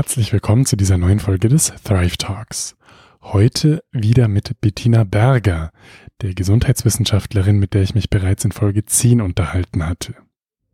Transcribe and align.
Herzlich 0.00 0.32
willkommen 0.32 0.64
zu 0.64 0.76
dieser 0.76 0.96
neuen 0.96 1.20
Folge 1.20 1.50
des 1.50 1.74
Thrive 1.84 2.16
Talks. 2.16 2.74
Heute 3.20 3.84
wieder 3.92 4.28
mit 4.28 4.58
Bettina 4.62 5.04
Berger, 5.04 5.72
der 6.22 6.32
Gesundheitswissenschaftlerin, 6.32 7.58
mit 7.58 7.74
der 7.74 7.82
ich 7.82 7.94
mich 7.94 8.08
bereits 8.08 8.46
in 8.46 8.50
Folge 8.50 8.86
10 8.86 9.20
unterhalten 9.20 9.86
hatte. 9.86 10.14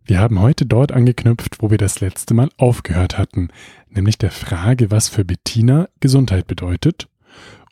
Wir 0.04 0.20
haben 0.20 0.40
heute 0.40 0.64
dort 0.64 0.92
angeknüpft, 0.92 1.60
wo 1.60 1.72
wir 1.72 1.76
das 1.76 1.98
letzte 1.98 2.34
Mal 2.34 2.50
aufgehört 2.56 3.18
hatten, 3.18 3.48
nämlich 3.88 4.16
der 4.16 4.30
Frage, 4.30 4.92
was 4.92 5.08
für 5.08 5.24
Bettina 5.24 5.88
Gesundheit 5.98 6.46
bedeutet 6.46 7.08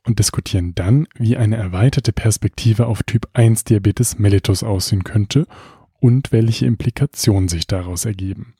und 0.04 0.18
diskutieren 0.18 0.74
dann, 0.74 1.06
wie 1.14 1.36
eine 1.36 1.54
erweiterte 1.54 2.12
Perspektive 2.12 2.88
auf 2.88 3.04
Typ 3.04 3.28
1 3.32 3.62
Diabetes 3.62 4.18
mellitus 4.18 4.64
aussehen 4.64 5.04
könnte 5.04 5.46
und 6.00 6.32
welche 6.32 6.66
Implikationen 6.66 7.48
sich 7.48 7.68
daraus 7.68 8.06
ergeben. 8.06 8.54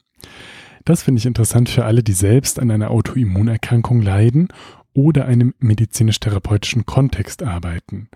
Das 0.85 1.03
finde 1.03 1.19
ich 1.19 1.27
interessant 1.27 1.71
für 1.71 1.87
alle, 1.87 2.03
die 2.03 2.12
selbst 2.12 2.59
an 2.59 2.71
einer 2.71 2.91
Autoimmunerkrankung 2.91 4.03
leiden 4.03 4.48
oder 4.93 5.25
einem 5.25 5.54
medizinisch-therapeutischen 5.59 6.85
Kontext 6.85 7.43
arbeiten, 7.43 8.09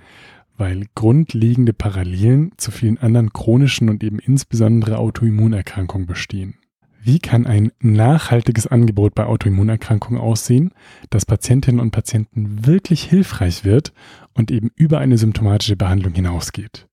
weil 0.58 0.84
grundlegende 0.94 1.72
Parallelen 1.72 2.52
zu 2.58 2.70
vielen 2.70 2.98
anderen 2.98 3.32
chronischen 3.32 3.88
und 3.88 4.04
eben 4.04 4.18
insbesondere 4.18 4.98
Autoimmunerkrankungen 4.98 6.06
bestehen. 6.06 6.56
Wie 7.00 7.20
kann 7.20 7.46
ein 7.46 7.72
nachhaltiges 7.80 8.66
Angebot 8.66 9.14
bei 9.14 9.24
Autoimmunerkrankungen 9.24 10.20
aussehen, 10.20 10.72
das 11.08 11.24
Patientinnen 11.24 11.80
und 11.80 11.90
Patienten 11.90 12.66
wirklich 12.66 13.04
hilfreich 13.04 13.64
wird 13.64 13.94
und 14.34 14.50
eben 14.50 14.70
über 14.74 14.98
eine 14.98 15.16
symptomatische 15.16 15.76
Behandlung 15.76 16.12
hinausgeht? 16.12 16.86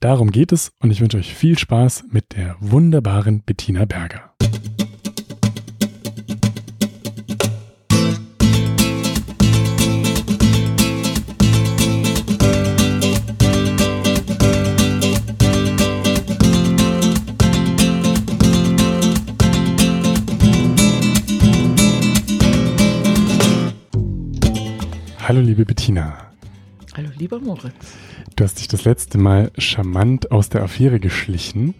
Darum 0.00 0.30
geht 0.30 0.52
es 0.52 0.72
und 0.80 0.90
ich 0.90 1.00
wünsche 1.02 1.18
euch 1.18 1.34
viel 1.34 1.58
Spaß 1.58 2.04
mit 2.10 2.36
der 2.36 2.56
wunderbaren 2.60 3.42
Bettina 3.42 3.84
Berger. 3.84 4.34
Hallo 25.26 25.40
liebe 25.40 25.64
Bettina. 25.64 26.18
Hallo 26.94 27.08
lieber 27.16 27.40
Moritz. 27.40 27.96
Du 28.36 28.44
hast 28.44 28.58
dich 28.58 28.68
das 28.68 28.84
letzte 28.84 29.16
Mal 29.16 29.50
charmant 29.56 30.30
aus 30.30 30.50
der 30.50 30.62
Affäre 30.62 31.00
geschlichen, 31.00 31.74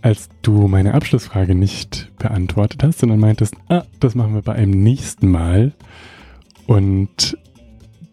als 0.00 0.28
du 0.42 0.68
meine 0.68 0.94
Abschlussfrage 0.94 1.56
nicht 1.56 2.12
beantwortet 2.18 2.84
hast, 2.84 3.00
sondern 3.00 3.18
meintest, 3.18 3.56
ah, 3.68 3.82
das 3.98 4.14
machen 4.14 4.34
wir 4.34 4.42
bei 4.42 4.52
einem 4.52 4.80
nächsten 4.80 5.28
Mal. 5.28 5.72
Und 6.68 7.36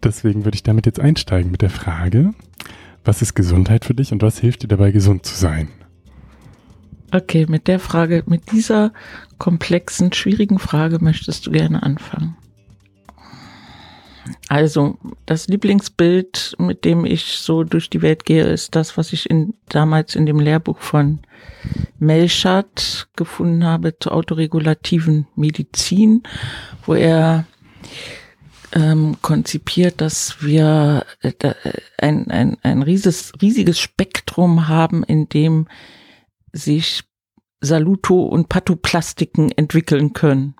deswegen 0.02 0.45
würde 0.45 0.55
ich 0.55 0.64
damit 0.64 0.88
jetzt 0.88 1.00
einsteigen 1.00 1.52
mit 1.52 1.61
der 1.61 1.70
Frage, 1.70 2.33
was 3.05 3.22
ist 3.22 3.36
Gesundheit 3.36 3.86
für 3.86 3.94
dich 3.94 4.11
und 4.11 4.23
was 4.23 4.39
hilft 4.39 4.64
dir 4.64 4.67
dabei, 4.67 4.89
gesund 4.89 5.27
zu 5.27 5.36
sein? 5.36 5.67
Okay, 7.11 7.45
mit 7.47 7.67
der 7.67 7.77
Frage, 7.77 8.23
mit 8.25 8.52
dieser 8.52 8.94
komplexen, 9.38 10.11
schwierigen 10.11 10.58
Frage 10.58 10.97
möchtest 11.00 11.45
du 11.45 11.52
gerne 11.52 11.83
anfangen. 11.83 12.36
Also 14.47 14.97
das 15.25 15.47
Lieblingsbild, 15.47 16.55
mit 16.59 16.85
dem 16.85 17.05
ich 17.05 17.38
so 17.38 17.63
durch 17.63 17.89
die 17.89 18.02
Welt 18.02 18.25
gehe, 18.25 18.44
ist 18.44 18.75
das, 18.75 18.97
was 18.97 19.13
ich 19.13 19.30
in, 19.30 19.53
damals 19.69 20.16
in 20.16 20.25
dem 20.25 20.39
Lehrbuch 20.39 20.80
von 20.80 21.19
Melchert 21.97 23.09
gefunden 23.16 23.63
habe 23.63 23.97
zur 23.99 24.13
autoregulativen 24.13 25.27
Medizin, 25.36 26.23
wo 26.86 26.94
er 26.94 27.45
ähm, 28.73 29.17
konzipiert, 29.21 30.02
dass 30.02 30.41
wir 30.41 31.05
äh, 31.21 31.53
ein, 31.97 32.30
ein, 32.30 32.58
ein 32.61 32.83
riesiges, 32.83 33.33
riesiges 33.41 33.80
Spektrum 33.80 34.67
haben, 34.67 35.03
in 35.03 35.27
dem 35.30 35.67
sich 36.53 37.03
Saluto- 37.61 38.26
und 38.26 38.49
Pathoplastiken 38.49 39.52
entwickeln 39.52 40.14
können. 40.14 40.55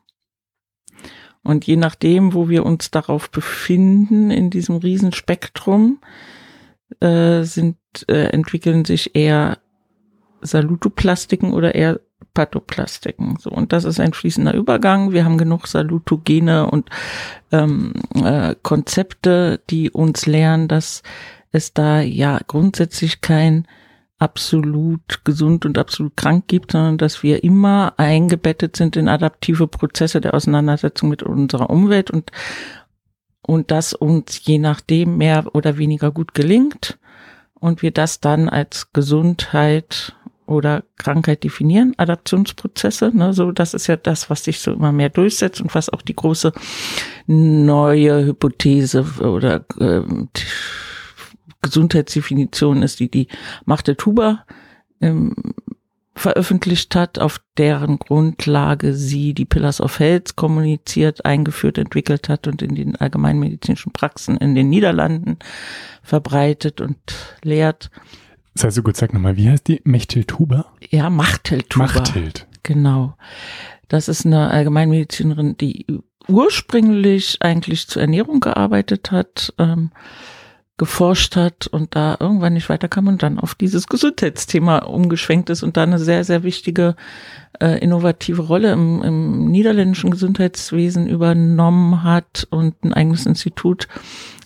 Und 1.44 1.66
je 1.66 1.78
nachdem, 1.78 2.34
wo 2.34 2.50
wir 2.50 2.66
uns 2.66 2.92
darauf 2.92 3.30
befinden, 3.32 4.30
in 4.30 4.50
diesem 4.50 4.78
Riesenspektrum, 4.78 6.00
äh, 7.00 7.44
sind, 7.44 7.78
äh, 8.08 8.26
entwickeln 8.28 8.86
sich 8.86 9.16
eher 9.16 9.60
Salutoplastiken 10.42 11.54
oder 11.54 11.76
eher 11.76 12.00
Pathoplastiken. 12.34 13.38
So, 13.40 13.50
und 13.50 13.74
das 13.74 13.86
ist 13.86 14.00
ein 14.00 14.14
fließender 14.14 14.54
Übergang. 14.54 15.12
Wir 15.12 15.26
haben 15.26 15.38
genug 15.38 15.68
Salutogene 15.68 16.70
und 16.70 16.90
ähm, 17.52 17.94
äh, 18.16 18.56
Konzepte, 18.62 19.62
die 19.70 19.90
uns 19.90 20.26
lernen, 20.26 20.68
dass 20.68 21.04
es 21.52 21.74
da 21.74 22.02
ja 22.02 22.40
grundsätzlich 22.46 23.22
kein 23.22 23.68
absolut 24.19 25.24
gesund 25.24 25.66
und 25.66 25.78
absolut 25.78 26.16
krank 26.18 26.46
gibt, 26.47 26.74
sondern 26.74 26.97
dass 26.97 27.24
wir 27.24 27.44
immer 27.44 27.94
eingebettet 27.97 28.75
sind 28.75 28.97
in 28.97 29.07
adaptive 29.07 29.68
Prozesse 29.68 30.19
der 30.19 30.34
Auseinandersetzung 30.34 31.09
mit 31.09 31.24
unserer 31.24 31.69
Umwelt 31.69 32.12
und, 32.12 32.31
und 33.41 33.72
das 33.72 33.94
uns 33.94 34.46
je 34.46 34.59
nachdem 34.59 35.18
mehr 35.18 35.56
oder 35.56 35.78
weniger 35.78 36.12
gut 36.12 36.34
gelingt 36.34 37.00
und 37.59 37.81
wir 37.81 37.91
das 37.91 38.19
dann 38.19 38.50
als 38.50 38.91
Gesundheit 38.91 40.16
oder 40.46 40.84
Krankheit 40.97 41.44
definieren, 41.44 41.94
Adaptionsprozesse, 41.97 43.12
ne, 43.16 43.34
so 43.34 43.51
das 43.51 43.74
ist 43.74 43.88
ja 43.88 43.96
das, 43.96 44.30
was 44.30 44.44
sich 44.44 44.59
so 44.59 44.74
immer 44.74 44.91
mehr 44.91 45.09
durchsetzt 45.09 45.62
und 45.62 45.74
was 45.75 45.90
auch 45.90 46.01
die 46.01 46.16
große 46.16 46.51
neue 47.28 48.25
Hypothese 48.25 49.06
oder 49.22 49.63
äh, 49.80 50.01
Gesundheitsdefinition 51.62 52.84
ist, 52.84 53.00
die 53.00 53.09
die 53.09 53.28
Machte 53.66 53.97
Tuba 53.97 54.46
ähm, 55.02 55.36
veröffentlicht 56.20 56.96
hat, 56.96 57.18
auf 57.18 57.42
deren 57.58 57.97
Grundlage 57.97 58.94
sie 58.94 59.34
die 59.34 59.46
Pillars 59.46 59.80
of 59.80 60.00
Health 60.00 60.36
kommuniziert, 60.36 61.25
eingeführt, 61.25 61.78
entwickelt 61.78 62.28
hat 62.28 62.48
und 62.48 62.62
in 62.62 62.75
den 62.75 62.96
allgemeinmedizinischen 62.98 63.94
Praxen 63.94 64.38
in 64.38 64.53
den 64.53 64.69
Niederlanden 64.69 65.38
verbreitet 66.03 66.81
und 66.81 66.98
lehrt. 67.42 67.90
Das 68.53 68.66
heißt, 68.66 68.75
so 68.75 68.84
gut, 68.84 68.98
sag 68.98 69.14
nochmal, 69.14 69.38
wie 69.38 69.50
heißt 69.50 69.68
die? 69.68 69.81
Mechteltuba? 69.86 70.66
Ja, 70.90 71.09
Machteltuba. 71.09 71.86
Machthild. 71.86 72.48
Genau. 72.64 73.16
Das 73.88 74.09
ist 74.09 74.25
eine 74.25 74.50
Allgemeinmedizinerin, 74.52 75.56
die 75.58 75.86
ursprünglich 76.28 77.38
eigentlich 77.42 77.88
zur 77.88 78.02
Ernährung 78.02 78.42
gearbeitet 78.42 79.12
hat, 79.12 79.53
ähm, 79.58 79.92
geforscht 80.80 81.36
hat 81.36 81.68
und 81.68 81.96
da 81.96 82.18
irgendwann 82.20 82.54
nicht 82.54 82.70
weiterkam 82.70 83.08
und 83.08 83.22
dann 83.22 83.38
auf 83.38 83.54
dieses 83.54 83.86
Gesundheitsthema 83.88 84.80
umgeschwenkt 84.80 85.52
ist 85.52 85.62
und 85.62 85.78
da 85.78 85.84
eine 85.84 86.00
sehr, 86.00 86.24
sehr 86.24 86.42
wichtige 86.42 86.96
äh, 87.60 87.78
innovative 87.80 88.42
Rolle 88.42 88.72
im, 88.72 89.04
im 89.04 89.52
niederländischen 89.52 90.10
Gesundheitswesen 90.10 91.08
übernommen 91.08 92.04
hat 92.04 92.48
und 92.50 92.84
ein 92.84 92.94
eigenes 92.94 93.28
Institut 93.28 93.88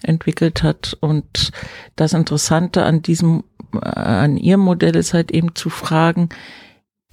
entwickelt 0.01 0.63
hat. 0.63 0.97
Und 0.99 1.51
das 1.95 2.13
Interessante 2.13 2.83
an 2.83 3.03
diesem, 3.03 3.43
äh, 3.73 3.87
an 3.87 4.35
ihrem 4.35 4.61
Modell 4.61 4.95
ist 4.95 5.13
halt 5.13 5.31
eben 5.31 5.55
zu 5.55 5.69
fragen, 5.69 6.29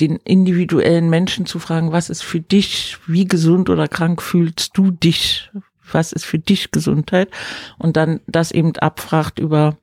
den 0.00 0.16
individuellen 0.16 1.10
Menschen 1.10 1.44
zu 1.44 1.58
fragen, 1.58 1.92
was 1.92 2.08
ist 2.08 2.22
für 2.22 2.40
dich, 2.40 2.96
wie 3.06 3.26
gesund 3.26 3.68
oder 3.68 3.86
krank 3.86 4.22
fühlst 4.22 4.78
du 4.78 4.90
dich? 4.90 5.50
Was 5.94 6.12
ist 6.12 6.24
für 6.24 6.38
dich 6.38 6.70
Gesundheit? 6.70 7.30
Und 7.78 7.96
dann 7.96 8.20
das 8.26 8.52
eben 8.52 8.76
abfragt 8.76 9.38
über 9.38 9.76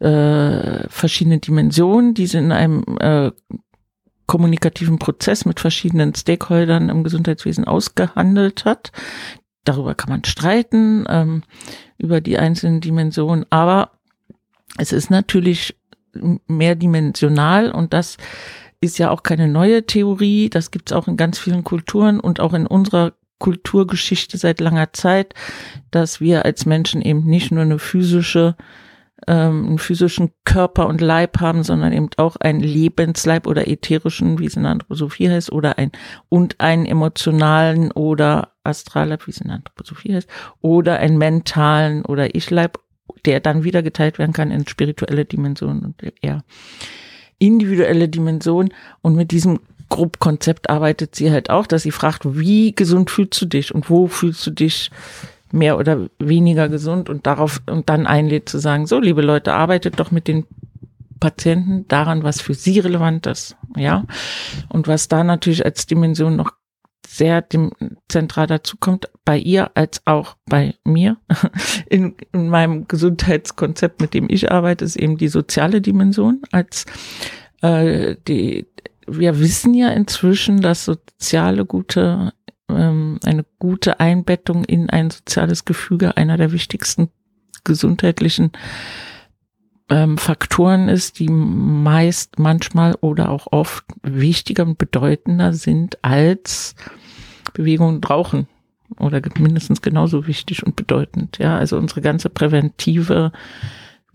äh, 0.00 0.88
verschiedene 0.88 1.38
Dimensionen, 1.38 2.14
die 2.14 2.26
sie 2.26 2.38
in 2.38 2.52
einem 2.52 2.84
äh, 3.00 3.32
kommunikativen 4.26 4.98
Prozess 4.98 5.44
mit 5.44 5.58
verschiedenen 5.58 6.14
Stakeholdern 6.14 6.90
im 6.90 7.02
Gesundheitswesen 7.02 7.64
ausgehandelt 7.64 8.64
hat. 8.64 8.92
Darüber 9.64 9.94
kann 9.94 10.10
man 10.10 10.24
streiten, 10.24 11.04
ähm, 11.08 11.42
über 11.98 12.20
die 12.20 12.38
einzelnen 12.38 12.80
Dimensionen, 12.80 13.44
aber 13.50 13.92
es 14.76 14.92
ist 14.92 15.10
natürlich 15.10 15.76
mehrdimensional 16.46 17.70
und 17.70 17.92
das 17.92 18.16
ist 18.80 18.98
ja 18.98 19.10
auch 19.10 19.22
keine 19.22 19.48
neue 19.48 19.84
Theorie, 19.86 20.50
das 20.50 20.70
gibt 20.70 20.90
es 20.90 20.96
auch 20.96 21.08
in 21.08 21.16
ganz 21.16 21.38
vielen 21.38 21.64
Kulturen 21.64 22.20
und 22.20 22.38
auch 22.40 22.54
in 22.54 22.66
unserer 22.66 23.14
Kulturgeschichte 23.38 24.38
seit 24.38 24.60
langer 24.60 24.92
Zeit, 24.92 25.34
dass 25.90 26.20
wir 26.20 26.44
als 26.44 26.66
Menschen 26.66 27.02
eben 27.02 27.24
nicht 27.24 27.50
nur 27.50 27.62
eine 27.62 27.78
physische, 27.78 28.56
ähm, 29.26 29.66
einen 29.66 29.78
physischen 29.78 30.30
Körper 30.44 30.86
und 30.86 31.00
Leib 31.00 31.40
haben, 31.40 31.62
sondern 31.62 31.92
eben 31.92 32.08
auch 32.16 32.36
einen 32.36 32.60
Lebensleib 32.60 33.46
oder 33.46 33.68
ätherischen, 33.68 34.38
wie 34.38 34.46
es 34.46 34.56
in 34.56 34.62
der 34.62 34.72
Anthroposophie 34.72 35.30
heißt, 35.30 35.52
oder 35.52 35.78
ein 35.78 35.92
und 36.28 36.60
einen 36.60 36.86
emotionalen 36.86 37.92
oder 37.92 38.52
Astralleib, 38.64 39.26
wie 39.26 39.30
es 39.30 39.40
in 39.40 39.48
der 39.48 39.56
Anthroposophie 39.56 40.14
heißt, 40.14 40.28
oder 40.60 40.98
einen 40.98 41.18
mentalen 41.18 42.04
oder 42.04 42.34
Ich-Leib, 42.34 42.78
der 43.24 43.40
dann 43.40 43.64
wieder 43.64 43.82
geteilt 43.82 44.18
werden 44.18 44.32
kann 44.32 44.50
in 44.50 44.66
spirituelle 44.66 45.24
Dimensionen 45.24 45.84
und 45.84 46.12
eher 46.22 46.44
individuelle 47.38 48.08
Dimensionen. 48.08 48.72
Und 49.00 49.14
mit 49.14 49.30
diesem 49.30 49.60
Grobkonzept 49.88 50.70
arbeitet 50.70 51.14
sie 51.14 51.30
halt 51.30 51.50
auch, 51.50 51.66
dass 51.66 51.82
sie 51.82 51.90
fragt, 51.90 52.22
wie 52.38 52.74
gesund 52.74 53.10
fühlst 53.10 53.40
du 53.40 53.46
dich 53.46 53.74
und 53.74 53.88
wo 53.90 54.06
fühlst 54.06 54.46
du 54.46 54.50
dich 54.50 54.90
mehr 55.50 55.78
oder 55.78 56.08
weniger 56.18 56.68
gesund 56.68 57.08
und 57.08 57.26
darauf 57.26 57.62
und 57.66 57.88
dann 57.88 58.06
einlädt 58.06 58.48
zu 58.48 58.58
sagen, 58.58 58.86
so 58.86 59.00
liebe 59.00 59.22
Leute, 59.22 59.54
arbeitet 59.54 59.98
doch 59.98 60.10
mit 60.10 60.28
den 60.28 60.44
Patienten 61.20 61.88
daran, 61.88 62.22
was 62.22 62.40
für 62.40 62.54
sie 62.54 62.78
relevant 62.78 63.26
ist, 63.26 63.56
ja. 63.76 64.04
Und 64.68 64.86
was 64.86 65.08
da 65.08 65.24
natürlich 65.24 65.64
als 65.64 65.86
Dimension 65.86 66.36
noch 66.36 66.52
sehr 67.06 67.42
dem 67.42 67.72
zentral 68.08 68.46
dazu 68.46 68.76
kommt, 68.78 69.10
bei 69.24 69.38
ihr 69.38 69.70
als 69.74 70.02
auch 70.04 70.36
bei 70.46 70.74
mir. 70.84 71.16
In, 71.88 72.14
in 72.32 72.48
meinem 72.50 72.86
Gesundheitskonzept, 72.86 74.00
mit 74.00 74.12
dem 74.12 74.28
ich 74.28 74.52
arbeite, 74.52 74.84
ist 74.84 74.96
eben 74.96 75.16
die 75.16 75.28
soziale 75.28 75.80
Dimension 75.80 76.42
als 76.52 76.84
äh, 77.62 78.16
die, 78.28 78.66
wir 79.08 79.40
wissen 79.40 79.74
ja 79.74 79.88
inzwischen, 79.88 80.60
dass 80.60 80.84
soziale 80.84 81.64
gute, 81.64 82.32
ähm, 82.68 83.18
eine 83.24 83.44
gute 83.58 84.00
Einbettung 84.00 84.64
in 84.64 84.90
ein 84.90 85.10
soziales 85.10 85.64
Gefüge 85.64 86.16
einer 86.16 86.36
der 86.36 86.52
wichtigsten 86.52 87.10
gesundheitlichen 87.64 88.52
ähm, 89.90 90.18
Faktoren 90.18 90.88
ist, 90.88 91.18
die 91.18 91.28
meist 91.28 92.38
manchmal 92.38 92.94
oder 93.00 93.30
auch 93.30 93.48
oft 93.50 93.84
wichtiger 94.02 94.64
und 94.64 94.78
bedeutender 94.78 95.52
sind 95.52 96.02
als 96.04 96.74
Bewegung 97.54 97.88
und 97.88 98.10
Rauchen 98.10 98.46
oder 98.98 99.20
mindestens 99.38 99.82
genauso 99.82 100.26
wichtig 100.26 100.64
und 100.64 100.76
bedeutend. 100.76 101.38
Ja, 101.38 101.56
also 101.56 101.76
unsere 101.76 102.00
ganze 102.00 102.28
präventive 102.28 103.32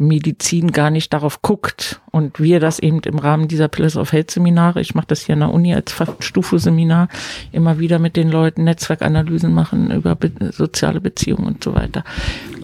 Medizin 0.08 0.72
gar 0.72 0.90
nicht 0.90 1.14
darauf 1.14 1.42
guckt 1.42 2.02
und 2.12 2.40
wir 2.40 2.60
das 2.60 2.80
eben 2.80 3.00
im 3.02 3.20
Rahmen 3.20 3.48
dieser 3.48 3.68
Pillars 3.68 3.98
of 3.98 4.12
Health 4.12 4.32
Seminare, 4.32 4.82
ich 4.82 4.96
mache 4.96 5.08
das 5.08 5.22
hier 5.22 5.34
an 5.34 5.40
der 5.42 5.54
Uni 5.54 5.74
als 5.74 5.96
Stufe-Seminar, 6.20 7.08
immer 7.52 7.80
wieder 7.80 8.00
mit 8.00 8.16
den 8.16 8.30
Leuten 8.30 8.64
Netzwerkanalysen 8.64 9.54
machen 9.54 9.92
über 9.92 10.16
be 10.16 10.32
soziale 10.52 11.02
Beziehungen 11.02 11.46
und 11.46 11.64
so 11.64 11.74
weiter. 11.74 12.04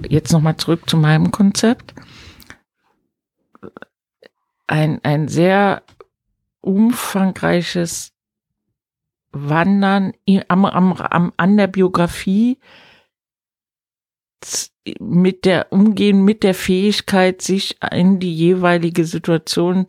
Jetzt 0.07 0.31
nochmal 0.31 0.57
zurück 0.57 0.89
zu 0.89 0.97
meinem 0.97 1.31
Konzept. 1.31 1.93
Ein, 4.67 4.99
ein 5.03 5.27
sehr 5.27 5.81
umfangreiches 6.61 8.11
Wandern 9.31 10.13
am, 10.47 10.65
am, 10.65 10.93
am, 10.93 11.33
an 11.37 11.57
der 11.57 11.67
Biografie 11.67 12.57
mit 14.99 15.45
der 15.45 15.71
Umgehen 15.71 16.23
mit 16.23 16.43
der 16.43 16.53
Fähigkeit, 16.53 17.41
sich 17.41 17.77
in 17.91 18.19
die 18.19 18.33
jeweilige 18.33 19.05
Situation 19.05 19.87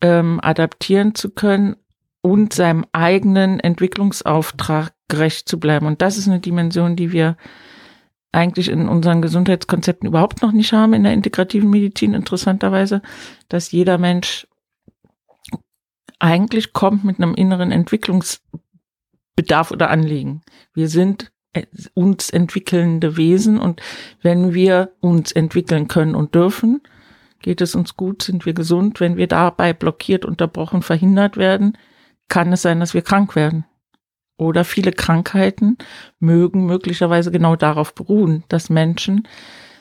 ähm, 0.00 0.40
adaptieren 0.42 1.14
zu 1.14 1.30
können 1.30 1.76
und 2.20 2.52
seinem 2.52 2.84
eigenen 2.92 3.60
Entwicklungsauftrag 3.60 4.92
gerecht 5.08 5.48
zu 5.48 5.58
bleiben. 5.58 5.86
Und 5.86 6.02
das 6.02 6.18
ist 6.18 6.28
eine 6.28 6.40
Dimension, 6.40 6.96
die 6.96 7.12
wir 7.12 7.36
eigentlich 8.32 8.68
in 8.68 8.88
unseren 8.88 9.22
Gesundheitskonzepten 9.22 10.08
überhaupt 10.08 10.42
noch 10.42 10.52
nicht 10.52 10.72
haben 10.72 10.92
in 10.92 11.04
der 11.04 11.14
integrativen 11.14 11.70
Medizin, 11.70 12.14
interessanterweise, 12.14 13.00
dass 13.48 13.72
jeder 13.72 13.96
Mensch 13.96 14.46
eigentlich 16.18 16.72
kommt 16.72 17.04
mit 17.04 17.18
einem 17.18 17.34
inneren 17.34 17.70
Entwicklungsbedarf 17.70 19.70
oder 19.70 19.90
Anliegen. 19.90 20.42
Wir 20.74 20.88
sind 20.88 21.32
uns 21.94 22.30
entwickelnde 22.30 23.16
Wesen 23.16 23.58
und 23.58 23.80
wenn 24.22 24.54
wir 24.54 24.92
uns 25.00 25.32
entwickeln 25.32 25.88
können 25.88 26.14
und 26.14 26.34
dürfen, 26.34 26.80
geht 27.40 27.60
es 27.60 27.74
uns 27.74 27.96
gut, 27.96 28.22
sind 28.22 28.46
wir 28.46 28.52
gesund. 28.52 29.00
Wenn 29.00 29.16
wir 29.16 29.26
dabei 29.26 29.72
blockiert, 29.72 30.24
unterbrochen, 30.24 30.82
verhindert 30.82 31.36
werden, 31.36 31.76
kann 32.28 32.52
es 32.52 32.62
sein, 32.62 32.80
dass 32.80 32.94
wir 32.94 33.02
krank 33.02 33.36
werden. 33.36 33.64
Oder 34.36 34.64
viele 34.64 34.92
Krankheiten 34.92 35.78
mögen 36.20 36.66
möglicherweise 36.66 37.32
genau 37.32 37.56
darauf 37.56 37.94
beruhen, 37.94 38.44
dass 38.48 38.70
Menschen 38.70 39.26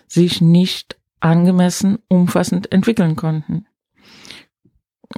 sich 0.08 0.42
nicht 0.42 0.98
angemessen 1.20 2.00
umfassend 2.08 2.72
entwickeln 2.72 3.16
konnten. 3.16 3.68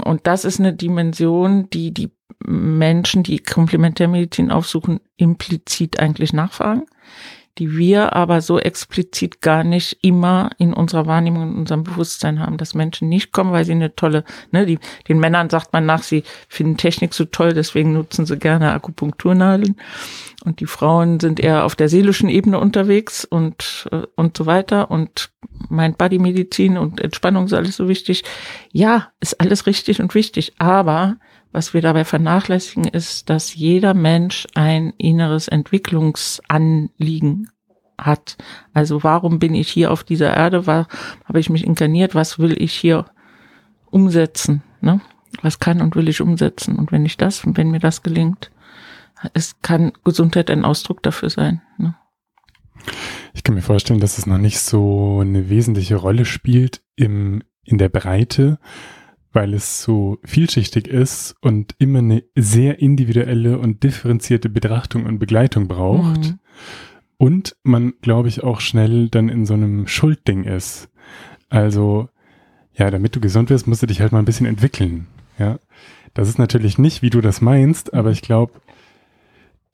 Und 0.03 0.27
das 0.27 0.45
ist 0.45 0.59
eine 0.59 0.73
Dimension, 0.73 1.69
die 1.69 1.93
die 1.93 2.11
Menschen, 2.45 3.23
die 3.23 3.39
Komplementärmedizin 3.39 4.51
aufsuchen, 4.51 4.99
implizit 5.17 5.99
eigentlich 5.99 6.33
nachfragen 6.33 6.85
die 7.59 7.77
wir 7.77 8.15
aber 8.15 8.41
so 8.41 8.57
explizit 8.57 9.41
gar 9.41 9.63
nicht 9.63 9.97
immer 10.01 10.49
in 10.57 10.73
unserer 10.73 11.05
Wahrnehmung, 11.05 11.51
in 11.51 11.57
unserem 11.57 11.83
Bewusstsein 11.83 12.39
haben, 12.39 12.57
dass 12.57 12.73
Menschen 12.73 13.09
nicht 13.09 13.33
kommen, 13.33 13.51
weil 13.51 13.65
sie 13.65 13.73
eine 13.73 13.95
tolle, 13.95 14.23
ne, 14.51 14.65
die, 14.65 14.79
den 15.09 15.19
Männern 15.19 15.49
sagt 15.49 15.73
man 15.73 15.85
nach, 15.85 16.01
sie 16.01 16.23
finden 16.47 16.77
Technik 16.77 17.13
so 17.13 17.25
toll, 17.25 17.53
deswegen 17.53 17.91
nutzen 17.91 18.25
sie 18.25 18.37
gerne 18.37 18.71
Akupunkturnadeln. 18.71 19.75
Und 20.45 20.61
die 20.61 20.67
Frauen 20.67 21.19
sind 21.19 21.41
eher 21.41 21.65
auf 21.65 21.75
der 21.75 21.89
seelischen 21.89 22.29
Ebene 22.29 22.59
unterwegs 22.59 23.25
und, 23.25 23.89
äh, 23.91 24.03
und 24.15 24.37
so 24.37 24.45
weiter. 24.45 24.89
Und 24.89 25.31
mein 25.67 25.95
Bodymedizin 25.95 26.77
und 26.77 27.01
Entspannung 27.01 27.45
ist 27.45 27.53
alles 27.53 27.75
so 27.75 27.89
wichtig. 27.89 28.23
Ja, 28.71 29.09
ist 29.19 29.41
alles 29.41 29.65
richtig 29.65 30.01
und 30.01 30.15
wichtig. 30.15 30.53
Aber 30.57 31.17
was 31.51 31.73
wir 31.73 31.81
dabei 31.81 32.05
vernachlässigen, 32.05 32.85
ist, 32.85 33.29
dass 33.29 33.55
jeder 33.55 33.93
Mensch 33.93 34.47
ein 34.53 34.93
inneres 34.97 35.47
Entwicklungsanliegen 35.47 37.49
hat. 37.97 38.37
Also 38.73 39.03
warum 39.03 39.39
bin 39.39 39.55
ich 39.55 39.69
hier 39.69 39.91
auf 39.91 40.03
dieser 40.03 40.35
Erde? 40.35 40.67
War, 40.67 40.87
habe 41.25 41.39
ich 41.39 41.49
mich 41.49 41.65
inkarniert? 41.65 42.15
Was 42.15 42.39
will 42.39 42.61
ich 42.61 42.73
hier 42.73 43.05
umsetzen? 43.89 44.63
Ne? 44.81 45.01
Was 45.41 45.59
kann 45.59 45.81
und 45.81 45.95
will 45.95 46.07
ich 46.07 46.21
umsetzen? 46.21 46.77
Und 46.77 46.91
wenn 46.91 47.05
ich 47.05 47.17
das, 47.17 47.43
wenn 47.45 47.71
mir 47.71 47.79
das 47.79 48.03
gelingt, 48.03 48.51
es 49.33 49.61
kann 49.61 49.91
Gesundheit 50.03 50.49
ein 50.49 50.63
Ausdruck 50.63 51.03
dafür 51.03 51.29
sein. 51.29 51.61
Ne? 51.77 51.95
Ich 53.33 53.43
kann 53.43 53.55
mir 53.55 53.61
vorstellen, 53.61 53.99
dass 53.99 54.17
es 54.17 54.25
noch 54.25 54.37
nicht 54.37 54.59
so 54.59 55.19
eine 55.19 55.49
wesentliche 55.49 55.97
Rolle 55.97 56.25
spielt 56.25 56.81
im, 56.95 57.43
in 57.63 57.77
der 57.77 57.89
Breite, 57.89 58.59
weil 59.31 59.53
es 59.53 59.83
so 59.83 60.17
vielschichtig 60.23 60.87
ist 60.87 61.35
und 61.41 61.75
immer 61.77 61.99
eine 61.99 62.23
sehr 62.35 62.79
individuelle 62.79 63.59
und 63.59 63.83
differenzierte 63.83 64.49
Betrachtung 64.49 65.05
und 65.05 65.19
Begleitung 65.19 65.67
braucht. 65.67 66.31
Mhm. 66.31 66.39
Und 67.17 67.57
man, 67.63 67.93
glaube 68.01 68.29
ich, 68.29 68.43
auch 68.43 68.61
schnell 68.61 69.09
dann 69.09 69.29
in 69.29 69.45
so 69.45 69.53
einem 69.53 69.87
Schuldding 69.87 70.45
ist. 70.45 70.89
Also, 71.49 72.09
ja, 72.73 72.89
damit 72.89 73.15
du 73.15 73.19
gesund 73.19 73.49
wirst, 73.49 73.67
musst 73.67 73.83
du 73.83 73.87
dich 73.87 74.01
halt 74.01 74.13
mal 74.13 74.19
ein 74.19 74.25
bisschen 74.25 74.45
entwickeln. 74.45 75.07
Ja, 75.37 75.59
das 76.13 76.29
ist 76.29 76.39
natürlich 76.39 76.77
nicht, 76.77 77.01
wie 77.01 77.09
du 77.09 77.21
das 77.21 77.41
meinst, 77.41 77.93
aber 77.93 78.11
ich 78.11 78.21
glaube, 78.21 78.53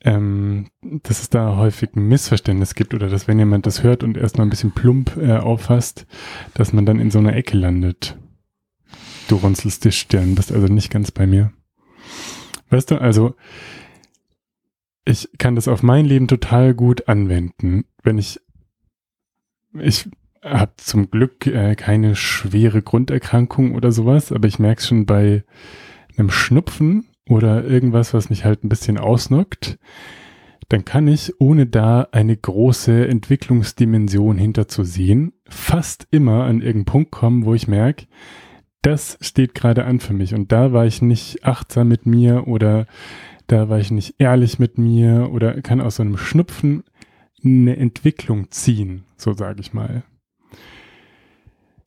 ähm, 0.02 0.68
dass 0.82 1.22
es 1.22 1.30
da 1.30 1.56
häufig 1.58 1.96
ein 1.96 2.08
Missverständnis 2.08 2.76
gibt 2.76 2.94
oder 2.94 3.10
dass 3.10 3.28
wenn 3.28 3.40
jemand 3.40 3.66
das 3.66 3.84
hört 3.84 4.04
und 4.04 4.18
erstmal 4.18 4.46
ein 4.46 4.52
bisschen 4.52 4.72
plump 4.72 5.18
äh, 5.18 5.38
auffasst, 5.38 6.06
dass 6.54 6.74
man 6.74 6.86
dann 6.86 7.00
in 7.00 7.12
so 7.12 7.20
einer 7.20 7.36
Ecke 7.36 7.58
landet. 7.58 8.18
Du 9.28 9.36
runzelst 9.36 9.86
die 9.86 9.92
Stirn, 9.92 10.36
bist 10.36 10.52
also 10.52 10.68
nicht 10.68 10.92
ganz 10.92 11.12
bei 11.12 11.26
mir. 11.26 11.52
Weißt 12.70 12.92
du, 12.92 13.02
also 13.02 13.36
ich 15.06 15.30
kann 15.38 15.56
das 15.56 15.68
auf 15.68 15.84
mein 15.84 16.06
Leben 16.06 16.28
total 16.28 16.74
gut 16.74 17.08
anwenden, 17.08 17.86
wenn 18.04 18.18
ich 18.18 18.40
ich 19.80 20.10
habe 20.42 20.74
zum 20.78 21.10
Glück 21.10 21.48
äh, 21.48 21.76
keine 21.76 22.16
schwere 22.16 22.82
Grunderkrankung 22.82 23.76
oder 23.76 23.92
sowas, 23.92 24.32
aber 24.32 24.48
ich 24.48 24.60
merke 24.60 24.82
schon 24.82 25.06
bei 25.06 25.44
einem 26.18 26.30
Schnupfen 26.30 27.08
oder 27.28 27.66
irgendwas, 27.66 28.14
was 28.14 28.30
mich 28.30 28.46
halt 28.46 28.64
ein 28.64 28.70
bisschen 28.70 28.98
ausnockt, 28.98 29.80
dann 30.70 30.86
kann 30.86 31.08
ich, 31.08 31.34
ohne 31.40 31.66
da 31.68 32.08
eine 32.12 32.36
große 32.36 33.08
Entwicklungsdimension 33.08 34.38
hinterzusehen, 34.38 35.34
fast 35.48 36.08
immer 36.12 36.46
an 36.46 36.62
irgendeinen 36.62 36.86
Punkt 36.86 37.12
kommen, 37.12 37.46
wo 37.46 37.54
ich 37.54 37.68
merke, 37.68 38.06
das 38.86 39.18
steht 39.20 39.56
gerade 39.56 39.86
an 39.86 40.00
für 40.00 40.14
mich. 40.14 40.36
Und 40.36 40.52
da 40.52 40.72
war 40.72 40.86
ich 40.86 41.02
nicht 41.02 41.44
achtsam 41.44 41.88
mit 41.88 42.06
mir 42.06 42.48
oder 42.48 42.86
da 43.48 43.68
war 43.68 43.80
ich 43.80 43.90
nicht 43.90 44.16
ehrlich 44.20 44.60
mit 44.60 44.78
mir 44.78 45.32
oder 45.32 45.60
kann 45.62 45.82
aus 45.82 45.96
so 45.96 46.04
einem 46.04 46.18
Schnupfen 46.18 46.84
eine 47.44 47.78
Entwicklung 47.78 48.52
ziehen, 48.52 49.04
so 49.18 49.34
sage 49.34 49.62
ich 49.62 49.74
mal. 49.74 50.04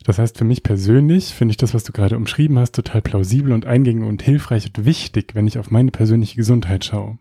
Das 0.04 0.18
heißt, 0.18 0.38
für 0.38 0.44
mich 0.44 0.62
persönlich 0.62 1.34
finde 1.34 1.52
ich 1.52 1.56
das, 1.56 1.72
was 1.72 1.84
du 1.84 1.92
gerade 1.92 2.16
umschrieben 2.16 2.58
hast, 2.58 2.74
total 2.74 3.02
plausibel 3.02 3.52
und 3.52 3.66
eingängig 3.66 4.04
und 4.04 4.22
hilfreich 4.22 4.66
und 4.66 4.84
wichtig, 4.84 5.34
wenn 5.34 5.46
ich 5.46 5.58
auf 5.58 5.70
meine 5.70 5.92
persönliche 5.92 6.36
Gesundheit 6.36 6.84
schaue. 6.84 7.18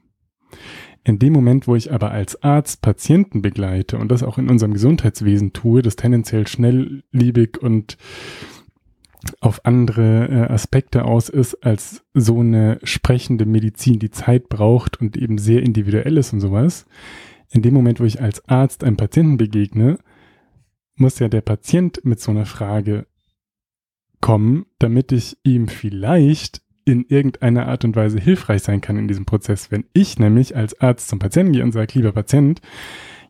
In 1.04 1.20
dem 1.20 1.34
Moment, 1.34 1.68
wo 1.68 1.76
ich 1.76 1.92
aber 1.92 2.12
als 2.12 2.42
Arzt 2.44 2.82
Patienten 2.82 3.42
begleite 3.42 3.98
und 3.98 4.12
das 4.12 4.24
auch 4.24 4.38
in 4.38 4.50
unserem 4.50 4.74
Gesundheitswesen 4.74 5.54
tue, 5.54 5.82
das 5.82 5.96
tendenziell 5.96 6.48
schnellliebig 6.48 7.62
und 7.62 7.98
auf 9.40 9.66
andere 9.66 10.28
äh, 10.28 10.54
Aspekte 10.54 11.06
aus 11.06 11.30
ist 11.30 11.56
als 11.66 12.04
so 12.14 12.40
eine 12.40 12.80
sprechende 12.84 13.46
Medizin, 13.46 14.00
die 14.00 14.12
Zeit 14.12 14.50
braucht 14.50 15.02
und 15.02 15.18
eben 15.18 15.38
sehr 15.38 15.64
individuell 15.64 16.18
ist 16.18 16.34
und 16.34 16.40
sowas. 16.40 16.86
In 17.50 17.62
dem 17.62 17.74
Moment, 17.74 18.00
wo 18.00 18.04
ich 18.04 18.22
als 18.22 18.48
Arzt 18.48 18.84
einem 18.84 18.98
Patienten 18.98 19.38
begegne, 19.38 19.98
muss 20.96 21.20
ja 21.20 21.30
der 21.30 21.42
Patient 21.42 22.02
mit 22.04 22.20
so 22.20 22.32
einer 22.32 22.46
Frage 22.46 23.08
kommen, 24.22 24.66
damit 24.80 25.12
ich 25.12 25.38
ihm 25.44 25.68
vielleicht 25.68 26.62
in 26.86 27.06
irgendeiner 27.06 27.68
Art 27.68 27.86
und 27.86 27.96
Weise 27.96 28.20
hilfreich 28.20 28.64
sein 28.64 28.82
kann 28.82 28.98
in 28.98 29.08
diesem 29.08 29.26
Prozess. 29.26 29.72
Wenn 29.72 29.86
ich 29.94 30.20
nämlich 30.20 30.56
als 30.56 30.80
Arzt 30.80 31.10
zum 31.10 31.20
Patienten 31.20 31.54
gehe 31.54 31.64
und 31.64 31.74
sage, 31.74 31.94
lieber 31.96 32.14
Patient, 32.14 32.62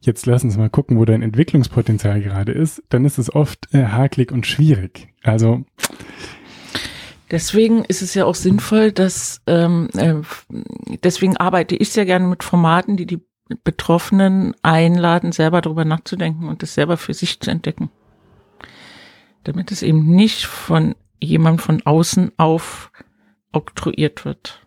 jetzt 0.02 0.26
lass 0.26 0.44
uns 0.44 0.58
mal 0.58 0.70
gucken, 0.70 0.98
wo 0.98 1.06
dein 1.06 1.22
Entwicklungspotenzial 1.22 2.22
gerade 2.22 2.52
ist, 2.52 2.84
dann 2.90 3.06
ist 3.06 3.18
es 3.18 3.34
oft 3.34 3.74
äh, 3.74 3.86
hakelig 3.86 4.32
und 4.32 4.46
schwierig. 4.46 5.10
Also 5.24 5.66
Deswegen 7.30 7.84
ist 7.84 8.02
es 8.02 8.14
ja 8.14 8.26
auch 8.26 8.36
sinnvoll, 8.36 8.92
dass 8.94 9.42
ähm, 9.48 9.90
äh, 9.98 10.16
deswegen 11.04 11.36
arbeite 11.36 11.76
ich 11.76 11.90
sehr 11.90 12.06
gerne 12.06 12.26
mit 12.26 12.44
Formaten, 12.44 12.96
die 12.96 13.06
die 13.06 13.22
Betroffenen 13.64 14.56
einladen, 14.62 15.32
selber 15.32 15.62
darüber 15.62 15.86
nachzudenken 15.86 16.48
und 16.48 16.64
das 16.64 16.74
selber 16.74 16.98
für 16.98 17.14
sich 17.14 17.40
zu 17.40 17.52
entdecken. 17.52 17.90
Damit 19.44 19.72
es 19.72 19.82
eben 19.82 20.06
nicht 20.16 20.46
von 20.46 20.96
jemand 21.20 21.62
von 21.62 21.82
außen 21.86 22.32
auf 22.38 22.92
oktroyiert 23.52 24.26
wird. 24.26 24.66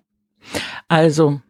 Also, 0.88 1.40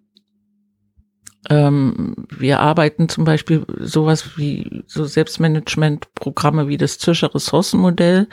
ähm, 1.48 2.14
wir 2.28 2.60
arbeiten 2.60 3.08
zum 3.08 3.24
Beispiel 3.24 3.64
sowas 3.78 4.36
wie 4.36 4.84
so 4.86 5.04
Selbstmanagementprogramme 5.04 6.68
wie 6.68 6.76
das 6.76 6.98
Zürcher 6.98 7.34
Ressourcenmodell, 7.34 8.28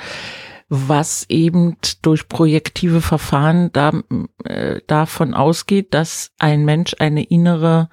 was 0.70 1.26
eben 1.30 1.78
durch 2.02 2.28
projektive 2.28 3.02
Verfahren 3.02 3.72
da, 3.72 3.94
äh, 4.44 4.82
davon 4.88 5.34
ausgeht, 5.34 5.94
dass 5.94 6.32
ein 6.40 6.66
Mensch 6.66 6.96
eine 7.00 7.24
innere 7.24 7.90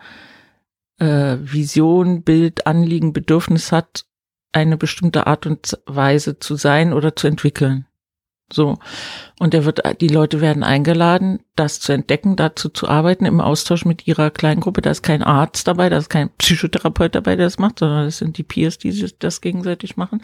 äh, 0.99 1.37
Vision, 1.41 2.23
Bild, 2.23 2.67
Anliegen, 2.67 3.13
Bedürfnis 3.13 3.71
hat, 3.71 4.07
eine 4.53 4.77
bestimmte 4.77 5.27
Art 5.27 5.47
und 5.47 5.79
Weise 5.87 6.39
zu 6.39 6.57
sein 6.57 6.93
oder 6.93 7.15
zu 7.15 7.29
entwickeln. 7.29 7.87
So. 8.53 8.79
Und 9.41 9.53
er 9.53 9.65
wird, 9.65 9.81
die 10.01 10.09
Leute 10.09 10.41
werden 10.41 10.63
eingeladen, 10.63 11.41
das 11.57 11.81
zu 11.81 11.93
entdecken, 11.93 12.37
dazu 12.37 12.69
zu 12.69 12.89
arbeiten, 12.89 13.25
im 13.25 13.41
Austausch 13.41 13.85
mit 13.85 14.07
ihrer 14.07 14.31
Kleingruppe. 14.31 14.81
Da 14.81 14.91
ist 14.91 15.03
kein 15.03 15.23
Arzt 15.23 15.67
dabei, 15.67 15.89
da 15.89 15.97
ist 15.97 16.09
kein 16.09 16.31
Psychotherapeut 16.39 17.15
dabei, 17.15 17.37
der 17.37 17.47
das 17.47 17.59
macht, 17.59 17.81
sondern 17.81 18.05
das 18.05 18.19
sind 18.19 18.39
die 18.39 18.43
Peers, 18.43 18.79
die 18.79 19.13
das 19.19 19.41
gegenseitig 19.41 19.97
machen. 19.97 20.23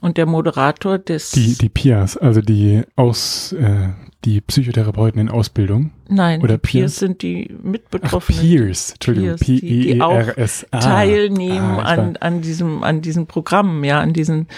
Und 0.00 0.18
der 0.18 0.26
Moderator 0.26 0.98
des. 0.98 1.30
Die, 1.32 1.56
die 1.56 1.68
Peers, 1.68 2.16
also 2.16 2.42
die 2.42 2.82
aus, 2.96 3.52
äh, 3.52 3.88
die 4.24 4.40
Psychotherapeuten 4.40 5.20
in 5.20 5.28
Ausbildung. 5.28 5.90
Nein, 6.08 6.42
Oder 6.42 6.58
Peers? 6.58 6.72
Peers 6.72 6.96
sind 6.98 7.22
die 7.22 7.56
Mitbetroffenen. 7.62 8.40
Ach, 8.40 8.46
Peers, 8.46 8.92
Entschuldigung, 8.92 9.36
P-E-R-S. 9.36 10.66
-A. 10.70 10.80
Teilnehmen 10.80 11.80
ah, 11.80 11.82
an, 11.82 12.16
an 12.18 12.40
diesem, 12.40 12.84
an 12.84 13.00
diesem 13.00 13.26
Programm, 13.26 13.84
ja, 13.84 14.00
an 14.00 14.12
diesen 14.12 14.48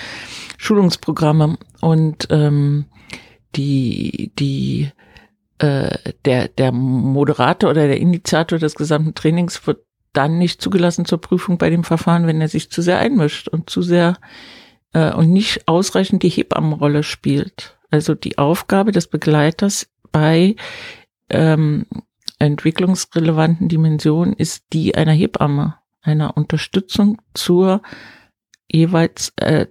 Schulungsprogrammen. 0.59 1.57
Und, 1.81 2.29
ähm, 2.31 2.87
die, 3.55 4.33
die, 4.39 4.91
äh, 5.59 6.13
der, 6.25 6.49
der 6.49 6.73
Moderator 6.73 7.71
oder 7.71 7.87
der 7.87 8.01
Initiator 8.01 8.59
des 8.59 8.75
gesamten 8.75 9.15
Trainings 9.15 9.67
wird 9.67 9.85
dann 10.13 10.39
nicht 10.39 10.61
zugelassen 10.63 11.05
zur 11.05 11.21
Prüfung 11.21 11.59
bei 11.59 11.71
dem 11.71 11.85
Verfahren, 11.85 12.27
wenn 12.27 12.41
er 12.41 12.49
sich 12.49 12.71
zu 12.71 12.83
sehr 12.83 12.99
einmischt 12.99 13.49
und 13.49 13.69
zu 13.69 13.83
sehr 13.83 14.17
äh, 14.93 15.13
und 15.13 15.31
nicht 15.31 15.69
ausreichend 15.69 16.23
die 16.23 16.31
Hebammenrolle 16.31 17.03
spielt. 17.03 17.79
Also 17.91 18.15
die 18.15 18.39
Aufgabe 18.39 18.93
des 18.93 19.07
Begleiters 19.07 19.89
bei 20.11 20.57
ähm, 21.29 21.87
entwicklungsrelevanten 22.39 23.69
Dimensionen 23.69 24.35
ist 24.35 24.65
die 24.73 24.95
einer 24.95 25.13
Hebamme, 25.13 25.77
einer 26.03 26.37
Unterstützung 26.37 27.21
zur 27.35 27.83
jeweils 28.71 29.33
äh, 29.37 29.67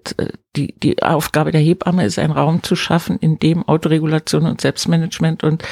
die, 0.56 0.74
die 0.80 1.02
Aufgabe 1.04 1.52
der 1.52 1.62
Hebamme 1.62 2.06
ist, 2.06 2.20
einen 2.20 2.32
Raum 2.34 2.64
zu 2.64 2.76
schaffen, 2.76 3.18
in 3.18 3.40
dem 3.40 3.68
Autoregulation 3.68 4.46
und 4.46 4.62
Selbstmanagement 4.62 5.44
und 5.44 5.64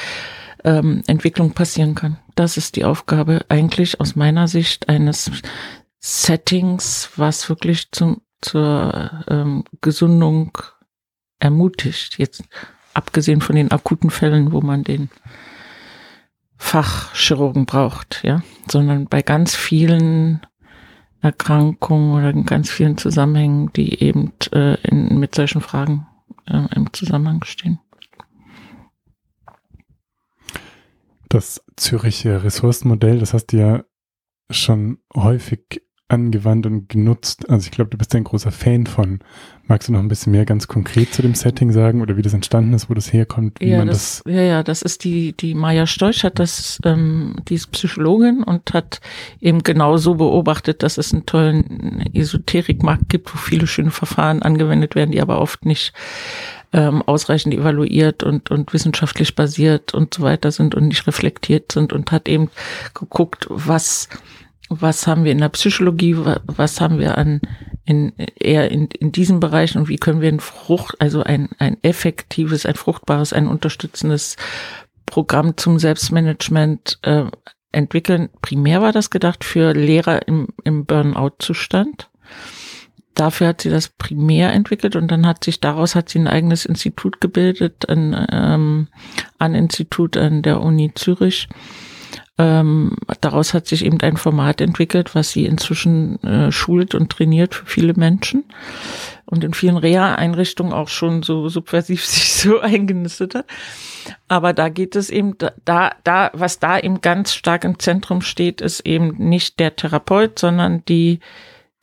ähm, 0.63 1.03
Entwicklung 1.08 1.51
passieren 1.51 1.96
kann. 1.96 2.18
Das 2.36 2.58
ist 2.58 2.75
die 2.75 2.86
Aufgabe 2.86 3.46
eigentlich 3.50 4.00
aus 4.00 4.15
meiner 4.15 4.48
Sicht 4.48 4.89
eines 4.89 5.32
Settings, 6.00 7.12
was 7.15 7.48
wirklich 7.50 7.92
zum, 7.92 8.22
zur 8.42 9.24
ähm, 9.30 9.63
Gesundung 9.82 10.58
ermutigt. 11.39 12.18
Jetzt 12.18 12.44
abgesehen 12.94 13.42
von 13.42 13.56
den 13.56 13.72
akuten 13.72 14.10
Fällen, 14.10 14.51
wo 14.51 14.62
man 14.62 14.84
den 14.84 15.10
Fachchirurgen 16.58 17.65
braucht, 17.65 18.22
ja, 18.24 18.42
sondern 18.70 19.08
bei 19.08 19.22
ganz 19.22 19.56
vielen 19.56 20.46
Erkrankungen 21.24 22.13
oder 22.13 22.30
in 22.30 22.46
ganz 22.46 22.70
vielen 22.70 22.98
Zusammenhängen, 22.98 23.72
die 23.74 24.01
eben 24.03 24.34
äh, 24.51 24.75
in, 24.88 25.20
mit 25.20 25.34
solchen 25.34 25.62
Fragen 25.62 26.06
äh, 26.46 26.68
im 26.75 26.92
Zusammenhang 26.92 27.44
stehen. 27.46 27.80
Das 31.30 31.63
Züricher 31.77 32.44
Ressourcenmodell, 32.44 33.20
das 33.20 33.34
hast 33.34 33.48
du 33.48 33.58
ja 33.58 33.84
schon 34.51 35.00
häufig 35.15 35.82
angewandt 36.10 36.65
und 36.65 36.89
genutzt. 36.89 37.50
Also 37.50 37.65
ich 37.65 37.72
glaube, 37.72 37.89
du 37.89 37.98
bist 37.98 38.13
ein 38.13 38.25
großer 38.25 38.51
Fan 38.51 38.86
von. 38.86 39.20
Magst 39.65 39.88
du 39.88 39.93
noch 39.93 40.00
ein 40.00 40.10
bisschen 40.10 40.34
mehr 40.34 40.43
ganz 40.43 40.67
konkret 40.67 41.13
zu 41.13 41.22
dem 41.22 41.36
Setting 41.36 41.72
sagen 41.72 42.01
oder 42.01 42.17
wie 42.17 42.22
das 42.22 42.34
entstanden 42.34 42.74
ist, 42.74 42.89
wo 42.89 42.93
das 42.93 43.13
herkommt? 43.13 43.62
Wie 43.62 43.70
ja, 43.70 43.77
man 43.77 43.88
das, 43.88 44.22
das, 44.25 44.34
ja, 44.34 44.41
ja, 44.41 44.63
das 44.63 44.82
ist 44.82 45.05
die, 45.05 45.32
die 45.32 45.55
Maya 45.55 45.88
Storch 45.88 46.25
hat 46.25 46.38
das, 46.38 46.79
ähm, 46.84 47.38
die 47.48 47.55
ist 47.55 47.72
Psychologin 47.72 48.43
und 48.43 48.74
hat 48.74 49.00
eben 49.39 49.63
genau 49.63 49.96
so 49.96 50.15
beobachtet, 50.15 50.84
dass 50.84 50.98
es 50.98 51.13
einen 51.13 51.25
tollen 51.25 52.05
Esoterikmarkt 52.13 53.08
gibt, 53.08 53.34
wo 53.34 53.38
viele 53.38 53.65
schöne 53.65 53.91
Verfahren 53.91 54.41
angewendet 54.41 54.96
werden, 54.96 55.12
die 55.12 55.22
aber 55.22 55.39
oft 55.39 55.65
nicht 55.65 55.93
ähm, 56.74 57.01
ausreichend 57.03 57.53
evaluiert 57.53 58.24
und, 58.24 58.51
und 58.51 58.74
wissenschaftlich 58.74 59.34
basiert 59.34 59.93
und 59.93 60.13
so 60.13 60.24
weiter 60.24 60.51
sind 60.51 60.75
und 60.75 60.89
nicht 60.89 61.08
reflektiert 61.08 61.72
sind 61.72 61.93
und 61.93 62.12
hat 62.12 62.27
eben 62.27 62.50
geguckt, 62.93 63.48
was 63.50 64.10
was 64.82 65.08
haben 65.08 65.24
wir 65.24 65.32
in 65.32 65.39
der 65.39 65.50
Psychologie, 65.50 66.15
was 66.46 66.82
haben 66.82 67.00
wir 67.00 67.18
an 67.18 67.42
in, 67.86 68.13
eher 68.18 68.72
in, 68.72 68.88
in 68.88 69.12
diesem 69.12 69.39
Bereich 69.39 69.75
und 69.75 69.89
wie 69.89 69.98
können 69.98 70.22
wir 70.22 70.30
ein 70.30 70.39
Frucht, 70.39 70.96
also 71.00 71.24
ein, 71.24 71.50
ein 71.60 71.77
effektives, 71.82 72.65
ein 72.65 72.75
fruchtbares, 72.75 73.34
ein 73.34 73.48
unterstützendes 73.48 74.38
Programm 75.06 75.58
zum 75.58 75.80
Selbstmanagement 75.80 77.00
äh, 77.01 77.25
entwickeln. 77.72 78.30
Primär 78.42 78.82
war 78.82 78.92
das 78.92 79.10
gedacht 79.10 79.44
für 79.44 79.74
Lehrer 79.74 80.27
im, 80.27 80.48
im 80.63 80.86
Burnout-Zustand. 80.86 82.10
Dafür 83.15 83.50
hat 83.50 83.62
sie 83.62 83.70
das 83.70 83.89
primär 83.89 84.53
entwickelt 84.53 84.96
und 84.96 85.10
dann 85.12 85.27
hat 85.27 85.44
sich 85.44 85.60
daraus 85.60 85.94
hat 85.94 86.10
sie 86.10 86.20
ein 86.20 86.27
eigenes 86.27 86.65
Institut 86.65 87.22
gebildet, 87.22 87.88
ein, 87.88 88.15
ähm, 88.32 88.88
ein 89.38 89.53
Institut 89.53 90.18
an 90.18 90.42
der 90.42 90.62
Uni 90.62 90.94
Zürich 90.96 91.48
ähm, 92.40 92.96
daraus 93.22 93.54
hat 93.54 93.68
sich 93.68 93.86
eben 93.86 94.02
ein 94.02 94.18
Format 94.18 94.60
entwickelt, 94.60 95.13
was 95.13 95.30
sie 95.30 95.46
inzwischen 95.46 96.22
äh, 96.24 96.52
schult 96.52 96.96
und 96.96 97.12
trainiert 97.12 97.54
für 97.54 97.68
viele 97.68 97.94
Menschen 97.94 98.46
und 99.25 99.44
in 99.44 99.54
vielen 99.54 99.78
Reha-Einrichtungen 99.78 100.74
auch 100.74 100.88
schon 100.88 101.22
so 101.22 101.48
subversiv 101.48 102.06
sich 102.08 102.34
so 102.34 102.60
eingenistet 102.60 103.36
hat. 103.36 103.46
Aber 104.28 104.54
da 104.54 104.70
geht 104.70 104.96
es 104.96 105.12
eben, 105.12 105.36
da, 105.63 105.92
da, 106.04 106.32
was 106.34 106.60
da 106.60 106.80
eben 106.80 107.02
ganz 107.02 107.36
stark 107.36 107.66
im 107.66 107.78
Zentrum 107.78 108.22
steht, 108.22 108.62
ist 108.62 108.80
eben 108.82 109.16
nicht 109.18 109.60
der 109.60 109.75
Therapeut, 109.75 110.40
sondern 110.40 110.84
die, 110.86 111.20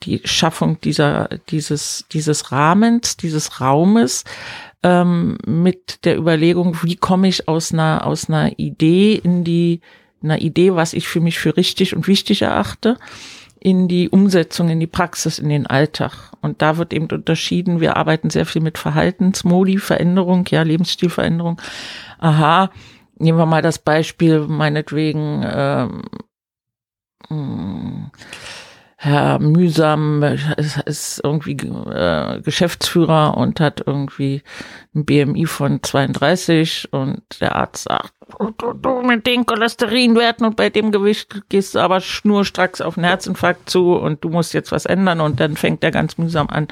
die 0.03 0.21
Schaffung 0.25 0.81
dieser, 0.81 1.29
dieses, 1.49 2.05
dieses 2.11 2.51
Rahmens, 2.51 3.15
dieses 3.15 3.61
Raumes, 3.61 4.25
ähm, 4.83 5.37
mit 5.45 6.05
der 6.05 6.17
Überlegung, 6.17 6.77
wie 6.83 6.95
komme 6.95 7.27
ich 7.27 7.47
aus 7.47 7.71
einer, 7.71 8.05
aus 8.05 8.29
einer 8.29 8.59
Idee 8.59 9.15
in 9.15 9.43
die, 9.43 9.81
einer 10.23 10.41
Idee, 10.41 10.75
was 10.75 10.93
ich 10.93 11.07
für 11.07 11.19
mich 11.19 11.39
für 11.39 11.57
richtig 11.57 11.95
und 11.95 12.07
wichtig 12.07 12.41
erachte, 12.41 12.97
in 13.59 13.87
die 13.87 14.09
Umsetzung, 14.09 14.69
in 14.69 14.79
die 14.79 14.87
Praxis, 14.87 15.37
in 15.37 15.49
den 15.49 15.67
Alltag. 15.67 16.31
Und 16.41 16.61
da 16.63 16.77
wird 16.77 16.93
eben 16.93 17.05
unterschieden, 17.05 17.79
wir 17.79 17.95
arbeiten 17.95 18.31
sehr 18.31 18.47
viel 18.47 18.61
mit 18.61 18.79
Verhaltensmodi, 18.79 19.77
Veränderung, 19.77 20.45
ja, 20.49 20.63
Lebensstilveränderung. 20.63 21.61
Aha, 22.17 22.71
nehmen 23.19 23.37
wir 23.37 23.45
mal 23.45 23.61
das 23.61 23.77
Beispiel, 23.77 24.39
meinetwegen, 24.39 25.45
ähm, 25.45 26.01
hm, 27.27 28.11
Herr 29.03 29.39
Mühsam 29.39 30.21
ist 30.85 31.21
irgendwie 31.23 31.53
äh, 31.53 32.39
Geschäftsführer 32.41 33.35
und 33.35 33.59
hat 33.59 33.81
irgendwie 33.83 34.43
ein 34.93 35.05
BMI 35.05 35.47
von 35.47 35.81
32 35.81 36.89
und 36.91 37.23
der 37.41 37.55
Arzt 37.55 37.85
sagt, 37.85 38.13
du, 38.59 38.73
du 38.73 39.01
mit 39.01 39.25
den 39.25 39.47
Cholesterinwerten 39.47 40.45
und 40.45 40.55
bei 40.55 40.69
dem 40.69 40.91
Gewicht 40.91 41.49
gehst 41.49 41.73
du 41.73 41.79
aber 41.79 41.99
schnurstracks 41.99 42.79
auf 42.79 42.95
einen 42.95 43.07
Herzinfarkt 43.07 43.71
zu 43.71 43.95
und 43.95 44.23
du 44.23 44.29
musst 44.29 44.53
jetzt 44.53 44.71
was 44.71 44.85
ändern 44.85 45.19
und 45.19 45.39
dann 45.39 45.57
fängt 45.57 45.83
er 45.83 45.89
ganz 45.89 46.19
mühsam 46.19 46.47
an 46.49 46.67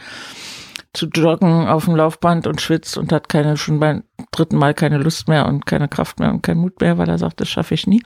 zu 0.93 1.07
joggen 1.07 1.67
auf 1.67 1.85
dem 1.85 1.95
Laufband 1.95 2.45
und 2.45 2.61
schwitzt 2.61 2.95
und 2.99 3.11
hat 3.11 3.27
keine 3.27 3.57
schon 3.57 3.79
beim 3.79 4.03
dritten 4.29 4.57
Mal 4.57 4.75
keine 4.75 4.99
Lust 4.99 5.27
mehr 5.27 5.47
und 5.47 5.65
keine 5.65 5.87
Kraft 5.87 6.19
mehr 6.19 6.29
und 6.29 6.43
keinen 6.43 6.61
Mut 6.61 6.79
mehr, 6.79 6.99
weil 6.99 7.09
er 7.09 7.17
sagt, 7.17 7.41
das 7.41 7.49
schaffe 7.49 7.73
ich 7.73 7.87
nie. 7.87 8.03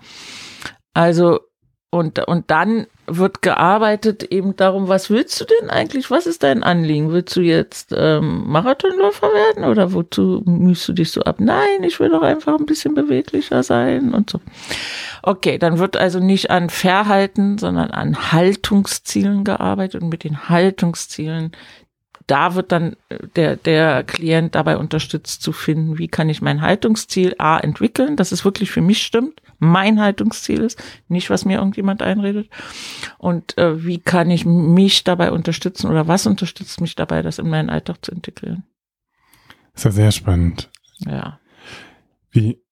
Also 0.93 1.41
und 1.89 2.25
und 2.25 2.49
dann 2.49 2.87
wird 3.05 3.41
gearbeitet 3.41 4.23
eben 4.23 4.55
darum, 4.55 4.87
was 4.87 5.09
willst 5.09 5.39
du 5.41 5.45
denn 5.45 5.69
eigentlich? 5.69 6.09
Was 6.09 6.25
ist 6.25 6.43
dein 6.43 6.63
Anliegen? 6.63 7.11
Willst 7.11 7.35
du 7.35 7.41
jetzt 7.41 7.93
ähm, 7.95 8.43
Marathonläufer 8.47 9.27
werden 9.27 9.65
oder 9.65 9.93
wozu 9.93 10.41
mühst 10.45 10.87
du 10.87 10.93
dich 10.93 11.11
so 11.11 11.21
ab? 11.21 11.37
Nein, 11.39 11.83
ich 11.83 11.99
will 11.99 12.09
doch 12.09 12.21
einfach 12.21 12.57
ein 12.57 12.65
bisschen 12.65 12.95
beweglicher 12.95 13.63
sein 13.63 14.13
und 14.13 14.29
so. 14.29 14.39
Okay, 15.21 15.57
dann 15.57 15.79
wird 15.79 15.97
also 15.97 16.19
nicht 16.19 16.49
an 16.49 16.69
Verhalten, 16.69 17.57
sondern 17.57 17.91
an 17.91 18.31
Haltungszielen 18.31 19.43
gearbeitet 19.43 20.01
und 20.01 20.09
mit 20.09 20.23
den 20.23 20.49
Haltungszielen 20.49 21.51
da 22.27 22.55
wird 22.55 22.71
dann 22.71 22.95
der, 23.35 23.55
der 23.55 24.03
Klient 24.03 24.55
dabei 24.55 24.77
unterstützt 24.77 25.41
zu 25.41 25.51
finden, 25.51 25.97
wie 25.97 26.07
kann 26.07 26.29
ich 26.29 26.41
mein 26.41 26.61
Haltungsziel 26.61 27.35
A 27.37 27.57
entwickeln, 27.57 28.15
dass 28.15 28.31
es 28.31 28.45
wirklich 28.45 28.71
für 28.71 28.81
mich 28.81 29.03
stimmt, 29.03 29.41
mein 29.59 29.99
Haltungsziel 29.99 30.61
ist, 30.61 30.81
nicht 31.07 31.29
was 31.29 31.45
mir 31.45 31.57
irgendjemand 31.57 32.01
einredet. 32.01 32.49
Und 33.17 33.57
äh, 33.57 33.85
wie 33.85 33.99
kann 33.99 34.29
ich 34.29 34.45
mich 34.45 35.03
dabei 35.03 35.31
unterstützen 35.31 35.89
oder 35.89 36.07
was 36.07 36.27
unterstützt 36.27 36.81
mich 36.81 36.95
dabei, 36.95 37.21
das 37.21 37.39
in 37.39 37.49
meinen 37.49 37.69
Alltag 37.69 38.03
zu 38.03 38.11
integrieren? 38.11 38.63
Das 39.73 39.81
ist 39.81 39.85
ja 39.85 39.91
sehr 39.91 40.11
spannend. 40.11 40.69
Ja. 41.05 41.39
Wie 42.31 42.62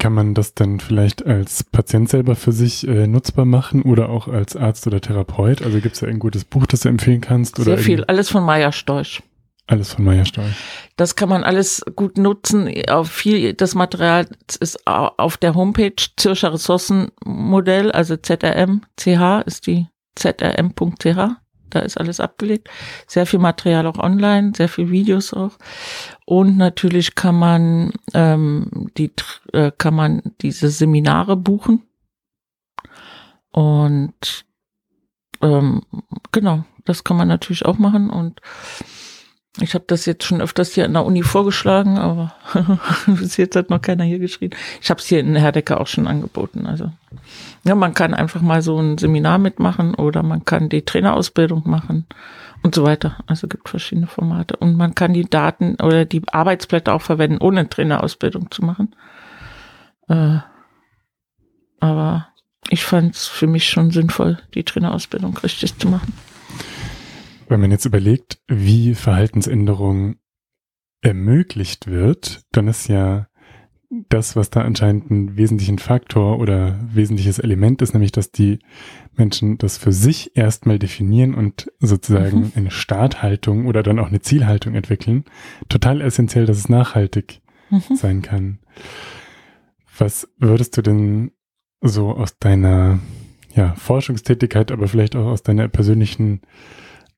kann 0.00 0.12
man 0.12 0.34
das 0.34 0.54
dann 0.54 0.80
vielleicht 0.80 1.24
als 1.24 1.62
Patient 1.62 2.08
selber 2.08 2.34
für 2.34 2.50
sich 2.50 2.88
äh, 2.88 3.06
nutzbar 3.06 3.44
machen 3.44 3.82
oder 3.82 4.08
auch 4.08 4.26
als 4.26 4.56
Arzt 4.56 4.86
oder 4.88 5.00
Therapeut? 5.00 5.62
Also 5.62 5.78
gibt 5.78 5.94
es 5.94 6.00
ja 6.00 6.08
ein 6.08 6.18
gutes 6.18 6.44
Buch, 6.44 6.66
das 6.66 6.80
du 6.80 6.88
empfehlen 6.88 7.20
kannst? 7.20 7.56
Sehr 7.56 7.78
viel, 7.78 8.02
alles 8.04 8.30
von 8.30 8.42
Maya 8.42 8.72
Storch. 8.72 9.22
Alles 9.68 9.92
von 9.94 10.04
Maya 10.04 10.24
Storch. 10.24 10.56
Das 10.96 11.14
kann 11.14 11.28
man 11.28 11.44
alles 11.44 11.84
gut 11.94 12.18
nutzen. 12.18 12.68
Auf 12.88 13.10
viel 13.10 13.54
des 13.54 13.76
Materials 13.76 14.56
ist 14.58 14.84
auf 14.86 15.36
der 15.36 15.54
Homepage 15.54 15.94
Zürcher 16.16 16.52
Ressourcenmodell, 16.52 17.92
also 17.92 18.16
ZRM, 18.16 18.80
CH 18.96 19.42
ist 19.46 19.68
die 19.68 19.86
zrm.ch. 20.16 21.39
Da 21.70 21.80
ist 21.80 21.98
alles 21.98 22.20
abgelegt. 22.20 22.68
Sehr 23.06 23.26
viel 23.26 23.38
Material 23.38 23.86
auch 23.86 23.98
online, 23.98 24.52
sehr 24.56 24.68
viel 24.68 24.90
Videos 24.90 25.32
auch. 25.32 25.52
Und 26.26 26.56
natürlich 26.56 27.14
kann 27.14 27.36
man 27.36 27.92
ähm, 28.14 28.90
die 28.96 29.12
äh, 29.52 29.72
kann 29.76 29.94
man 29.94 30.22
diese 30.40 30.68
Seminare 30.68 31.36
buchen. 31.36 31.82
Und 33.52 34.44
ähm, 35.42 35.82
genau, 36.32 36.64
das 36.84 37.04
kann 37.04 37.16
man 37.16 37.28
natürlich 37.28 37.64
auch 37.64 37.78
machen. 37.78 38.10
Und 38.10 38.40
ich 39.60 39.74
habe 39.74 39.84
das 39.86 40.06
jetzt 40.06 40.24
schon 40.24 40.40
öfters 40.40 40.74
hier 40.74 40.84
an 40.86 40.94
der 40.94 41.04
Uni 41.04 41.22
vorgeschlagen, 41.22 41.98
aber 41.98 42.34
bis 43.06 43.36
jetzt 43.36 43.56
hat 43.56 43.70
noch 43.70 43.82
keiner 43.82 44.04
hier 44.04 44.18
geschrieben. 44.18 44.56
Ich 44.80 44.90
habe 44.90 45.00
es 45.00 45.06
hier 45.06 45.20
in 45.20 45.36
Herdecker 45.36 45.80
auch 45.80 45.86
schon 45.86 46.06
angeboten. 46.06 46.66
Also 46.66 46.90
ja, 47.64 47.74
man 47.74 47.94
kann 47.94 48.14
einfach 48.14 48.40
mal 48.40 48.62
so 48.62 48.78
ein 48.78 48.96
Seminar 48.98 49.38
mitmachen 49.38 49.94
oder 49.94 50.22
man 50.22 50.44
kann 50.44 50.68
die 50.68 50.82
Trainerausbildung 50.82 51.62
machen 51.66 52.06
und 52.62 52.74
so 52.74 52.84
weiter. 52.84 53.18
Also 53.26 53.48
gibt 53.48 53.68
verschiedene 53.68 54.06
Formate 54.06 54.56
und 54.56 54.76
man 54.76 54.94
kann 54.94 55.12
die 55.12 55.28
Daten 55.28 55.76
oder 55.76 56.04
die 56.04 56.22
Arbeitsblätter 56.30 56.94
auch 56.94 57.02
verwenden, 57.02 57.38
ohne 57.40 57.68
Trainerausbildung 57.68 58.50
zu 58.50 58.64
machen. 58.64 58.94
Äh, 60.08 60.38
aber 61.80 62.28
ich 62.70 62.84
fand 62.84 63.14
es 63.14 63.26
für 63.26 63.46
mich 63.46 63.68
schon 63.68 63.90
sinnvoll, 63.90 64.38
die 64.54 64.64
Trainerausbildung 64.64 65.36
richtig 65.38 65.78
zu 65.78 65.88
machen. 65.88 66.12
Wenn 67.50 67.60
man 67.60 67.72
jetzt 67.72 67.84
überlegt, 67.84 68.38
wie 68.46 68.94
Verhaltensänderung 68.94 70.14
ermöglicht 71.02 71.88
wird, 71.88 72.44
dann 72.52 72.68
ist 72.68 72.88
ja 72.88 73.26
das, 74.08 74.36
was 74.36 74.50
da 74.50 74.60
anscheinend 74.60 75.10
ein 75.10 75.36
wesentlichen 75.36 75.80
Faktor 75.80 76.38
oder 76.38 76.78
wesentliches 76.92 77.40
Element 77.40 77.82
ist, 77.82 77.92
nämlich 77.92 78.12
dass 78.12 78.30
die 78.30 78.60
Menschen 79.16 79.58
das 79.58 79.78
für 79.78 79.90
sich 79.90 80.36
erstmal 80.36 80.78
definieren 80.78 81.34
und 81.34 81.72
sozusagen 81.80 82.38
mhm. 82.38 82.52
eine 82.54 82.70
Starthaltung 82.70 83.66
oder 83.66 83.82
dann 83.82 83.98
auch 83.98 84.06
eine 84.06 84.20
Zielhaltung 84.20 84.76
entwickeln. 84.76 85.24
Total 85.68 86.00
essentiell, 86.02 86.46
dass 86.46 86.56
es 86.56 86.68
nachhaltig 86.68 87.40
mhm. 87.68 87.96
sein 87.96 88.22
kann. 88.22 88.60
Was 89.98 90.28
würdest 90.38 90.76
du 90.76 90.82
denn 90.82 91.32
so 91.80 92.10
aus 92.10 92.38
deiner 92.38 93.00
ja, 93.56 93.74
Forschungstätigkeit, 93.74 94.70
aber 94.70 94.86
vielleicht 94.86 95.16
auch 95.16 95.26
aus 95.26 95.42
deiner 95.42 95.66
persönlichen 95.66 96.42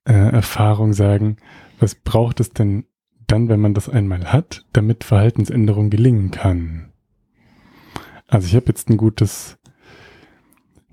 äh, 0.05 0.13
Erfahrung 0.13 0.93
sagen, 0.93 1.37
was 1.79 1.95
braucht 1.95 2.41
es 2.41 2.51
denn 2.51 2.85
dann, 3.27 3.49
wenn 3.49 3.61
man 3.61 3.75
das 3.75 3.89
einmal 3.89 4.33
hat, 4.33 4.65
damit 4.73 5.05
Verhaltensänderung 5.05 5.91
gelingen 5.91 6.31
kann? 6.31 6.93
Also 8.29 8.47
ich 8.47 8.55
habe 8.55 8.67
jetzt 8.69 8.89
ein 8.89 8.97
gutes, 8.97 9.59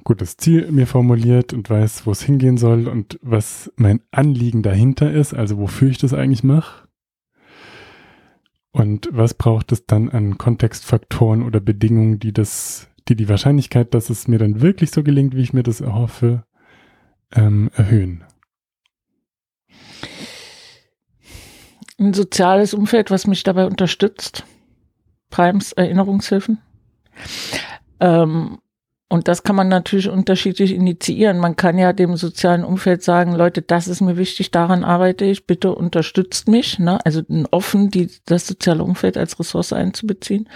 gutes 0.04 0.38
Ziel 0.38 0.72
mir 0.72 0.88
formuliert 0.88 1.54
und 1.54 1.70
weiß, 1.70 2.06
wo 2.06 2.12
es 2.12 2.22
hingehen 2.22 2.58
soll 2.58 2.88
und 2.88 3.20
was 3.22 3.72
mein 3.78 4.02
Anliegen 4.12 4.62
dahinter 4.62 5.12
ist, 5.12 5.34
also 5.34 5.58
wofür 5.58 5.90
ich 5.90 5.98
das 5.98 6.14
eigentlich 6.14 6.44
mache. 6.44 6.88
Und 8.72 9.10
was 9.12 9.34
braucht 9.34 9.72
es 9.72 9.86
dann 9.86 10.10
an 10.10 10.38
Kontextfaktoren 10.38 11.44
oder 11.44 11.60
Bedingungen, 11.60 12.20
die 12.20 12.34
das, 12.34 12.88
die 13.08 13.16
die 13.16 13.30
Wahrscheinlichkeit, 13.30 13.94
dass 13.94 14.10
es 14.10 14.28
mir 14.28 14.38
dann 14.38 14.62
wirklich 14.62 14.92
so 14.92 15.02
gelingt, 15.02 15.36
wie 15.36 15.42
ich 15.42 15.54
mir 15.54 15.64
das 15.64 15.82
erhoffe, 15.82 16.44
ähm, 17.34 17.72
erhöhen? 17.76 18.24
Ein 22.00 22.14
soziales 22.14 22.74
Umfeld, 22.74 23.12
was 23.12 23.28
mich 23.28 23.44
dabei 23.44 23.66
unterstützt. 23.66 24.44
Primes 25.30 25.74
Erinnerungshilfen. 25.74 26.60
Ähm, 28.00 28.60
und 29.12 29.28
das 29.28 29.42
kann 29.42 29.56
man 29.56 29.68
natürlich 29.70 30.08
unterschiedlich 30.08 30.72
initiieren. 30.72 31.40
Man 31.40 31.56
kann 31.56 31.80
ja 31.80 31.94
dem 31.94 32.16
sozialen 32.16 32.64
Umfeld 32.64 33.02
sagen, 33.04 33.34
Leute, 33.34 33.64
das 33.64 33.88
ist 33.88 34.02
mir 34.02 34.18
wichtig, 34.18 34.52
daran 34.52 34.84
arbeite 34.84 35.26
ich, 35.26 35.48
bitte 35.48 35.74
unterstützt 35.74 36.48
mich. 36.48 36.78
Ne? 36.78 37.04
Also 37.04 37.24
offen 37.50 37.90
die, 37.90 38.12
das 38.26 38.46
soziale 38.46 38.84
Umfeld 38.84 39.18
als 39.18 39.40
Ressource 39.40 39.74
einzubeziehen. 39.74 40.48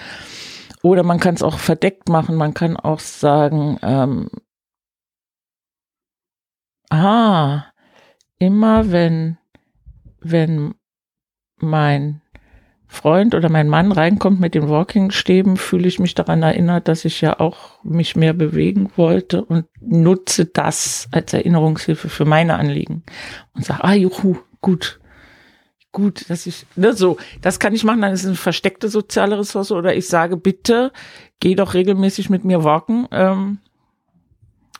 Oder 0.83 1.03
man 1.03 1.19
kann 1.19 1.33
es 1.33 1.41
auch 1.41 1.57
verdeckt 1.57 2.09
machen. 2.09 2.35
Man 2.35 2.53
kann 2.53 2.77
auch 2.77 2.99
sagen, 2.99 3.79
ähm, 3.81 4.29
ah, 6.91 7.72
immer 8.43 8.91
wenn, 8.91 9.37
wenn 10.21 10.75
mein 11.57 12.21
Freund 12.87 13.33
oder 13.33 13.49
mein 13.49 13.69
Mann 13.69 13.91
reinkommt 13.91 14.39
mit 14.39 14.53
den 14.53 14.69
Walking-Stäben, 14.69 15.57
fühle 15.57 15.87
ich 15.87 15.97
mich 15.97 16.13
daran 16.13 16.43
erinnert, 16.43 16.87
dass 16.87 17.05
ich 17.05 17.21
ja 17.21 17.39
auch 17.39 17.83
mich 17.83 18.15
mehr 18.15 18.33
bewegen 18.33 18.91
wollte 18.95 19.43
und 19.43 19.65
nutze 19.81 20.45
das 20.45 21.07
als 21.11 21.33
Erinnerungshilfe 21.33 22.09
für 22.09 22.25
meine 22.25 22.55
Anliegen 22.59 23.03
und 23.55 23.65
sage, 23.65 23.83
ah, 23.83 23.93
juhu, 23.93 24.37
gut, 24.61 24.99
gut, 25.91 26.29
dass 26.29 26.45
ich, 26.45 26.67
ne, 26.75 26.93
so, 26.93 27.17
das 27.41 27.59
kann 27.59 27.73
ich 27.73 27.83
machen, 27.83 28.01
dann 28.01 28.13
ist 28.13 28.21
es 28.21 28.27
eine 28.27 28.35
versteckte 28.35 28.89
soziale 28.89 29.39
Ressource 29.39 29.71
oder 29.71 29.95
ich 29.95 30.07
sage, 30.07 30.37
bitte, 30.37 30.91
geh 31.39 31.55
doch 31.55 31.73
regelmäßig 31.73 32.29
mit 32.29 32.45
mir 32.45 32.63
walken, 32.63 33.07
ähm, 33.11 33.57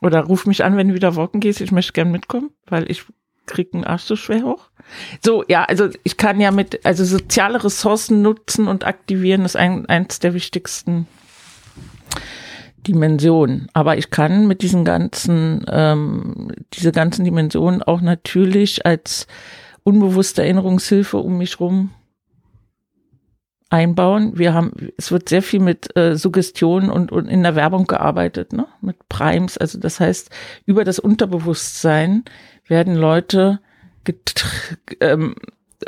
oder 0.02 0.21
ruf 0.21 0.45
mich 0.45 0.63
an, 0.63 0.78
wenn 0.78 0.89
du 0.89 0.93
wieder 0.93 1.15
walken 1.15 1.39
gehst, 1.39 1.62
ich 1.62 1.71
möchte 1.71 1.93
gern 1.93 2.12
mitkommen, 2.12 2.52
weil 2.67 2.91
ich 2.91 3.06
krieg 3.45 3.73
einen 3.73 3.84
Arsch 3.84 4.03
so 4.03 4.15
schwer 4.15 4.43
hoch. 4.43 4.69
So, 5.21 5.43
ja, 5.47 5.63
also 5.63 5.89
ich 6.03 6.17
kann 6.17 6.39
ja 6.39 6.51
mit, 6.51 6.86
also 6.86 7.03
soziale 7.06 7.63
Ressourcen 7.63 8.21
nutzen 8.21 8.67
und 8.67 8.86
aktivieren 8.86 9.45
ist 9.45 9.56
ein, 9.56 9.86
eins 9.88 10.19
der 10.19 10.34
wichtigsten 10.34 11.08
Dimensionen. 12.88 13.69
Aber 13.73 13.97
ich 13.97 14.10
kann 14.10 14.47
mit 14.47 14.62
diesen 14.62 14.86
ganzen, 14.86 15.65
ähm, 15.69 16.51
diese 16.73 16.91
ganzen 16.91 17.25
Dimensionen 17.25 17.82
auch 17.82 18.01
natürlich 18.01 18.86
als 18.86 19.27
unbewusste 19.84 20.43
Erinnerungshilfe 20.43 21.17
um 21.17 21.38
mich 21.38 21.60
rum 21.60 21.91
einbauen. 23.73 24.38
Wir 24.38 24.53
haben, 24.53 24.71
es 24.97 25.12
wird 25.12 25.29
sehr 25.29 25.41
viel 25.41 25.60
mit 25.60 25.97
äh, 25.97 26.15
Suggestion 26.15 26.89
und, 26.91 27.12
und 27.12 27.27
in 27.27 27.41
der 27.41 27.56
Werbung 27.56 27.88
gearbeitet, 27.88 28.53
ne? 28.53 28.67
Mit 28.82 29.10
Primes. 29.10 29.58
Also 29.58 29.79
das 29.79 29.99
heißt, 29.99 30.29
über 30.65 30.84
das 30.84 30.99
Unterbewusstsein 30.99 32.23
werden 32.67 32.95
Leute 32.95 33.60
ähm, 34.99 35.36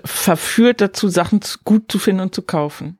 verführt 0.04 0.82
dazu, 0.82 1.08
Sachen 1.08 1.42
gut 1.64 1.92
zu 1.92 2.00
finden 2.00 2.22
und 2.22 2.36
zu 2.36 2.42
kaufen. 2.42 2.98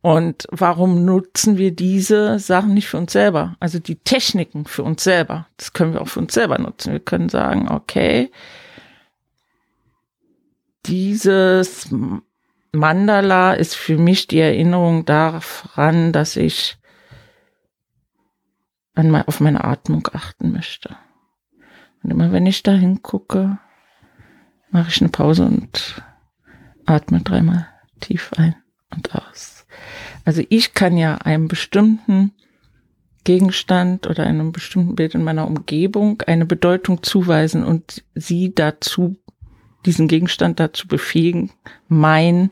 Und 0.00 0.46
warum 0.50 1.06
nutzen 1.06 1.56
wir 1.56 1.74
diese 1.74 2.38
Sachen 2.38 2.74
nicht 2.74 2.88
für 2.88 2.98
uns 2.98 3.12
selber? 3.12 3.56
Also 3.58 3.78
die 3.78 3.96
Techniken 3.96 4.66
für 4.66 4.82
uns 4.82 5.02
selber. 5.02 5.46
Das 5.56 5.72
können 5.72 5.94
wir 5.94 6.02
auch 6.02 6.08
für 6.08 6.20
uns 6.20 6.34
selber 6.34 6.58
nutzen. 6.58 6.92
Wir 6.92 7.00
können 7.00 7.30
sagen, 7.30 7.70
okay, 7.70 8.30
dieses 10.84 11.88
Mandala 12.72 13.54
ist 13.54 13.74
für 13.76 13.96
mich 13.96 14.26
die 14.26 14.40
Erinnerung 14.40 15.06
daran, 15.06 16.12
dass 16.12 16.36
ich 16.36 16.76
an 18.94 19.10
mein, 19.10 19.26
auf 19.26 19.40
meine 19.40 19.64
Atmung 19.64 20.06
achten 20.12 20.52
möchte. 20.52 20.96
Und 22.04 22.10
immer 22.10 22.32
wenn 22.32 22.46
ich 22.46 22.62
da 22.62 22.72
hingucke, 22.72 23.58
mache 24.70 24.90
ich 24.90 25.00
eine 25.00 25.08
Pause 25.08 25.46
und 25.46 26.02
atme 26.84 27.22
dreimal 27.22 27.66
tief 28.00 28.30
ein 28.36 28.54
und 28.94 29.14
aus. 29.14 29.66
Also 30.24 30.42
ich 30.50 30.74
kann 30.74 30.98
ja 30.98 31.16
einem 31.16 31.48
bestimmten 31.48 32.32
Gegenstand 33.24 34.06
oder 34.06 34.24
einem 34.24 34.52
bestimmten 34.52 34.94
Bild 34.94 35.14
in 35.14 35.24
meiner 35.24 35.46
Umgebung 35.46 36.22
eine 36.26 36.44
Bedeutung 36.44 37.02
zuweisen 37.02 37.64
und 37.64 38.04
sie 38.14 38.54
dazu, 38.54 39.16
diesen 39.86 40.08
Gegenstand 40.08 40.60
dazu 40.60 40.86
befähigen, 40.86 41.50
mein, 41.88 42.50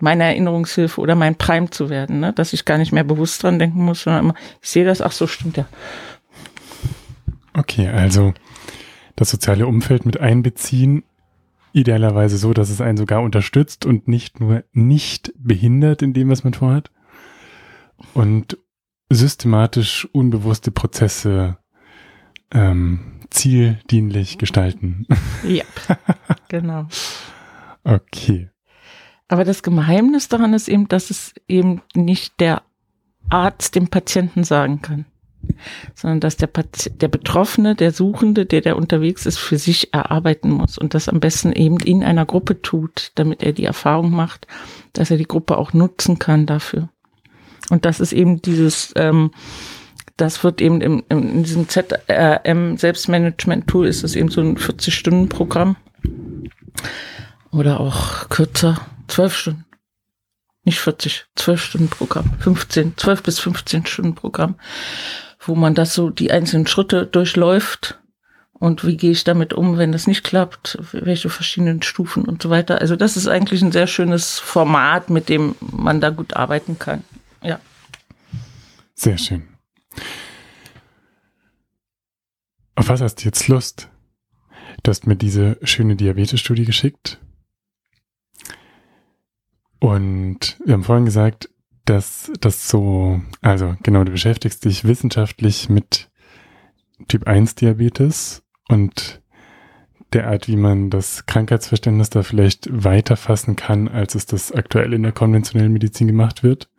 meine 0.00 0.24
Erinnerungshilfe 0.24 1.00
oder 1.00 1.14
mein 1.14 1.36
Prime 1.36 1.70
zu 1.70 1.90
werden, 1.90 2.18
ne? 2.18 2.32
dass 2.32 2.52
ich 2.52 2.64
gar 2.64 2.78
nicht 2.78 2.90
mehr 2.90 3.04
bewusst 3.04 3.42
dran 3.42 3.60
denken 3.60 3.84
muss, 3.84 4.02
sondern 4.02 4.24
immer, 4.24 4.34
ich 4.60 4.68
sehe 4.68 4.84
das, 4.84 5.00
ach 5.00 5.12
so, 5.12 5.28
stimmt 5.28 5.56
ja. 5.56 5.68
Okay, 7.52 7.88
also 7.88 8.34
das 9.16 9.30
soziale 9.30 9.66
Umfeld 9.66 10.06
mit 10.06 10.20
einbeziehen, 10.20 11.04
idealerweise 11.72 12.36
so, 12.36 12.52
dass 12.52 12.70
es 12.70 12.80
einen 12.80 12.96
sogar 12.96 13.22
unterstützt 13.22 13.86
und 13.86 14.08
nicht 14.08 14.40
nur 14.40 14.64
nicht 14.72 15.32
behindert 15.36 16.02
in 16.02 16.12
dem, 16.12 16.28
was 16.28 16.44
man 16.44 16.54
vorhat. 16.54 16.90
Und 18.14 18.58
systematisch 19.10 20.08
unbewusste 20.12 20.70
Prozesse 20.70 21.58
ähm, 22.52 23.20
zieldienlich 23.30 24.38
gestalten. 24.38 25.06
Ja, 25.44 25.64
genau. 26.48 26.86
Okay. 27.84 28.50
Aber 29.28 29.44
das 29.44 29.62
Geheimnis 29.62 30.28
daran 30.28 30.54
ist 30.54 30.68
eben, 30.68 30.88
dass 30.88 31.10
es 31.10 31.34
eben 31.46 31.82
nicht 31.94 32.40
der 32.40 32.62
Arzt 33.28 33.76
dem 33.76 33.88
Patienten 33.88 34.42
sagen 34.42 34.82
kann, 34.82 35.06
sondern 35.94 36.20
dass 36.20 36.36
der, 36.36 36.46
Pati 36.46 36.90
der 36.90 37.08
Betroffene, 37.08 37.74
der 37.74 37.92
Suchende, 37.92 38.46
der 38.46 38.60
da 38.60 38.74
unterwegs 38.74 39.26
ist, 39.26 39.38
für 39.38 39.58
sich 39.58 39.92
erarbeiten 39.92 40.50
muss 40.50 40.78
und 40.78 40.94
das 40.94 41.08
am 41.08 41.20
besten 41.20 41.52
eben 41.52 41.78
in 41.80 42.04
einer 42.04 42.26
Gruppe 42.26 42.62
tut, 42.62 43.12
damit 43.14 43.42
er 43.42 43.52
die 43.52 43.64
Erfahrung 43.64 44.10
macht, 44.10 44.46
dass 44.92 45.10
er 45.10 45.16
die 45.16 45.26
Gruppe 45.28 45.58
auch 45.58 45.72
nutzen 45.72 46.18
kann 46.18 46.46
dafür. 46.46 46.88
Und 47.70 47.84
das 47.84 48.00
ist 48.00 48.12
eben 48.12 48.42
dieses, 48.42 48.92
ähm, 48.96 49.30
das 50.16 50.44
wird 50.44 50.60
eben 50.60 50.80
im, 50.80 51.02
in 51.08 51.42
diesem 51.44 51.68
ZRM 51.68 52.76
Selbstmanagement-Tool 52.76 53.86
ist 53.86 54.04
es 54.04 54.16
eben 54.16 54.30
so 54.30 54.40
ein 54.40 54.58
40-Stunden-Programm. 54.58 55.76
Oder 57.52 57.80
auch 57.80 58.28
kürzer, 58.28 58.80
12 59.08 59.34
Stunden. 59.34 59.64
Nicht 60.64 60.78
40, 60.78 61.26
12 61.36 61.62
Stunden 61.62 61.88
Programm. 61.88 62.30
15, 62.40 62.94
12 62.96 63.22
bis 63.22 63.38
15 63.38 63.86
Stunden 63.86 64.14
Programm. 64.14 64.56
Wo 65.40 65.54
man 65.54 65.74
das 65.74 65.94
so, 65.94 66.10
die 66.10 66.30
einzelnen 66.30 66.66
Schritte 66.66 67.06
durchläuft. 67.06 67.98
Und 68.52 68.86
wie 68.86 68.98
gehe 68.98 69.12
ich 69.12 69.24
damit 69.24 69.54
um, 69.54 69.78
wenn 69.78 69.90
das 69.90 70.06
nicht 70.06 70.22
klappt? 70.22 70.78
Welche 70.92 71.30
verschiedenen 71.30 71.82
Stufen 71.82 72.26
und 72.26 72.42
so 72.42 72.50
weiter. 72.50 72.80
Also 72.80 72.94
das 72.94 73.16
ist 73.16 73.26
eigentlich 73.26 73.62
ein 73.62 73.72
sehr 73.72 73.86
schönes 73.86 74.38
Format, 74.38 75.08
mit 75.08 75.30
dem 75.30 75.54
man 75.60 76.00
da 76.02 76.10
gut 76.10 76.34
arbeiten 76.34 76.78
kann. 76.78 77.02
Ja. 77.42 77.58
Sehr 78.94 79.16
schön. 79.16 79.48
Auf 82.74 82.90
was 82.90 83.00
hast 83.00 83.16
du 83.16 83.24
jetzt 83.24 83.48
Lust? 83.48 83.88
Du 84.82 84.90
hast 84.90 85.06
mir 85.06 85.16
diese 85.16 85.58
schöne 85.62 85.96
Diabetes-Studie 85.96 86.64
geschickt. 86.64 87.18
Und 89.78 90.58
wir 90.64 90.74
haben 90.74 90.84
vorhin 90.84 91.06
gesagt, 91.06 91.48
dass 91.90 92.30
das 92.40 92.68
so, 92.68 93.20
also 93.42 93.74
genau, 93.82 94.04
du 94.04 94.12
beschäftigst 94.12 94.64
dich 94.64 94.84
wissenschaftlich 94.84 95.68
mit 95.68 96.08
Typ 97.08 97.26
1 97.26 97.56
Diabetes 97.56 98.44
und 98.68 99.20
der 100.12 100.28
Art, 100.28 100.46
wie 100.46 100.56
man 100.56 100.90
das 100.90 101.26
Krankheitsverständnis 101.26 102.08
da 102.10 102.22
vielleicht 102.22 102.68
weiter 102.70 103.16
fassen 103.16 103.56
kann, 103.56 103.88
als 103.88 104.14
es 104.14 104.26
das 104.26 104.52
aktuell 104.52 104.92
in 104.92 105.02
der 105.02 105.10
konventionellen 105.10 105.72
Medizin 105.72 106.06
gemacht 106.06 106.44
wird 106.44 106.70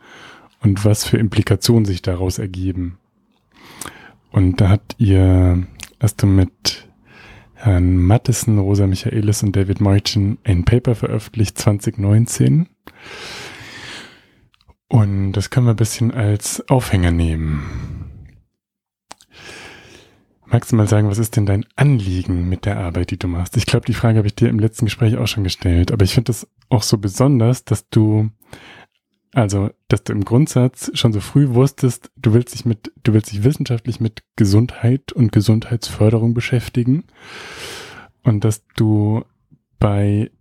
und 0.61 0.85
was 0.85 1.03
für 1.03 1.17
Implikationen 1.17 1.83
sich 1.83 2.01
daraus 2.01 2.39
ergeben. 2.39 2.97
Und 4.31 4.61
da 4.61 4.69
habt 4.69 4.95
ihr, 4.97 5.67
hast 5.99 6.23
du 6.23 6.27
mit 6.27 6.87
Herrn 7.55 7.97
Mattison, 7.97 8.59
Rosa 8.59 8.87
Michaelis 8.87 9.43
und 9.43 9.57
David 9.57 9.81
Meutchen 9.81 10.37
ein 10.45 10.63
Paper 10.63 10.95
veröffentlicht 10.95 11.57
2019. 11.57 12.69
Und 14.91 15.31
das 15.31 15.49
können 15.49 15.67
wir 15.67 15.71
ein 15.71 15.77
bisschen 15.77 16.11
als 16.11 16.67
Aufhänger 16.67 17.11
nehmen. 17.11 17.63
Magst 20.45 20.73
du 20.73 20.75
mal 20.75 20.85
sagen, 20.85 21.07
was 21.07 21.17
ist 21.17 21.37
denn 21.37 21.45
dein 21.45 21.65
Anliegen 21.77 22.49
mit 22.49 22.65
der 22.65 22.77
Arbeit, 22.77 23.11
die 23.11 23.17
du 23.17 23.29
machst? 23.29 23.55
Ich 23.55 23.65
glaube, 23.65 23.85
die 23.85 23.93
Frage 23.93 24.17
habe 24.17 24.27
ich 24.27 24.35
dir 24.35 24.49
im 24.49 24.59
letzten 24.59 24.83
Gespräch 24.83 25.15
auch 25.15 25.27
schon 25.27 25.45
gestellt, 25.45 25.93
aber 25.93 26.03
ich 26.03 26.13
finde 26.13 26.27
das 26.27 26.45
auch 26.67 26.83
so 26.83 26.97
besonders, 26.97 27.63
dass 27.63 27.87
du 27.87 28.31
also, 29.33 29.69
dass 29.87 30.03
du 30.03 30.11
im 30.11 30.25
Grundsatz 30.25 30.91
schon 30.93 31.13
so 31.13 31.21
früh 31.21 31.47
wusstest, 31.53 32.11
du 32.17 32.33
willst 32.33 32.53
dich 32.53 32.65
mit, 32.65 32.91
du 33.01 33.13
willst 33.13 33.31
dich 33.31 33.45
wissenschaftlich 33.45 34.01
mit 34.01 34.23
Gesundheit 34.35 35.13
und 35.13 35.31
Gesundheitsförderung 35.31 36.33
beschäftigen 36.33 37.05
und 38.23 38.43
dass 38.43 38.65
du 38.75 39.23
bei 39.79 40.31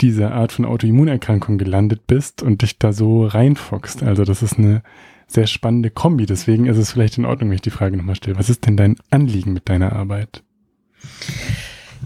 dieser 0.00 0.32
Art 0.32 0.52
von 0.52 0.64
Autoimmunerkrankung 0.64 1.58
gelandet 1.58 2.06
bist 2.06 2.42
und 2.42 2.62
dich 2.62 2.78
da 2.78 2.92
so 2.92 3.26
reinfockst. 3.26 4.02
Also, 4.02 4.24
das 4.24 4.42
ist 4.42 4.58
eine 4.58 4.82
sehr 5.26 5.46
spannende 5.46 5.90
Kombi. 5.90 6.26
Deswegen 6.26 6.66
ist 6.66 6.76
es 6.76 6.92
vielleicht 6.92 7.18
in 7.18 7.24
Ordnung, 7.24 7.50
wenn 7.50 7.56
ich 7.56 7.62
die 7.62 7.70
Frage 7.70 7.96
nochmal 7.96 8.14
stelle. 8.14 8.38
Was 8.38 8.50
ist 8.50 8.66
denn 8.66 8.76
dein 8.76 8.96
Anliegen 9.10 9.52
mit 9.52 9.68
deiner 9.68 9.92
Arbeit? 9.92 10.42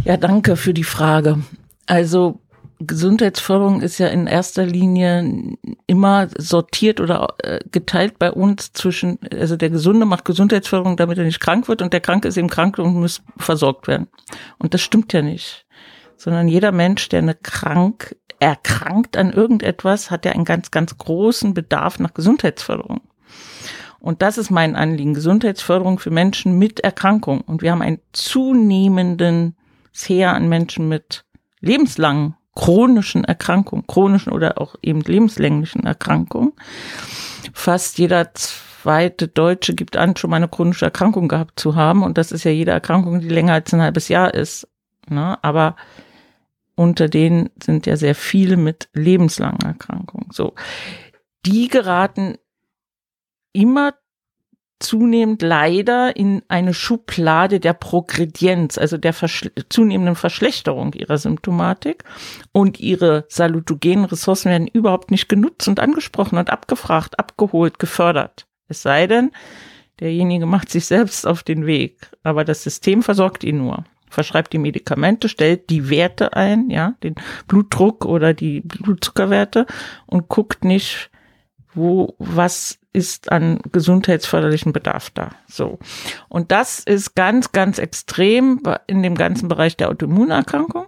Ja, 0.05 0.17
danke 0.17 0.57
für 0.57 0.75
die 0.75 0.85
Frage. 0.85 1.39
Also, 1.87 2.41
Gesundheitsförderung 2.81 3.83
ist 3.83 3.99
ja 3.99 4.09
in 4.09 4.27
erster 4.27 4.65
Linie 4.65 5.57
immer 5.87 6.29
sortiert 6.39 7.01
oder 7.01 7.35
äh, 7.43 7.61
geteilt 7.71 8.19
bei 8.19 8.33
uns 8.33 8.73
zwischen, 8.73 9.19
also 9.31 9.57
der 9.57 9.69
Gesunde 9.69 10.07
macht 10.07 10.25
Gesundheitsförderung, 10.25 10.97
damit 10.97 11.19
er 11.19 11.25
nicht 11.25 11.41
krank 11.41 11.69
wird 11.69 11.83
und 11.83 11.93
der 11.93 12.01
Kranke 12.01 12.29
ist 12.29 12.39
eben 12.39 12.49
krank 12.49 12.79
und 12.79 12.95
muss 12.95 13.23
versorgt 13.37 13.87
werden. 13.87 14.09
Und 14.59 14.73
das 14.73 14.81
stimmt 14.81 15.13
ja 15.13 15.21
nicht. 15.21 15.67
Sondern 16.21 16.49
jeder 16.49 16.71
Mensch, 16.71 17.09
der 17.09 17.21
eine 17.21 17.35
krank, 17.35 18.15
erkrankt 18.41 19.17
an 19.17 19.33
irgendetwas, 19.33 20.11
hat 20.11 20.27
ja 20.27 20.33
einen 20.33 20.45
ganz, 20.45 20.71
ganz 20.71 20.99
großen 20.99 21.55
Bedarf 21.55 21.99
nach 21.99 22.13
Gesundheitsförderung. 22.13 23.01
Und 24.01 24.21
das 24.21 24.37
ist 24.37 24.51
mein 24.51 24.77
Anliegen. 24.77 25.15
Gesundheitsförderung 25.15 25.99
für 25.99 26.11
Menschen 26.11 26.59
mit 26.59 26.81
Erkrankung. 26.81 27.41
Und 27.41 27.63
wir 27.63 27.73
haben 27.73 27.81
einen 27.81 28.01
zunehmenden 28.13 29.57
Heer 29.95 30.35
an 30.35 30.51
Menschen 30.51 30.89
mit 30.89 31.25
lebenslangen 31.61 32.37
chronischen 32.55 33.25
Erkrankungen, 33.25 33.87
chronischen 33.87 34.31
oder 34.35 34.61
auch 34.61 34.75
eben 34.83 35.01
lebenslänglichen 35.01 35.85
Erkrankungen. 35.85 36.53
Fast 37.55 37.97
jeder 37.97 38.35
zweite 38.35 39.27
Deutsche 39.27 39.75
gibt 39.75 39.97
an, 39.97 40.17
schon 40.17 40.29
mal 40.29 40.37
eine 40.37 40.49
chronische 40.49 40.85
Erkrankung 40.85 41.29
gehabt 41.29 41.59
zu 41.59 41.77
haben. 41.77 42.03
Und 42.03 42.19
das 42.19 42.31
ist 42.31 42.45
ja 42.45 42.51
jede 42.51 42.73
Erkrankung, 42.73 43.21
die 43.21 43.29
länger 43.31 43.55
als 43.55 43.73
ein 43.73 43.81
halbes 43.81 44.09
Jahr 44.09 44.35
ist. 44.35 44.69
Ne? 45.09 45.43
Aber 45.43 45.77
unter 46.75 47.09
denen 47.09 47.51
sind 47.63 47.87
ja 47.87 47.97
sehr 47.97 48.15
viele 48.15 48.57
mit 48.57 48.89
lebenslangen 48.93 49.61
Erkrankungen. 49.63 50.29
So. 50.33 50.55
Die 51.47 51.69
geraten 51.69 52.37
immer 53.53 53.95
zunehmend 54.81 55.43
leider 55.43 56.17
in 56.17 56.43
eine 56.49 56.73
Schublade 56.75 57.61
der 57.61 57.75
Progredienz, 57.75 58.79
also 58.79 58.97
der 58.97 59.13
Verschle 59.13 59.53
zunehmenden 59.69 60.17
Verschlechterung 60.17 60.95
ihrer 60.95 61.19
Symptomatik 61.19 62.05
und 62.53 62.81
ihre 62.81 63.27
salutogenen 63.29 64.07
Ressourcen 64.07 64.51
werden 64.51 64.67
überhaupt 64.67 65.11
nicht 65.11 65.29
genutzt 65.29 65.69
und 65.69 65.81
angesprochen 65.81 66.39
und 66.39 66.51
abgefragt, 66.51 67.19
abgeholt, 67.19 67.79
gefördert. 67.79 68.47
Es 68.69 68.83
sei 68.83 69.07
denn, 69.07 69.33
derjenige 70.01 70.47
macht 70.47 70.71
sich 70.71 70.87
selbst 70.87 71.27
auf 71.27 71.43
den 71.43 71.67
Weg, 71.67 72.11
aber 72.23 72.45
das 72.45 72.63
System 72.63 73.03
versorgt 73.03 73.45
ihn 73.45 73.59
nur 73.59 73.85
verschreibt 74.11 74.53
die 74.53 74.59
Medikamente, 74.59 75.29
stellt 75.29 75.71
die 75.71 75.89
Werte 75.89 76.35
ein, 76.35 76.69
ja, 76.69 76.95
den 77.03 77.15
Blutdruck 77.47 78.05
oder 78.05 78.35
die 78.35 78.61
Blutzuckerwerte 78.61 79.67
und 80.07 80.29
guckt 80.29 80.65
nicht, 80.65 81.11
wo, 81.73 82.15
was 82.19 82.79
ist 82.93 83.31
an 83.31 83.61
gesundheitsförderlichen 83.71 84.73
Bedarf 84.73 85.11
da. 85.11 85.31
So. 85.47 85.79
Und 86.29 86.51
das 86.51 86.81
ist 86.81 87.15
ganz, 87.15 87.53
ganz 87.53 87.79
extrem 87.79 88.61
in 88.89 89.03
dem 89.03 89.15
ganzen 89.15 89.49
Bereich 89.49 89.77
der 89.77 89.91
Autoimmunerkrankung. 89.91 90.87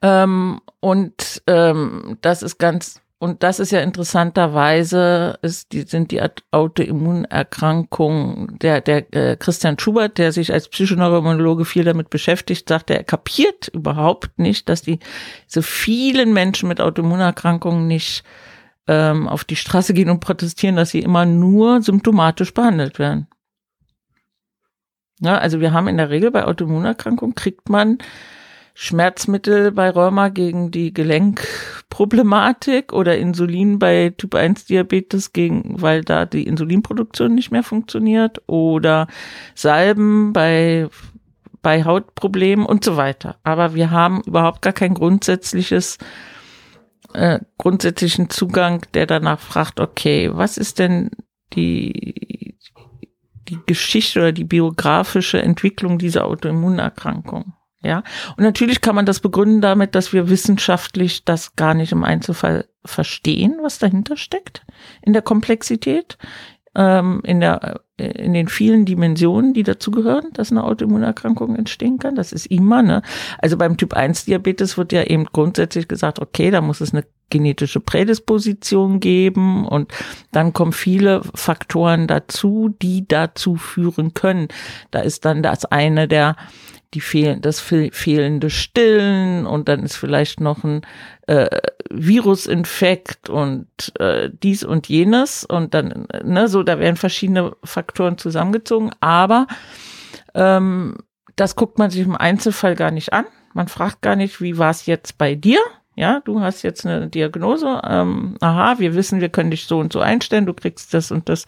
Ähm, 0.00 0.60
und 0.80 1.42
ähm, 1.46 2.16
das 2.22 2.42
ist 2.42 2.58
ganz, 2.58 3.01
und 3.22 3.44
das 3.44 3.60
ist 3.60 3.70
ja 3.70 3.78
interessanterweise, 3.78 5.38
ist 5.42 5.70
die, 5.70 5.82
sind 5.82 6.10
die 6.10 6.20
Autoimmunerkrankungen, 6.50 8.58
der, 8.58 8.80
der 8.80 9.14
äh, 9.14 9.36
Christian 9.36 9.78
Schubert, 9.78 10.18
der 10.18 10.32
sich 10.32 10.52
als 10.52 10.66
Psychoneuroimmunologe 10.66 11.64
viel 11.64 11.84
damit 11.84 12.10
beschäftigt, 12.10 12.68
sagt, 12.68 12.90
er 12.90 13.04
kapiert 13.04 13.68
überhaupt 13.68 14.40
nicht, 14.40 14.68
dass 14.68 14.82
die 14.82 14.98
so 15.46 15.62
vielen 15.62 16.32
Menschen 16.32 16.68
mit 16.68 16.80
Autoimmunerkrankungen 16.80 17.86
nicht 17.86 18.24
ähm, 18.88 19.28
auf 19.28 19.44
die 19.44 19.54
Straße 19.54 19.94
gehen 19.94 20.10
und 20.10 20.18
protestieren, 20.18 20.74
dass 20.74 20.90
sie 20.90 20.98
immer 20.98 21.24
nur 21.24 21.80
symptomatisch 21.80 22.52
behandelt 22.52 22.98
werden. 22.98 23.28
Ja, 25.20 25.38
also 25.38 25.60
wir 25.60 25.72
haben 25.72 25.86
in 25.86 25.98
der 25.98 26.10
Regel 26.10 26.32
bei 26.32 26.44
Autoimmunerkrankungen 26.44 27.36
kriegt 27.36 27.68
man 27.68 27.98
Schmerzmittel 28.74 29.72
bei 29.72 29.90
Rheuma 29.90 30.28
gegen 30.28 30.70
die 30.70 30.92
Gelenkprobleme 30.94 31.82
Problematik 31.92 32.94
oder 32.94 33.18
Insulin 33.18 33.78
bei 33.78 34.14
Typ 34.16 34.34
1 34.34 34.64
Diabetes 34.64 35.34
gegen, 35.34 35.82
weil 35.82 36.00
da 36.00 36.24
die 36.24 36.46
Insulinproduktion 36.46 37.34
nicht 37.34 37.50
mehr 37.50 37.62
funktioniert 37.62 38.40
oder 38.46 39.08
Salben 39.54 40.32
bei 40.32 40.88
bei 41.60 41.84
Hautproblemen 41.84 42.64
und 42.64 42.82
so 42.82 42.96
weiter. 42.96 43.36
Aber 43.44 43.74
wir 43.74 43.90
haben 43.90 44.22
überhaupt 44.22 44.62
gar 44.62 44.72
kein 44.72 44.94
grundsätzliches 44.94 45.98
äh, 47.12 47.40
grundsätzlichen 47.58 48.30
Zugang, 48.30 48.86
der 48.94 49.06
danach 49.06 49.38
fragt, 49.38 49.78
okay, 49.78 50.30
was 50.32 50.56
ist 50.56 50.78
denn 50.78 51.10
die 51.52 52.56
die 53.50 53.58
Geschichte 53.66 54.18
oder 54.18 54.32
die 54.32 54.44
biografische 54.44 55.42
Entwicklung 55.42 55.98
dieser 55.98 56.24
Autoimmunerkrankung? 56.24 57.52
Ja, 57.84 58.04
und 58.36 58.44
natürlich 58.44 58.80
kann 58.80 58.94
man 58.94 59.06
das 59.06 59.20
begründen 59.20 59.60
damit, 59.60 59.94
dass 59.94 60.12
wir 60.12 60.28
wissenschaftlich 60.28 61.24
das 61.24 61.56
gar 61.56 61.74
nicht 61.74 61.92
im 61.92 62.04
Einzelfall 62.04 62.66
verstehen, 62.84 63.58
was 63.62 63.78
dahinter 63.78 64.16
steckt 64.16 64.64
in 65.02 65.12
der 65.12 65.22
Komplexität, 65.22 66.16
ähm, 66.74 67.20
in 67.24 67.40
der 67.40 67.80
äh, 68.02 68.24
in 68.24 68.32
den 68.32 68.48
vielen 68.48 68.84
Dimensionen, 68.84 69.54
die 69.54 69.62
dazugehören, 69.62 70.32
dass 70.32 70.50
eine 70.50 70.64
Autoimmunerkrankung 70.64 71.56
entstehen 71.56 71.98
kann. 71.98 72.14
Das 72.14 72.32
ist 72.32 72.46
immer, 72.46 72.82
ne? 72.82 73.02
Also 73.38 73.56
beim 73.56 73.76
Typ 73.76 73.94
1 73.94 74.24
Diabetes 74.24 74.78
wird 74.78 74.92
ja 74.92 75.04
eben 75.04 75.26
grundsätzlich 75.26 75.88
gesagt, 75.88 76.18
okay, 76.18 76.50
da 76.50 76.60
muss 76.60 76.80
es 76.80 76.92
eine 76.92 77.04
genetische 77.30 77.80
Prädisposition 77.80 79.00
geben 79.00 79.66
und 79.66 79.92
dann 80.32 80.52
kommen 80.52 80.72
viele 80.72 81.22
Faktoren 81.34 82.06
dazu, 82.06 82.74
die 82.82 83.08
dazu 83.08 83.56
führen 83.56 84.14
können. 84.14 84.48
Da 84.90 85.00
ist 85.00 85.24
dann 85.24 85.42
das 85.42 85.64
eine 85.64 86.08
der 86.08 86.36
die 86.94 87.00
fehlen, 87.00 87.40
das 87.40 87.60
fehlende 87.60 88.50
Stillen 88.50 89.46
und 89.46 89.68
dann 89.68 89.82
ist 89.82 89.96
vielleicht 89.96 90.40
noch 90.40 90.62
ein 90.64 90.82
äh, 91.26 91.48
Virusinfekt 91.90 93.30
und 93.30 93.66
äh, 93.98 94.30
dies 94.30 94.64
und 94.64 94.88
jenes 94.88 95.44
und 95.44 95.74
dann, 95.74 96.06
ne, 96.22 96.48
so, 96.48 96.62
da 96.62 96.78
werden 96.78 96.96
verschiedene 96.96 97.52
Faktoren 97.64 98.18
zusammengezogen, 98.18 98.90
aber 99.00 99.46
ähm, 100.34 100.96
das 101.36 101.56
guckt 101.56 101.78
man 101.78 101.90
sich 101.90 102.02
im 102.02 102.16
Einzelfall 102.16 102.74
gar 102.74 102.90
nicht 102.90 103.12
an. 103.12 103.24
Man 103.54 103.68
fragt 103.68 104.02
gar 104.02 104.16
nicht, 104.16 104.40
wie 104.40 104.58
war 104.58 104.70
es 104.70 104.86
jetzt 104.86 105.18
bei 105.18 105.34
dir? 105.34 105.58
Ja, 105.94 106.20
du 106.24 106.40
hast 106.40 106.62
jetzt 106.62 106.86
eine 106.86 107.08
Diagnose. 107.08 107.82
Ähm, 107.86 108.36
aha, 108.40 108.78
wir 108.78 108.94
wissen, 108.94 109.20
wir 109.20 109.28
können 109.28 109.50
dich 109.50 109.66
so 109.66 109.78
und 109.78 109.92
so 109.92 110.00
einstellen. 110.00 110.46
Du 110.46 110.54
kriegst 110.54 110.94
das 110.94 111.10
und 111.10 111.28
das 111.28 111.44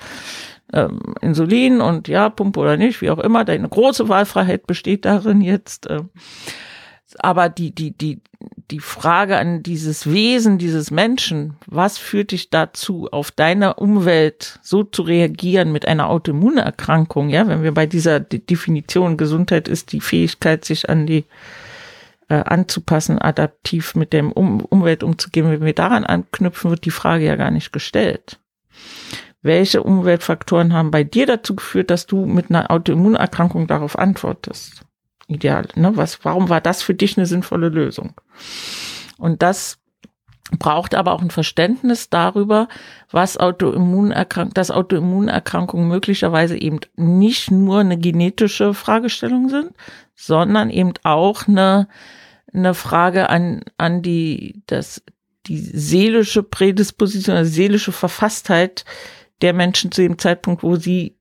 ähm, 0.74 1.00
Insulin 1.20 1.80
und 1.80 2.08
ja, 2.08 2.28
Pumpe 2.28 2.60
oder 2.60 2.76
nicht, 2.76 3.00
wie 3.00 3.10
auch 3.10 3.18
immer. 3.18 3.44
Deine 3.44 3.68
große 3.68 4.08
Wahlfreiheit 4.08 4.66
besteht 4.66 5.04
darin 5.04 5.40
jetzt. 5.40 5.86
Äh, 5.86 6.02
aber 7.18 7.48
die, 7.48 7.72
die, 7.72 7.96
die, 7.96 8.20
die 8.72 8.80
Frage 8.80 9.38
an 9.38 9.62
dieses 9.62 10.12
Wesen, 10.12 10.58
dieses 10.58 10.90
Menschen, 10.90 11.54
was 11.66 11.96
führt 11.96 12.32
dich 12.32 12.50
dazu, 12.50 13.08
auf 13.12 13.30
deine 13.30 13.74
Umwelt 13.74 14.58
so 14.62 14.82
zu 14.82 15.02
reagieren 15.02 15.70
mit 15.70 15.86
einer 15.86 16.08
Autoimmunerkrankung? 16.10 17.28
Ja, 17.28 17.46
wenn 17.46 17.62
wir 17.62 17.72
bei 17.72 17.86
dieser 17.86 18.18
Definition 18.18 19.16
Gesundheit 19.16 19.68
ist 19.68 19.92
die 19.92 20.00
Fähigkeit, 20.00 20.64
sich 20.64 20.90
an 20.90 21.06
die 21.06 21.24
äh, 22.28 22.34
anzupassen, 22.34 23.20
adaptiv 23.20 23.94
mit 23.94 24.12
der 24.12 24.36
um 24.36 24.60
Umwelt 24.62 25.04
umzugehen, 25.04 25.50
wenn 25.50 25.64
wir 25.64 25.74
daran 25.74 26.04
anknüpfen, 26.04 26.70
wird 26.70 26.84
die 26.84 26.90
Frage 26.90 27.26
ja 27.26 27.36
gar 27.36 27.52
nicht 27.52 27.72
gestellt 27.72 28.40
welche 29.44 29.82
Umweltfaktoren 29.82 30.72
haben 30.72 30.90
bei 30.90 31.04
dir 31.04 31.26
dazu 31.26 31.54
geführt, 31.54 31.90
dass 31.90 32.06
du 32.06 32.24
mit 32.24 32.48
einer 32.48 32.70
Autoimmunerkrankung 32.70 33.66
darauf 33.66 33.98
antwortest? 33.98 34.86
Ideal, 35.28 35.68
ne? 35.74 35.92
Was, 35.96 36.24
warum 36.24 36.48
war 36.48 36.62
das 36.62 36.82
für 36.82 36.94
dich 36.94 37.18
eine 37.18 37.26
sinnvolle 37.26 37.68
Lösung? 37.68 38.14
Und 39.18 39.42
das 39.42 39.78
braucht 40.58 40.94
aber 40.94 41.12
auch 41.12 41.20
ein 41.20 41.30
Verständnis 41.30 42.08
darüber, 42.08 42.68
was 43.10 43.36
Autoimmunerkrank 43.36 44.54
dass 44.54 44.70
Autoimmunerkrankungen 44.70 45.88
möglicherweise 45.88 46.56
eben 46.56 46.80
nicht 46.96 47.50
nur 47.50 47.80
eine 47.80 47.98
genetische 47.98 48.72
Fragestellung 48.72 49.50
sind, 49.50 49.72
sondern 50.14 50.70
eben 50.70 50.94
auch 51.02 51.48
eine, 51.48 51.88
eine 52.52 52.72
Frage 52.72 53.28
an, 53.28 53.62
an 53.76 54.00
die, 54.00 54.62
das, 54.66 55.02
die 55.46 55.58
seelische 55.58 56.42
Prädisposition, 56.42 57.36
also 57.36 57.50
seelische 57.50 57.92
Verfasstheit 57.92 58.86
der 59.44 59.52
Menschen 59.52 59.92
zu 59.92 60.00
dem 60.00 60.18
Zeitpunkt, 60.18 60.62
wo 60.62 60.76
sie 60.76 61.16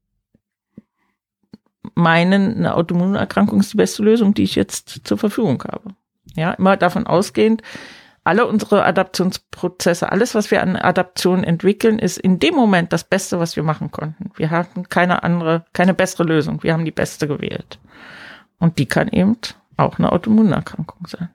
meinen, 1.93 2.55
eine 2.55 2.75
Autoimmunerkrankung 2.75 3.59
ist 3.59 3.73
die 3.73 3.77
beste 3.77 4.01
Lösung, 4.01 4.33
die 4.33 4.43
ich 4.43 4.55
jetzt 4.55 5.01
zur 5.03 5.17
Verfügung 5.17 5.61
habe. 5.63 5.93
Ja, 6.35 6.53
immer 6.53 6.77
davon 6.77 7.05
ausgehend, 7.05 7.61
alle 8.23 8.47
unsere 8.47 8.85
Adaptionsprozesse, 8.85 10.09
alles, 10.09 10.33
was 10.33 10.49
wir 10.49 10.63
an 10.63 10.77
Adaption 10.77 11.43
entwickeln, 11.43 11.99
ist 11.99 12.17
in 12.17 12.39
dem 12.39 12.55
Moment 12.55 12.93
das 12.93 13.03
Beste, 13.03 13.39
was 13.39 13.57
wir 13.57 13.63
machen 13.63 13.91
konnten. 13.91 14.31
Wir 14.37 14.49
hatten 14.49 14.87
keine 14.87 15.23
andere, 15.23 15.65
keine 15.73 15.93
bessere 15.93 16.23
Lösung. 16.23 16.63
Wir 16.63 16.71
haben 16.71 16.85
die 16.85 16.91
beste 16.91 17.27
gewählt. 17.27 17.77
Und 18.57 18.79
die 18.79 18.85
kann 18.85 19.09
eben 19.09 19.37
auch 19.75 19.99
eine 19.99 20.13
Autoimmunerkrankung 20.13 21.05
sein. 21.07 21.29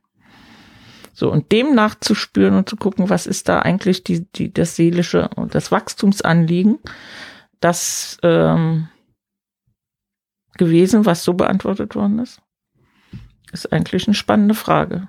So, 1.18 1.32
und 1.32 1.50
dem 1.50 1.74
nachzuspüren 1.74 2.54
und 2.54 2.68
zu 2.68 2.76
gucken, 2.76 3.10
was 3.10 3.26
ist 3.26 3.48
da 3.48 3.58
eigentlich 3.58 4.04
die, 4.04 4.24
die, 4.36 4.52
das 4.52 4.76
seelische 4.76 5.28
und 5.34 5.52
das 5.52 5.72
Wachstumsanliegen, 5.72 6.78
das 7.58 8.18
ähm, 8.22 8.86
gewesen, 10.58 11.06
was 11.06 11.24
so 11.24 11.34
beantwortet 11.34 11.96
worden 11.96 12.20
ist, 12.20 12.40
ist 13.50 13.72
eigentlich 13.72 14.06
eine 14.06 14.14
spannende 14.14 14.54
Frage, 14.54 15.08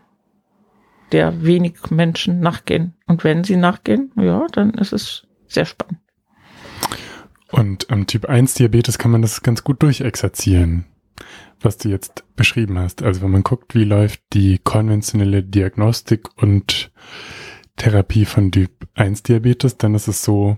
der 1.11 1.43
wenig 1.43 1.75
Menschen 1.91 2.39
nachgehen. 2.39 2.95
Und 3.05 3.23
wenn 3.23 3.43
sie 3.43 3.55
nachgehen, 3.55 4.11
ja, 4.15 4.47
dann 4.51 4.71
ist 4.71 4.93
es 4.93 5.27
sehr 5.45 5.65
spannend. 5.65 5.99
Und 7.51 7.91
am 7.91 8.07
Typ 8.07 8.25
1 8.25 8.55
Diabetes 8.55 8.97
kann 8.97 9.11
man 9.11 9.21
das 9.21 9.43
ganz 9.43 9.63
gut 9.63 9.83
durchexerzieren 9.83 10.85
was 11.61 11.77
du 11.77 11.89
jetzt 11.89 12.23
beschrieben 12.35 12.79
hast. 12.79 13.03
Also 13.03 13.21
wenn 13.21 13.31
man 13.31 13.43
guckt, 13.43 13.75
wie 13.75 13.83
läuft 13.83 14.21
die 14.33 14.59
konventionelle 14.59 15.43
Diagnostik 15.43 16.29
und 16.37 16.91
Therapie 17.75 18.25
von 18.25 18.51
Typ 18.51 18.71
1 18.95 19.23
Diabetes, 19.23 19.77
dann 19.77 19.95
ist 19.95 20.07
es 20.07 20.23
so, 20.23 20.57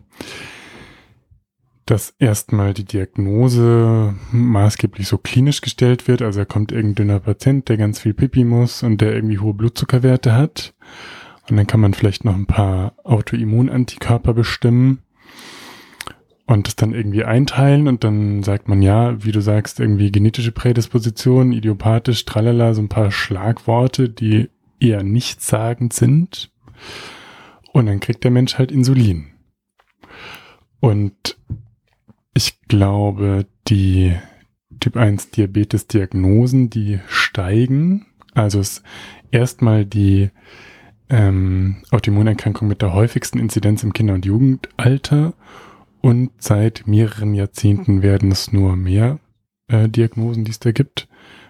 dass 1.85 2.13
erstmal 2.19 2.73
die 2.73 2.85
Diagnose 2.85 4.15
maßgeblich 4.31 5.07
so 5.07 5.17
klinisch 5.17 5.61
gestellt 5.61 6.07
wird. 6.07 6.21
Also 6.21 6.39
da 6.39 6.45
kommt 6.45 6.71
irgendein 6.71 6.95
dünner 6.95 7.19
Patient, 7.19 7.67
der 7.67 7.77
ganz 7.77 7.99
viel 7.99 8.13
Pipi 8.13 8.43
muss 8.43 8.83
und 8.83 9.01
der 9.01 9.13
irgendwie 9.13 9.39
hohe 9.39 9.53
Blutzuckerwerte 9.53 10.33
hat. 10.33 10.73
Und 11.49 11.57
dann 11.57 11.67
kann 11.67 11.79
man 11.79 11.93
vielleicht 11.93 12.23
noch 12.23 12.35
ein 12.35 12.45
paar 12.45 12.93
Autoimmunantikörper 13.03 14.33
bestimmen 14.33 14.99
und 16.47 16.67
das 16.67 16.75
dann 16.75 16.93
irgendwie 16.93 17.23
einteilen 17.23 17.87
und 17.87 18.03
dann 18.03 18.43
sagt 18.43 18.67
man 18.67 18.81
ja, 18.81 19.23
wie 19.23 19.31
du 19.31 19.41
sagst, 19.41 19.79
irgendwie 19.79 20.11
genetische 20.11 20.51
Prädisposition, 20.51 21.51
idiopathisch, 21.53 22.25
tralala, 22.25 22.73
so 22.73 22.81
ein 22.81 22.89
paar 22.89 23.11
Schlagworte, 23.11 24.09
die 24.09 24.49
eher 24.79 25.03
nichtssagend 25.03 25.93
sind. 25.93 26.51
Und 27.71 27.85
dann 27.85 27.99
kriegt 27.99 28.23
der 28.23 28.31
Mensch 28.31 28.57
halt 28.57 28.71
Insulin. 28.71 29.27
Und 30.79 31.37
ich 32.33 32.59
glaube, 32.67 33.45
die 33.67 34.15
Typ 34.79 34.97
1 34.97 35.31
Diabetes 35.31 35.87
Diagnosen, 35.87 36.69
die 36.69 36.99
steigen. 37.07 38.07
Also 38.33 38.59
es 38.59 38.83
erstmal 39.29 39.85
die 39.85 40.31
ähm, 41.09 41.83
Autoimmunerkrankung 41.91 42.67
mit 42.67 42.81
der 42.81 42.93
häufigsten 42.93 43.37
Inzidenz 43.37 43.83
im 43.83 43.93
Kinder- 43.93 44.15
und 44.15 44.25
Jugendalter 44.25 45.33
und 46.01 46.31
seit 46.39 46.87
mehreren 46.87 47.33
Jahrzehnten 47.33 48.01
werden 48.01 48.31
es 48.31 48.51
nur 48.51 48.75
mehr 48.75 49.19
äh, 49.67 49.87
Diagnosen, 49.87 50.45
die 50.45 50.51
es 50.51 50.59
da 50.59 50.71
gibt, 50.71 51.07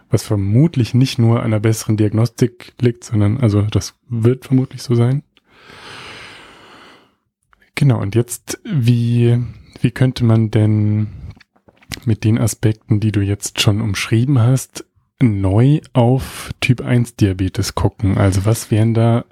was 0.09 0.23
vermutlich 0.23 0.93
nicht 0.93 1.19
nur 1.19 1.39
an 1.39 1.45
einer 1.45 1.59
besseren 1.59 1.97
Diagnostik 1.97 2.73
liegt, 2.79 3.03
sondern 3.03 3.37
also 3.37 3.61
das 3.63 3.95
wird 4.07 4.45
vermutlich 4.45 4.83
so 4.83 4.95
sein. 4.95 5.23
Genau, 7.75 7.99
und 7.99 8.13
jetzt, 8.13 8.61
wie, 8.63 9.41
wie 9.81 9.91
könnte 9.91 10.23
man 10.23 10.51
denn 10.51 11.07
mit 12.05 12.23
den 12.23 12.37
Aspekten, 12.37 12.99
die 12.99 13.11
du 13.11 13.21
jetzt 13.21 13.61
schon 13.61 13.81
umschrieben 13.81 14.39
hast, 14.39 14.85
neu 15.19 15.79
auf 15.93 16.51
Typ 16.59 16.81
1 16.81 17.15
Diabetes 17.15 17.73
gucken? 17.73 18.17
Also 18.17 18.45
was 18.45 18.69
wären 18.69 18.93
da 18.93 19.25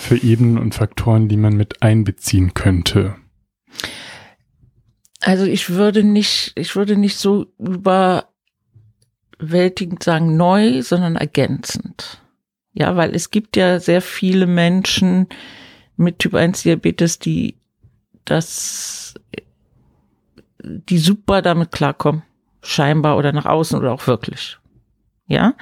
für 0.00 0.22
Ebenen 0.22 0.58
und 0.58 0.74
Faktoren, 0.74 1.28
die 1.28 1.36
man 1.36 1.56
mit 1.56 1.82
einbeziehen 1.82 2.54
könnte? 2.54 3.16
Also 5.20 5.44
ich 5.44 5.70
würde 5.70 6.04
nicht, 6.04 6.52
ich 6.54 6.76
würde 6.76 6.96
nicht 6.96 7.18
so 7.18 7.46
überwältigend 7.58 10.02
sagen 10.02 10.36
neu, 10.36 10.82
sondern 10.82 11.16
ergänzend. 11.16 12.22
Ja, 12.72 12.96
weil 12.96 13.14
es 13.14 13.30
gibt 13.30 13.56
ja 13.56 13.80
sehr 13.80 14.02
viele 14.02 14.46
Menschen 14.46 15.28
mit 15.96 16.20
Typ 16.20 16.34
1 16.34 16.62
Diabetes, 16.62 17.18
die 17.18 17.56
das, 18.24 19.14
die 20.62 20.98
super 20.98 21.42
damit 21.42 21.72
klarkommen. 21.72 22.22
Scheinbar 22.62 23.16
oder 23.16 23.32
nach 23.32 23.46
außen 23.46 23.78
oder 23.78 23.92
auch 23.92 24.06
wirklich. 24.06 24.58
Ja. 25.26 25.54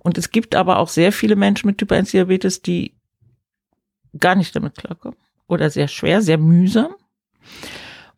Und 0.00 0.18
es 0.18 0.30
gibt 0.30 0.54
aber 0.54 0.78
auch 0.78 0.88
sehr 0.88 1.12
viele 1.12 1.36
Menschen 1.36 1.66
mit 1.66 1.78
Typ 1.78 1.92
1 1.92 2.10
Diabetes, 2.10 2.62
die 2.62 2.94
gar 4.18 4.34
nicht 4.34 4.54
damit 4.54 4.76
klarkommen 4.76 5.18
oder 5.46 5.70
sehr 5.70 5.88
schwer, 5.88 6.22
sehr 6.22 6.38
mühsam. 6.38 6.94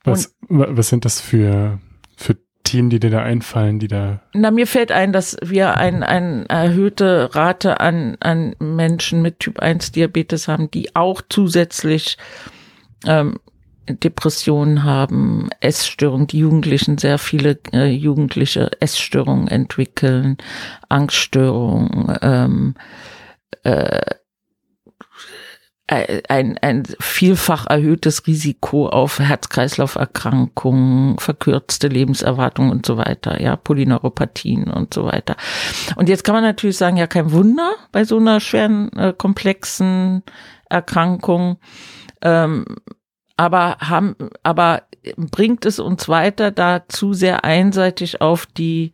Was, 0.05 0.37
was 0.49 0.89
sind 0.89 1.05
das 1.05 1.21
für, 1.21 1.79
für 2.17 2.37
Themen, 2.65 2.91
die 2.91 2.99
dir 2.99 3.11
da 3.11 3.23
einfallen, 3.23 3.79
die 3.79 3.89
da. 3.89 4.21
Na, 4.33 4.51
mir 4.51 4.67
fällt 4.67 4.91
ein, 4.91 5.13
dass 5.13 5.37
wir 5.43 5.77
eine 5.77 6.07
ein 6.09 6.47
erhöhte 6.47 7.35
Rate 7.35 7.81
an, 7.81 8.17
an 8.21 8.57
Menschen 8.59 9.23
mit 9.23 9.41
Typ 9.41 9.61
1 9.61 9.93
Diabetes 9.93 10.49
haben, 10.49 10.71
die 10.71 10.97
auch 10.97 11.21
zusätzlich 11.29 12.17
ähm, 13.07 13.39
Depressionen 13.89 14.83
haben, 14.83 15.51
Essstörungen, 15.61 16.27
die 16.27 16.39
Jugendlichen 16.39 16.97
sehr 16.97 17.19
viele 17.19 17.59
äh, 17.73 17.91
Jugendliche 17.91 18.71
Essstörungen 18.81 19.49
entwickeln, 19.49 20.39
Angststörungen, 20.89 22.17
ähm, 22.23 22.75
äh, 23.63 24.01
ein, 26.29 26.59
ein 26.59 26.85
vielfach 27.01 27.67
erhöhtes 27.67 28.27
Risiko 28.27 28.89
auf 28.89 29.19
Herz-Kreislauf-Erkrankungen, 29.19 31.19
verkürzte 31.19 31.89
Lebenserwartung 31.89 32.71
und 32.71 32.87
so 32.87 32.97
weiter, 32.97 33.41
ja, 33.41 33.57
Polyneuropathien 33.57 34.71
und 34.71 34.95
so 34.95 35.05
weiter. 35.05 35.37
Und 35.97 36.09
jetzt 36.09 36.25
kann 36.25 36.35
man 36.35 36.45
natürlich 36.45 36.77
sagen, 36.77 36.97
ja, 36.97 37.07
kein 37.07 37.33
Wunder 37.33 37.75
bei 37.93 38.05
so 38.05 38.19
einer 38.19 38.41
schweren, 38.41 38.93
äh, 38.93 39.15
komplexen 39.17 40.23
Erkrankung. 40.69 41.59
Ähm, 42.23 42.65
aber 43.37 43.79
haben, 43.81 44.17
aber 44.43 44.83
bringt 45.17 45.67
es 45.67 45.79
uns 45.79 46.09
weiter, 46.09 46.51
da 46.51 46.89
zu 46.89 47.15
sehr 47.15 47.45
einseitig 47.45 48.21
auf 48.21 48.47
die 48.47 48.93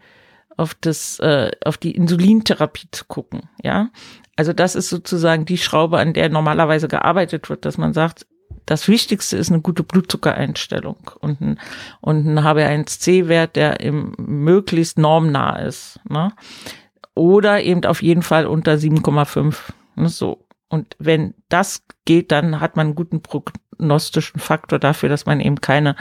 auf 0.57 0.75
das 0.75 1.19
äh, 1.21 1.51
auf 1.65 1.79
die 1.79 1.93
Insulintherapie 1.93 2.89
zu 2.91 3.07
gucken, 3.07 3.49
ja? 3.63 3.89
Also 4.41 4.55
das 4.55 4.75
ist 4.75 4.89
sozusagen 4.89 5.45
die 5.45 5.59
Schraube, 5.59 5.99
an 5.99 6.15
der 6.15 6.31
normalerweise 6.31 6.89
gearbeitet 6.89 7.51
wird, 7.51 7.67
dass 7.67 7.77
man 7.77 7.93
sagt, 7.93 8.27
das 8.65 8.89
Wichtigste 8.89 9.37
ist 9.37 9.51
eine 9.51 9.61
gute 9.61 9.83
Blutzuckereinstellung 9.83 11.11
und 11.21 11.43
ein, 11.43 11.61
und 12.01 12.27
ein 12.27 12.39
HB1C-Wert, 12.39 13.55
der 13.55 13.81
im 13.81 14.15
möglichst 14.17 14.97
normnah 14.97 15.59
ist. 15.59 16.01
Ne? 16.09 16.33
Oder 17.15 17.63
eben 17.63 17.85
auf 17.85 18.01
jeden 18.01 18.23
Fall 18.23 18.47
unter 18.47 18.77
7,5. 18.77 19.59
Ne? 19.97 20.09
So. 20.09 20.47
Und 20.71 20.97
wenn 20.99 21.35
das 21.51 21.83
geht, 22.07 22.33
dann 22.33 22.61
hat 22.61 22.77
man 22.77 22.87
einen 22.87 22.95
guten 22.95 23.21
prognostischen 23.21 24.41
Faktor 24.41 24.79
dafür, 24.79 25.11
dass 25.11 25.27
man 25.27 25.41
eben 25.41 25.61
keine 25.61 25.97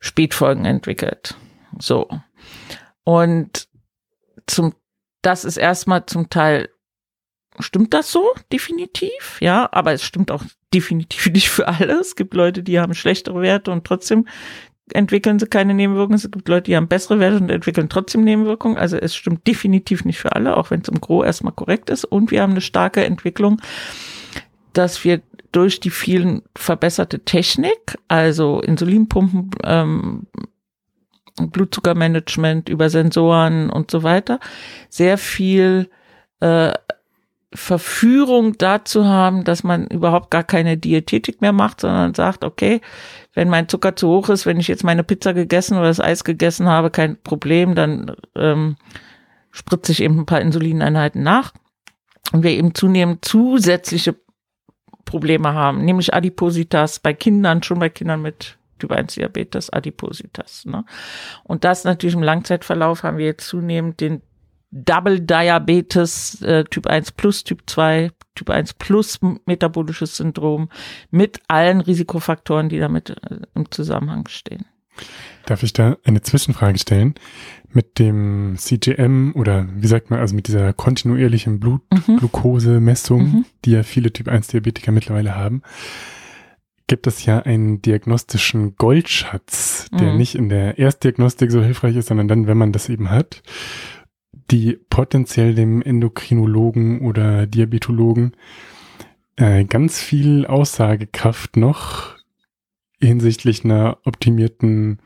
Spätfolgen 0.00 0.64
entwickelt. 0.64 1.34
So. 1.78 2.08
Und 3.04 3.68
zum, 4.46 4.74
das 5.20 5.44
ist 5.44 5.58
erstmal 5.58 6.06
zum 6.06 6.30
Teil 6.30 6.70
stimmt 7.58 7.94
das 7.94 8.10
so, 8.10 8.32
definitiv, 8.52 9.38
ja, 9.40 9.68
aber 9.72 9.92
es 9.92 10.02
stimmt 10.02 10.30
auch 10.30 10.42
definitiv 10.72 11.26
nicht 11.32 11.50
für 11.50 11.68
alle. 11.68 12.00
Es 12.00 12.16
gibt 12.16 12.34
Leute, 12.34 12.62
die 12.62 12.80
haben 12.80 12.94
schlechtere 12.94 13.40
Werte 13.40 13.70
und 13.70 13.84
trotzdem 13.84 14.26
entwickeln 14.92 15.38
sie 15.38 15.46
keine 15.46 15.74
Nebenwirkungen. 15.74 16.16
Es 16.16 16.30
gibt 16.30 16.48
Leute, 16.48 16.64
die 16.64 16.76
haben 16.76 16.88
bessere 16.88 17.18
Werte 17.18 17.38
und 17.38 17.50
entwickeln 17.50 17.88
trotzdem 17.88 18.24
Nebenwirkungen. 18.24 18.76
Also 18.76 18.96
es 18.96 19.14
stimmt 19.14 19.46
definitiv 19.46 20.04
nicht 20.04 20.18
für 20.18 20.34
alle, 20.34 20.56
auch 20.56 20.70
wenn 20.70 20.80
es 20.80 20.88
im 20.88 21.00
Gro 21.00 21.24
erstmal 21.24 21.52
korrekt 21.52 21.90
ist. 21.90 22.04
Und 22.04 22.30
wir 22.30 22.42
haben 22.42 22.52
eine 22.52 22.60
starke 22.60 23.04
Entwicklung, 23.04 23.60
dass 24.72 25.04
wir 25.04 25.22
durch 25.52 25.80
die 25.80 25.90
vielen 25.90 26.42
verbesserte 26.56 27.20
Technik, 27.20 27.98
also 28.08 28.60
Insulinpumpen, 28.60 29.50
ähm, 29.64 30.26
Blutzuckermanagement 31.36 32.68
über 32.68 32.90
Sensoren 32.90 33.70
und 33.70 33.90
so 33.90 34.02
weiter, 34.02 34.40
sehr 34.88 35.16
viel 35.18 35.88
äh, 36.40 36.72
Verführung 37.54 38.56
dazu 38.58 39.04
haben, 39.04 39.44
dass 39.44 39.62
man 39.62 39.86
überhaupt 39.86 40.30
gar 40.30 40.44
keine 40.44 40.76
Diätetik 40.78 41.40
mehr 41.40 41.52
macht, 41.52 41.80
sondern 41.80 42.14
sagt, 42.14 42.44
okay, 42.44 42.80
wenn 43.34 43.48
mein 43.48 43.68
Zucker 43.68 43.96
zu 43.96 44.08
hoch 44.08 44.28
ist, 44.28 44.46
wenn 44.46 44.60
ich 44.60 44.68
jetzt 44.68 44.84
meine 44.84 45.04
Pizza 45.04 45.34
gegessen 45.34 45.76
oder 45.76 45.88
das 45.88 46.00
Eis 46.00 46.24
gegessen 46.24 46.68
habe, 46.68 46.90
kein 46.90 47.20
Problem, 47.22 47.74
dann 47.74 48.16
ähm, 48.36 48.76
spritze 49.50 49.92
ich 49.92 50.02
eben 50.02 50.20
ein 50.20 50.26
paar 50.26 50.40
Insulineinheiten 50.40 51.22
nach. 51.22 51.52
Und 52.32 52.42
wir 52.42 52.50
eben 52.52 52.74
zunehmend 52.74 53.24
zusätzliche 53.24 54.16
Probleme 55.04 55.52
haben, 55.52 55.84
nämlich 55.84 56.14
Adipositas 56.14 57.00
bei 57.00 57.12
Kindern, 57.12 57.62
schon 57.62 57.78
bei 57.78 57.90
Kindern 57.90 58.22
mit 58.22 58.56
Typ 58.78 58.92
1 58.92 59.14
Diabetes, 59.14 59.70
Adipositas. 59.70 60.64
Ne? 60.64 60.84
Und 61.44 61.64
das 61.64 61.84
natürlich 61.84 62.14
im 62.14 62.22
Langzeitverlauf 62.22 63.02
haben 63.02 63.18
wir 63.18 63.26
jetzt 63.26 63.46
zunehmend 63.46 64.00
den 64.00 64.22
Double 64.72 65.20
Diabetes, 65.20 66.40
äh, 66.40 66.64
Typ 66.64 66.86
1 66.86 67.12
plus, 67.12 67.44
Typ 67.44 67.62
2, 67.66 68.10
Typ 68.34 68.48
1 68.50 68.74
plus 68.74 69.20
metabolisches 69.44 70.16
Syndrom 70.16 70.70
mit 71.10 71.40
allen 71.46 71.82
Risikofaktoren, 71.82 72.70
die 72.70 72.78
damit 72.78 73.10
äh, 73.10 73.40
im 73.54 73.70
Zusammenhang 73.70 74.26
stehen. 74.28 74.64
Darf 75.44 75.62
ich 75.62 75.74
da 75.74 75.98
eine 76.04 76.22
Zwischenfrage 76.22 76.78
stellen? 76.78 77.14
Mit 77.68 77.98
dem 77.98 78.54
CGM 78.56 79.32
oder 79.34 79.66
wie 79.74 79.86
sagt 79.86 80.10
man, 80.10 80.20
also 80.20 80.34
mit 80.34 80.46
dieser 80.46 80.72
kontinuierlichen 80.72 81.60
Blutglukosemessung, 81.60 83.22
mhm. 83.22 83.44
die 83.64 83.72
ja 83.72 83.82
viele 83.82 84.12
Typ 84.12 84.28
1 84.28 84.48
Diabetiker 84.48 84.92
mittlerweile 84.92 85.34
haben, 85.34 85.62
gibt 86.86 87.06
es 87.06 87.24
ja 87.24 87.40
einen 87.40 87.80
diagnostischen 87.80 88.76
Goldschatz, 88.76 89.86
der 89.98 90.12
mhm. 90.12 90.18
nicht 90.18 90.34
in 90.34 90.48
der 90.48 90.78
Erstdiagnostik 90.78 91.50
so 91.50 91.62
hilfreich 91.62 91.96
ist, 91.96 92.08
sondern 92.08 92.28
dann, 92.28 92.46
wenn 92.46 92.58
man 92.58 92.72
das 92.72 92.88
eben 92.88 93.10
hat 93.10 93.42
die 94.52 94.78
potenziell 94.90 95.54
dem 95.54 95.82
Endokrinologen 95.82 97.00
oder 97.00 97.46
Diabetologen 97.46 98.36
äh, 99.36 99.64
ganz 99.64 100.00
viel 100.00 100.46
Aussagekraft 100.46 101.56
noch 101.56 102.16
hinsichtlich 103.00 103.64
einer 103.64 103.98
optimierten 104.04 104.98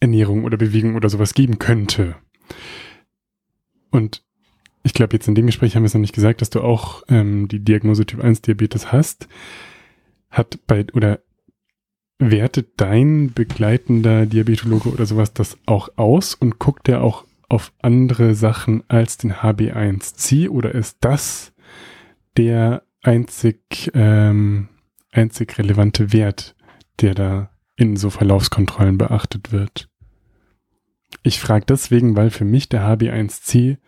Ernährung 0.00 0.44
oder 0.44 0.56
Bewegung 0.56 0.94
oder 0.94 1.08
sowas 1.10 1.34
geben 1.34 1.58
könnte. 1.58 2.16
Und 3.90 4.22
ich 4.82 4.94
glaube, 4.94 5.14
jetzt 5.14 5.28
in 5.28 5.34
dem 5.34 5.46
Gespräch 5.46 5.74
haben 5.74 5.82
wir 5.82 5.86
es 5.86 5.94
noch 5.94 6.00
nicht 6.00 6.14
gesagt, 6.14 6.40
dass 6.40 6.50
du 6.50 6.60
auch 6.60 7.02
ähm, 7.08 7.48
die 7.48 7.60
Diagnose 7.60 8.06
Typ 8.06 8.22
1 8.22 8.42
Diabetes 8.42 8.92
hast. 8.92 9.28
Hat 10.30 10.58
bei 10.66 10.86
oder 10.94 11.20
wertet 12.18 12.72
dein 12.76 13.32
begleitender 13.32 14.26
Diabetologe 14.26 14.90
oder 14.90 15.06
sowas 15.06 15.32
das 15.32 15.58
auch 15.66 15.88
aus 15.96 16.34
und 16.34 16.58
guckt 16.58 16.88
er 16.88 17.02
auch 17.02 17.24
auf 17.48 17.72
andere 17.82 18.34
Sachen 18.34 18.82
als 18.88 19.16
den 19.16 19.34
HB1C 19.34 20.48
oder 20.48 20.74
ist 20.74 20.98
das 21.00 21.52
der 22.36 22.82
einzig, 23.02 23.90
ähm, 23.94 24.68
einzig 25.12 25.58
relevante 25.58 26.12
Wert, 26.12 26.56
der 27.00 27.14
da 27.14 27.50
in 27.76 27.96
so 27.96 28.10
Verlaufskontrollen 28.10 28.98
beachtet 28.98 29.52
wird? 29.52 29.88
Ich 31.22 31.40
frage 31.40 31.66
deswegen, 31.66 32.16
weil 32.16 32.30
für 32.30 32.44
mich 32.44 32.68
der 32.68 32.82
HB1C 32.82 33.78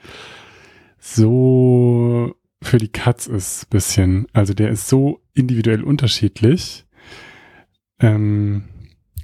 so 0.99 2.35
für 2.63 2.79
die 2.79 2.89
Katz 2.89 3.27
ist, 3.27 3.69
bisschen. 3.71 4.27
Also 4.33 4.55
der 4.55 4.71
ist 4.71 4.89
so 4.89 5.21
individuell 5.35 5.83
unterschiedlich 5.83 6.87
ähm, 8.01 8.65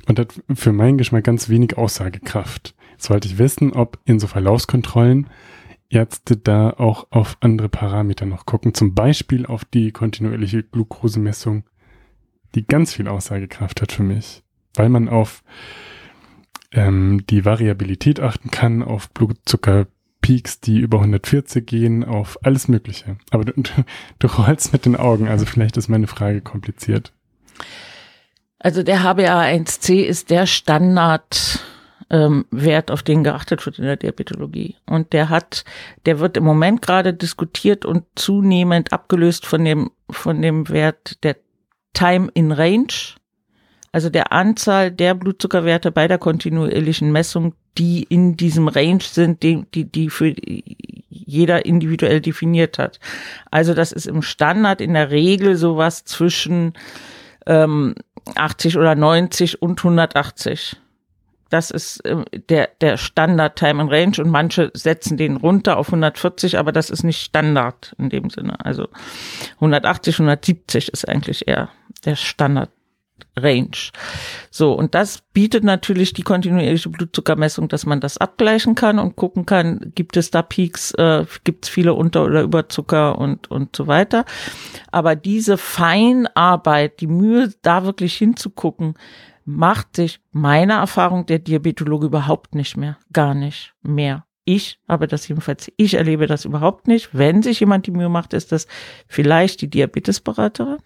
und 0.07 0.19
hat 0.19 0.41
für 0.55 0.73
meinen 0.73 0.99
Geschmack 0.99 1.25
ganz 1.25 1.49
wenig 1.49 1.77
Aussagekraft 1.77 2.75
sollte 3.03 3.29
ich 3.29 3.39
wissen, 3.39 3.73
ob 3.73 3.99
in 4.05 4.21
so 4.21 4.27
Verlaufskontrollen 4.27 5.29
Ärzte 5.93 6.37
da 6.37 6.71
auch 6.71 7.07
auf 7.11 7.37
andere 7.41 7.69
Parameter 7.69 8.25
noch 8.25 8.47
gucken, 8.47 8.75
zum 8.75 8.95
Beispiel 8.95 9.47
auf 9.47 9.65
die 9.65 9.93
kontinuierliche 9.93 10.63
Glukosemessung, 10.63 11.65
die 12.55 12.67
ganz 12.67 12.95
viel 12.95 13.09
Aussagekraft 13.09 13.83
hat 13.83 13.93
für 13.93 14.03
mich, 14.03 14.43
weil 14.75 14.89
man 14.89 15.09
auf 15.09 15.43
ähm, 16.73 17.25
die 17.29 17.45
Variabilität 17.45 18.21
achten 18.21 18.51
kann, 18.51 18.83
auf 18.83 19.11
Blutzuckerpeaks, 19.11 20.61
die 20.61 20.79
über 20.79 20.99
140 20.99 21.67
gehen, 21.67 22.05
auf 22.05 22.39
alles 22.43 22.69
Mögliche. 22.69 23.17
Aber 23.31 23.45
du, 23.45 23.53
du 24.19 24.27
rollst 24.27 24.73
mit 24.73 24.87
den 24.87 24.97
Augen, 24.97 25.29
also 25.29 25.45
vielleicht 25.45 25.77
ist 25.77 25.89
meine 25.89 26.07
Frage 26.07 26.41
kompliziert. 26.41 27.13
Also 28.59 28.83
der 28.83 29.01
HbA1c 29.01 30.03
ist 30.03 30.31
der 30.31 30.47
Standard 30.47 31.61
ähm, 32.13 32.45
Wert, 32.51 32.91
auf 32.91 33.03
den 33.03 33.25
geachtet 33.25 33.65
wird 33.65 33.79
in 33.79 33.87
der 33.87 33.97
Diabetologie. 33.97 34.77
Und 34.87 35.13
der 35.15 35.31
hat, 35.31 35.65
der 36.07 36.21
wird 36.21 36.37
im 36.37 36.45
Moment 36.45 36.83
gerade 36.83 37.15
diskutiert 37.15 37.85
und 37.85 38.05
zunehmend 38.15 38.93
abgelöst 38.93 39.47
von 39.47 39.65
dem, 39.65 39.91
von 40.11 40.41
dem 40.43 40.69
Wert 40.69 41.25
der 41.25 41.37
Time 41.95 42.29
in 42.35 42.53
Range, 42.53 42.93
also 43.93 44.09
der 44.09 44.33
Anzahl 44.33 44.91
der 44.91 45.15
Blutzuckerwerte 45.15 45.91
bei 45.91 46.07
der 46.07 46.19
kontinuierlichen 46.19 47.13
Messung, 47.13 47.55
die 47.79 48.03
in 48.05 48.37
diesem 48.37 48.69
Range 48.69 49.03
sind, 49.03 49.43
die, 49.43 49.65
die, 49.75 49.85
die 49.85 50.11
für 50.11 50.35
jeder 51.09 51.65
individuell 51.65 52.21
definiert 52.21 52.79
hat. 52.79 53.01
Also 53.51 53.75
das 53.75 53.93
ist 53.93 54.07
im 54.07 54.23
Standard 54.23 54.81
in 54.81 54.95
der 54.95 55.11
Regel 55.11 55.57
sowas 55.57 56.05
zwischen 56.05 56.75
ähm, 57.47 57.95
80 58.37 58.77
oder 58.77 58.95
90 58.95 59.63
und 59.63 59.81
180 59.81 60.82
das 61.53 61.71
ist 61.71 62.05
äh, 62.07 62.25
der, 62.49 62.71
der 62.81 62.97
Standard 62.97 63.57
Time 63.57 63.83
and 63.83 63.93
Range 63.93 64.17
und 64.19 64.31
manche 64.31 64.71
setzen 64.75 65.17
den 65.17 65.37
runter 65.37 65.77
auf 65.77 65.89
140, 65.89 66.59
aber 66.59 66.73
das 66.73 66.89
ist 66.91 67.03
nicht 67.03 67.21
Standard 67.21 67.95
in 67.99 68.09
dem 68.09 68.31
Sinne. 68.31 68.65
Also 68.65 68.89
180, 69.57 70.15
170 70.15 70.89
ist 70.89 71.09
eigentlich 71.09 71.47
eher 71.47 71.69
der 72.05 72.17
Standard 72.17 72.71
Range. 73.37 73.71
So, 74.51 74.73
und 74.73 74.95
das 74.95 75.23
bietet 75.33 75.65
natürlich 75.65 76.13
die 76.13 76.23
kontinuierliche 76.23 76.91
Blutzuckermessung, 76.91 77.69
dass 77.69 77.87
man 77.87 78.01
das 78.01 78.19
abgleichen 78.19 78.75
kann 78.75 78.99
und 78.99 79.17
gucken 79.17 79.47
kann, 79.47 79.93
gibt 79.95 80.17
es 80.17 80.31
da 80.31 80.43
Peaks, 80.43 80.93
äh, 80.93 81.25
gibt 81.45 81.65
es 81.65 81.71
viele 81.71 81.95
Unter- 81.95 82.25
oder 82.25 82.43
Überzucker 82.43 83.19
und, 83.19 83.51
und 83.51 83.75
so 83.77 83.87
weiter. 83.87 84.25
Aber 84.91 85.17
diese 85.17 85.57
Feinarbeit, 85.57 87.01
die 87.01 87.07
Mühe, 87.07 87.53
da 87.63 87.85
wirklich 87.85 88.15
hinzugucken, 88.17 88.95
macht 89.57 89.97
sich 89.97 90.21
meiner 90.31 90.75
Erfahrung 90.75 91.27
der 91.27 91.39
Diabetologe 91.39 92.07
überhaupt 92.07 92.55
nicht 92.55 92.77
mehr. 92.77 92.99
Gar 93.13 93.35
nicht 93.35 93.75
mehr. 93.83 94.25
Ich 94.45 94.81
habe 94.89 95.07
das 95.07 95.29
jedenfalls, 95.29 95.71
ich 95.77 95.95
erlebe 95.95 96.27
das 96.27 96.45
überhaupt 96.45 96.89
nicht. 96.89 97.11
Wenn 97.13 97.43
sich 97.43 97.61
jemand 97.61 97.87
die 97.87 97.93
Mühe 97.93 98.09
macht, 98.09 98.33
ist 98.33 98.51
das 98.51 98.67
vielleicht 99.07 99.61
die 99.61 99.71
Diabetesberaterin. 99.71 100.79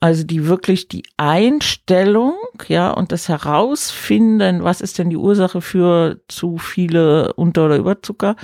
Also 0.00 0.22
die 0.22 0.46
wirklich 0.46 0.86
die 0.86 1.02
Einstellung, 1.16 2.34
ja, 2.68 2.92
und 2.92 3.10
das 3.10 3.28
Herausfinden, 3.28 4.62
was 4.62 4.80
ist 4.80 4.98
denn 4.98 5.10
die 5.10 5.16
Ursache 5.16 5.60
für 5.60 6.20
zu 6.28 6.58
viele 6.58 7.32
Unter- 7.32 7.66
oder 7.66 7.76
Überzucker, 7.76 8.36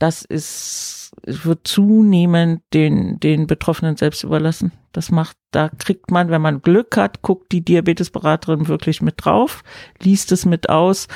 das 0.00 0.22
ist, 0.22 1.12
wird 1.24 1.68
zunehmend 1.68 2.62
den, 2.72 3.20
den 3.20 3.46
Betroffenen 3.46 3.96
selbst 3.96 4.24
überlassen. 4.24 4.72
Das 4.92 5.10
macht, 5.10 5.36
da 5.50 5.68
kriegt 5.68 6.10
man, 6.10 6.30
wenn 6.30 6.40
man 6.40 6.62
Glück 6.62 6.96
hat, 6.96 7.20
guckt 7.20 7.52
die 7.52 7.60
Diabetesberaterin 7.60 8.66
wirklich 8.66 9.02
mit 9.02 9.16
drauf, 9.18 9.62
liest 10.02 10.32
es 10.32 10.46
mit 10.46 10.70
aus, 10.70 11.06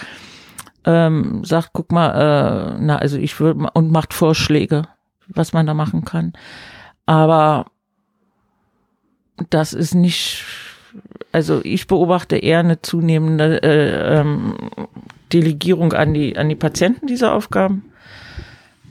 ähm, 0.85 1.43
sagt, 1.45 1.71
guck 1.73 1.93
mal, 1.93 2.11
äh, 2.11 2.79
na, 2.79 2.97
also 2.97 3.17
ich 3.17 3.41
würde, 3.41 3.71
und 3.73 3.91
macht 3.91 4.13
Vorschläge, 4.13 4.87
was 5.29 5.55
man 5.55 5.67
da 5.67 5.73
machen 5.73 6.05
kann. 6.05 6.35
Aber 7.07 7.65
das 9.49 9.73
ist 9.73 9.95
nicht, 9.95 10.45
also 11.33 11.63
ich 11.65 11.87
beobachte 11.87 12.37
eher 12.37 12.59
eine 12.59 12.83
zunehmende 12.83 13.63
äh, 13.63 14.21
ähm, 14.21 14.57
Delegierung 15.33 15.95
an 15.95 16.13
die, 16.13 16.37
an 16.37 16.51
die 16.51 16.55
Patienten 16.55 17.07
dieser 17.07 17.33
Aufgaben. 17.33 17.91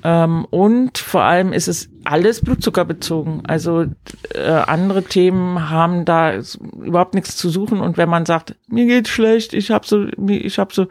Ähm, 0.06 0.46
und 0.50 0.98
vor 0.98 1.22
allem 1.22 1.54
ist 1.54 1.70
es 1.70 1.90
alles 2.04 2.42
blutzuckerbezogen. 2.42 3.46
Also 3.46 3.86
äh, 4.34 4.42
andere 4.42 5.04
Themen 5.04 5.70
haben 5.70 6.04
da 6.04 6.34
überhaupt 6.82 7.14
nichts 7.14 7.38
zu 7.38 7.50
suchen. 7.50 7.80
Und 7.80 7.96
wenn 7.96 8.10
man 8.10 8.26
sagt, 8.26 8.56
mir 8.68 8.86
geht's 8.86 9.10
schlecht, 9.10 9.54
ich 9.54 9.72
habe 9.72 9.88
so, 9.88 10.08
ich 10.28 10.60
habe 10.60 10.74
so, 10.74 10.88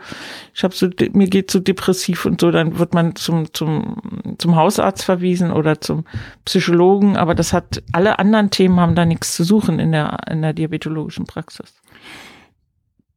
ich 0.55 0.65
habe 0.65 0.75
so, 0.75 0.89
mir 1.13 1.29
geht's 1.29 1.53
so 1.53 1.61
depressiv 1.61 2.25
und 2.25 2.41
so, 2.41 2.51
dann 2.51 2.79
wird 2.79 2.95
man 2.95 3.15
zum 3.15 3.53
zum 3.53 4.37
zum 4.39 4.57
Hausarzt 4.57 5.05
verwiesen 5.05 5.53
oder 5.53 5.83
zum 5.83 6.05
Psychologen. 6.47 7.19
Aber 7.19 7.35
das 7.35 7.53
hat 7.53 7.83
alle 7.93 8.19
anderen 8.19 8.51
Themen 8.51 8.81
haben 8.81 8.95
da 8.95 9.05
nichts 9.05 9.35
zu 9.35 9.45
suchen 9.45 9.79
in 9.79 9.93
der 9.93 10.21
in 10.31 10.41
der 10.41 10.55
diabetologischen 10.55 11.27
Praxis. 11.27 11.75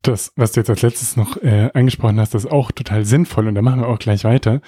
Das, 0.02 0.34
was 0.36 0.52
du 0.52 0.60
jetzt 0.60 0.70
als 0.70 0.82
letztes 0.82 1.16
noch 1.16 1.38
äh, 1.38 1.72
angesprochen 1.74 2.20
hast, 2.20 2.36
ist 2.36 2.52
auch 2.52 2.72
total 2.72 3.06
sinnvoll 3.06 3.48
und 3.48 3.56
da 3.56 3.62
machen 3.62 3.80
wir 3.80 3.88
auch 3.88 3.98
gleich 3.98 4.24
weiter. 4.24 4.62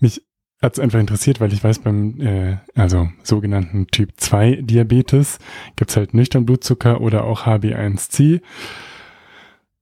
Mich 0.00 0.22
hat 0.60 0.72
es 0.72 0.80
einfach 0.80 0.98
interessiert, 0.98 1.40
weil 1.40 1.52
ich 1.52 1.62
weiß, 1.62 1.80
beim 1.80 2.20
äh, 2.20 2.56
also 2.74 3.08
sogenannten 3.22 3.86
Typ 3.88 4.12
2 4.16 4.62
Diabetes 4.62 5.38
gibt's 5.76 5.96
halt 5.96 6.14
nüchtern 6.14 6.46
Blutzucker 6.46 7.00
oder 7.00 7.24
auch 7.24 7.46
HB1C. 7.46 8.40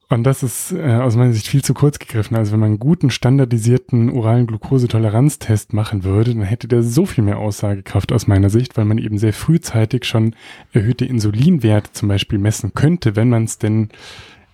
Und 0.09 0.23
das 0.23 0.45
ist 0.45 0.73
äh, 0.73 0.97
aus 0.97 1.17
meiner 1.17 1.33
Sicht 1.33 1.49
viel 1.49 1.65
zu 1.65 1.75
kurz 1.75 1.99
gegriffen. 1.99 2.37
Also 2.37 2.53
wenn 2.53 2.61
man 2.61 2.69
einen 2.71 2.79
guten 2.79 3.11
standardisierten 3.11 4.11
oralen 4.11 4.47
Glukosetoleranztest 4.47 5.73
machen 5.73 6.05
würde, 6.05 6.33
dann 6.33 6.45
hätte 6.45 6.69
der 6.69 6.83
so 6.85 7.07
viel 7.07 7.25
mehr 7.25 7.39
Aussagekraft 7.39 8.13
aus 8.13 8.29
meiner 8.29 8.51
Sicht, 8.51 8.77
weil 8.77 8.85
man 8.85 8.99
eben 8.99 9.19
sehr 9.19 9.33
frühzeitig 9.33 10.05
schon 10.05 10.37
erhöhte 10.73 11.07
Insulinwerte 11.07 11.93
zum 11.93 12.09
Beispiel 12.09 12.39
messen 12.39 12.73
könnte, 12.75 13.17
wenn 13.17 13.31
man 13.31 13.45
es 13.45 13.59
denn 13.59 13.89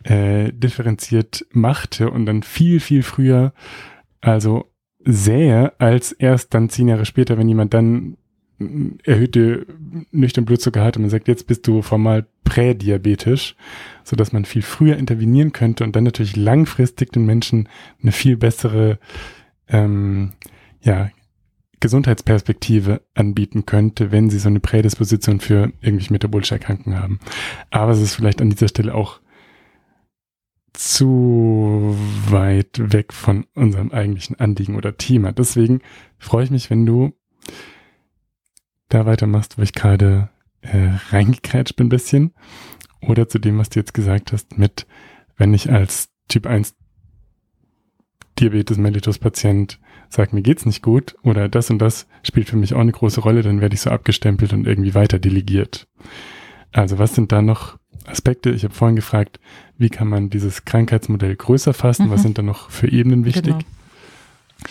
äh, 0.05 0.53
differenziert 0.53 1.45
machte 1.53 2.11
und 2.11 2.25
dann 2.25 2.43
viel, 2.43 2.81
viel 2.81 3.03
früher, 3.03 3.53
also 4.23 4.72
sähe, 5.05 5.73
als 5.79 6.13
erst 6.13 6.55
dann 6.55 6.69
zehn 6.69 6.89
Jahre 6.89 7.05
später, 7.05 7.39
wenn 7.39 7.49
jemand 7.49 7.75
dann 7.75 8.17
erhöhte 9.05 9.67
nüchtern 10.11 10.45
Blutzucker 10.45 10.85
hat 10.85 10.97
und 10.97 11.03
man 11.03 11.11
sagt, 11.11 11.29
jetzt 11.29 11.47
bist 11.47 11.67
du 11.67 11.83
formal 11.83 12.27
prädiabetisch, 12.45 13.57
so 14.05 14.17
dass 14.17 14.33
man 14.33 14.45
viel 14.45 14.63
früher 14.63 14.97
intervenieren 14.97 15.53
könnte 15.53 15.85
und 15.85 15.97
dann 15.97 16.05
natürlich 16.05 16.37
langfristig 16.37 17.13
den 17.13 17.25
Menschen 17.25 17.69
eine 18.01 18.13
viel 18.13 18.37
bessere 18.37 18.99
ähm, 19.69 20.33
ja, 20.81 21.11
Gesundheitsperspektive 21.81 23.03
anbieten 23.15 23.67
könnte, 23.67 24.13
wenn 24.13 24.31
sie 24.31 24.39
so 24.39 24.49
eine 24.49 24.61
Prädisposition 24.61 25.41
für 25.41 25.73
irgendwelche 25.81 26.13
metabolische 26.13 26.55
Erkrankungen 26.55 27.01
haben. 27.01 27.19
Aber 27.71 27.93
es 27.93 28.01
ist 28.01 28.15
vielleicht 28.15 28.41
an 28.41 28.51
dieser 28.51 28.69
Stelle 28.69 28.95
auch 28.95 29.21
zu 30.73 31.97
weit 32.29 32.93
weg 32.93 33.13
von 33.13 33.47
unserem 33.55 33.91
eigentlichen 33.91 34.39
Anliegen 34.41 34.77
oder 34.77 34.97
Thema. 34.97 35.33
Deswegen 35.33 35.81
freue 36.19 36.45
ich 36.45 36.51
mich, 36.51 36.71
wenn 36.71 36.87
du 36.87 37.13
da 38.89 39.07
weitermachst, 39.07 39.59
wo 39.59 39.63
ich 39.63 39.73
gerade 39.73 40.31
äh, 40.63 40.91
reingekrätscht 41.11 41.77
bin 41.77 41.87
ein 41.87 41.91
bisschen. 41.91 42.35
Oder 43.01 43.29
zu 43.29 43.39
dem, 43.39 43.59
was 43.59 43.71
du 43.71 43.81
jetzt 43.81 43.95
gesagt 43.95 44.33
hast, 44.33 44.59
mit, 44.59 44.87
wenn 45.37 45.55
ich 45.55 45.71
als 45.71 46.11
Typ 46.29 46.47
1 46.47 46.75
Diabetes 48.39 48.79
mellitus 48.79 49.19
Patient 49.19 49.79
sage, 50.09 50.35
mir 50.35 50.43
geht's 50.43 50.67
nicht 50.67 50.83
gut 50.83 51.17
oder 51.23 51.49
das 51.49 51.71
und 51.71 51.79
das 51.79 52.07
spielt 52.23 52.49
für 52.49 52.57
mich 52.57 52.75
auch 52.75 52.81
eine 52.81 52.93
große 52.93 53.21
Rolle, 53.21 53.43
dann 53.43 53.61
werde 53.61 53.75
ich 53.75 53.81
so 53.81 53.91
abgestempelt 53.91 54.53
und 54.53 54.67
irgendwie 54.67 54.95
weiter 54.95 55.19
delegiert. 55.19 55.87
Also 56.73 56.99
was 56.99 57.15
sind 57.15 57.33
da 57.33 57.43
noch 57.43 57.79
Aspekte? 58.07 58.51
Ich 58.51 58.65
habe 58.65 58.75
vorhin 58.75 58.97
gefragt, 58.97 59.41
wie 59.79 59.89
kann 59.89 60.09
man 60.09 60.31
dieses 60.31 60.65
Krankheitsmodell 60.65 61.37
größer 61.37 61.75
fassen? 61.75 62.07
Mhm. 62.07 62.11
Was 62.11 62.23
sind 62.23 62.39
da 62.39 62.43
noch 62.43 62.71
für 62.71 62.91
Ebenen 62.91 63.25
wichtig? 63.25 63.45
Genau. 63.45 63.65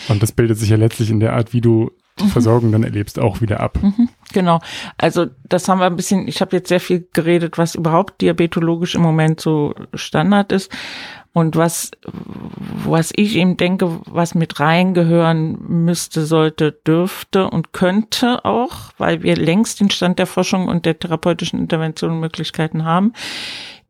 Und 0.07 0.23
das 0.23 0.31
bildet 0.31 0.57
sich 0.57 0.69
ja 0.69 0.77
letztlich 0.77 1.09
in 1.09 1.19
der 1.19 1.33
Art, 1.33 1.53
wie 1.53 1.61
du 1.61 1.91
die 2.19 2.25
mhm. 2.25 2.29
Versorgung 2.29 2.71
dann 2.71 2.83
erlebst, 2.83 3.19
auch 3.19 3.41
wieder 3.41 3.59
ab. 3.59 3.79
Mhm, 3.81 4.09
genau. 4.33 4.59
Also 4.97 5.27
das 5.43 5.67
haben 5.67 5.79
wir 5.79 5.85
ein 5.85 5.95
bisschen, 5.95 6.27
ich 6.27 6.41
habe 6.41 6.55
jetzt 6.55 6.69
sehr 6.69 6.79
viel 6.79 7.07
geredet, 7.13 7.57
was 7.57 7.75
überhaupt 7.75 8.21
diabetologisch 8.21 8.95
im 8.95 9.01
Moment 9.01 9.39
so 9.39 9.73
Standard 9.93 10.51
ist. 10.51 10.71
Und 11.33 11.55
was, 11.55 11.91
was 12.83 13.13
ich 13.15 13.37
eben 13.37 13.55
denke, 13.55 14.01
was 14.05 14.35
mit 14.35 14.59
reingehören 14.59 15.57
müsste, 15.85 16.25
sollte, 16.25 16.73
dürfte 16.73 17.49
und 17.49 17.71
könnte 17.71 18.43
auch, 18.43 18.91
weil 18.97 19.23
wir 19.23 19.37
längst 19.37 19.79
den 19.79 19.89
Stand 19.89 20.19
der 20.19 20.27
Forschung 20.27 20.67
und 20.67 20.85
der 20.85 20.99
therapeutischen 20.99 21.59
Intervention 21.59 22.19
Möglichkeiten 22.19 22.83
haben, 22.83 23.13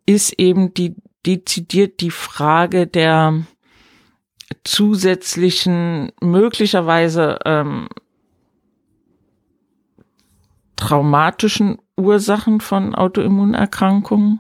ist 0.06 0.34
eben 0.34 0.76
die 0.76 0.96
dezidiert 1.26 2.00
die 2.02 2.12
Frage 2.12 2.88
der 2.88 3.44
zusätzlichen 4.64 6.12
möglicherweise 6.22 7.40
ähm, 7.46 7.88
traumatischen 10.82 11.78
Ursachen 11.96 12.60
von 12.60 12.96
Autoimmunerkrankungen, 12.96 14.40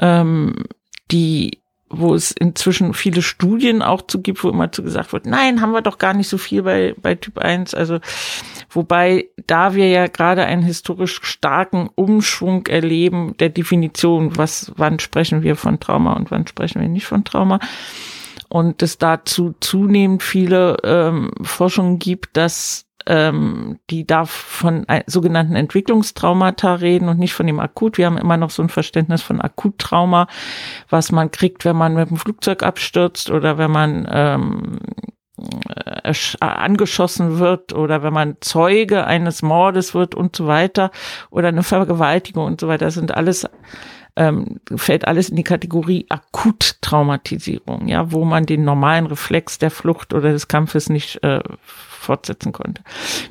ähm, 0.00 0.54
die 1.10 1.62
wo 1.94 2.14
es 2.14 2.30
inzwischen 2.30 2.94
viele 2.94 3.20
Studien 3.20 3.82
auch 3.82 4.00
zu 4.06 4.22
gibt, 4.22 4.42
wo 4.42 4.48
immer 4.48 4.72
zu 4.72 4.82
gesagt 4.82 5.12
wird, 5.12 5.26
nein, 5.26 5.60
haben 5.60 5.72
wir 5.72 5.82
doch 5.82 5.98
gar 5.98 6.14
nicht 6.14 6.28
so 6.28 6.38
viel 6.38 6.62
bei, 6.62 6.94
bei 6.96 7.16
Typ 7.16 7.36
1. 7.36 7.74
Also, 7.74 7.98
wobei, 8.70 9.28
da 9.46 9.74
wir 9.74 9.88
ja 9.88 10.06
gerade 10.06 10.46
einen 10.46 10.62
historisch 10.62 11.20
starken 11.22 11.90
Umschwung 11.94 12.66
erleben 12.66 13.36
der 13.36 13.50
Definition, 13.50 14.38
was, 14.38 14.72
wann 14.76 15.00
sprechen 15.00 15.42
wir 15.42 15.54
von 15.54 15.80
Trauma 15.80 16.14
und 16.14 16.30
wann 16.30 16.46
sprechen 16.46 16.80
wir 16.80 16.88
nicht 16.88 17.04
von 17.04 17.24
Trauma. 17.24 17.60
Und 18.48 18.82
es 18.82 18.96
dazu 18.96 19.54
zunehmend 19.60 20.22
viele 20.22 20.78
ähm, 20.84 21.30
Forschungen 21.42 21.98
gibt, 21.98 22.38
dass 22.38 22.86
ähm, 23.06 23.78
die 23.90 24.06
darf 24.06 24.30
von 24.30 24.86
sogenannten 25.06 25.56
Entwicklungstraumata 25.56 26.74
reden 26.74 27.08
und 27.08 27.18
nicht 27.18 27.34
von 27.34 27.46
dem 27.46 27.60
Akut. 27.60 27.98
Wir 27.98 28.06
haben 28.06 28.18
immer 28.18 28.36
noch 28.36 28.50
so 28.50 28.62
ein 28.62 28.68
Verständnis 28.68 29.22
von 29.22 29.40
Akuttrauma, 29.40 30.26
was 30.88 31.12
man 31.12 31.30
kriegt, 31.30 31.64
wenn 31.64 31.76
man 31.76 31.94
mit 31.94 32.10
dem 32.10 32.16
Flugzeug 32.16 32.62
abstürzt 32.62 33.30
oder 33.30 33.58
wenn 33.58 33.70
man 33.70 34.08
ähm, 34.10 34.78
äh, 35.68 36.12
angeschossen 36.40 37.38
wird 37.38 37.72
oder 37.72 38.02
wenn 38.02 38.12
man 38.12 38.36
Zeuge 38.40 39.06
eines 39.06 39.42
Mordes 39.42 39.94
wird 39.94 40.14
und 40.14 40.36
so 40.36 40.46
weiter 40.46 40.90
oder 41.30 41.48
eine 41.48 41.62
Vergewaltigung 41.62 42.46
und 42.46 42.60
so 42.60 42.68
weiter. 42.68 42.86
Das 42.86 42.94
sind 42.94 43.14
alles 43.14 43.48
ähm, 44.14 44.60
fällt 44.76 45.06
alles 45.06 45.30
in 45.30 45.36
die 45.36 45.42
Kategorie 45.42 46.06
Akuttraumatisierung, 46.08 47.88
ja, 47.88 48.12
wo 48.12 48.24
man 48.24 48.44
den 48.44 48.64
normalen 48.64 49.06
Reflex 49.06 49.58
der 49.58 49.70
Flucht 49.70 50.12
oder 50.12 50.32
des 50.32 50.48
Kampfes 50.48 50.90
nicht 50.90 51.22
äh, 51.22 51.40
fortsetzen 52.02 52.52
konnte. 52.52 52.82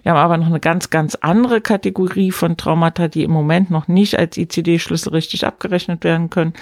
Wir 0.03 0.11
haben 0.11 0.19
aber 0.19 0.37
noch 0.37 0.47
eine 0.47 0.59
ganz, 0.59 0.89
ganz 0.89 1.15
andere 1.15 1.61
Kategorie 1.61 2.31
von 2.31 2.57
Traumata, 2.57 3.07
die 3.07 3.23
im 3.23 3.31
Moment 3.31 3.69
noch 3.69 3.87
nicht 3.87 4.17
als 4.17 4.37
ICD-Schlüssel 4.37 5.11
richtig 5.11 5.45
abgerechnet 5.45 6.03
werden 6.03 6.29
können. 6.29 6.53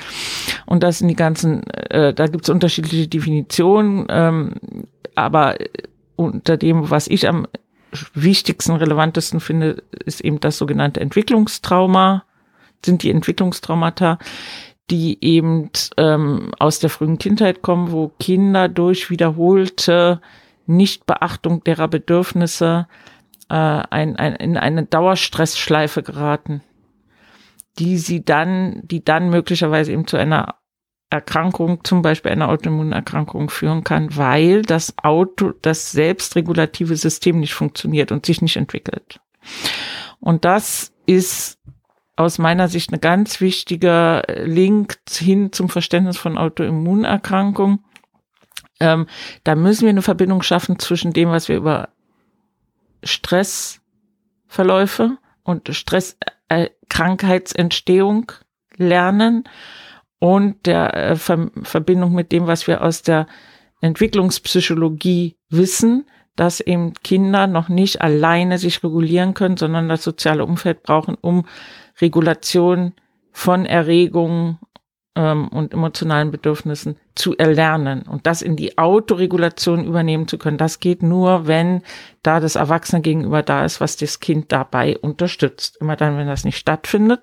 Und 0.65 0.83
das 0.83 0.99
sind 0.99 1.07
die 1.07 1.15
ganzen, 1.15 1.63
äh, 1.89 2.13
da 2.13 2.27
gibt 2.27 2.45
es 2.45 2.49
unterschiedliche 2.49 3.07
Definitionen, 3.07 4.05
ähm, 4.09 4.53
aber 5.15 5.55
unter 6.15 6.57
dem, 6.57 6.89
was 6.89 7.07
ich 7.07 7.27
am 7.27 7.47
wichtigsten, 8.13 8.75
relevantesten 8.75 9.39
finde, 9.39 9.83
ist 10.05 10.21
eben 10.21 10.39
das 10.39 10.57
sogenannte 10.57 10.99
Entwicklungstrauma, 10.99 12.23
sind 12.85 13.03
die 13.03 13.09
Entwicklungstraumata, 13.09 14.19
die 14.89 15.17
eben 15.21 15.69
ähm, 15.97 16.51
aus 16.59 16.79
der 16.79 16.89
frühen 16.89 17.17
Kindheit 17.17 17.61
kommen, 17.61 17.91
wo 17.91 18.11
Kinder 18.19 18.67
durch 18.69 19.09
wiederholte 19.09 20.21
Nichtbeachtung 20.69 21.63
derer 21.63 21.87
Bedürfnisse 21.87 22.87
äh, 23.49 23.53
ein, 23.53 24.15
ein, 24.15 24.35
in 24.35 24.57
eine 24.57 24.85
Dauerstressschleife 24.85 26.03
geraten, 26.03 26.61
die 27.79 27.97
sie 27.97 28.23
dann, 28.23 28.81
die 28.83 29.03
dann 29.03 29.29
möglicherweise 29.29 29.91
eben 29.91 30.07
zu 30.07 30.17
einer 30.17 30.55
Erkrankung, 31.09 31.83
zum 31.83 32.03
Beispiel 32.03 32.31
einer 32.31 32.49
Autoimmunerkrankung 32.49 33.49
führen 33.49 33.83
kann, 33.83 34.15
weil 34.15 34.61
das 34.61 34.93
Auto, 35.01 35.53
das 35.61 35.91
selbstregulative 35.91 36.95
System 36.95 37.39
nicht 37.39 37.55
funktioniert 37.55 38.11
und 38.11 38.25
sich 38.25 38.43
nicht 38.43 38.57
entwickelt. 38.57 39.19
Und 40.19 40.45
das 40.45 40.93
ist 41.07 41.57
aus 42.15 42.37
meiner 42.37 42.67
Sicht 42.67 42.93
ein 42.93 43.01
ganz 43.01 43.41
wichtiger 43.41 44.23
Link 44.43 44.99
hin 45.09 45.51
zum 45.51 45.69
Verständnis 45.69 46.17
von 46.17 46.37
Autoimmunerkrankung. 46.37 47.79
Ähm, 48.79 49.05
da 49.43 49.55
müssen 49.55 49.81
wir 49.83 49.89
eine 49.89 50.01
Verbindung 50.01 50.41
schaffen 50.41 50.79
zwischen 50.79 51.13
dem, 51.13 51.29
was 51.29 51.49
wir 51.49 51.57
über 51.57 51.89
Stressverläufe 53.03 55.17
und 55.43 55.69
Stresskrankheitsentstehung 55.73 58.31
äh, 58.31 58.35
lernen 58.83 59.43
und 60.19 60.65
der 60.65 60.93
äh, 60.93 61.15
Ver 61.15 61.49
Verbindung 61.63 62.13
mit 62.13 62.31
dem, 62.31 62.47
was 62.47 62.67
wir 62.67 62.83
aus 62.83 63.01
der 63.01 63.27
Entwicklungspsychologie 63.81 65.37
wissen, 65.49 66.05
dass 66.35 66.61
eben 66.61 66.93
Kinder 66.93 67.47
noch 67.47 67.69
nicht 67.69 68.01
alleine 68.01 68.57
sich 68.57 68.83
regulieren 68.83 69.33
können, 69.33 69.57
sondern 69.57 69.89
das 69.89 70.03
soziale 70.03 70.45
Umfeld 70.45 70.83
brauchen, 70.83 71.15
um 71.19 71.45
Regulation 71.99 72.93
von 73.31 73.65
Erregungen 73.65 74.59
ähm, 75.15 75.47
und 75.49 75.73
emotionalen 75.73 76.31
Bedürfnissen 76.31 76.97
zu 77.15 77.35
erlernen 77.35 78.03
und 78.03 78.25
das 78.25 78.41
in 78.41 78.55
die 78.55 78.77
Autoregulation 78.77 79.85
übernehmen 79.85 80.27
zu 80.27 80.37
können. 80.37 80.57
Das 80.57 80.79
geht 80.79 81.03
nur, 81.03 81.47
wenn 81.47 81.81
da 82.23 82.39
das 82.39 82.55
Erwachsene 82.55 83.01
gegenüber 83.01 83.43
da 83.43 83.65
ist, 83.65 83.81
was 83.81 83.97
das 83.97 84.19
Kind 84.19 84.51
dabei 84.51 84.97
unterstützt. 84.97 85.77
Immer 85.81 85.95
dann, 85.95 86.17
wenn 86.17 86.27
das 86.27 86.45
nicht 86.45 86.57
stattfindet, 86.57 87.21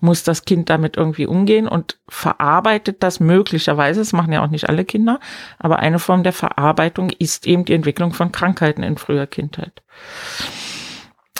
muss 0.00 0.24
das 0.24 0.44
Kind 0.44 0.68
damit 0.68 0.96
irgendwie 0.96 1.26
umgehen 1.26 1.68
und 1.68 1.98
verarbeitet 2.08 3.02
das 3.02 3.20
möglicherweise. 3.20 4.00
Das 4.00 4.12
machen 4.12 4.32
ja 4.32 4.44
auch 4.44 4.50
nicht 4.50 4.68
alle 4.68 4.84
Kinder, 4.84 5.20
aber 5.58 5.78
eine 5.78 5.98
Form 5.98 6.22
der 6.22 6.32
Verarbeitung 6.32 7.10
ist 7.18 7.46
eben 7.46 7.64
die 7.64 7.74
Entwicklung 7.74 8.12
von 8.12 8.32
Krankheiten 8.32 8.82
in 8.82 8.98
früher 8.98 9.26
Kindheit 9.26 9.82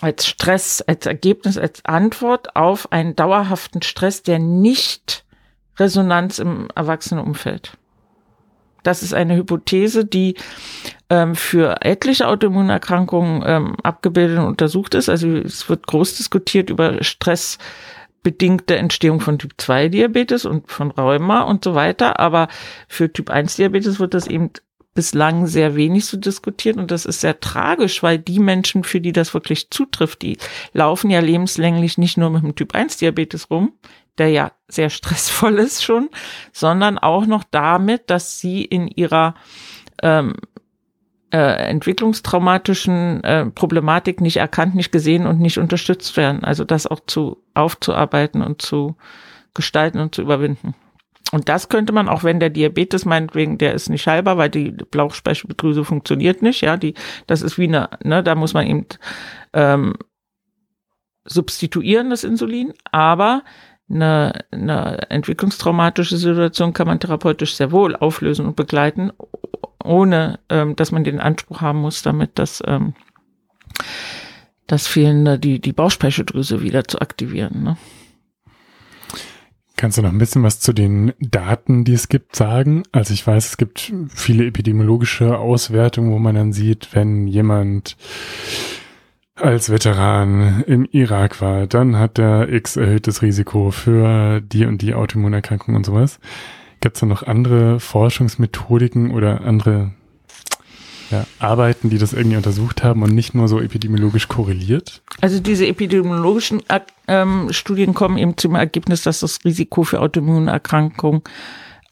als 0.03 0.27
Stress, 0.27 0.81
als 0.81 1.05
Ergebnis, 1.05 1.59
als 1.59 1.85
Antwort 1.85 2.57
auf 2.57 2.91
einen 2.91 3.17
dauerhaften 3.17 3.83
Stress, 3.83 4.23
der 4.23 4.39
nicht 4.39 5.25
Resonanz 5.81 6.39
im 6.39 6.69
Erwachsenenumfeld. 6.75 7.73
Das 8.83 9.03
ist 9.03 9.13
eine 9.13 9.37
Hypothese, 9.37 10.05
die 10.05 10.37
ähm, 11.11 11.35
für 11.35 11.83
etliche 11.83 12.29
Autoimmunerkrankungen 12.29 13.43
ähm, 13.45 13.77
abgebildet 13.83 14.39
und 14.39 14.47
untersucht 14.47 14.95
ist. 14.95 15.09
Also 15.09 15.29
es 15.29 15.69
wird 15.69 15.87
groß 15.87 16.17
diskutiert 16.17 16.71
über 16.71 17.03
stressbedingte 17.03 18.77
Entstehung 18.77 19.21
von 19.21 19.39
Typ 19.39 19.53
2 19.59 19.89
Diabetes 19.89 20.45
und 20.45 20.71
von 20.71 20.91
Rheuma 20.91 21.43
und 21.43 21.65
so 21.65 21.75
weiter. 21.75 22.21
Aber 22.21 22.49
für 22.89 23.13
Typ 23.13 23.31
1 23.31 23.57
Diabetes 23.57 24.01
wird 24.01 24.15
das 24.15 24.27
eben 24.27 24.51
bislang 24.95 25.47
sehr 25.47 25.77
wenig 25.77 26.07
so 26.07 26.17
diskutiert 26.17 26.77
und 26.77 26.91
das 26.91 27.07
ist 27.07 27.21
sehr 27.21 27.39
tragisch, 27.39 28.03
weil 28.03 28.19
die 28.19 28.41
Menschen, 28.41 28.83
für 28.83 29.01
die 29.01 29.13
das 29.13 29.35
wirklich 29.35 29.71
zutrifft, 29.71 30.23
die 30.23 30.37
laufen 30.73 31.11
ja 31.11 31.21
lebenslänglich 31.21 31.97
nicht 31.97 32.17
nur 32.17 32.31
mit 32.31 32.43
dem 32.43 32.57
Typ 32.57 32.75
1 32.75 32.97
Diabetes 32.97 33.51
rum, 33.51 33.73
der 34.19 34.29
ja 34.29 34.53
sehr 34.69 34.91
stressvoll 34.91 35.59
ist 35.59 35.83
schon, 35.83 36.09
sondern 36.53 36.99
auch 36.99 37.27
noch 37.27 37.45
damit, 37.51 38.11
dass 38.11 38.41
sie 38.41 38.65
in 38.65 38.89
ihrer 38.89 39.35
ähm, 40.03 40.35
äh, 41.33 41.69
entwicklungstraumatischen 41.69 43.23
äh, 43.23 43.47
Problematik 43.47 44.21
nicht 44.21 44.39
erkannt, 44.39 44.75
nicht 44.75 44.91
gesehen 44.91 45.27
und 45.27 45.41
nicht 45.41 45.59
unterstützt 45.59 46.17
werden. 46.17 46.45
Also 46.45 46.65
das 46.65 46.87
auch 46.87 47.01
zu 47.07 47.43
aufzuarbeiten 47.55 48.43
und 48.43 48.63
zu 48.63 48.97
gestalten 49.55 49.99
und 50.01 50.15
zu 50.15 50.23
überwinden. 50.23 50.75
Und 51.33 51.49
das 51.49 51.69
könnte 51.69 51.93
man, 51.93 52.09
auch 52.09 52.25
wenn 52.25 52.41
der 52.41 52.51
Diabetes 52.51 53.05
meinetwegen, 53.05 53.59
der 53.59 53.75
ist 53.75 53.89
nicht 53.89 54.07
heilbar, 54.07 54.37
weil 54.37 54.51
die 54.51 54.73
Bauchspeicheldrüse 54.73 55.85
funktioniert 55.85 56.43
nicht, 56.43 56.63
ja, 56.63 56.77
die, 56.77 56.95
das 57.29 57.43
ist 57.43 57.57
wie 57.57 57.69
eine, 57.69 57.89
ne, 58.03 58.23
da 58.25 58.35
muss 58.35 58.53
man 58.53 58.67
eben 58.67 58.87
ähm, 59.53 59.95
substituieren, 61.25 62.11
das 62.11 62.25
Insulin, 62.25 62.73
aber 62.91 63.45
eine, 63.91 64.45
eine 64.51 65.11
entwicklungstraumatische 65.11 66.17
Situation 66.17 66.73
kann 66.73 66.87
man 66.87 67.01
therapeutisch 67.01 67.55
sehr 67.55 67.73
wohl 67.73 67.97
auflösen 67.97 68.47
und 68.47 68.57
begleiten, 68.57 69.13
ohne 69.83 70.39
ähm, 70.49 70.77
dass 70.77 70.93
man 70.93 71.05
den 71.05 71.21
Anspruch 71.21 71.61
haben 71.61 71.81
muss, 71.81 72.03
damit 72.03 72.39
das, 72.39 72.63
ähm, 72.67 72.95
das 74.67 74.87
fehlende, 74.87 75.39
die, 75.39 75.61
die 75.61 75.73
Bauchspeicheldrüse 75.73 76.63
wieder 76.63 76.85
zu 76.85 77.01
aktivieren. 77.01 77.65
Ne? 77.65 77.77
Kannst 79.77 79.97
du 79.97 80.03
noch 80.03 80.11
ein 80.11 80.19
bisschen 80.19 80.43
was 80.43 80.61
zu 80.61 80.75
den 80.75 81.15
Daten, 81.21 81.85
die 81.85 81.95
es 81.95 82.09
gibt, 82.09 82.37
sagen? 82.37 82.83
Also 82.93 83.15
ich 83.15 83.27
weiß, 83.27 83.47
es 83.47 83.57
gibt 83.57 83.93
viele 84.09 84.47
epidemiologische 84.47 85.39
Auswertungen, 85.39 86.13
wo 86.13 86.19
man 86.19 86.35
dann 86.35 86.53
sieht, 86.53 86.95
wenn 86.95 87.27
jemand 87.27 87.97
als 89.43 89.71
Veteran 89.71 90.65
im 90.67 90.87
Irak 90.91 91.41
war, 91.41 91.67
dann 91.67 91.97
hat 91.97 92.19
er 92.19 92.49
X 92.49 92.77
erhöhtes 92.77 93.23
Risiko 93.23 93.71
für 93.71 94.41
die 94.41 94.67
und 94.67 94.83
die 94.83 94.95
Autoimmunerkrankung 94.95 95.75
und 95.75 95.87
sowas. 95.87 96.19
Gibt 96.81 96.97
es 96.97 97.01
da 97.01 97.07
noch 97.07 97.23
andere 97.23 97.81
Forschungsmethodiken 97.81 99.11
oder 99.11 99.43
andere 99.43 99.93
ja, 101.11 101.27
Arbeiten, 101.39 101.91
die 101.91 101.99
das 101.99 102.13
irgendwie 102.13 102.37
untersucht 102.37 102.83
haben 102.83 103.03
und 103.03 103.15
nicht 103.15 103.35
nur 103.35 103.49
so 103.49 103.61
epidemiologisch 103.61 104.29
korreliert? 104.29 105.03
Also 105.21 105.41
diese 105.41 105.67
epidemiologischen 105.67 106.63
ähm, 107.09 107.49
Studien 107.51 107.95
kommen 107.95 108.17
eben 108.17 108.37
zum 108.37 108.55
Ergebnis, 108.55 109.03
dass 109.03 109.21
das 109.21 109.45
Risiko 109.45 109.83
für 109.83 110.01
Autoimmunerkrankungen 110.01 111.23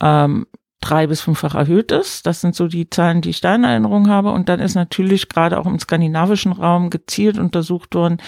ähm, 0.00 0.46
drei 0.80 1.08
bis 1.08 1.20
fünffach 1.20 1.56
erhöht 1.56 1.90
ist. 1.90 2.24
Das 2.24 2.40
sind 2.40 2.54
so 2.54 2.68
die 2.68 2.88
Zahlen, 2.88 3.20
die 3.20 3.30
ich 3.30 3.40
da 3.40 3.54
in 3.56 3.64
Erinnerung 3.64 4.08
habe. 4.08 4.30
Und 4.30 4.48
dann 4.48 4.60
ist 4.60 4.76
natürlich 4.76 5.28
gerade 5.28 5.58
auch 5.58 5.66
im 5.66 5.80
skandinavischen 5.80 6.52
Raum 6.52 6.88
gezielt 6.88 7.38
untersucht 7.38 7.96
worden, 7.96 8.18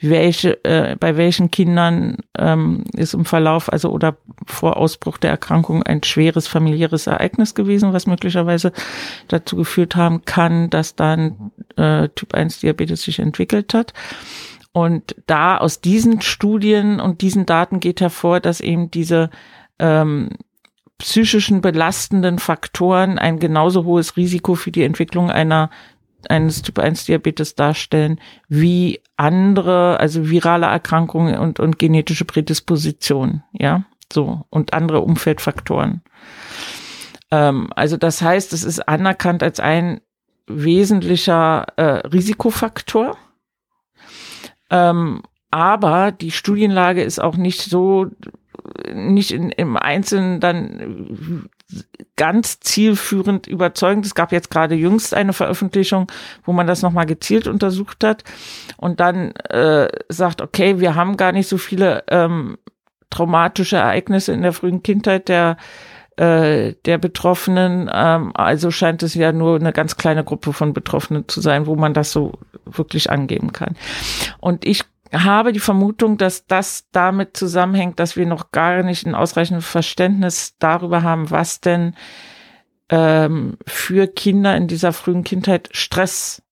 welche, 0.00 0.62
äh, 0.64 0.96
bei 0.98 1.16
welchen 1.16 1.52
Kindern 1.52 2.16
ähm, 2.36 2.84
ist 2.94 3.14
im 3.14 3.24
Verlauf, 3.24 3.72
also 3.72 3.90
oder 3.90 4.16
vor 4.44 4.76
Ausbruch 4.76 5.18
der 5.18 5.30
Erkrankung 5.30 5.84
ein 5.84 6.02
schweres 6.02 6.48
familiäres 6.48 7.06
Ereignis 7.06 7.54
gewesen, 7.54 7.92
was 7.92 8.08
möglicherweise 8.08 8.72
dazu 9.28 9.54
geführt 9.54 9.94
haben 9.94 10.24
kann, 10.24 10.68
dass 10.68 10.96
dann 10.96 11.52
äh, 11.76 12.08
Typ 12.08 12.34
1 12.34 12.60
Diabetes 12.60 13.02
sich 13.02 13.20
entwickelt 13.20 13.72
hat. 13.72 13.92
Und 14.72 15.16
da 15.26 15.58
aus 15.58 15.80
diesen 15.80 16.20
Studien 16.22 17.00
und 17.00 17.22
diesen 17.22 17.46
Daten 17.46 17.80
geht 17.80 18.00
hervor, 18.00 18.40
dass 18.40 18.60
eben 18.60 18.90
diese 18.90 19.30
ähm, 19.78 20.30
psychischen 21.00 21.60
belastenden 21.60 22.38
Faktoren 22.38 23.18
ein 23.18 23.38
genauso 23.38 23.84
hohes 23.84 24.16
Risiko 24.16 24.54
für 24.54 24.70
die 24.70 24.84
Entwicklung 24.84 25.30
einer 25.30 25.70
eines 26.28 26.60
Typ 26.60 26.78
1 26.78 27.06
Diabetes 27.06 27.54
darstellen 27.54 28.20
wie 28.48 29.00
andere, 29.16 29.98
also 29.98 30.28
virale 30.28 30.66
Erkrankungen 30.66 31.38
und, 31.38 31.60
und 31.60 31.78
genetische 31.78 32.26
Prädispositionen, 32.26 33.42
ja, 33.52 33.84
so 34.12 34.44
und 34.50 34.74
andere 34.74 35.00
Umfeldfaktoren. 35.00 36.02
Ähm, 37.30 37.70
also 37.74 37.96
das 37.96 38.20
heißt, 38.20 38.52
es 38.52 38.64
ist 38.64 38.86
anerkannt 38.86 39.42
als 39.42 39.60
ein 39.60 40.02
wesentlicher 40.46 41.66
äh, 41.76 42.06
Risikofaktor. 42.08 43.16
Ähm, 44.68 45.22
aber 45.50 46.12
die 46.12 46.30
Studienlage 46.30 47.02
ist 47.02 47.18
auch 47.18 47.36
nicht 47.36 47.62
so 47.62 48.06
nicht 48.92 49.32
in, 49.32 49.50
im 49.50 49.76
Einzelnen 49.76 50.40
dann 50.40 51.48
ganz 52.16 52.60
zielführend 52.60 53.46
überzeugend. 53.46 54.04
Es 54.06 54.14
gab 54.14 54.32
jetzt 54.32 54.50
gerade 54.50 54.74
jüngst 54.74 55.14
eine 55.14 55.32
Veröffentlichung, 55.32 56.10
wo 56.44 56.52
man 56.52 56.66
das 56.66 56.82
nochmal 56.82 57.06
gezielt 57.06 57.46
untersucht 57.46 58.04
hat 58.04 58.24
und 58.76 59.00
dann 59.00 59.32
äh, 59.32 59.88
sagt, 60.08 60.42
okay, 60.42 60.80
wir 60.80 60.94
haben 60.94 61.16
gar 61.16 61.32
nicht 61.32 61.48
so 61.48 61.58
viele 61.58 62.04
ähm, 62.08 62.58
traumatische 63.10 63.76
Ereignisse 63.76 64.32
in 64.32 64.42
der 64.42 64.52
frühen 64.52 64.82
Kindheit 64.82 65.28
der 65.28 65.56
äh, 66.16 66.74
der 66.84 66.98
Betroffenen. 66.98 67.90
Ähm, 67.92 68.32
also 68.34 68.70
scheint 68.70 69.02
es 69.02 69.14
ja 69.14 69.32
nur 69.32 69.56
eine 69.56 69.72
ganz 69.72 69.96
kleine 69.96 70.22
Gruppe 70.22 70.52
von 70.52 70.74
Betroffenen 70.74 71.26
zu 71.28 71.40
sein, 71.40 71.66
wo 71.66 71.76
man 71.76 71.94
das 71.94 72.12
so 72.12 72.32
wirklich 72.66 73.10
angeben 73.10 73.52
kann. 73.52 73.76
Und 74.38 74.66
ich 74.66 74.84
habe 75.12 75.52
die 75.52 75.60
Vermutung, 75.60 76.18
dass 76.18 76.46
das 76.46 76.88
damit 76.92 77.36
zusammenhängt, 77.36 77.98
dass 77.98 78.16
wir 78.16 78.26
noch 78.26 78.52
gar 78.52 78.82
nicht 78.82 79.06
ein 79.06 79.14
ausreichendes 79.14 79.66
Verständnis 79.66 80.56
darüber 80.58 81.02
haben, 81.02 81.30
was 81.30 81.60
denn 81.60 81.94
ähm, 82.88 83.56
für 83.66 84.06
Kinder 84.06 84.56
in 84.56 84.68
dieser 84.68 84.92
frühen 84.92 85.24
Kindheit 85.24 85.68
Stress 85.72 86.42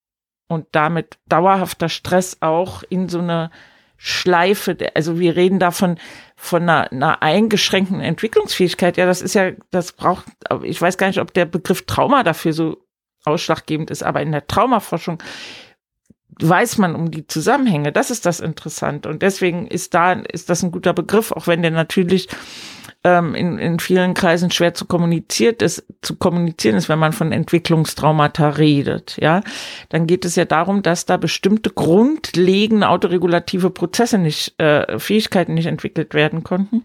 und 0.48 0.66
damit 0.72 1.18
dauerhafter 1.26 1.88
Stress 1.88 2.38
auch 2.40 2.82
in 2.88 3.08
so 3.08 3.18
eine 3.18 3.50
Schleife, 3.96 4.76
also 4.94 5.18
wir 5.18 5.34
reden 5.34 5.58
davon 5.58 5.98
von 6.36 6.62
einer, 6.62 6.90
einer 6.92 7.22
eingeschränkten 7.22 8.00
Entwicklungsfähigkeit. 8.00 8.96
Ja, 8.96 9.06
das 9.06 9.20
ist 9.20 9.34
ja, 9.34 9.50
das 9.72 9.92
braucht, 9.92 10.26
ich 10.62 10.80
weiß 10.80 10.98
gar 10.98 11.08
nicht, 11.08 11.20
ob 11.20 11.34
der 11.34 11.46
Begriff 11.46 11.84
Trauma 11.84 12.22
dafür 12.22 12.52
so 12.52 12.78
ausschlaggebend 13.24 13.90
ist, 13.90 14.04
aber 14.04 14.22
in 14.22 14.30
der 14.30 14.46
Traumaforschung 14.46 15.20
weiß 16.40 16.78
man 16.78 16.94
um 16.94 17.10
die 17.10 17.26
Zusammenhänge. 17.26 17.92
Das 17.92 18.10
ist 18.10 18.26
das 18.26 18.40
Interessante. 18.40 19.08
Und 19.08 19.22
deswegen 19.22 19.66
ist 19.66 19.94
da, 19.94 20.12
ist 20.12 20.50
das 20.50 20.62
ein 20.62 20.70
guter 20.70 20.92
Begriff, 20.92 21.32
auch 21.32 21.46
wenn 21.46 21.62
der 21.62 21.70
natürlich 21.70 22.28
ähm, 23.04 23.34
in, 23.34 23.58
in 23.58 23.78
vielen 23.78 24.14
Kreisen 24.14 24.50
schwer 24.50 24.74
zu 24.74 24.84
kommuniziert 24.84 25.62
ist, 25.62 25.84
zu 26.02 26.16
kommunizieren 26.16 26.76
ist, 26.76 26.88
wenn 26.88 26.98
man 26.98 27.12
von 27.12 27.32
Entwicklungstraumata 27.32 28.50
redet, 28.50 29.16
ja. 29.20 29.42
Dann 29.88 30.06
geht 30.06 30.24
es 30.24 30.36
ja 30.36 30.44
darum, 30.44 30.82
dass 30.82 31.06
da 31.06 31.16
bestimmte 31.16 31.70
grundlegende 31.70 32.88
autoregulative 32.88 33.70
Prozesse 33.70 34.18
nicht, 34.18 34.58
äh, 34.60 34.98
Fähigkeiten 34.98 35.54
nicht 35.54 35.66
entwickelt 35.66 36.14
werden 36.14 36.42
konnten 36.44 36.82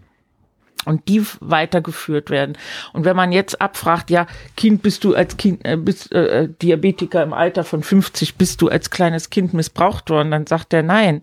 und 0.84 1.08
die 1.08 1.22
weitergeführt 1.40 2.30
werden. 2.30 2.56
Und 2.92 3.04
wenn 3.04 3.16
man 3.16 3.32
jetzt 3.32 3.60
abfragt, 3.60 4.10
ja, 4.10 4.26
Kind, 4.56 4.82
bist 4.82 5.04
du 5.04 5.14
als 5.14 5.36
Kind, 5.36 5.64
äh, 5.64 5.76
bist 5.76 6.12
äh, 6.12 6.42
äh 6.42 6.48
Diabetiker 6.48 7.22
im 7.22 7.32
Alter 7.32 7.64
von 7.64 7.82
50, 7.82 8.36
bist 8.36 8.62
du 8.62 8.68
als 8.68 8.90
kleines 8.90 9.30
Kind 9.30 9.54
missbraucht 9.54 10.10
worden, 10.10 10.30
dann 10.30 10.46
sagt 10.46 10.72
er 10.72 10.82
nein, 10.82 11.22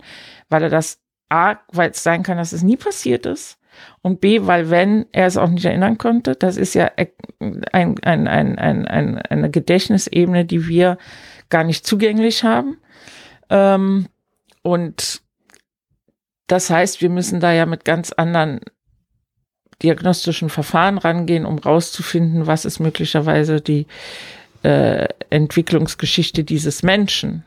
weil 0.49 0.63
er 0.63 0.69
das 0.69 0.99
A, 1.29 1.55
weil 1.71 1.91
es 1.91 2.03
sein 2.03 2.23
kann, 2.23 2.37
dass 2.37 2.51
es 2.51 2.63
nie 2.63 2.77
passiert 2.77 3.25
ist 3.25 3.57
und 4.01 4.21
B, 4.21 4.45
weil 4.47 4.69
wenn 4.69 5.05
er 5.11 5.27
es 5.27 5.37
auch 5.37 5.49
nicht 5.49 5.65
erinnern 5.65 5.97
konnte, 5.97 6.35
das 6.35 6.57
ist 6.57 6.73
ja 6.73 6.91
ein, 6.95 7.63
ein, 7.71 8.27
ein, 8.27 8.27
ein, 8.57 8.87
ein, 8.87 9.17
eine 9.17 9.49
Gedächtnisebene, 9.49 10.45
die 10.45 10.67
wir 10.67 10.97
gar 11.49 11.63
nicht 11.63 11.85
zugänglich 11.85 12.43
haben. 12.43 12.77
Ähm, 13.49 14.07
und 14.63 15.21
das 16.47 16.69
heißt, 16.69 17.01
wir 17.01 17.09
müssen 17.09 17.39
da 17.39 17.53
ja 17.53 17.65
mit 17.65 17.85
ganz 17.85 18.11
anderen 18.11 18.61
diagnostischen 19.83 20.49
Verfahren 20.49 20.97
rangehen, 20.97 21.45
um 21.45 21.57
rauszufinden, 21.57 22.47
was 22.47 22.65
ist 22.65 22.79
möglicherweise 22.79 23.61
die 23.61 23.87
äh, 24.63 25.07
Entwicklungsgeschichte 25.29 26.43
dieses 26.43 26.83
Menschen. 26.83 27.43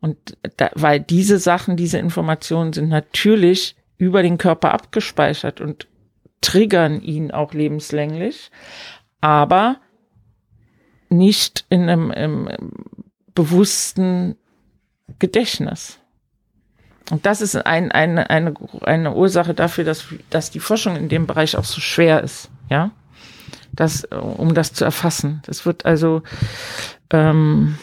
Und 0.00 0.16
da, 0.56 0.70
weil 0.74 1.00
diese 1.00 1.38
Sachen, 1.38 1.76
diese 1.76 1.98
Informationen 1.98 2.72
sind 2.72 2.88
natürlich 2.88 3.76
über 3.96 4.22
den 4.22 4.38
Körper 4.38 4.72
abgespeichert 4.74 5.60
und 5.60 5.86
triggern 6.40 7.00
ihn 7.00 7.30
auch 7.30 7.54
lebenslänglich, 7.54 8.50
aber 9.20 9.76
nicht 11.08 11.64
in 11.70 11.88
einem, 11.88 12.10
einem 12.10 12.48
bewussten 13.34 14.36
Gedächtnis. 15.18 16.00
Und 17.10 17.26
das 17.26 17.40
ist 17.40 17.54
ein, 17.54 17.92
eine, 17.92 18.30
eine, 18.30 18.54
eine 18.82 19.14
Ursache 19.14 19.54
dafür, 19.54 19.84
dass, 19.84 20.06
dass 20.30 20.50
die 20.50 20.60
Forschung 20.60 20.96
in 20.96 21.08
dem 21.08 21.26
Bereich 21.26 21.56
auch 21.56 21.64
so 21.64 21.80
schwer 21.80 22.22
ist, 22.22 22.50
ja. 22.70 22.90
Das, 23.72 24.04
um 24.04 24.54
das 24.54 24.72
zu 24.72 24.84
erfassen. 24.84 25.42
Das 25.46 25.66
wird 25.66 25.84
also, 25.84 26.22
ähm, 27.10 27.76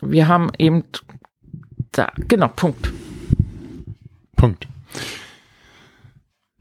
wir 0.00 0.26
haben 0.26 0.50
eben 0.58 0.84
da, 1.92 2.10
genau, 2.16 2.48
Punkt. 2.48 2.92
Punkt. 4.34 4.66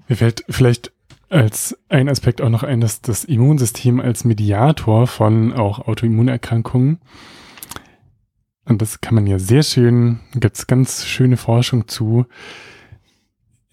Mir 0.08 0.18
fällt 0.18 0.45
vielleicht 0.49 0.91
als 1.30 1.78
ein 1.89 2.10
Aspekt 2.10 2.41
auch 2.41 2.49
noch 2.49 2.64
ein, 2.64 2.82
dass 2.82 3.02
das 3.02 3.24
Immunsystem 3.24 3.99
als 3.99 4.24
Mediator 4.24 5.08
von 5.08 5.54
auch 5.54 5.80
Autoimmunerkrankungen 5.88 6.99
und 8.72 8.82
das 8.82 9.01
kann 9.01 9.15
man 9.15 9.28
ja 9.28 9.38
sehr 9.38 9.63
schön, 9.63 10.19
gibt 10.34 10.57
es 10.57 10.65
ganz 10.65 11.05
schöne 11.05 11.38
Forschung 11.38 11.88
zu, 11.88 12.26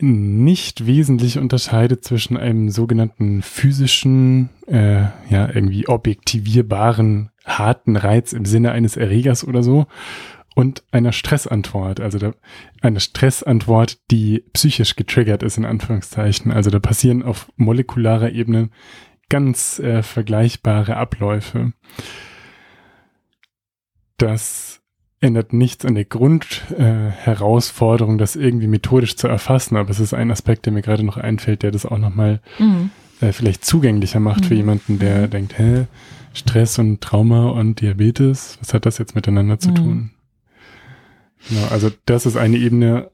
nicht 0.01 0.87
wesentlich 0.87 1.39
unterscheidet 1.39 2.05
zwischen 2.05 2.37
einem 2.37 2.71
sogenannten 2.71 3.43
physischen, 3.43 4.51
äh, 4.67 5.03
ja, 5.31 5.49
irgendwie 5.53 5.89
objektivierbaren, 5.89 7.31
harten 7.45 7.97
Reiz 7.97 8.33
im 8.33 8.45
Sinne 8.45 8.73
eines 8.73 8.97
Erregers 8.97 9.47
oder 9.47 9.63
so 9.63 9.87
und 10.55 10.83
einer 10.91 11.13
Stressantwort, 11.13 12.01
also 12.01 12.19
da, 12.19 12.35
eine 12.81 13.01
Stressantwort, 13.01 13.99
die 14.11 14.45
psychisch 14.53 14.97
getriggert 14.97 15.43
ist, 15.43 15.57
in 15.57 15.65
Anführungszeichen. 15.65 16.53
Also 16.53 16.71
da 16.71 16.81
passieren 16.81 17.23
auf 17.23 17.51
molekularer 17.57 18.33
Ebene 18.33 18.71
ganz 19.29 19.79
äh, 19.79 20.03
vergleichbare 20.03 20.97
Abläufe. 20.97 21.73
Das 24.17 24.78
ändert 25.21 25.53
nichts 25.53 25.85
an 25.85 25.95
der 25.95 26.05
Grundherausforderung, 26.05 28.17
äh, 28.17 28.19
das 28.19 28.35
irgendwie 28.37 28.69
methodisch 28.69 29.17
zu 29.17 29.27
erfassen, 29.29 29.77
aber 29.77 29.91
es 29.91 30.01
ist 30.01 30.15
ein 30.15 30.31
Aspekt, 30.31 30.65
der 30.67 30.73
mir 30.73 30.83
gerade 30.83 31.03
noch 31.03 31.17
einfällt, 31.17 31.63
der 31.63 31.73
das 31.73 31.87
auch 31.87 31.99
nochmal 31.99 32.41
mhm. 32.59 32.91
äh, 33.21 33.33
vielleicht 33.33 33.65
zugänglicher 33.65 34.21
macht 34.21 34.43
mhm. 34.43 34.45
für 34.45 34.55
jemanden, 34.55 34.99
der 34.99 35.27
mhm. 35.27 35.31
denkt, 35.31 35.59
hä, 35.59 35.87
Stress 36.35 36.79
und 36.79 37.01
Trauma 37.01 37.49
und 37.49 37.81
Diabetes, 37.81 38.59
was 38.61 38.75
hat 38.75 38.85
das 38.87 38.99
jetzt 38.99 39.17
miteinander 39.17 39.59
zu 39.59 39.71
mhm. 39.71 39.75
tun? 39.75 40.11
Genau, 41.49 41.67
also 41.69 41.91
das 42.07 42.27
ist 42.27 42.37
eine 42.37 42.59
Ebene, 42.59 43.11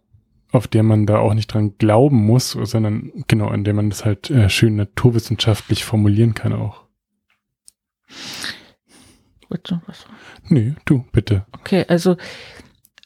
auf 0.51 0.67
der 0.69 0.83
man 0.83 1.07
da 1.07 1.19
auch 1.19 1.35
nicht 1.35 1.49
dran 1.49 1.75
glauben 1.79 2.25
muss, 2.25 2.53
sondern 2.53 3.13
genau, 3.29 3.49
an 3.49 3.65
der 3.65 3.75
man 3.75 3.91
das 3.91 4.05
halt 4.05 4.31
äh, 4.31 4.49
schön 4.51 4.77
naturwissenschaftlich 4.77 5.85
formulieren 5.85 6.35
kann 6.35 6.53
auch. 6.53 6.85
Bitte, 9.49 9.81
was? 9.87 10.07
Nee, 10.49 10.75
du, 10.85 11.05
bitte. 11.13 11.47
Okay, 11.53 11.85
also 11.89 12.17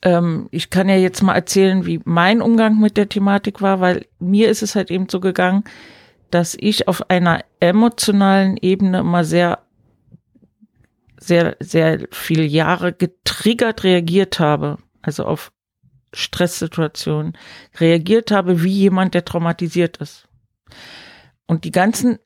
ähm, 0.02 0.48
ich 0.50 0.70
kann 0.70 0.88
ja 0.88 0.96
jetzt 0.96 1.22
mal 1.22 1.34
erzählen, 1.34 1.86
wie 1.86 2.00
mein 2.04 2.42
Umgang 2.42 2.80
mit 2.80 2.96
der 2.96 3.08
Thematik 3.08 3.60
war, 3.62 3.80
weil 3.80 4.06
mir 4.18 4.50
ist 4.50 4.62
es 4.62 4.74
halt 4.74 4.90
eben 4.90 5.08
so 5.08 5.20
gegangen, 5.20 5.64
dass 6.30 6.56
ich 6.58 6.88
auf 6.88 7.10
einer 7.10 7.44
emotionalen 7.60 8.56
Ebene 8.56 8.98
immer 8.98 9.24
sehr, 9.24 9.60
sehr, 11.18 11.56
sehr 11.60 12.06
viele 12.10 12.44
Jahre 12.44 12.92
getriggert 12.92 13.84
reagiert 13.84 14.40
habe 14.40 14.78
also 15.02 15.24
auf 15.24 15.52
Stresssituationen, 16.12 17.36
reagiert 17.78 18.30
habe 18.30 18.62
wie 18.62 18.72
jemand, 18.72 19.14
der 19.14 19.24
traumatisiert 19.24 19.98
ist. 19.98 20.28
Und 21.46 21.64
die 21.64 21.70
ganzen 21.70 22.18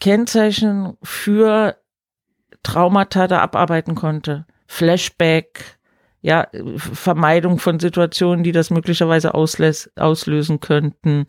Kennzeichen 0.00 0.96
für 1.02 1.76
Traumata 2.62 3.26
da 3.26 3.40
abarbeiten 3.40 3.94
konnte. 3.94 4.46
Flashback, 4.66 5.78
ja, 6.22 6.48
Vermeidung 6.76 7.58
von 7.58 7.80
Situationen, 7.80 8.44
die 8.44 8.52
das 8.52 8.70
möglicherweise 8.70 9.32
auslösen 9.34 10.60
könnten. 10.60 11.26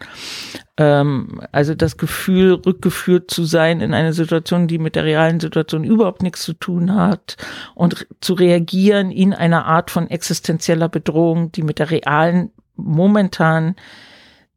Ähm, 0.76 1.42
also 1.54 1.74
das 1.76 1.98
Gefühl, 1.98 2.54
rückgeführt 2.66 3.32
zu 3.32 3.46
sein 3.46 3.80
in 3.80 3.94
eine 3.94 4.12
Situation, 4.12 4.68
die 4.68 4.80
mit 4.80 4.96
der 4.96 5.06
realen 5.06 5.40
Situation 5.40 5.86
überhaupt 5.86 6.22
nichts 6.24 6.44
zu 6.44 6.54
tun 6.54 6.94
hat 6.94 7.38
und 7.74 8.06
zu 8.20 8.34
reagieren 8.34 9.12
in 9.12 9.34
einer 9.34 9.66
Art 9.66 9.92
von 9.92 10.10
existenzieller 10.10 10.90
Bedrohung, 10.90 11.54
die 11.54 11.64
mit 11.64 11.80
der 11.80 11.90
realen, 11.90 12.52
momentanen 12.76 13.76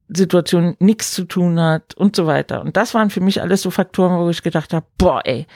Situation 0.08 0.76
nichts 0.80 1.12
zu 1.12 1.24
tun 1.24 1.60
hat 1.60 1.94
und 1.94 2.16
so 2.16 2.26
weiter. 2.26 2.60
Und 2.60 2.76
das 2.76 2.92
waren 2.94 3.10
für 3.10 3.20
mich 3.20 3.40
alles 3.40 3.62
so 3.62 3.70
Faktoren, 3.70 4.18
wo 4.18 4.28
ich 4.30 4.42
gedacht 4.42 4.74
habe, 4.74 4.86
boah, 4.98 5.22
ey, 5.24 5.46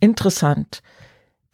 interessant 0.00 0.82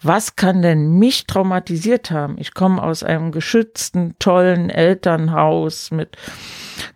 was 0.02 0.34
kann 0.36 0.62
denn 0.62 0.98
mich 0.98 1.26
traumatisiert 1.26 2.10
haben? 2.10 2.36
Ich 2.38 2.54
komme 2.54 2.82
aus 2.82 3.02
einem 3.02 3.32
geschützten, 3.32 4.14
tollen 4.18 4.70
Elternhaus 4.70 5.90
mit 5.90 6.16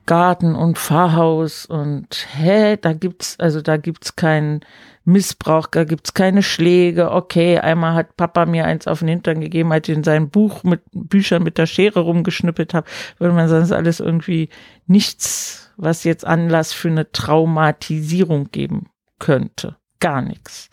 Garten 0.07 0.55
und 0.55 0.79
Pfarrhaus 0.79 1.67
und 1.67 2.27
hä, 2.35 2.79
da 2.81 2.95
gibt's, 2.95 3.39
also 3.39 3.61
da 3.61 3.77
gibt's 3.77 4.17
keinen 4.17 4.61
Missbrauch, 5.05 5.67
da 5.67 5.85
gibt's 5.85 6.15
keine 6.15 6.43
Schläge. 6.43 7.11
Okay, 7.11 7.59
einmal 7.59 7.95
hat 7.95 8.17
Papa 8.17 8.47
mir 8.47 8.65
eins 8.65 8.87
auf 8.87 9.01
den 9.01 9.09
Hintern 9.09 9.41
gegeben, 9.41 9.71
als 9.73 9.87
ich 9.89 9.97
in 9.97 10.05
sein 10.05 10.31
Buch 10.31 10.65
mit 10.65 10.81
Büchern 10.93 11.43
mit 11.43 11.59
der 11.59 11.67
Schere 11.67 12.01
rumgeschnippelt 12.01 12.73
habe, 12.73 12.89
würde 13.19 13.35
man 13.35 13.51
ist 13.51 13.73
alles 13.73 14.01
irgendwie 14.01 14.49
nichts, 14.87 15.71
was 15.77 16.05
jetzt 16.05 16.27
Anlass 16.27 16.73
für 16.73 16.89
eine 16.89 17.13
Traumatisierung 17.13 18.51
geben 18.51 18.87
könnte 19.19 19.77
gar 20.05 20.21
nichts. 20.21 20.69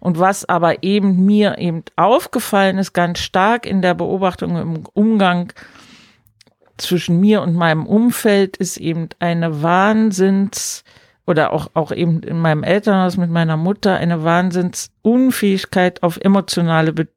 Und 0.00 0.18
was 0.18 0.46
aber 0.46 0.82
eben 0.82 1.26
mir 1.26 1.58
eben 1.58 1.84
aufgefallen 1.96 2.78
ist, 2.78 2.94
ganz 2.94 3.18
stark 3.18 3.66
in 3.66 3.82
der 3.82 3.92
Beobachtung 3.92 4.56
im 4.56 4.86
Umgang 4.94 5.52
zwischen 6.78 7.20
mir 7.20 7.42
und 7.42 7.54
meinem 7.54 7.84
Umfeld 7.84 8.56
ist 8.56 8.78
eben 8.78 9.10
eine 9.18 9.62
Wahnsinns 9.62 10.82
oder 11.26 11.52
auch, 11.52 11.72
auch 11.74 11.92
eben 11.92 12.22
in 12.22 12.38
meinem 12.38 12.62
Elternhaus 12.62 13.18
mit 13.18 13.28
meiner 13.28 13.58
Mutter 13.58 13.98
eine 13.98 14.24
Wahnsinnsunfähigkeit 14.24 16.02
auf 16.02 16.16
emotionale 16.16 16.94
Be 16.94 17.08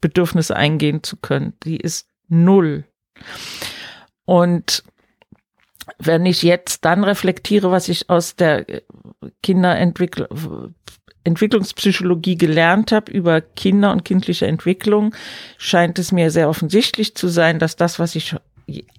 Bedürfnisse 0.00 0.56
eingehen 0.56 1.04
zu 1.04 1.16
können. 1.16 1.54
Die 1.62 1.76
ist 1.76 2.08
null. 2.28 2.84
Und 4.24 4.82
wenn 5.98 6.26
ich 6.26 6.42
jetzt 6.42 6.84
dann 6.84 7.04
reflektiere, 7.04 7.70
was 7.70 7.88
ich 7.88 8.10
aus 8.10 8.34
der 8.34 8.66
Kinderentwicklung 9.42 10.74
Entwicklungspsychologie 11.24 12.38
gelernt 12.38 12.92
habe 12.92 13.10
über 13.10 13.40
Kinder 13.40 13.90
und 13.90 14.04
kindliche 14.04 14.46
Entwicklung, 14.46 15.12
scheint 15.58 15.98
es 15.98 16.12
mir 16.12 16.30
sehr 16.30 16.48
offensichtlich 16.48 17.16
zu 17.16 17.26
sein, 17.26 17.58
dass 17.58 17.74
das, 17.74 17.98
was 17.98 18.14
ich 18.14 18.36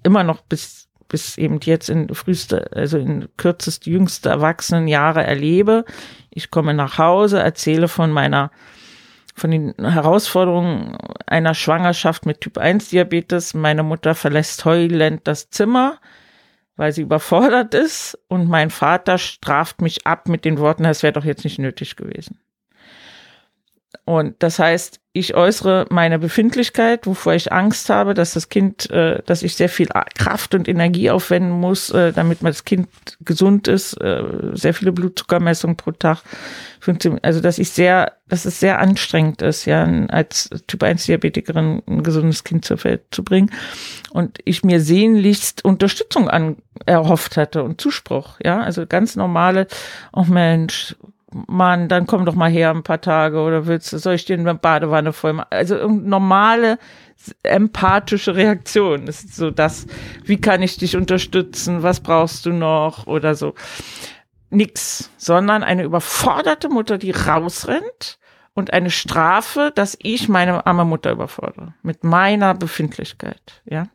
immer 0.02 0.24
noch 0.24 0.42
bis 0.42 0.88
bis 1.08 1.38
eben 1.38 1.58
jetzt 1.62 1.88
in 1.88 2.14
früheste, 2.14 2.70
also 2.72 2.98
in 2.98 3.28
kürzest 3.38 3.86
jüngste 3.86 4.28
Erwachsenenjahre 4.28 5.24
erlebe. 5.24 5.86
Ich 6.30 6.50
komme 6.50 6.74
nach 6.74 6.98
Hause, 6.98 7.40
erzähle 7.40 7.88
von 7.88 8.12
meiner 8.12 8.50
von 9.34 9.50
den 9.50 9.74
Herausforderungen 9.78 10.98
einer 11.26 11.54
Schwangerschaft 11.54 12.26
mit 12.26 12.40
Typ 12.40 12.58
1 12.58 12.90
Diabetes. 12.90 13.54
Meine 13.54 13.84
Mutter 13.84 14.14
verlässt 14.14 14.64
heulend 14.64 15.22
das 15.24 15.48
Zimmer 15.48 15.98
weil 16.78 16.92
sie 16.92 17.02
überfordert 17.02 17.74
ist 17.74 18.16
und 18.28 18.48
mein 18.48 18.70
Vater 18.70 19.18
straft 19.18 19.82
mich 19.82 20.06
ab 20.06 20.28
mit 20.28 20.44
den 20.44 20.58
Worten, 20.58 20.84
es 20.84 21.02
wäre 21.02 21.12
doch 21.12 21.24
jetzt 21.24 21.44
nicht 21.44 21.58
nötig 21.58 21.96
gewesen. 21.96 22.38
Und 24.04 24.36
das 24.42 24.58
heißt, 24.58 25.00
ich 25.12 25.34
äußere 25.34 25.86
meine 25.90 26.18
Befindlichkeit, 26.18 27.06
wovor 27.06 27.34
ich 27.34 27.52
Angst 27.52 27.90
habe, 27.90 28.14
dass 28.14 28.32
das 28.34 28.48
Kind, 28.48 28.88
äh, 28.90 29.22
dass 29.26 29.42
ich 29.42 29.56
sehr 29.56 29.68
viel 29.68 29.88
Kraft 30.16 30.54
und 30.54 30.68
Energie 30.68 31.10
aufwenden 31.10 31.50
muss, 31.50 31.90
äh, 31.90 32.12
damit 32.12 32.38
das 32.42 32.64
Kind 32.64 32.88
gesund 33.20 33.66
ist, 33.66 33.94
äh, 34.00 34.22
sehr 34.52 34.72
viele 34.72 34.92
Blutzuckermessungen 34.92 35.76
pro 35.76 35.90
Tag. 35.90 36.22
15, 36.88 37.22
also 37.22 37.40
dass 37.40 37.58
ich 37.58 37.68
sehr, 37.68 38.12
dass 38.28 38.46
es 38.46 38.60
sehr 38.60 38.78
anstrengend 38.78 39.42
ist, 39.42 39.66
ja, 39.66 39.84
als 40.08 40.48
Typ 40.66 40.82
1 40.82 41.04
Diabetikerin 41.04 41.82
ein 41.86 42.02
gesundes 42.02 42.44
Kind 42.44 42.64
zur 42.64 42.82
Welt 42.82 43.02
zu 43.10 43.22
bringen. 43.22 43.50
Und 44.10 44.38
ich 44.46 44.64
mir 44.64 44.80
sehnlichst 44.80 45.66
Unterstützung 45.66 46.30
an 46.30 46.56
erhofft 46.86 47.36
hatte 47.36 47.62
und 47.62 47.78
Zuspruch, 47.78 48.38
ja, 48.42 48.60
also 48.60 48.86
ganz 48.86 49.16
normale, 49.16 49.66
oh 50.14 50.24
Mensch, 50.24 50.96
Mann, 51.30 51.88
dann 51.88 52.06
komm 52.06 52.24
doch 52.24 52.34
mal 52.34 52.50
her 52.50 52.70
ein 52.70 52.82
paar 52.82 53.02
Tage 53.02 53.40
oder 53.40 53.66
willst 53.66 53.92
du, 53.92 53.98
soll 53.98 54.14
ich 54.14 54.24
dir 54.24 54.38
eine 54.38 54.54
Badewanne 54.54 55.12
voll 55.12 55.34
machen? 55.34 55.48
Also 55.50 55.86
normale 55.86 56.78
empathische 57.42 58.34
Reaktion 58.34 59.04
das 59.04 59.24
ist 59.24 59.36
so 59.36 59.50
das, 59.50 59.86
wie 60.24 60.40
kann 60.40 60.62
ich 60.62 60.78
dich 60.78 60.96
unterstützen, 60.96 61.82
was 61.82 62.00
brauchst 62.00 62.46
du 62.46 62.52
noch 62.52 63.06
oder 63.06 63.34
so. 63.34 63.52
Nix, 64.50 65.10
sondern 65.16 65.62
eine 65.62 65.84
überforderte 65.84 66.68
Mutter, 66.68 66.98
die 66.98 67.10
rausrennt 67.10 68.18
und 68.54 68.72
eine 68.72 68.90
Strafe, 68.90 69.72
dass 69.74 69.96
ich 70.00 70.28
meine 70.28 70.66
arme 70.66 70.84
Mutter 70.84 71.12
überfordere 71.12 71.74
mit 71.82 72.04
meiner 72.04 72.54
Befindlichkeit, 72.54 73.62
ja. 73.64 73.88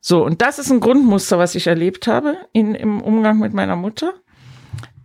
So, 0.00 0.24
und 0.24 0.42
das 0.42 0.58
ist 0.58 0.70
ein 0.70 0.80
Grundmuster, 0.80 1.38
was 1.38 1.54
ich 1.54 1.68
erlebt 1.68 2.08
habe 2.08 2.36
in, 2.52 2.74
im 2.74 3.00
Umgang 3.00 3.38
mit 3.38 3.52
meiner 3.52 3.76
Mutter 3.76 4.14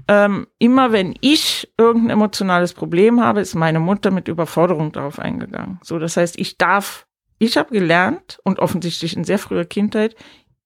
ähm, 0.08 0.48
immer 0.58 0.92
wenn 0.92 1.16
ich 1.20 1.72
irgendein 1.78 2.12
emotionales 2.12 2.74
Problem 2.74 3.22
habe, 3.22 3.42
ist 3.42 3.56
meine 3.56 3.80
Mutter 3.80 4.12
mit 4.12 4.28
Überforderung 4.28 4.92
darauf 4.92 5.20
eingegangen. 5.20 5.80
So, 5.84 6.00
das 6.00 6.16
heißt, 6.16 6.40
ich 6.40 6.58
darf, 6.58 7.08
ich 7.40 7.58
habe 7.58 7.72
gelernt 7.72 8.40
und 8.44 8.60
offensichtlich 8.60 9.16
in 9.18 9.26
sehr 9.26 9.40
früher 9.40 9.66
Kindheit, 9.66 10.16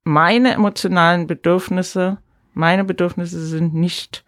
meine 0.04 0.54
emotionalen 0.54 1.28
Bedürfnisse, 1.28 2.20
meine 2.54 2.84
Bedürfnisse 2.84 3.46
sind 3.46 3.74
nicht, 3.74 4.24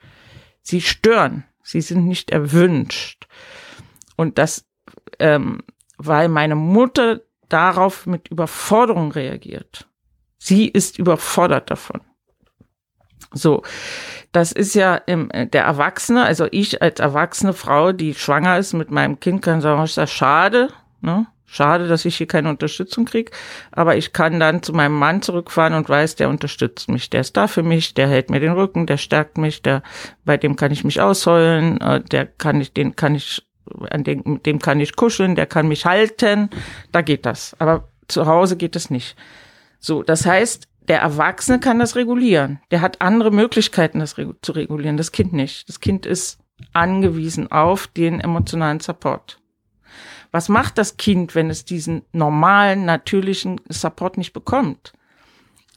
sie 0.62 0.82
stören, 0.82 1.46
sie 1.64 1.82
sind 1.82 2.08
nicht 2.08 2.32
erwünscht. 2.32 3.28
Und 4.16 4.38
das, 4.38 4.66
ähm, 5.20 5.62
weil 5.98 6.30
meine 6.30 6.56
Mutter 6.56 7.22
darauf 7.50 8.06
mit 8.06 8.30
Überforderung 8.30 9.12
reagiert. 9.12 9.88
Sie 10.38 10.68
ist 10.68 11.00
überfordert 11.00 11.72
davon. 11.72 12.02
So, 13.32 13.64
das 14.32 14.52
ist 14.52 14.76
ja 14.76 14.96
im, 14.96 15.30
äh, 15.32 15.48
der 15.48 15.64
Erwachsene, 15.64 16.24
also 16.24 16.48
ich 16.52 16.82
als 16.82 17.00
erwachsene 17.00 17.54
Frau, 17.54 17.92
die 17.92 18.14
schwanger 18.14 18.58
ist 18.58 18.74
mit 18.74 18.92
meinem 18.92 19.20
Kind, 19.20 19.42
kann 19.42 19.62
sagen, 19.62 19.84
ist 19.84 19.98
das 19.98 20.12
schade, 20.12 20.70
ne? 21.02 21.28
Schade, 21.54 21.88
dass 21.88 22.04
ich 22.04 22.18
hier 22.18 22.26
keine 22.26 22.50
Unterstützung 22.50 23.06
krieg, 23.06 23.30
aber 23.72 23.96
ich 23.96 24.12
kann 24.12 24.40
dann 24.40 24.64
zu 24.64 24.74
meinem 24.74 24.98
Mann 24.98 25.22
zurückfahren 25.22 25.76
und 25.76 25.88
weiß, 25.88 26.16
der 26.16 26.30
unterstützt 26.30 26.90
mich, 26.90 27.12
der 27.12 27.22
ist 27.22 27.38
da 27.38 27.48
für 27.48 27.62
mich, 27.62 27.94
der 27.94 28.08
hält 28.08 28.32
mir 28.32 28.40
den 28.40 28.54
Rücken, 28.54 28.88
der 28.88 28.98
stärkt 28.98 29.38
mich, 29.38 29.62
der 29.62 29.84
bei 30.26 30.36
dem 30.36 30.56
kann 30.56 30.72
ich 30.72 30.84
mich 30.84 31.00
ausheulen, 31.00 31.80
äh, 31.80 32.02
der 32.02 32.26
kann 32.26 32.60
ich, 32.60 32.74
den 32.74 32.96
kann 32.96 33.14
ich 33.14 33.46
an 33.92 34.04
dem, 34.04 34.24
mit 34.26 34.48
dem 34.48 34.58
kann 34.58 34.80
ich 34.80 34.96
kuscheln, 34.96 35.36
der 35.36 35.46
kann 35.46 35.68
mich 35.68 35.86
halten, 35.86 36.50
da 36.92 37.02
geht 37.02 37.24
das. 37.28 37.56
Aber 37.60 37.88
zu 38.08 38.26
Hause 38.26 38.58
geht 38.58 38.76
es 38.76 38.90
nicht. 38.90 39.16
So, 39.78 40.02
das 40.02 40.26
heißt, 40.26 40.68
der 40.88 41.02
Erwachsene 41.02 41.60
kann 41.60 41.78
das 41.78 41.96
regulieren. 41.96 42.62
Der 42.72 42.82
hat 42.82 43.00
andere 43.00 43.30
Möglichkeiten, 43.30 44.00
das 44.00 44.16
zu 44.42 44.52
regulieren. 44.54 44.98
Das 44.98 45.12
Kind 45.12 45.34
nicht. 45.34 45.70
Das 45.70 45.80
Kind 45.80 46.08
ist 46.08 46.40
angewiesen 46.74 47.52
auf 47.52 47.86
den 47.86 48.20
emotionalen 48.20 48.80
Support. 48.80 49.38
Was 50.34 50.50
macht 50.50 50.80
das 50.80 50.98
Kind, 50.98 51.36
wenn 51.36 51.52
es 51.52 51.64
diesen 51.64 52.02
normalen, 52.12 52.86
natürlichen 52.86 53.62
Support 53.70 54.18
nicht 54.18 54.34
bekommt? 54.34 54.92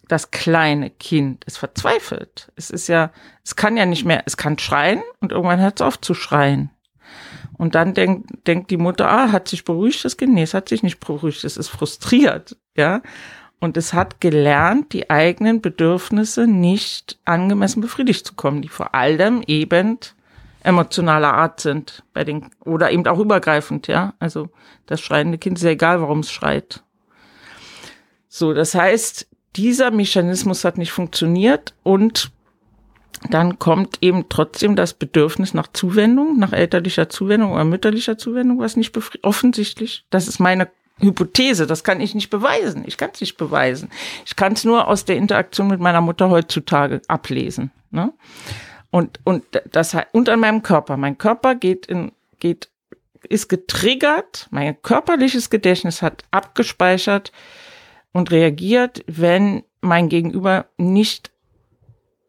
Das 0.09 0.31
kleine 0.31 0.89
Kind 0.89 1.45
ist 1.45 1.59
verzweifelt. 1.59 2.51
Es 2.57 2.71
ist 2.71 2.89
ja, 2.89 3.13
es 3.45 3.55
kann 3.55 3.77
ja 3.77 3.85
nicht 3.85 4.07
mehr, 4.07 4.23
es 4.25 4.39
kann 4.39 4.59
schreien 4.59 5.03
und 5.21 5.31
irgendwann 5.31 5.61
hört 5.61 5.81
es 5.81 5.87
auf 5.87 6.01
zu 6.01 6.15
schreien. 6.15 6.71
Und 7.59 7.75
dann 7.75 7.93
denkt, 7.93 8.31
denkt 8.47 8.71
die 8.71 8.79
Mutter, 8.79 9.11
ah, 9.11 9.31
hat 9.31 9.47
sich 9.47 9.63
beruhigt 9.63 10.03
das 10.07 10.17
Kind? 10.17 10.33
Nee, 10.33 10.45
es 10.45 10.55
hat 10.55 10.71
sich 10.71 10.83
nicht 10.83 11.01
beruhigt, 11.01 11.45
es 11.45 11.59
ist 11.59 11.69
frustriert, 11.69 12.57
ja. 12.75 13.03
Und 13.61 13.77
es 13.77 13.93
hat 13.93 14.23
gelernt, 14.23 14.95
die 14.95 15.11
eigenen 15.11 15.61
Bedürfnisse 15.61 16.47
nicht 16.47 17.19
angemessen 17.27 17.83
befriedigt 17.83 18.27
zu 18.27 18.35
kommen, 18.35 18.63
die 18.63 18.69
vor 18.69 18.95
allem 18.95 19.43
eben 19.47 19.99
emotionaler 20.67 21.33
Art 21.33 21.61
sind 21.61 22.03
bei 22.13 22.25
den 22.25 22.51
oder 22.65 22.91
eben 22.91 23.07
auch 23.07 23.19
übergreifend, 23.19 23.87
ja. 23.87 24.15
Also 24.19 24.51
das 24.87 25.01
schreiende 25.01 25.39
Kind 25.39 25.59
ist 25.59 25.65
ja 25.65 25.71
egal, 25.71 26.01
warum 26.01 26.21
es 26.21 26.31
schreit. 26.31 26.83
So, 28.29 28.53
das 28.53 28.75
heißt, 28.75 29.29
dieser 29.55 29.91
Mechanismus 29.91 30.65
hat 30.65 30.77
nicht 30.77 30.93
funktioniert 30.93 31.75
und 31.83 32.33
dann 33.31 33.59
kommt 33.59 33.99
eben 34.03 34.29
trotzdem 34.29 34.77
das 34.77 34.93
Bedürfnis 34.93 35.55
nach 35.55 35.69
Zuwendung, 35.73 36.39
nach 36.39 36.53
elterlicher 36.53 37.09
Zuwendung 37.09 37.53
oder 37.53 37.65
mütterlicher 37.65 38.19
Zuwendung, 38.19 38.59
was 38.59 38.77
nicht 38.77 38.95
offensichtlich, 39.23 40.05
das 40.11 40.29
ist 40.29 40.39
meine 40.39 40.69
Hypothese, 40.99 41.67
das 41.67 41.85
kann 41.85 42.01
ich 42.01 42.15
nicht 42.15 42.31
beweisen. 42.31 42.85
Ich 42.87 42.97
kann 42.97 43.11
es 43.13 43.21
nicht 43.21 43.37
beweisen. 43.37 43.91
Ich 44.25 44.35
kann 44.35 44.55
es 44.55 44.65
nur 44.65 44.89
aus 44.89 45.05
der 45.05 45.17
Interaktion 45.17 45.69
mit 45.69 45.81
meiner 45.81 46.01
Mutter 46.01 46.31
heutzutage 46.31 47.03
ablesen. 47.07 47.71
Ne? 47.91 48.13
Und, 48.91 49.21
und 49.25 49.45
das 49.73 49.97
und 50.13 50.29
an 50.29 50.41
meinem 50.41 50.63
Körper. 50.63 50.97
Mein 50.97 51.19
Körper 51.19 51.55
geht 51.55 51.87
in, 51.87 52.13
geht, 52.39 52.71
ist 53.29 53.49
getriggert, 53.49 54.47
mein 54.51 54.81
körperliches 54.81 55.51
Gedächtnis 55.51 56.03
hat 56.03 56.25
abgespeichert 56.31 57.33
und 58.13 58.31
reagiert, 58.31 59.05
wenn 59.07 59.65
mein 59.81 60.09
Gegenüber 60.09 60.67
nicht 60.79 61.31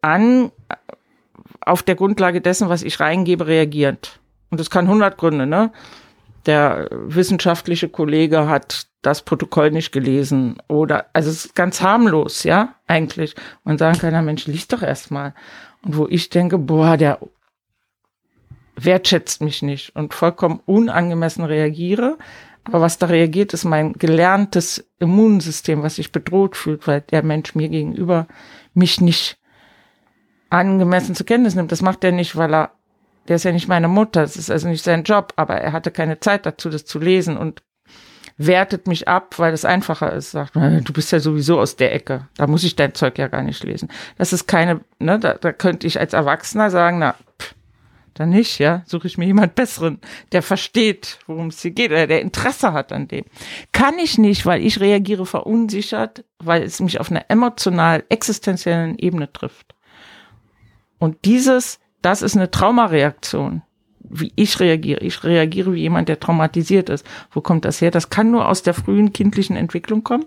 an, 0.01 0.51
auf 1.61 1.83
der 1.83 1.95
Grundlage 1.95 2.41
dessen, 2.41 2.69
was 2.69 2.83
ich 2.83 2.99
reingebe, 2.99 3.47
reagiert. 3.47 4.19
Und 4.49 4.59
das 4.59 4.69
kann 4.69 4.87
hundert 4.87 5.17
Gründe, 5.17 5.45
ne? 5.45 5.71
der 6.47 6.87
wissenschaftliche 6.91 7.89
Kollege 7.89 8.47
hat 8.47 8.87
das 9.01 9.21
Protokoll 9.21 9.71
nicht 9.71 9.91
gelesen 9.91 10.57
oder 10.67 11.07
also 11.13 11.29
es 11.29 11.45
ist 11.45 11.55
ganz 11.55 11.81
harmlos, 11.81 12.43
ja, 12.43 12.75
eigentlich. 12.87 13.35
Man 13.63 13.77
sagen 13.77 13.99
kann, 13.99 14.25
Mensch, 14.25 14.47
liest 14.47 14.73
doch 14.73 14.81
erstmal. 14.81 15.33
Und 15.87 15.97
wo 15.97 16.07
ich 16.09 16.29
denke, 16.29 16.57
boah, 16.57 16.97
der 16.97 17.19
wertschätzt 18.75 19.41
mich 19.41 19.61
nicht 19.61 19.95
und 19.95 20.13
vollkommen 20.13 20.59
unangemessen 20.65 21.45
reagiere. 21.45 22.17
Aber 22.65 22.81
was 22.81 22.97
da 22.97 23.07
reagiert, 23.07 23.53
ist 23.53 23.63
mein 23.63 23.93
gelerntes 23.93 24.85
Immunsystem, 24.99 25.83
was 25.83 25.95
sich 25.95 26.11
bedroht 26.11 26.57
fühlt, 26.57 26.85
weil 26.85 27.01
der 27.01 27.23
Mensch 27.23 27.55
mir 27.55 27.69
gegenüber 27.69 28.27
mich 28.73 28.99
nicht 28.99 29.39
angemessen 30.49 31.15
zur 31.15 31.25
Kenntnis 31.25 31.55
nimmt. 31.55 31.71
Das 31.71 31.81
macht 31.81 32.03
er 32.03 32.11
nicht, 32.11 32.35
weil 32.35 32.53
er 32.53 32.71
der 33.27 33.35
ist 33.35 33.43
ja 33.43 33.51
nicht 33.51 33.67
meine 33.67 33.89
Mutter, 33.89 34.21
das 34.21 34.37
ist 34.37 34.49
also 34.49 34.69
nicht 34.69 34.83
sein 34.83 35.03
Job, 35.03 35.33
aber 35.35 35.55
er 35.55 35.73
hatte 35.73 35.91
keine 35.91 36.19
Zeit 36.19 36.45
dazu, 36.45 36.69
das 36.69 36.85
zu 36.85 36.97
lesen 36.97 37.35
und 37.35 37.61
wertet 38.37 38.87
mich 38.87 39.07
ab, 39.07 39.39
weil 39.39 39.53
es 39.53 39.65
einfacher 39.65 40.13
ist. 40.13 40.31
Sagt, 40.31 40.55
du 40.55 40.93
bist 40.93 41.11
ja 41.11 41.19
sowieso 41.19 41.59
aus 41.59 41.75
der 41.75 41.93
Ecke, 41.93 42.27
da 42.37 42.47
muss 42.47 42.63
ich 42.63 42.75
dein 42.75 42.93
Zeug 42.93 43.17
ja 43.17 43.27
gar 43.27 43.43
nicht 43.43 43.63
lesen. 43.63 43.89
Das 44.17 44.33
ist 44.33 44.47
keine, 44.47 44.81
ne, 44.99 45.19
da, 45.19 45.33
da 45.33 45.51
könnte 45.51 45.87
ich 45.87 45.99
als 45.99 46.13
Erwachsener 46.13 46.69
sagen, 46.69 46.99
na, 46.99 47.15
pff, 47.39 47.55
Dann 48.17 48.29
nicht, 48.29 48.57
ja. 48.57 48.81
Suche 48.85 49.05
ich 49.05 49.19
mir 49.19 49.25
jemand 49.25 49.53
Besseren, 49.53 49.99
der 50.31 50.41
versteht, 50.41 51.19
worum 51.27 51.47
es 51.47 51.61
hier 51.61 51.71
geht, 51.71 51.91
oder 51.91 52.07
der 52.07 52.21
Interesse 52.21 52.73
hat 52.73 52.91
an 52.91 53.07
dem. 53.07 53.25
Kann 53.71 53.99
ich 53.99 54.17
nicht, 54.17 54.45
weil 54.45 54.63
ich 54.63 54.79
reagiere 54.79 55.27
verunsichert, 55.27 56.25
weil 56.39 56.63
es 56.63 56.79
mich 56.79 56.99
auf 56.99 57.11
einer 57.11 57.29
emotional 57.29 58.03
existenziellen 58.09 58.97
Ebene 58.97 59.31
trifft. 59.31 59.75
Und 60.97 61.25
dieses, 61.25 61.79
das 62.01 62.23
ist 62.23 62.35
eine 62.35 62.49
Traumareaktion 62.49 63.61
wie 64.09 64.31
ich 64.35 64.59
reagiere. 64.59 65.01
Ich 65.01 65.23
reagiere 65.23 65.73
wie 65.73 65.81
jemand, 65.81 66.09
der 66.09 66.19
traumatisiert 66.19 66.89
ist. 66.89 67.05
Wo 67.31 67.41
kommt 67.41 67.65
das 67.65 67.81
her? 67.81 67.91
Das 67.91 68.09
kann 68.09 68.31
nur 68.31 68.47
aus 68.47 68.63
der 68.63 68.73
frühen 68.73 69.13
kindlichen 69.13 69.55
Entwicklung 69.55 70.03
kommen, 70.03 70.25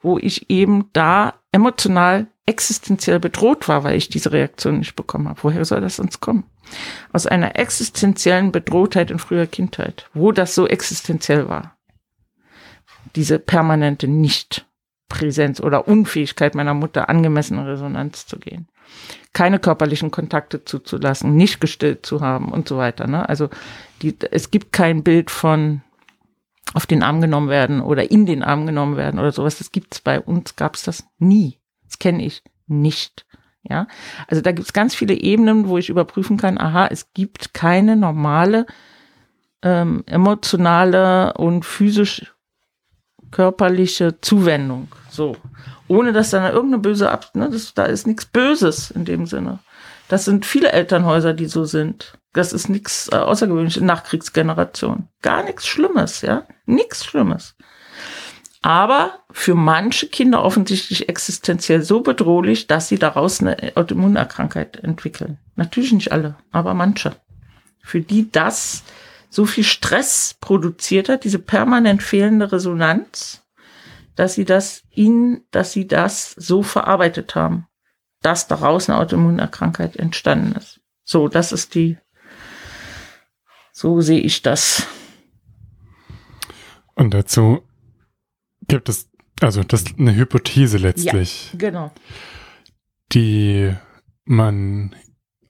wo 0.00 0.18
ich 0.18 0.50
eben 0.50 0.90
da 0.92 1.34
emotional 1.52 2.26
existenziell 2.46 3.20
bedroht 3.20 3.68
war, 3.68 3.84
weil 3.84 3.96
ich 3.96 4.08
diese 4.08 4.32
Reaktion 4.32 4.78
nicht 4.78 4.96
bekommen 4.96 5.28
habe. 5.28 5.40
Woher 5.42 5.64
soll 5.64 5.80
das 5.80 5.96
sonst 5.96 6.20
kommen? 6.20 6.44
Aus 7.12 7.26
einer 7.26 7.56
existenziellen 7.56 8.52
Bedrohtheit 8.52 9.10
in 9.10 9.18
früher 9.18 9.46
Kindheit, 9.46 10.08
wo 10.14 10.32
das 10.32 10.54
so 10.54 10.66
existenziell 10.66 11.48
war. 11.48 11.76
Diese 13.14 13.38
permanente 13.38 14.08
Nichtpräsenz 14.08 15.60
oder 15.60 15.86
Unfähigkeit 15.86 16.54
meiner 16.54 16.74
Mutter, 16.74 17.08
angemessen 17.08 17.58
in 17.58 17.64
Resonanz 17.64 18.26
zu 18.26 18.38
gehen 18.38 18.68
keine 19.32 19.58
körperlichen 19.58 20.10
Kontakte 20.10 20.64
zuzulassen, 20.64 21.36
nicht 21.36 21.60
gestillt 21.60 22.04
zu 22.04 22.20
haben 22.20 22.52
und 22.52 22.68
so 22.68 22.76
weiter. 22.76 23.06
Ne? 23.06 23.28
Also 23.28 23.48
die, 24.02 24.16
es 24.30 24.50
gibt 24.50 24.72
kein 24.72 25.02
Bild 25.02 25.30
von 25.30 25.82
auf 26.74 26.86
den 26.86 27.02
Arm 27.02 27.20
genommen 27.20 27.48
werden 27.48 27.80
oder 27.80 28.10
in 28.10 28.26
den 28.26 28.42
Arm 28.42 28.66
genommen 28.66 28.96
werden 28.96 29.18
oder 29.18 29.32
sowas. 29.32 29.58
Das 29.58 29.72
gibt's 29.72 30.00
bei 30.00 30.20
uns, 30.20 30.56
gab's 30.56 30.82
das 30.82 31.04
nie. 31.18 31.58
Das 31.84 31.98
kenne 31.98 32.24
ich 32.24 32.42
nicht. 32.66 33.26
Ja, 33.64 33.86
also 34.26 34.42
da 34.42 34.50
gibt's 34.50 34.72
ganz 34.72 34.94
viele 34.94 35.14
Ebenen, 35.14 35.68
wo 35.68 35.78
ich 35.78 35.88
überprüfen 35.88 36.36
kann, 36.36 36.58
aha, 36.58 36.88
es 36.88 37.12
gibt 37.14 37.54
keine 37.54 37.94
normale 37.94 38.66
ähm, 39.62 40.02
emotionale 40.06 41.34
und 41.34 41.64
physisch 41.64 42.34
körperliche 43.32 44.20
Zuwendung. 44.20 44.88
So 45.10 45.36
ohne 45.92 46.12
dass 46.12 46.30
da 46.30 46.50
irgendeine 46.50 46.82
böse 46.82 47.10
Ab, 47.10 47.30
ne, 47.34 47.50
das, 47.50 47.74
da 47.74 47.84
ist 47.84 48.06
nichts 48.06 48.24
Böses 48.24 48.90
in 48.90 49.04
dem 49.04 49.26
Sinne. 49.26 49.58
Das 50.08 50.24
sind 50.24 50.46
viele 50.46 50.72
Elternhäuser, 50.72 51.34
die 51.34 51.46
so 51.46 51.64
sind. 51.64 52.18
Das 52.32 52.54
ist 52.54 52.70
nichts 52.70 53.10
äh, 53.12 53.16
außergewöhnliches 53.16 53.82
Nachkriegsgeneration. 53.82 55.08
Gar 55.20 55.44
nichts 55.44 55.66
Schlimmes, 55.66 56.22
ja, 56.22 56.44
nichts 56.64 57.04
Schlimmes. 57.04 57.56
Aber 58.62 59.18
für 59.30 59.54
manche 59.54 60.06
Kinder 60.06 60.42
offensichtlich 60.42 61.10
existenziell 61.10 61.82
so 61.82 62.00
bedrohlich, 62.00 62.68
dass 62.68 62.88
sie 62.88 62.98
daraus 62.98 63.40
eine 63.40 63.72
Autoimmunerkrankheit 63.74 64.76
entwickeln. 64.76 65.38
Natürlich 65.56 65.92
nicht 65.92 66.12
alle, 66.12 66.36
aber 66.52 66.72
manche. 66.72 67.16
Für 67.82 68.00
die 68.00 68.30
das 68.30 68.84
so 69.32 69.46
viel 69.46 69.64
Stress 69.64 70.36
produziert 70.40 71.08
hat, 71.08 71.24
diese 71.24 71.38
permanent 71.38 72.02
fehlende 72.02 72.52
Resonanz, 72.52 73.42
dass 74.14 74.34
sie 74.34 74.44
das 74.44 74.82
in, 74.90 75.42
dass 75.50 75.72
sie 75.72 75.86
das 75.86 76.32
so 76.32 76.62
verarbeitet 76.62 77.34
haben, 77.34 77.66
dass 78.20 78.46
daraus 78.46 78.90
eine 78.90 78.98
Autoimmunerkrankheit 78.98 79.96
entstanden 79.96 80.52
ist. 80.52 80.80
So, 81.04 81.28
das 81.28 81.50
ist 81.50 81.74
die, 81.74 81.96
so 83.72 84.02
sehe 84.02 84.20
ich 84.20 84.42
das. 84.42 84.86
Und 86.94 87.14
dazu 87.14 87.62
gibt 88.68 88.90
es, 88.90 89.08
also 89.40 89.64
das 89.64 89.84
ist 89.84 89.98
eine 89.98 90.14
Hypothese 90.14 90.76
letztlich. 90.76 91.52
Ja, 91.54 91.58
genau. 91.58 91.90
Die 93.12 93.74
man 94.26 94.94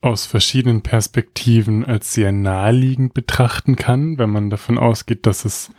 aus 0.03 0.27
verschiedenen 0.27 0.83
Perspektiven 0.83 1.85
als 1.85 2.13
sehr 2.13 2.33
naheliegend 2.33 3.15
betrachten 3.15 3.77
kann, 3.77 4.19
wenn 4.19 4.31
man 4.31 4.51
davon 4.51 4.77
ausgeht, 4.77 5.27
dass 5.27 5.45
es 5.45 5.71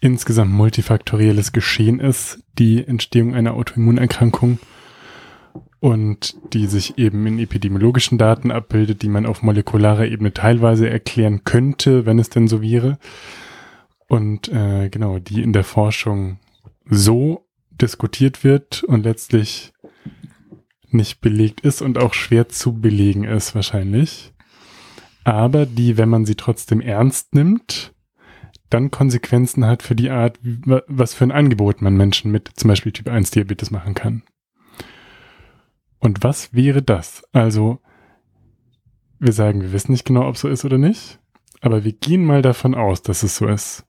insgesamt 0.00 0.52
multifaktorielles 0.52 1.52
Geschehen 1.52 2.00
ist, 2.00 2.42
die 2.58 2.84
Entstehung 2.84 3.34
einer 3.34 3.54
Autoimmunerkrankung 3.54 4.58
und 5.78 6.34
die 6.52 6.66
sich 6.66 6.98
eben 6.98 7.24
in 7.26 7.38
epidemiologischen 7.38 8.18
Daten 8.18 8.50
abbildet, 8.50 9.02
die 9.02 9.08
man 9.08 9.26
auf 9.26 9.42
molekularer 9.42 10.06
Ebene 10.06 10.34
teilweise 10.34 10.90
erklären 10.90 11.44
könnte, 11.44 12.04
wenn 12.04 12.18
es 12.18 12.30
denn 12.30 12.48
so 12.48 12.62
wäre. 12.62 12.98
Und 14.08 14.48
äh, 14.48 14.88
genau, 14.90 15.20
die 15.20 15.40
in 15.40 15.52
der 15.52 15.64
Forschung 15.64 16.40
so 16.84 17.46
diskutiert 17.70 18.42
wird 18.42 18.82
und 18.82 19.04
letztlich 19.04 19.72
nicht 20.94 21.20
belegt 21.20 21.60
ist 21.60 21.82
und 21.82 21.98
auch 21.98 22.14
schwer 22.14 22.48
zu 22.48 22.74
belegen 22.74 23.24
ist 23.24 23.54
wahrscheinlich. 23.54 24.32
Aber 25.24 25.66
die, 25.66 25.96
wenn 25.96 26.08
man 26.08 26.24
sie 26.24 26.34
trotzdem 26.34 26.80
ernst 26.80 27.34
nimmt, 27.34 27.94
dann 28.70 28.90
Konsequenzen 28.90 29.66
hat 29.66 29.82
für 29.82 29.94
die 29.94 30.10
Art, 30.10 30.38
was 30.42 31.14
für 31.14 31.24
ein 31.24 31.32
Angebot 31.32 31.82
man 31.82 31.96
Menschen 31.96 32.30
mit 32.30 32.50
zum 32.56 32.68
Beispiel 32.68 32.92
Typ 32.92 33.08
1 33.08 33.30
Diabetes 33.30 33.70
machen 33.70 33.94
kann. 33.94 34.22
Und 35.98 36.24
was 36.24 36.52
wäre 36.52 36.82
das? 36.82 37.22
Also, 37.32 37.78
wir 39.18 39.32
sagen, 39.32 39.60
wir 39.60 39.72
wissen 39.72 39.92
nicht 39.92 40.04
genau, 40.04 40.26
ob 40.26 40.36
so 40.36 40.48
ist 40.48 40.64
oder 40.64 40.78
nicht, 40.78 41.20
aber 41.60 41.84
wir 41.84 41.92
gehen 41.92 42.24
mal 42.24 42.42
davon 42.42 42.74
aus, 42.74 43.02
dass 43.02 43.22
es 43.22 43.36
so 43.36 43.46
ist. 43.46 43.84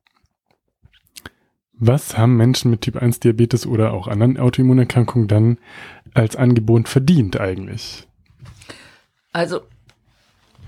Was 1.73 2.17
haben 2.17 2.37
Menschen 2.37 2.69
mit 2.69 2.81
Typ 2.81 2.97
1 2.97 3.19
Diabetes 3.19 3.65
oder 3.65 3.93
auch 3.93 4.07
anderen 4.07 4.37
Autoimmunerkrankungen 4.37 5.27
dann 5.27 5.57
als 6.13 6.35
Angebot 6.35 6.87
verdient 6.87 7.39
eigentlich? 7.39 8.07
Also 9.31 9.61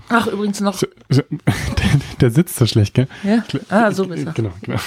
Ach, 0.08 0.26
übrigens 0.26 0.60
noch. 0.60 0.74
So, 0.74 0.86
so, 1.08 1.22
der, 1.30 2.00
der, 2.20 2.30
sitzt 2.30 2.56
so 2.56 2.66
schlecht, 2.66 2.94
gell? 2.94 3.08
Ja. 3.24 3.42
Ah, 3.70 3.90
so 3.90 4.06
besser. 4.06 4.32
Genau, 4.32 4.52
genau. 4.62 4.78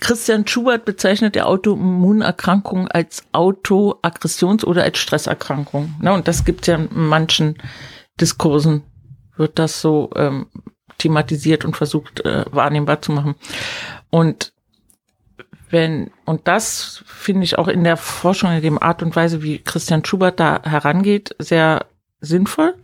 Christian 0.00 0.46
Schubert 0.46 0.84
bezeichnet 0.84 1.34
die 1.34 1.42
Autoimmunerkrankung 1.42 2.88
als 2.88 3.24
Autoaggressions- 3.32 4.64
oder 4.64 4.82
als 4.82 4.98
Stresserkrankung. 4.98 5.94
Ne? 6.00 6.12
Und 6.12 6.28
das 6.28 6.44
gibt 6.44 6.62
es 6.62 6.66
ja 6.66 6.76
in 6.76 6.88
manchen 6.92 7.56
Diskursen, 8.20 8.82
wird 9.36 9.58
das 9.58 9.80
so 9.80 10.10
ähm, 10.16 10.46
thematisiert 10.98 11.64
und 11.64 11.76
versucht 11.76 12.24
äh, 12.24 12.44
wahrnehmbar 12.50 13.00
zu 13.00 13.12
machen. 13.12 13.36
Und 14.10 14.52
wenn, 15.70 16.10
und 16.24 16.48
das 16.48 17.02
finde 17.06 17.44
ich 17.44 17.58
auch 17.58 17.68
in 17.68 17.84
der 17.84 17.96
Forschung, 17.96 18.52
in 18.52 18.62
dem 18.62 18.82
Art 18.82 19.02
und 19.02 19.14
Weise, 19.16 19.42
wie 19.42 19.58
Christian 19.58 20.04
Schubert 20.04 20.40
da 20.40 20.62
herangeht, 20.64 21.34
sehr 21.38 21.86
sinnvoll. 22.20 22.74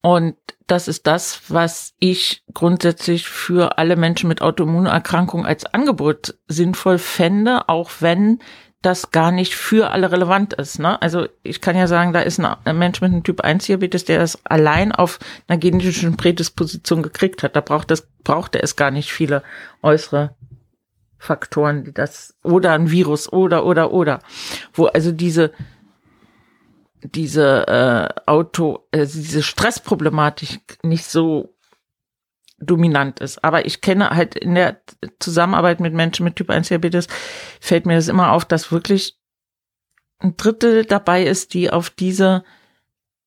Und 0.00 0.36
das 0.66 0.88
ist 0.88 1.06
das, 1.06 1.42
was 1.48 1.94
ich 1.98 2.42
grundsätzlich 2.52 3.28
für 3.28 3.78
alle 3.78 3.96
Menschen 3.96 4.28
mit 4.28 4.42
Autoimmunerkrankungen 4.42 5.46
als 5.46 5.64
Angebot 5.66 6.34
sinnvoll 6.48 6.98
fände, 6.98 7.68
auch 7.68 7.90
wenn 8.00 8.40
das 8.82 9.10
gar 9.10 9.32
nicht 9.32 9.54
für 9.54 9.90
alle 9.90 10.12
relevant 10.12 10.52
ist. 10.54 10.78
Ne? 10.78 11.00
Also 11.02 11.26
ich 11.42 11.60
kann 11.60 11.76
ja 11.76 11.86
sagen, 11.86 12.12
da 12.12 12.20
ist 12.20 12.40
ein 12.40 12.78
Mensch 12.78 13.00
mit 13.00 13.12
einem 13.12 13.24
Typ 13.24 13.40
1 13.40 13.66
Diabetes, 13.66 14.04
der 14.04 14.20
das 14.20 14.44
allein 14.44 14.92
auf 14.92 15.18
einer 15.48 15.58
genetischen 15.58 16.16
Prädisposition 16.16 17.02
gekriegt 17.02 17.42
hat. 17.42 17.56
Da 17.56 17.60
braucht 17.60 17.90
es, 17.90 18.06
braucht 18.22 18.54
er 18.54 18.62
es 18.62 18.76
gar 18.76 18.90
nicht 18.90 19.12
viele 19.12 19.42
äußere 19.82 20.36
Faktoren, 21.18 21.84
die 21.84 21.92
das, 21.92 22.36
oder 22.42 22.72
ein 22.72 22.90
Virus, 22.90 23.32
oder, 23.32 23.64
oder, 23.64 23.92
oder. 23.92 24.20
Wo 24.72 24.86
also 24.86 25.12
diese, 25.12 25.52
diese 27.02 27.66
äh, 27.68 28.20
Auto, 28.26 28.86
äh, 28.90 29.06
diese 29.06 29.42
Stressproblematik 29.42 30.78
nicht 30.82 31.06
so 31.06 31.56
dominant 32.58 33.20
ist. 33.20 33.44
Aber 33.44 33.66
ich 33.66 33.80
kenne 33.80 34.10
halt 34.10 34.34
in 34.34 34.54
der 34.54 34.80
Zusammenarbeit 35.18 35.80
mit 35.80 35.94
Menschen 35.94 36.24
mit 36.24 36.36
Typ 36.36 36.50
1 36.50 36.68
Diabetes 36.68 37.06
fällt 37.60 37.86
mir 37.86 37.96
das 37.96 38.08
immer 38.08 38.32
auf, 38.32 38.44
dass 38.44 38.72
wirklich 38.72 39.18
ein 40.18 40.36
Drittel 40.36 40.84
dabei 40.84 41.24
ist, 41.24 41.52
die 41.52 41.70
auf 41.70 41.90
diese 41.90 42.44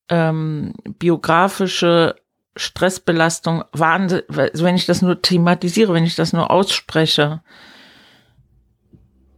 ähm, 0.09 0.73
biografische 0.97 2.15
Stressbelastung 2.55 3.63
Wahnsinn, 3.71 4.23
also 4.27 4.65
wenn 4.65 4.75
ich 4.75 4.87
das 4.87 5.01
nur 5.03 5.21
thematisiere, 5.21 5.93
wenn 5.93 6.03
ich 6.03 6.15
das 6.15 6.33
nur 6.33 6.49
ausspreche, 6.49 7.41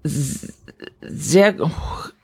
sehr 0.04 1.56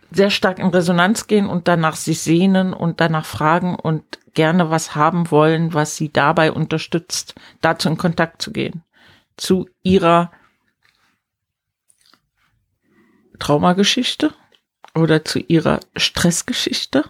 sehr 0.10 0.30
stark 0.30 0.60
in 0.60 0.68
Resonanz 0.68 1.28
gehen 1.28 1.48
und 1.48 1.68
danach 1.68 1.96
sich 1.96 2.22
sehnen 2.22 2.74
und 2.74 3.02
danach 3.02 3.26
fragen 3.26 3.76
und 3.76 4.04
gerne 4.34 4.70
was 4.70 4.96
haben 4.96 5.32
wollen, 5.32 5.74
was 5.74 5.96
sie 5.96 6.12
dabei 6.12 6.52
unterstützt, 6.52 7.36
dazu 7.62 7.90
in 7.90 7.98
Kontakt 7.98 8.42
zu 8.42 8.52
gehen. 8.52 8.84
Zu 9.36 9.68
ihrer 9.84 10.32
Traumageschichte 13.40 14.34
oder 14.96 15.24
zu 15.26 15.40
ihrer 15.40 15.80
Stressgeschichte. 15.96 17.06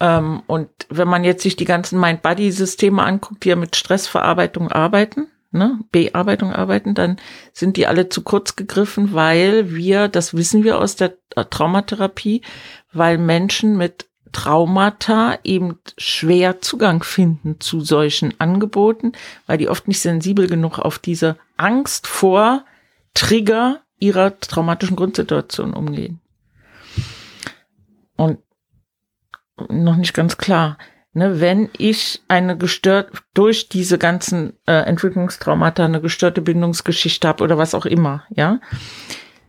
Ähm, 0.00 0.42
und 0.46 0.70
wenn 0.88 1.08
man 1.08 1.22
jetzt 1.24 1.42
sich 1.42 1.56
die 1.56 1.64
ganzen 1.64 2.00
Mind-Body-Systeme 2.00 3.02
anguckt, 3.02 3.44
die 3.44 3.50
ja 3.50 3.56
mit 3.56 3.76
Stressverarbeitung 3.76 4.72
arbeiten, 4.72 5.28
ne, 5.54 5.78
Bearbeitung 5.92 6.52
arbeiten, 6.52 6.94
dann 6.94 7.16
sind 7.52 7.76
die 7.76 7.86
alle 7.86 8.08
zu 8.08 8.22
kurz 8.22 8.56
gegriffen, 8.56 9.14
weil 9.14 9.74
wir, 9.74 10.08
das 10.08 10.34
wissen 10.34 10.64
wir 10.64 10.78
aus 10.78 10.96
der 10.96 11.14
Traumatherapie, 11.34 12.42
weil 12.92 13.18
Menschen 13.18 13.76
mit 13.76 14.06
Traumata 14.32 15.38
eben 15.44 15.78
schwer 15.96 16.60
Zugang 16.60 17.02
finden 17.02 17.60
zu 17.60 17.80
solchen 17.80 18.38
Angeboten, 18.40 19.12
weil 19.46 19.58
die 19.58 19.68
oft 19.68 19.88
nicht 19.88 20.00
sensibel 20.00 20.48
genug 20.48 20.78
auf 20.78 20.98
diese 20.98 21.36
Angst 21.56 22.06
vor 22.06 22.64
Trigger 23.14 23.80
ihrer 24.00 24.38
traumatischen 24.40 24.96
Grundsituation 24.96 25.72
umgehen. 25.72 26.20
Und 28.16 28.38
noch 29.68 29.96
nicht 29.96 30.14
ganz 30.14 30.36
klar. 30.36 30.78
Ne, 31.16 31.40
wenn 31.40 31.70
ich 31.78 32.22
eine 32.26 32.58
gestört 32.58 33.22
durch 33.34 33.68
diese 33.68 33.98
ganzen 33.98 34.58
äh, 34.66 34.72
Entwicklungstraumata 34.72 35.84
eine 35.84 36.00
gestörte 36.00 36.42
Bindungsgeschichte 36.42 37.28
habe 37.28 37.44
oder 37.44 37.56
was 37.56 37.72
auch 37.72 37.86
immer, 37.86 38.24
ja, 38.30 38.60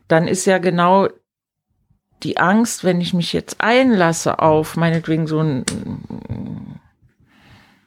dann 0.08 0.28
ist 0.28 0.46
ja 0.46 0.60
genau 0.60 1.08
die 2.22 2.38
Angst, 2.38 2.84
wenn 2.84 3.02
ich 3.02 3.16
mich 3.16 3.34
jetzt 3.34 3.62
einlasse 3.62 4.38
auf 4.38 4.78
meinetwegen 4.78 5.26
so 5.26 5.40
ein 5.40 5.66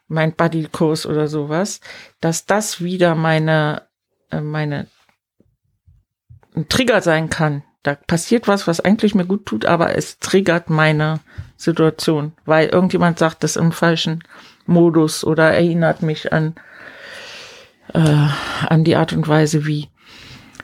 mein 0.08 0.32
Buddy-Kurs 0.32 1.06
oder 1.06 1.28
sowas, 1.28 1.80
dass 2.20 2.46
das 2.46 2.80
wieder 2.80 3.14
meine 3.14 3.82
äh, 4.32 4.40
meine 4.40 4.88
ein 6.56 6.68
Trigger 6.68 7.00
sein 7.00 7.30
kann. 7.30 7.62
Da 7.82 7.94
passiert 7.94 8.48
was, 8.48 8.66
was 8.66 8.80
eigentlich 8.80 9.14
mir 9.14 9.24
gut 9.24 9.46
tut, 9.46 9.64
aber 9.64 9.96
es 9.96 10.18
triggert 10.18 10.68
meine 10.68 11.20
Situation, 11.56 12.32
weil 12.44 12.68
irgendjemand 12.68 13.18
sagt 13.18 13.44
das 13.44 13.56
im 13.56 13.72
falschen 13.72 14.24
Modus 14.66 15.24
oder 15.24 15.52
erinnert 15.52 16.02
mich 16.02 16.32
an, 16.32 16.54
äh, 17.94 18.28
an 18.68 18.84
die 18.84 18.96
Art 18.96 19.12
und 19.12 19.26
Weise, 19.28 19.66
wie. 19.66 19.88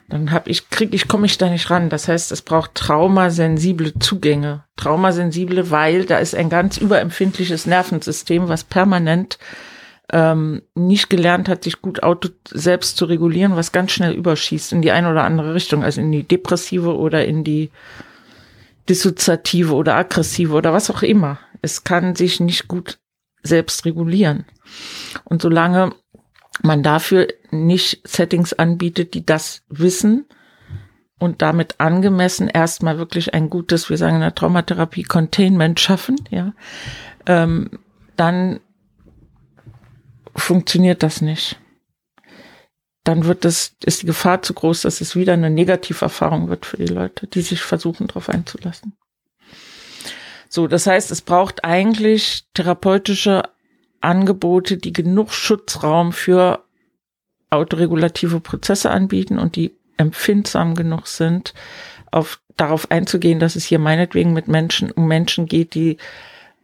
Dann 0.08 0.32
hab 0.32 0.48
ich, 0.48 0.68
krieg 0.68 0.92
ich, 0.92 1.08
komme 1.08 1.26
ich 1.26 1.38
da 1.38 1.48
nicht 1.48 1.70
ran. 1.70 1.88
Das 1.88 2.08
heißt, 2.08 2.30
es 2.30 2.42
braucht 2.42 2.74
traumasensible 2.74 3.98
Zugänge. 3.98 4.64
Traumasensible, 4.76 5.70
weil 5.70 6.04
da 6.04 6.18
ist 6.18 6.34
ein 6.34 6.50
ganz 6.50 6.76
überempfindliches 6.76 7.64
Nervensystem, 7.64 8.48
was 8.48 8.64
permanent 8.64 9.38
ähm, 10.12 10.62
nicht 10.74 11.09
gelernt 11.09 11.48
hat, 11.48 11.64
sich 11.64 11.80
gut 11.80 12.02
auto 12.02 12.28
selbst 12.50 12.96
zu 12.96 13.07
regulieren, 13.07 13.57
was 13.57 13.72
ganz 13.72 13.92
schnell 13.92 14.12
überschießt 14.12 14.72
in 14.72 14.82
die 14.82 14.90
eine 14.90 15.11
oder 15.11 15.24
andere 15.24 15.55
Richtung, 15.55 15.82
also 15.82 16.00
in 16.00 16.12
die 16.12 16.24
depressive 16.24 16.96
oder 16.96 17.24
in 17.24 17.44
die 17.44 17.70
dissoziative 18.88 19.74
oder 19.74 19.94
aggressive 19.94 20.52
oder 20.52 20.72
was 20.72 20.90
auch 20.90 21.02
immer. 21.02 21.38
Es 21.62 21.84
kann 21.84 22.14
sich 22.14 22.40
nicht 22.40 22.68
gut 22.68 22.98
selbst 23.42 23.84
regulieren. 23.86 24.44
Und 25.24 25.40
solange 25.42 25.94
man 26.62 26.82
dafür 26.82 27.28
nicht 27.50 28.07
Settings 28.07 28.52
anbietet, 28.52 29.14
die 29.14 29.24
das 29.24 29.62
wissen 29.68 30.26
und 31.18 31.42
damit 31.42 31.80
angemessen 31.80 32.48
erstmal 32.48 32.98
wirklich 32.98 33.32
ein 33.32 33.48
gutes, 33.48 33.88
wir 33.88 33.96
sagen 33.96 34.16
in 34.16 34.20
der 34.20 34.34
Traumatherapie, 34.34 35.05
Containment 35.05 35.80
schaffen, 35.80 36.16
ja, 36.30 36.52
ähm, 37.26 37.70
dann 38.16 38.61
funktioniert 40.35 41.03
das 41.03 41.20
nicht 41.20 41.59
dann 43.05 43.26
wird 43.26 43.45
das, 43.45 43.76
ist 43.85 44.03
die 44.03 44.07
Gefahr 44.07 44.43
zu 44.43 44.55
groß, 44.55 44.82
dass 44.82 45.03
es 45.03 45.14
wieder 45.14 45.35
eine 45.35 45.51
Negativerfahrung 45.51 46.49
wird 46.49 46.64
für 46.64 46.78
die 46.78 46.87
Leute, 46.87 47.26
die 47.26 47.43
sich 47.43 47.61
versuchen, 47.61 48.07
darauf 48.07 48.30
einzulassen. 48.30 48.97
So, 50.49 50.66
das 50.66 50.87
heißt, 50.87 51.11
es 51.11 51.20
braucht 51.20 51.64
eigentlich 51.64 52.45
therapeutische 52.55 53.43
Angebote, 54.01 54.78
die 54.78 54.93
genug 54.93 55.32
Schutzraum 55.32 56.12
für 56.12 56.64
autoregulative 57.51 58.41
Prozesse 58.41 58.91
anbieten 58.91 59.39
und 59.39 59.57
die 59.57 59.76
empfindsam 59.97 60.74
genug 60.74 61.07
sind, 61.07 61.53
auf, 62.11 62.41
darauf 62.57 62.91
einzugehen, 62.91 63.39
dass 63.39 63.55
es 63.55 63.64
hier 63.64 63.78
meinetwegen 63.78 64.32
mit 64.32 64.49
Menschen 64.49 64.91
um 64.91 65.07
Menschen 65.07 65.47
geht, 65.47 65.74
die 65.74 65.99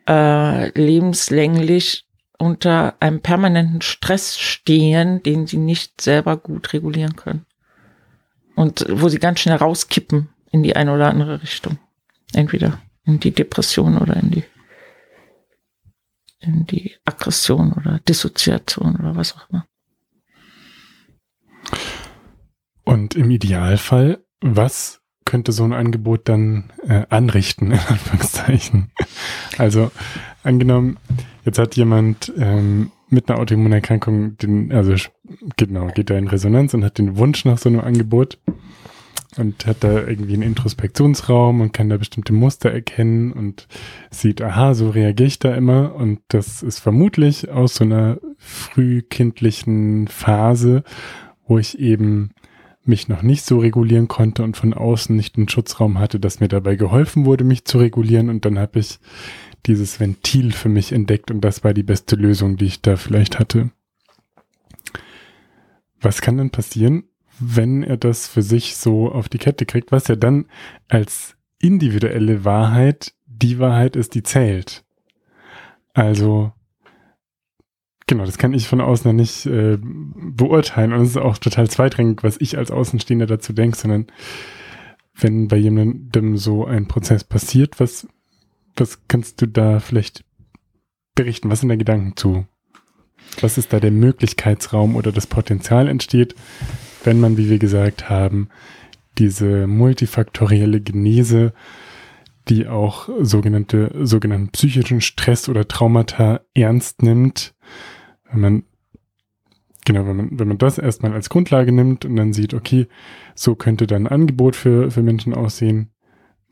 äh, 0.09 0.71
lebenslänglich 0.71 2.07
unter 2.41 2.95
einem 3.01 3.21
permanenten 3.21 3.83
Stress 3.83 4.39
stehen, 4.39 5.23
den 5.23 5.47
sie 5.47 5.59
nicht 5.59 6.01
selber 6.01 6.39
gut 6.39 6.73
regulieren 6.73 7.15
können. 7.15 7.45
Und 8.57 8.87
wo 8.89 9.09
sie 9.11 9.19
ganz 9.19 9.41
schnell 9.41 9.57
rauskippen 9.57 10.31
in 10.51 10.63
die 10.63 10.75
eine 10.75 10.95
oder 10.95 11.11
andere 11.11 11.43
Richtung. 11.43 11.79
Entweder 12.33 12.81
in 13.05 13.21
die 13.21 13.33
Depression 13.33 13.99
oder 13.99 14.17
in 14.17 14.31
die, 14.31 14.45
in 16.41 16.67
die 16.67 16.97
Aggression 17.05 17.75
oder 17.75 18.01
Dissoziation 18.09 18.97
oder 18.97 19.17
was 19.17 19.37
auch 19.37 19.51
immer. 19.51 19.67
Und 22.85 23.15
im 23.17 23.31
Idealfall, 23.31 24.25
was 24.41 25.03
könnte 25.27 25.53
so 25.53 25.65
ein 25.65 25.75
Angebot 25.75 26.29
dann 26.29 26.73
äh, 26.89 27.05
anrichten, 27.11 27.73
in 27.73 27.79
Anführungszeichen? 27.79 28.93
Also 29.59 29.91
angenommen, 30.43 30.99
Jetzt 31.45 31.59
hat 31.59 31.77
jemand 31.77 32.33
ähm, 32.39 32.91
mit 33.09 33.29
einer 33.29 33.41
Autoimmunerkrankung 33.41 34.37
den, 34.39 34.73
also 34.73 34.95
genau, 35.57 35.89
geht 35.89 36.11
da 36.11 36.19
in 36.19 36.29
Resonanz 36.29 36.75
und 36.75 36.85
hat 36.85 36.99
den 36.99 37.17
Wunsch 37.17 37.45
nach 37.45 37.59
so 37.59 37.69
einem 37.69 37.81
Angebot 37.81 38.39
und 39.37 39.67
hat 39.67 39.79
da 39.81 40.07
irgendwie 40.07 40.35
einen 40.35 40.43
Introspektionsraum 40.43 41.61
und 41.61 41.73
kann 41.73 41.89
da 41.89 41.97
bestimmte 41.97 42.33
Muster 42.33 42.71
erkennen 42.71 43.33
und 43.33 43.69
sieht, 44.11 44.43
aha, 44.43 44.75
so 44.75 44.91
reagiere 44.91 45.29
ich 45.29 45.39
da 45.39 45.55
immer. 45.55 45.95
Und 45.95 46.21
das 46.29 46.63
ist 46.63 46.81
vermutlich 46.81 47.51
aus 47.51 47.77
so 47.77 47.85
einer 47.85 48.19
frühkindlichen 48.39 50.09
Phase, 50.09 50.83
wo 51.47 51.59
ich 51.59 51.79
eben 51.79 52.31
mich 52.85 53.09
noch 53.09 53.23
nicht 53.23 53.45
so 53.45 53.59
regulieren 53.59 54.09
konnte 54.09 54.43
und 54.43 54.57
von 54.57 54.75
außen 54.75 55.15
nicht 55.15 55.37
einen 55.37 55.49
Schutzraum 55.49 55.99
hatte, 55.99 56.19
dass 56.19 56.41
mir 56.41 56.49
dabei 56.49 56.77
geholfen 56.77 57.25
wurde, 57.25 57.45
mich 57.45 57.65
zu 57.65 57.79
regulieren. 57.79 58.29
Und 58.29 58.45
dann 58.45 58.59
habe 58.59 58.81
ich 58.81 58.99
dieses 59.67 60.01
Ventil 60.01 60.53
für 60.53 60.69
mich 60.69 60.93
entdeckt 60.93 61.31
und 61.31 61.41
das 61.41 61.65
war 61.65 61.75
die 61.75 61.83
beste 61.83 62.17
Lösung, 62.17 62.57
die 62.57 62.67
ich 62.67 62.83
da 62.83 62.97
vielleicht 62.97 63.39
hatte. 63.39 63.71
Was 66.01 66.23
kann 66.23 66.39
denn 66.39 66.51
passieren, 66.51 67.05
wenn 67.39 67.83
er 67.83 67.97
das 67.97 68.29
für 68.29 68.43
sich 68.43 68.77
so 68.77 69.11
auf 69.11 69.29
die 69.29 69.39
Kette 69.39 69.67
kriegt, 69.67 69.93
was 69.93 70.09
ja 70.09 70.17
dann 70.17 70.47
als 70.89 71.37
individuelle 71.59 72.45
Wahrheit 72.45 73.15
die 73.27 73.59
Wahrheit 73.59 73.97
ist, 73.97 74.15
die 74.15 74.23
zählt? 74.23 74.85
Also, 75.93 76.53
genau, 78.07 78.25
das 78.25 78.39
kann 78.39 78.55
ich 78.55 78.69
von 78.69 78.81
außen 78.81 79.15
nicht 79.15 79.47
äh, 79.47 79.79
beurteilen 79.81 80.93
und 80.93 81.03
es 81.03 81.11
ist 81.11 81.17
auch 81.17 81.39
total 81.39 81.69
zweitrangig, 81.69 82.23
was 82.23 82.41
ich 82.41 82.57
als 82.57 82.71
Außenstehender 82.71 83.27
dazu 83.27 83.53
denke, 83.53 83.77
sondern 83.77 84.07
wenn 85.15 85.49
bei 85.49 85.57
jemandem 85.57 86.37
so 86.37 86.65
ein 86.65 86.89
Prozess 86.89 87.25
passiert, 87.25 87.81
was 87.81 88.09
was 88.77 89.07
kannst 89.09 89.41
du 89.43 89.47
da 89.47 89.81
vielleicht 89.81 90.25
berichten? 91.15 91.51
Was 91.51 91.61
sind 91.61 91.69
da 91.69 91.77
Gedanken 91.77 92.17
zu? 92.17 92.47
Was 93.41 93.59
ist 93.59 93.73
da 93.73 93.81
der 93.81 93.91
Möglichkeitsraum 93.91 94.97
oder 94.97 95.13
das 95.13 95.27
Potenzial 95.27 95.89
entsteht, 95.89 96.35
wenn 97.05 97.21
man, 97.21 97.37
wie 97.37 97.49
wir 97.49 97.59
gesagt 97.59 98.09
haben, 98.11 98.49
diese 99.19 99.67
multifaktorielle 99.67 100.81
Genese, 100.81 101.53
die 102.49 102.67
auch 102.67 103.09
sogenannte, 103.21 103.93
sogenannten 104.03 104.51
psychischen 104.51 105.01
Stress 105.01 105.49
oder 105.49 105.69
Traumata 105.69 106.41
ernst 106.55 107.03
nimmt, 107.03 107.55
wenn 108.31 108.41
man 108.41 108.63
Genau, 109.87 110.07
wenn 110.07 110.17
man, 110.17 110.39
wenn 110.39 110.49
man 110.49 110.59
das 110.59 110.79
erstmal 110.79 111.15
als 111.15 111.31
Grundlage 111.31 111.73
nimmt 111.73 112.05
und 112.05 112.15
dann 112.17 112.33
sieht, 112.33 112.53
okay, 112.53 112.87
so 113.35 113.55
könnte 113.55 113.87
dann 113.87 114.07
ein 114.07 114.13
Angebot 114.13 114.55
für, 114.55 114.91
für 114.91 115.03
Menschen 115.03 115.35
aussehen, 115.35 115.91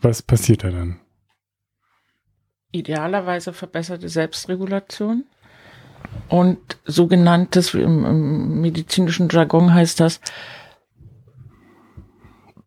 was 0.00 0.22
passiert 0.22 0.64
da 0.64 0.70
dann? 0.70 0.98
Idealerweise 2.72 3.52
verbesserte 3.52 4.08
Selbstregulation 4.08 5.24
und 6.28 6.58
sogenanntes, 6.84 7.74
im, 7.74 8.04
im 8.04 8.60
medizinischen 8.60 9.28
Jargon 9.28 9.72
heißt 9.72 10.00
das, 10.00 10.20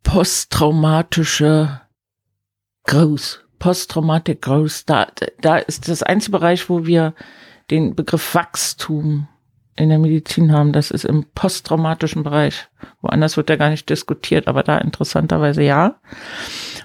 posttraumatische 0.03 1.81
Growth, 2.83 3.45
Posttraumatic 3.59 4.41
Growth. 4.41 4.89
Da, 4.89 5.07
da 5.39 5.57
ist 5.57 5.87
das 5.87 6.01
einzige 6.01 6.37
Bereich, 6.37 6.69
wo 6.69 6.85
wir 6.85 7.13
den 7.69 7.95
Begriff 7.95 8.33
Wachstum 8.33 9.27
in 9.75 9.89
der 9.89 9.99
Medizin 9.99 10.51
haben. 10.51 10.73
Das 10.73 10.91
ist 10.91 11.05
im 11.05 11.25
posttraumatischen 11.33 12.23
Bereich. 12.23 12.67
Woanders 13.01 13.37
wird 13.37 13.49
ja 13.49 13.55
gar 13.55 13.69
nicht 13.69 13.89
diskutiert, 13.89 14.47
aber 14.47 14.63
da 14.63 14.79
interessanterweise 14.79 15.63
ja. 15.63 15.95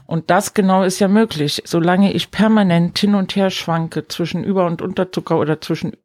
Und 0.06 0.30
das 0.30 0.54
genau 0.54 0.82
ist 0.82 1.00
ja 1.00 1.08
möglich. 1.08 1.62
Solange 1.64 2.12
ich 2.12 2.30
permanent 2.30 2.98
hin 2.98 3.14
und 3.14 3.34
her 3.34 3.50
schwanke 3.50 4.06
zwischen 4.08 4.44
Über- 4.44 4.66
und 4.66 4.82
Unterzucker 4.82 5.38
oder 5.38 5.60
zwischen 5.60 5.96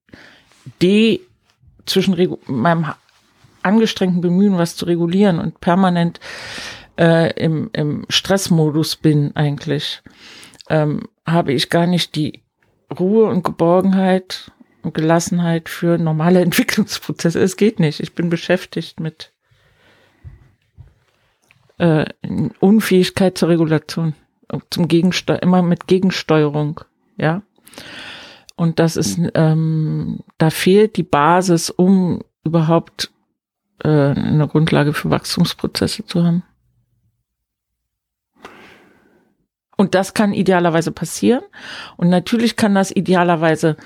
D, 0.81 1.21
zwischen 1.85 2.37
meinem 2.47 2.87
angestrengten 3.63 4.21
Bemühen, 4.21 4.57
was 4.57 4.75
zu 4.75 4.85
regulieren 4.85 5.39
und 5.39 5.61
permanent 5.61 6.19
äh, 6.97 7.31
im, 7.33 7.69
im 7.73 8.05
Stressmodus 8.09 8.95
bin 8.95 9.35
eigentlich, 9.35 10.01
ähm, 10.69 11.07
habe 11.25 11.53
ich 11.53 11.69
gar 11.69 11.85
nicht 11.85 12.15
die 12.15 12.43
Ruhe 12.99 13.25
und 13.25 13.43
Geborgenheit 13.43 14.51
und 14.81 14.93
Gelassenheit 14.93 15.69
für 15.69 15.97
normale 15.97 16.41
Entwicklungsprozesse. 16.41 17.39
Es 17.39 17.55
geht 17.55 17.79
nicht. 17.79 17.99
Ich 17.99 18.15
bin 18.15 18.29
beschäftigt 18.29 18.99
mit 18.99 19.31
äh, 21.81 22.05
Unfähigkeit 22.59 23.37
zur 23.37 23.49
Regulation, 23.49 24.13
zum 24.69 24.87
Gegensteu 24.87 25.35
immer 25.35 25.63
mit 25.63 25.87
Gegensteuerung, 25.87 26.81
ja, 27.17 27.41
Und 28.55 28.77
das 28.77 28.97
ist, 28.97 29.19
ähm, 29.33 30.19
da 30.37 30.51
fehlt 30.51 30.95
die 30.97 31.03
Basis, 31.03 31.71
um 31.71 32.21
überhaupt 32.43 33.11
äh, 33.83 33.87
eine 33.87 34.47
Grundlage 34.47 34.93
für 34.93 35.09
Wachstumsprozesse 35.09 36.05
zu 36.05 36.23
haben. 36.23 36.43
Und 39.75 39.95
das 39.95 40.13
kann 40.13 40.33
idealerweise 40.33 40.91
passieren. 40.91 41.41
Und 41.97 42.09
natürlich 42.09 42.55
kann 42.55 42.75
das 42.75 42.91
idealerweise 42.95 43.77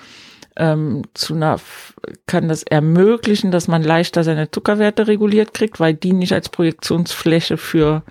ähm, 0.58 1.04
zu 1.14 1.34
einer, 1.34 1.60
kann 2.28 2.48
das 2.48 2.64
ermöglichen, 2.64 3.52
dass 3.52 3.68
man 3.68 3.84
leichter 3.84 4.24
seine 4.24 4.52
Zuckerwerte 4.52 5.08
reguliert 5.08 5.54
kriegt, 5.54 5.80
weil 5.80 5.94
die 5.94 6.14
nicht 6.14 6.34
als 6.34 6.50
Projektionsfläche 6.50 7.58
für 7.58 8.04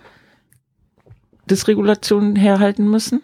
Dysregulationen 1.51 2.37
herhalten 2.37 2.89
müssen. 2.89 3.23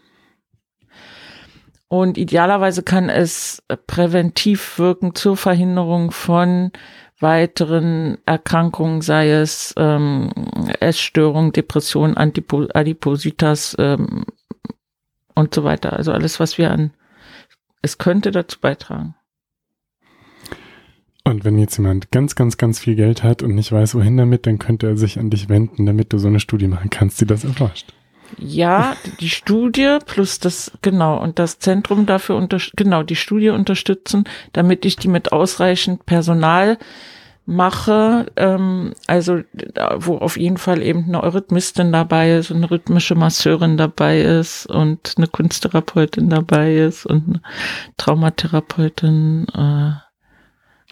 Und 1.89 2.19
idealerweise 2.19 2.83
kann 2.83 3.09
es 3.09 3.63
präventiv 3.87 4.79
wirken 4.79 5.15
zur 5.15 5.37
Verhinderung 5.37 6.13
von 6.13 6.71
weiteren 7.19 8.19
Erkrankungen, 8.27 9.03
sei 9.03 9.31
es 9.31 9.75
ähm, 9.77 10.31
Essstörung, 10.81 11.53
Depression, 11.53 12.17
Antipo 12.17 12.67
Adipositas 12.73 13.77
ähm, 13.79 14.25
und 15.35 15.55
so 15.55 15.65
weiter. 15.65 15.93
Also 15.93 16.13
alles, 16.13 16.41
was 16.41 16.59
wir 16.59 16.71
an, 16.71 16.93
es 17.83 17.99
könnte 17.99 18.31
dazu 18.31 18.59
beitragen. 18.61 19.15
Und 21.25 21.45
wenn 21.45 21.59
jetzt 21.59 21.77
jemand 21.77 22.11
ganz, 22.11 22.35
ganz, 22.35 22.57
ganz 22.57 22.79
viel 22.79 22.97
Geld 22.97 23.23
hat 23.23 23.43
und 23.43 23.55
nicht 23.55 23.71
weiß, 23.71 23.95
wohin 23.95 24.17
damit, 24.17 24.47
dann 24.47 24.59
könnte 24.59 24.87
er 24.87 24.97
sich 24.97 25.19
an 25.19 25.31
dich 25.31 25.49
wenden, 25.49 25.87
damit 25.87 26.13
du 26.13 26.19
so 26.19 26.29
eine 26.29 26.41
Studie 26.41 26.67
machen 26.67 26.91
kannst, 26.91 27.21
die 27.21 27.27
das 27.27 27.45
erforscht. 27.45 27.93
Ja, 28.39 28.97
die 29.21 29.29
Studie 29.29 29.99
plus 30.07 30.39
das, 30.39 30.73
genau, 30.83 31.21
und 31.21 31.39
das 31.39 31.59
Zentrum 31.59 32.07
dafür, 32.07 32.37
unter, 32.37 32.59
genau, 32.77 33.03
die 33.03 33.17
Studie 33.17 33.51
unterstützen, 33.51 34.25
damit 34.53 34.85
ich 34.85 34.97
die 34.97 35.09
mit 35.09 35.33
ausreichend 35.33 36.07
Personal 36.07 36.79
mache, 37.51 38.27
ähm, 38.37 38.93
also 39.09 39.41
wo 39.97 40.19
auf 40.19 40.37
jeden 40.37 40.57
Fall 40.57 40.83
eben 40.83 41.05
eine 41.05 41.23
Eurythmistin 41.23 41.91
dabei 41.93 42.37
ist, 42.37 42.53
eine 42.53 42.71
rhythmische 42.71 43.17
Masseurin 43.17 43.77
dabei 43.77 44.21
ist 44.21 44.67
und 44.67 45.15
eine 45.17 45.27
Kunsttherapeutin 45.27 46.31
dabei 46.31 46.77
ist 46.77 47.07
und 47.07 47.27
eine 47.27 47.43
Traumatherapeutin 47.97 49.47
äh, 49.53 49.93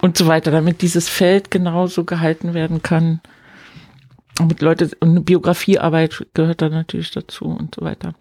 und 0.03 0.17
so 0.17 0.27
weiter, 0.27 0.51
damit 0.51 0.83
dieses 0.83 1.09
Feld 1.09 1.51
genauso 1.51 2.05
gehalten 2.05 2.55
werden 2.55 2.83
kann 2.83 3.21
mit 4.41 4.61
Leute 4.61 4.91
und 5.01 5.11
eine 5.11 5.21
Biografiearbeit 5.21 6.27
gehört 6.35 6.63
da 6.63 6.69
natürlich 6.69 7.13
dazu 7.13 7.47
und 7.47 7.77
so 7.77 7.83
weiter. 7.83 8.15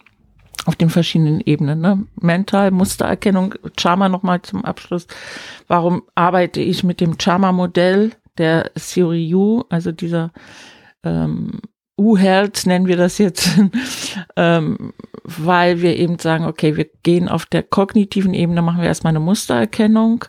Auf 0.65 0.75
den 0.75 0.89
verschiedenen 0.89 1.41
Ebenen, 1.41 1.79
ne? 1.79 2.05
Mental, 2.19 2.71
Mustererkennung, 2.71 3.55
Charma 3.79 4.09
nochmal 4.09 4.41
zum 4.41 4.65
Abschluss. 4.65 5.07
Warum 5.67 6.03
arbeite 6.13 6.59
ich 6.59 6.83
mit 6.83 6.99
dem 6.99 7.19
Charma-Modell 7.19 8.11
der 8.37 8.71
Theory 8.75 9.33
U, 9.33 9.63
also 9.69 9.91
dieser 9.91 10.31
ähm, 11.03 11.61
U-Health 11.99 12.65
nennen 12.65 12.87
wir 12.87 12.97
das 12.97 13.17
jetzt, 13.17 13.49
ähm, 14.35 14.93
weil 15.23 15.81
wir 15.81 15.95
eben 15.97 16.19
sagen, 16.19 16.45
okay, 16.45 16.77
wir 16.77 16.85
gehen 17.03 17.27
auf 17.27 17.45
der 17.45 17.63
kognitiven 17.63 18.33
Ebene, 18.33 18.61
machen 18.61 18.81
wir 18.81 18.87
erstmal 18.87 19.11
eine 19.11 19.19
Mustererkennung. 19.19 20.25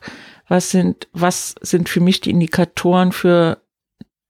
Was 0.48 0.70
sind, 0.70 1.08
was 1.12 1.54
sind 1.60 1.90
für 1.90 2.00
mich 2.00 2.22
die 2.22 2.30
Indikatoren 2.30 3.12
für 3.12 3.60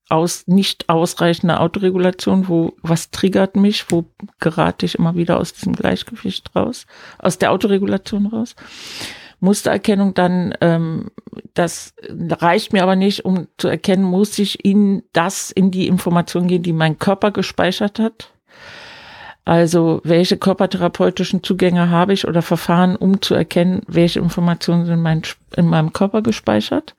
aus, 0.09 0.47
nicht 0.47 0.89
ausreichende 0.89 1.59
Autoregulation, 1.59 2.47
wo, 2.47 2.75
was 2.81 3.11
triggert 3.11 3.55
mich, 3.55 3.85
wo 3.89 4.05
gerate 4.39 4.85
ich 4.85 4.95
immer 4.95 5.15
wieder 5.15 5.37
aus 5.37 5.53
diesem 5.53 5.73
Gleichgewicht 5.73 6.55
raus, 6.55 6.87
aus 7.19 7.37
der 7.37 7.51
Autoregulation 7.51 8.25
raus. 8.25 8.55
Mustererkennung 9.39 10.13
dann, 10.13 10.53
ähm, 10.61 11.11
das 11.53 11.93
reicht 12.09 12.73
mir 12.73 12.83
aber 12.83 12.95
nicht, 12.95 13.25
um 13.25 13.47
zu 13.57 13.67
erkennen, 13.67 14.03
muss 14.03 14.37
ich 14.39 14.63
in 14.65 15.03
das, 15.13 15.51
in 15.51 15.71
die 15.71 15.87
Information 15.87 16.47
gehen, 16.47 16.63
die 16.63 16.73
mein 16.73 16.99
Körper 16.99 17.31
gespeichert 17.31 17.99
hat. 17.99 18.31
Also 19.45 20.01
welche 20.03 20.37
körpertherapeutischen 20.37 21.43
Zugänge 21.43 21.89
habe 21.89 22.13
ich 22.13 22.27
oder 22.27 22.41
Verfahren, 22.41 22.95
um 22.95 23.21
zu 23.21 23.33
erkennen, 23.33 23.81
welche 23.87 24.19
Informationen 24.19 24.85
sind 24.85 25.01
mein, 25.01 25.23
in 25.55 25.67
meinem 25.67 25.93
Körper 25.93 26.21
gespeichert 26.21 26.95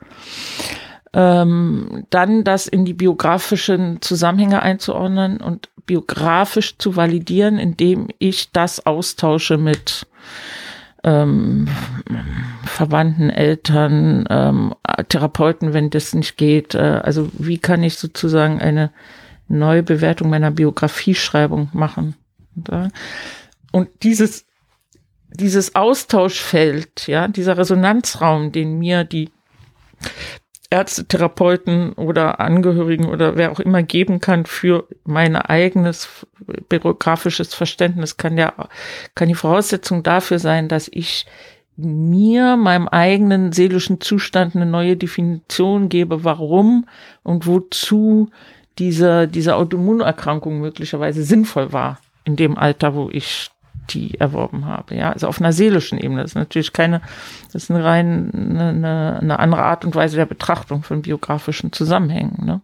ähm, 1.12 2.07
dann 2.11 2.45
das 2.45 2.66
in 2.66 2.84
die 2.84 2.95
biografischen 2.95 4.01
Zusammenhänge 4.01 4.62
einzuordnen 4.62 5.38
und 5.38 5.68
biografisch 5.86 6.78
zu 6.78 6.95
validieren, 6.95 7.59
indem 7.59 8.09
ich 8.18 8.53
das 8.53 8.86
austausche 8.86 9.59
mit 9.59 10.07
ähm, 11.05 11.68
Verwandten, 12.64 13.30
Eltern, 13.30 14.26
ähm, 14.28 14.74
Therapeuten, 15.09 15.72
wenn 15.72 15.90
das 15.90 16.14
nicht 16.14 16.36
geht. 16.36 16.74
Äh, 16.74 17.01
also 17.03 17.28
wie 17.32 17.59
kann 17.59 17.82
ich 17.82 17.96
sozusagen 17.96 18.61
eine 18.61 18.90
neue 19.48 19.82
Bewertung 19.82 20.30
meiner 20.30 20.51
Biografieschreibung 20.51 21.70
machen? 21.72 22.14
Und 23.72 23.88
dieses, 24.03 24.46
dieses 25.32 25.74
Austauschfeld, 25.74 27.07
ja, 27.07 27.28
dieser 27.28 27.57
Resonanzraum, 27.57 28.53
den 28.53 28.78
mir 28.78 29.05
die 29.05 29.30
Ärzte, 30.71 31.05
Therapeuten 31.05 31.93
oder 31.95 32.39
Angehörigen 32.39 33.07
oder 33.07 33.37
wer 33.37 33.51
auch 33.51 33.59
immer 33.59 33.83
geben 33.83 34.21
kann 34.21 34.47
für 34.47 34.87
mein 35.05 35.35
eigenes 35.35 36.09
biografisches 36.68 37.55
Verständnis, 37.55 38.16
kann 38.16 38.39
ja, 38.39 38.53
kann 39.16 39.29
die 39.29 39.35
Voraussetzung 39.35 40.05
dafür 40.05 40.39
sein, 40.39 40.68
dass 40.68 40.89
ich 40.93 41.27
mir, 41.77 42.57
meinem 42.57 42.89
eigenen 42.89 43.53
seelischen 43.53 44.01
Zustand 44.01 44.55
eine 44.55 44.66
neue 44.66 44.97
Definition 44.97 45.89
gebe, 45.89 46.25
warum 46.25 46.87
und 47.23 47.47
wozu 47.47 48.31
diese, 48.79 49.27
diese 49.29 49.57
Autoimmunerkrankung 49.57 50.61
möglicherweise 50.61 51.23
sinnvoll 51.23 51.73
war 51.73 51.99
in 52.25 52.37
dem 52.37 52.57
Alter, 52.57 52.95
wo 52.95 53.11
ich 53.11 53.51
die 53.93 54.18
erworben 54.18 54.66
habe. 54.66 54.95
Ja, 54.95 55.12
also 55.12 55.28
auf 55.28 55.41
einer 55.41 55.53
seelischen 55.53 55.99
Ebene. 55.99 56.22
Das 56.22 56.32
ist 56.32 56.36
natürlich 56.36 56.72
keine, 56.72 57.01
das 57.53 57.64
ist 57.64 57.70
eine 57.70 57.84
rein 57.84 58.30
eine, 58.34 59.18
eine 59.20 59.38
andere 59.38 59.62
Art 59.62 59.84
und 59.84 59.95
Weise 59.95 60.16
der 60.16 60.26
Betrachtung 60.26 60.82
von 60.82 61.03
biografischen 61.03 61.72
Zusammenhängen. 61.72 62.45
Ne? 62.45 62.61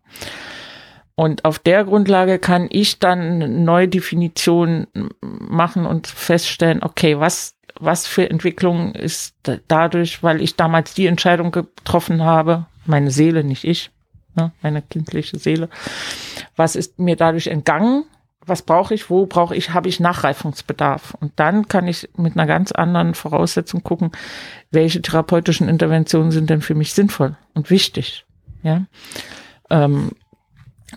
Und 1.14 1.44
auf 1.46 1.58
der 1.58 1.84
Grundlage 1.84 2.38
kann 2.38 2.68
ich 2.70 2.98
dann 2.98 3.20
eine 3.20 3.48
neue 3.48 3.88
Definition 3.88 4.86
machen 5.22 5.86
und 5.86 6.06
feststellen, 6.06 6.82
okay, 6.82 7.18
was, 7.18 7.54
was 7.80 8.06
für 8.06 8.28
Entwicklung 8.28 8.94
ist 8.94 9.34
dadurch, 9.66 10.22
weil 10.22 10.42
ich 10.42 10.56
damals 10.56 10.92
die 10.92 11.06
Entscheidung 11.06 11.52
getroffen 11.52 12.22
habe, 12.22 12.66
meine 12.84 13.10
Seele, 13.10 13.44
nicht 13.44 13.64
ich, 13.64 13.90
ne, 14.34 14.52
meine 14.60 14.82
kindliche 14.82 15.38
Seele, 15.38 15.70
was 16.54 16.76
ist 16.76 16.98
mir 16.98 17.16
dadurch 17.16 17.46
entgangen 17.46 18.04
was 18.46 18.62
brauche 18.62 18.94
ich, 18.94 19.10
wo 19.10 19.26
brauche 19.26 19.56
ich, 19.56 19.74
habe 19.74 19.88
ich 19.88 20.00
Nachreifungsbedarf. 20.00 21.16
Und 21.20 21.32
dann 21.36 21.68
kann 21.68 21.88
ich 21.88 22.08
mit 22.16 22.34
einer 22.34 22.46
ganz 22.46 22.72
anderen 22.72 23.14
Voraussetzung 23.14 23.82
gucken, 23.82 24.12
welche 24.70 25.02
therapeutischen 25.02 25.68
Interventionen 25.68 26.30
sind 26.30 26.48
denn 26.48 26.60
für 26.60 26.74
mich 26.74 26.94
sinnvoll 26.94 27.36
und 27.54 27.70
wichtig. 27.70 28.24
Ja. 28.62 28.86
Ähm, 29.68 30.12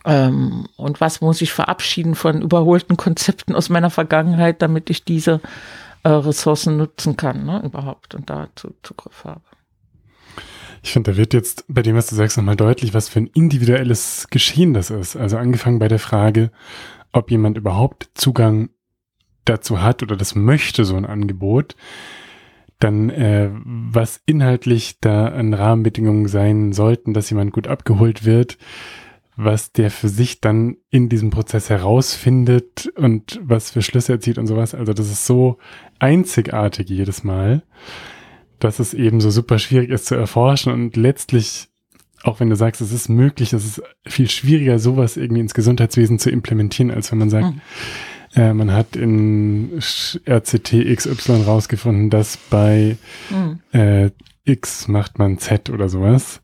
ähm, 0.06 0.68
und 0.78 1.02
was 1.02 1.22
muss 1.22 1.42
ich 1.42 1.52
verabschieden 1.52 2.16
von 2.16 2.42
überholten 2.42 2.98
Konzepten 2.98 3.56
aus 3.56 3.70
meiner 3.70 3.90
Vergangenheit, 3.90 4.62
damit 4.62 4.90
ich 4.90 5.04
diese 5.04 5.42
äh, 6.04 6.10
Ressourcen 6.10 6.78
nutzen 6.78 7.18
kann, 7.18 7.46
ne, 7.46 7.62
überhaupt 7.64 8.16
und 8.16 8.30
dazu 8.30 8.76
Zugriff 8.84 9.26
habe. 9.26 9.42
Ich 10.82 10.94
finde, 10.94 11.12
da 11.12 11.18
wird 11.18 11.34
jetzt 11.34 11.66
bei 11.68 11.82
dem, 11.82 11.96
was 11.96 12.08
du 12.08 12.16
sagst, 12.16 12.38
nochmal 12.38 12.56
deutlich, 12.56 12.94
was 12.94 13.10
für 13.10 13.20
ein 13.20 13.28
individuelles 13.28 14.28
Geschehen 14.30 14.74
das 14.74 14.92
ist. 14.92 15.18
Also 15.18 15.38
angefangen 15.38 15.80
bei 15.80 15.90
der 15.90 16.00
Frage, 16.00 16.52
ob 17.12 17.32
jemand 17.32 17.58
überhaupt 17.58 18.10
Zugang 18.14 18.70
dazu 19.46 19.82
hat 19.82 20.04
oder 20.04 20.16
das 20.16 20.36
möchte, 20.36 20.86
so 20.86 20.96
ein 20.96 21.06
Angebot, 21.06 21.76
dann 22.80 23.10
äh, 23.10 23.50
was 23.54 24.22
inhaltlich 24.26 25.00
da 25.02 25.28
an 25.28 25.54
Rahmenbedingungen 25.54 26.28
sein 26.28 26.72
sollten, 26.72 27.14
dass 27.14 27.30
jemand 27.30 27.52
gut 27.52 27.68
abgeholt 27.68 28.26
wird, 28.26 28.58
was 29.36 29.72
der 29.72 29.92
für 29.92 30.10
sich 30.10 30.42
dann 30.42 30.78
in 30.90 31.10
diesem 31.10 31.30
Prozess 31.30 31.70
herausfindet 31.70 32.92
und 32.96 33.40
was 33.42 33.72
für 33.72 33.82
Schlüsse 33.82 34.14
er 34.14 34.20
zieht 34.20 34.38
und 34.38 34.48
sowas. 34.48 34.76
Also 34.76 34.94
das 34.94 35.10
ist 35.10 35.26
so 35.26 35.58
einzigartig 35.98 36.90
jedes 36.90 37.24
Mal, 37.24 37.64
dass 38.60 38.80
es 38.80 38.94
eben 38.94 39.22
so 39.22 39.30
super 39.30 39.58
schwierig 39.58 39.90
ist 39.90 40.06
zu 40.08 40.16
erforschen 40.16 40.74
und 40.74 40.96
letztlich 40.98 41.69
auch 42.24 42.40
wenn 42.40 42.50
du 42.50 42.56
sagst, 42.56 42.82
es 42.82 42.92
ist 42.92 43.10
möglich, 43.10 43.54
es 43.54 43.66
ist 43.66 43.82
viel 44.06 44.30
schwieriger, 44.30 44.80
sowas 44.80 45.18
irgendwie 45.18 45.42
ins 45.42 45.54
Gesundheitswesen 45.54 46.20
zu 46.20 46.30
implementieren, 46.30 46.92
als 46.92 47.12
wenn 47.12 47.20
man 47.20 47.30
sagt, 47.30 47.56
mhm. 47.56 47.62
äh, 48.36 48.54
man 48.54 48.74
hat 48.74 48.96
in 48.96 49.80
RCT 49.80 50.96
XY 50.96 51.44
rausgefunden, 51.46 52.10
dass 52.10 52.38
bei 52.38 52.98
mhm. 53.30 53.60
äh, 53.80 54.12
X 54.44 54.88
macht 54.88 55.20
man 55.20 55.38
Z 55.38 55.70
oder 55.70 55.90
sowas. 55.90 56.42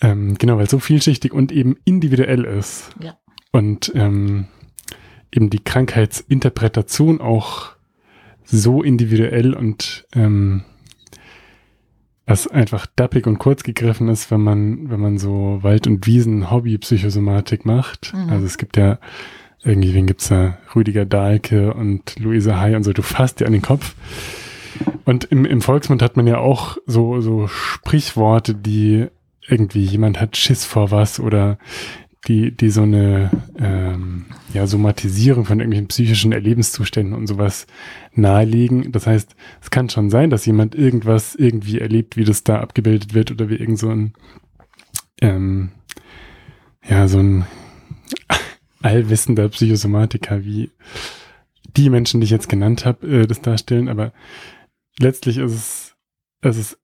Ähm, 0.00 0.36
genau, 0.38 0.56
weil 0.56 0.64
es 0.64 0.70
so 0.70 0.78
vielschichtig 0.78 1.32
und 1.32 1.52
eben 1.52 1.76
individuell 1.84 2.44
ist. 2.44 2.90
Ja. 3.00 3.18
Und 3.52 3.92
ähm, 3.94 4.46
eben 5.32 5.50
die 5.50 5.62
Krankheitsinterpretation 5.62 7.20
auch 7.20 7.72
so 8.44 8.82
individuell 8.82 9.54
und 9.54 10.06
ähm, 10.14 10.64
was 12.30 12.46
einfach 12.46 12.86
dappig 12.94 13.26
und 13.26 13.38
kurz 13.38 13.64
gegriffen 13.64 14.08
ist, 14.08 14.30
wenn 14.30 14.40
man, 14.40 14.88
wenn 14.88 15.00
man 15.00 15.18
so 15.18 15.58
Wald- 15.62 15.88
und 15.88 16.06
Wiesen-Hobby-Psychosomatik 16.06 17.66
macht. 17.66 18.14
Mhm. 18.14 18.30
Also 18.30 18.46
es 18.46 18.56
gibt 18.56 18.76
ja 18.76 18.98
irgendwie, 19.64 19.92
wen 19.92 20.06
gibt's 20.06 20.28
da? 20.28 20.56
Rüdiger 20.74 21.04
Dahlke 21.04 21.74
und 21.74 22.18
Luise 22.20 22.58
Hay 22.58 22.76
und 22.76 22.84
so, 22.84 22.92
du 22.92 23.02
fasst 23.02 23.40
dir 23.40 23.46
an 23.46 23.52
den 23.52 23.62
Kopf. 23.62 23.96
Und 25.04 25.24
im, 25.24 25.44
im 25.44 25.60
Volksmund 25.60 26.02
hat 26.02 26.16
man 26.16 26.28
ja 26.28 26.38
auch 26.38 26.78
so, 26.86 27.20
so 27.20 27.48
Sprichworte, 27.48 28.54
die 28.54 29.08
irgendwie 29.48 29.82
jemand 29.82 30.20
hat 30.20 30.36
Schiss 30.36 30.64
vor 30.64 30.92
was 30.92 31.18
oder 31.18 31.58
die, 32.28 32.50
die 32.54 32.70
so 32.70 32.82
eine 32.82 33.30
ähm, 33.58 34.26
ja, 34.52 34.66
Somatisierung 34.66 35.44
von 35.44 35.58
irgendwelchen 35.58 35.88
psychischen 35.88 36.32
Erlebenszuständen 36.32 37.14
und 37.14 37.26
sowas 37.26 37.66
nahelegen. 38.12 38.92
Das 38.92 39.06
heißt, 39.06 39.34
es 39.62 39.70
kann 39.70 39.88
schon 39.88 40.10
sein, 40.10 40.30
dass 40.30 40.46
jemand 40.46 40.74
irgendwas 40.74 41.34
irgendwie 41.34 41.78
erlebt, 41.78 42.16
wie 42.16 42.24
das 42.24 42.44
da 42.44 42.60
abgebildet 42.60 43.14
wird 43.14 43.30
oder 43.30 43.48
wie 43.48 43.56
irgend 43.56 43.78
so 43.78 43.88
ein 43.88 44.12
ähm, 45.22 45.70
ja, 46.88 47.08
so 47.08 47.18
ein 47.18 47.46
allwissender 48.82 49.48
Psychosomatiker, 49.48 50.44
wie 50.44 50.70
die 51.76 51.90
Menschen, 51.90 52.20
die 52.20 52.24
ich 52.24 52.30
jetzt 52.30 52.48
genannt 52.48 52.84
habe, 52.84 53.06
äh, 53.06 53.26
das 53.26 53.40
darstellen. 53.40 53.88
Aber 53.88 54.12
letztlich 54.98 55.38
ist 55.38 55.52
es, 55.52 55.96
es 56.42 56.56
ist 56.56 56.79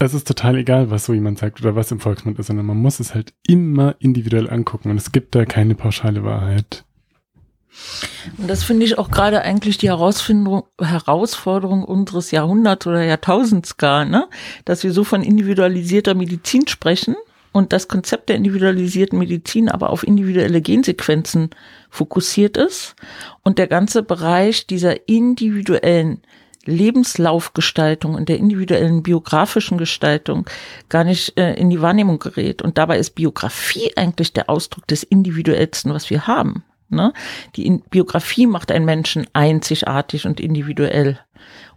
es 0.00 0.14
ist 0.14 0.26
total 0.26 0.56
egal, 0.56 0.90
was 0.90 1.04
so 1.04 1.12
jemand 1.12 1.38
sagt 1.38 1.60
oder 1.60 1.76
was 1.76 1.92
im 1.92 2.00
Volksmund 2.00 2.38
ist, 2.38 2.46
sondern 2.46 2.64
man 2.66 2.78
muss 2.78 3.00
es 3.00 3.14
halt 3.14 3.34
immer 3.46 3.96
individuell 3.98 4.48
angucken 4.48 4.90
und 4.90 4.96
es 4.96 5.12
gibt 5.12 5.34
da 5.34 5.44
keine 5.44 5.74
pauschale 5.74 6.24
Wahrheit. 6.24 6.84
Und 8.38 8.48
das 8.48 8.64
finde 8.64 8.86
ich 8.86 8.98
auch 8.98 9.10
gerade 9.10 9.42
eigentlich 9.42 9.78
die 9.78 9.90
Herausforderung 9.90 11.84
unseres 11.84 12.30
Jahrhunderts 12.30 12.86
oder 12.86 13.04
Jahrtausends 13.04 13.76
gar, 13.76 14.04
ne? 14.04 14.28
Dass 14.64 14.82
wir 14.82 14.92
so 14.92 15.04
von 15.04 15.22
individualisierter 15.22 16.14
Medizin 16.14 16.66
sprechen 16.66 17.14
und 17.52 17.72
das 17.72 17.86
Konzept 17.86 18.28
der 18.28 18.36
individualisierten 18.36 19.18
Medizin 19.18 19.68
aber 19.68 19.90
auf 19.90 20.02
individuelle 20.02 20.60
Gensequenzen 20.62 21.50
fokussiert 21.90 22.56
ist 22.56 22.94
und 23.42 23.58
der 23.58 23.66
ganze 23.66 24.02
Bereich 24.02 24.66
dieser 24.66 25.08
individuellen 25.08 26.22
Lebenslaufgestaltung 26.66 28.14
und 28.14 28.28
der 28.28 28.38
individuellen 28.38 29.02
biografischen 29.02 29.78
Gestaltung 29.78 30.46
gar 30.88 31.04
nicht 31.04 31.38
äh, 31.38 31.54
in 31.54 31.70
die 31.70 31.80
Wahrnehmung 31.80 32.18
gerät. 32.18 32.62
Und 32.62 32.78
dabei 32.78 32.98
ist 32.98 33.14
Biografie 33.14 33.92
eigentlich 33.96 34.32
der 34.32 34.50
Ausdruck 34.50 34.86
des 34.86 35.02
individuellsten, 35.02 35.92
was 35.94 36.10
wir 36.10 36.26
haben. 36.26 36.64
Ne? 36.90 37.12
Die 37.56 37.82
Biografie 37.90 38.46
macht 38.46 38.70
einen 38.72 38.84
Menschen 38.84 39.26
einzigartig 39.32 40.26
und 40.26 40.40
individuell 40.40 41.20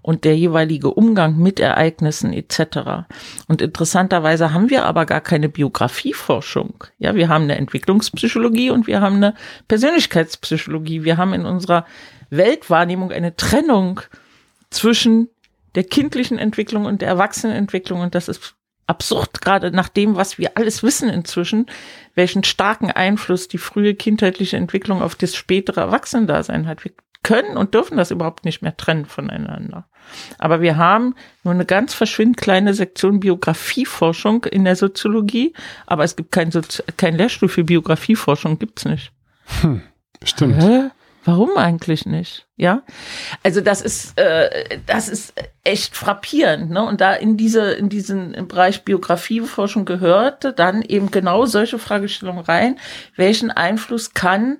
und 0.01 0.25
der 0.25 0.37
jeweilige 0.37 0.89
Umgang 0.89 1.37
mit 1.37 1.59
Ereignissen 1.59 2.33
etc. 2.33 3.05
Und 3.47 3.61
interessanterweise 3.61 4.53
haben 4.53 4.69
wir 4.69 4.85
aber 4.85 5.05
gar 5.05 5.21
keine 5.21 5.49
Biografieforschung. 5.49 6.83
Ja, 6.99 7.15
wir 7.15 7.29
haben 7.29 7.45
eine 7.45 7.57
Entwicklungspsychologie 7.57 8.69
und 8.69 8.85
wir 8.85 9.01
haben 9.01 9.15
eine 9.15 9.33
Persönlichkeitspsychologie. 9.67 11.03
Wir 11.03 11.17
haben 11.17 11.33
in 11.33 11.45
unserer 11.45 11.85
Weltwahrnehmung 12.29 13.11
eine 13.11 13.35
Trennung 13.35 14.01
zwischen 14.73 15.29
der 15.75 15.83
kindlichen 15.83 16.37
Entwicklung 16.37 16.85
und 16.85 17.01
der 17.01 17.09
Erwachsenenentwicklung 17.09 18.01
und 18.01 18.15
das 18.15 18.27
ist 18.27 18.55
absurd, 18.85 19.41
gerade 19.41 19.71
nach 19.71 19.89
dem, 19.89 20.15
was 20.15 20.37
wir 20.37 20.57
alles 20.57 20.83
wissen 20.83 21.09
inzwischen, 21.09 21.67
welchen 22.15 22.43
starken 22.43 22.91
Einfluss 22.91 23.47
die 23.47 23.57
frühe 23.57 23.95
kindheitliche 23.95 24.57
Entwicklung 24.57 25.01
auf 25.01 25.15
das 25.15 25.35
spätere 25.35 25.81
Erwachsenendasein 25.81 26.67
hat. 26.67 26.83
Wir 26.83 26.91
können 27.23 27.55
und 27.55 27.73
dürfen 27.73 27.97
das 27.97 28.11
überhaupt 28.11 28.43
nicht 28.43 28.61
mehr 28.61 28.75
trennen 28.75 29.05
voneinander. 29.05 29.87
Aber 30.37 30.61
wir 30.61 30.75
haben 30.75 31.15
nur 31.43 31.53
eine 31.53 31.65
ganz 31.65 31.93
verschwindend 31.93 32.37
kleine 32.37 32.73
Sektion 32.73 33.21
Biografieforschung 33.21 34.43
in 34.43 34.65
der 34.65 34.75
Soziologie, 34.75 35.53
aber 35.85 36.03
es 36.03 36.17
gibt 36.17 36.33
kein, 36.33 36.51
Sozi 36.51 36.83
kein 36.97 37.15
Lehrstuhl 37.15 37.47
für 37.47 37.63
Biografieforschung, 37.63 38.59
gibt's 38.59 38.83
nicht. 38.83 39.13
Hm, 39.61 39.81
stimmt. 40.23 40.61
Hä? 40.61 40.89
Warum 41.25 41.57
eigentlich 41.57 42.05
nicht? 42.05 42.47
Ja, 42.57 42.83
also 43.43 43.61
das 43.61 43.81
ist 43.81 44.19
äh, 44.19 44.79
das 44.85 45.07
ist 45.09 45.33
echt 45.63 45.95
frappierend, 45.95 46.69
ne? 46.69 46.83
Und 46.83 47.01
da 47.01 47.13
in 47.13 47.37
diese 47.37 47.71
in 47.71 47.89
diesen 47.89 48.47
Bereich 48.47 48.83
Biografieforschung 48.83 49.85
gehörte 49.85 50.53
dann 50.53 50.81
eben 50.81 51.11
genau 51.11 51.45
solche 51.45 51.79
Fragestellungen 51.79 52.43
rein: 52.43 52.79
Welchen 53.15 53.51
Einfluss 53.51 54.13
kann 54.13 54.57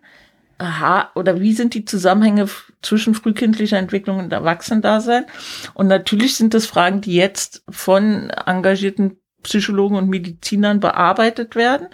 aha, 0.57 1.11
oder 1.15 1.39
wie 1.41 1.53
sind 1.53 1.73
die 1.73 1.85
Zusammenhänge 1.85 2.47
zwischen 2.81 3.15
frühkindlicher 3.15 3.77
Entwicklung 3.77 4.19
und 4.19 4.31
Erwachsenendasein? 4.31 5.25
Und 5.73 5.87
natürlich 5.87 6.35
sind 6.35 6.53
das 6.53 6.65
Fragen, 6.65 7.01
die 7.01 7.15
jetzt 7.15 7.63
von 7.69 8.29
engagierten 8.29 9.17
Psychologen 9.43 9.95
und 9.97 10.09
Medizinern 10.09 10.79
bearbeitet 10.79 11.55
werden. 11.55 11.87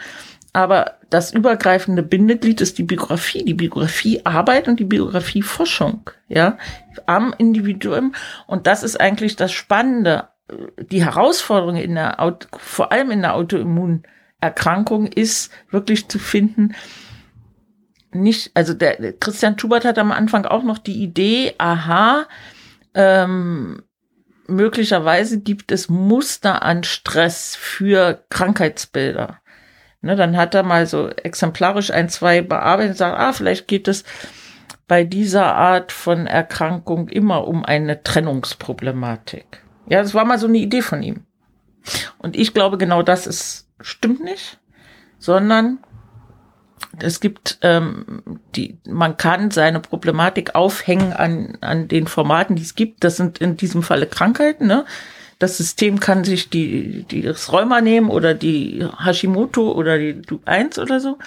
Aber 0.51 0.97
das 1.09 1.31
übergreifende 1.31 2.01
Bindeglied 2.01 2.61
ist 2.61 2.77
die 2.77 2.84
Biografie, 2.84 3.45
die 3.45 3.53
Biografiearbeit 3.53 4.67
und 4.67 4.80
die 4.80 4.85
Biografieforschung, 4.85 6.09
ja, 6.27 6.57
am 7.05 7.34
Individuum. 7.38 8.15
Und 8.47 8.65
das 8.65 8.84
ist 8.84 8.99
eigentlich 8.99 9.35
das 9.35 9.51
Spannende. 9.51 10.30
Die 10.77 11.05
Herausforderung 11.05 11.76
in 11.76 11.95
der, 11.95 12.17
vor 12.57 12.91
allem 12.91 13.11
in 13.11 13.21
der 13.21 13.35
Autoimmunerkrankung 13.35 15.07
ist 15.07 15.51
wirklich 15.69 16.07
zu 16.09 16.17
finden, 16.17 16.73
nicht, 18.11 18.51
also 18.55 18.73
der 18.73 19.13
Christian 19.13 19.57
Schubert 19.59 19.85
hat 19.85 19.99
am 19.99 20.11
Anfang 20.11 20.45
auch 20.45 20.63
noch 20.63 20.80
die 20.80 21.03
Idee, 21.03 21.53
aha, 21.59 22.26
ähm, 22.95 23.84
möglicherweise 24.47 25.39
gibt 25.39 25.71
es 25.71 25.89
Muster 25.89 26.63
an 26.63 26.84
Stress 26.84 27.55
für 27.55 28.23
Krankheitsbilder. 28.30 29.39
Ne, 30.01 30.15
dann 30.15 30.38
hat 30.38 30.55
er 30.55 30.63
mal 30.63 30.85
so 30.85 31.09
exemplarisch 31.09 31.91
ein, 31.91 32.07
zwei 32.07 32.41
bearbeitet 32.41 32.91
und 32.91 32.97
sagt, 32.97 33.19
ah, 33.19 33.34
vielleicht 33.34 33.67
geht 33.67 33.88
es 33.89 34.05
bei 34.88 35.03
dieser 35.03 35.55
Art 35.55 35.91
von 35.91 36.26
Erkrankung 36.26 37.09
immer 37.09 37.47
um 37.47 37.65
eine 37.65 38.01
Trennungsproblematik. 38.01 39.61
Ja, 39.88 40.01
das 40.01 40.13
war 40.13 40.23
mal 40.23 40.39
so 40.39 40.47
eine 40.47 40.57
Idee 40.57 40.81
von 40.81 41.03
ihm. 41.03 41.26
Und 42.17 42.35
ich 42.35 42.53
glaube, 42.53 42.77
genau 42.77 43.03
das 43.03 43.27
ist, 43.27 43.67
stimmt 43.81 44.23
nicht, 44.23 44.59
sondern 45.17 45.80
es 46.99 47.19
gibt 47.19 47.59
ähm, 47.61 48.39
die, 48.55 48.80
man 48.88 49.17
kann 49.17 49.51
seine 49.51 49.80
Problematik 49.80 50.55
aufhängen 50.55 51.13
an, 51.13 51.57
an 51.61 51.88
den 51.88 52.07
Formaten, 52.07 52.55
die 52.55 52.63
es 52.63 52.76
gibt. 52.76 53.03
Das 53.03 53.17
sind 53.17 53.39
in 53.39 53.57
diesem 53.57 53.84
Falle 53.84 54.07
Krankheiten, 54.07 54.67
ne? 54.67 54.85
Das 55.39 55.57
System 55.57 55.99
kann 55.99 56.25
sich 56.25 56.49
die, 56.49 57.03
die 57.03 57.21
das 57.21 57.51
Rheuma 57.51 57.81
nehmen 57.81 58.09
oder 58.09 58.33
die 58.33 58.85
Hashimoto 58.97 59.71
oder 59.71 59.97
die 59.97 60.21
Du 60.21 60.41
1 60.45 60.77
oder 60.79 60.99
so. 60.99 61.17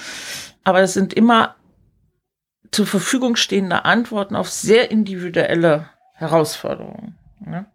Aber 0.64 0.80
es 0.80 0.92
sind 0.92 1.14
immer 1.14 1.56
zur 2.70 2.86
Verfügung 2.86 3.36
stehende 3.36 3.84
Antworten 3.84 4.36
auf 4.36 4.48
sehr 4.50 4.90
individuelle 4.90 5.88
Herausforderungen. 6.14 7.16
Ne? 7.40 7.66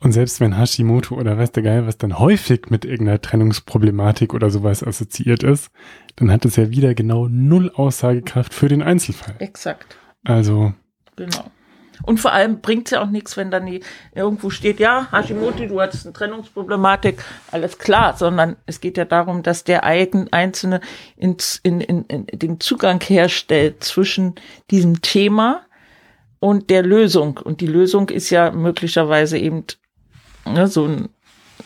Und 0.00 0.12
selbst 0.12 0.40
wenn 0.40 0.58
Hashimoto 0.58 1.16
oder 1.16 1.38
weiß 1.38 1.52
der 1.52 1.62
Geil, 1.62 1.86
was 1.86 1.98
dann 1.98 2.18
häufig 2.18 2.70
mit 2.70 2.84
irgendeiner 2.84 3.20
Trennungsproblematik 3.20 4.34
oder 4.34 4.50
sowas 4.50 4.84
assoziiert 4.84 5.42
ist, 5.42 5.70
dann 6.16 6.30
hat 6.30 6.44
es 6.44 6.56
ja 6.56 6.70
wieder 6.70 6.94
genau 6.94 7.28
null 7.28 7.72
Aussagekraft 7.74 8.54
für 8.54 8.68
den 8.68 8.82
Einzelfall. 8.82 9.34
Exakt. 9.38 9.96
Also. 10.24 10.74
Genau. 11.16 11.50
Und 12.02 12.18
vor 12.18 12.32
allem 12.32 12.60
bringt 12.60 12.86
es 12.86 12.92
ja 12.92 13.02
auch 13.02 13.10
nichts, 13.10 13.36
wenn 13.36 13.50
dann 13.50 13.66
die, 13.66 13.80
irgendwo 14.14 14.50
steht, 14.50 14.80
ja, 14.80 15.08
Hashimoto, 15.10 15.66
du 15.66 15.80
hattest 15.80 16.06
eine 16.06 16.12
Trennungsproblematik, 16.12 17.22
alles 17.50 17.78
klar, 17.78 18.16
sondern 18.16 18.56
es 18.66 18.80
geht 18.80 18.96
ja 18.96 19.04
darum, 19.04 19.42
dass 19.42 19.64
der 19.64 19.84
Einzelne 19.84 20.80
ins, 21.16 21.60
in, 21.62 21.80
in, 21.80 22.04
in 22.04 22.26
den 22.38 22.60
Zugang 22.60 23.00
herstellt 23.00 23.82
zwischen 23.82 24.34
diesem 24.70 25.02
Thema 25.02 25.62
und 26.38 26.70
der 26.70 26.82
Lösung. 26.82 27.38
Und 27.38 27.60
die 27.60 27.66
Lösung 27.66 28.08
ist 28.10 28.30
ja 28.30 28.50
möglicherweise 28.50 29.38
eben 29.38 29.64
ne, 30.44 30.66
so 30.68 30.86
ein 30.86 31.08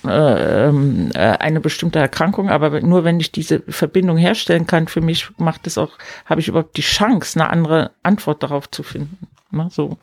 äh, 0.06 0.68
ähm, 0.68 1.10
äh, 1.14 1.18
eine 1.18 1.60
bestimmte 1.60 1.98
Erkrankung, 1.98 2.48
aber 2.48 2.80
nur 2.80 3.04
wenn 3.04 3.20
ich 3.20 3.32
diese 3.32 3.60
Verbindung 3.68 4.16
herstellen 4.16 4.66
kann, 4.66 4.88
für 4.88 5.02
mich 5.02 5.28
macht 5.36 5.66
es 5.66 5.76
auch, 5.76 5.98
habe 6.24 6.40
ich 6.40 6.48
überhaupt 6.48 6.76
die 6.78 6.82
Chance, 6.82 7.38
eine 7.38 7.50
andere 7.50 7.90
Antwort 8.02 8.42
darauf 8.42 8.70
zu 8.70 8.82
finden. 8.82 9.28
Ne, 9.50 9.68
so. 9.70 9.98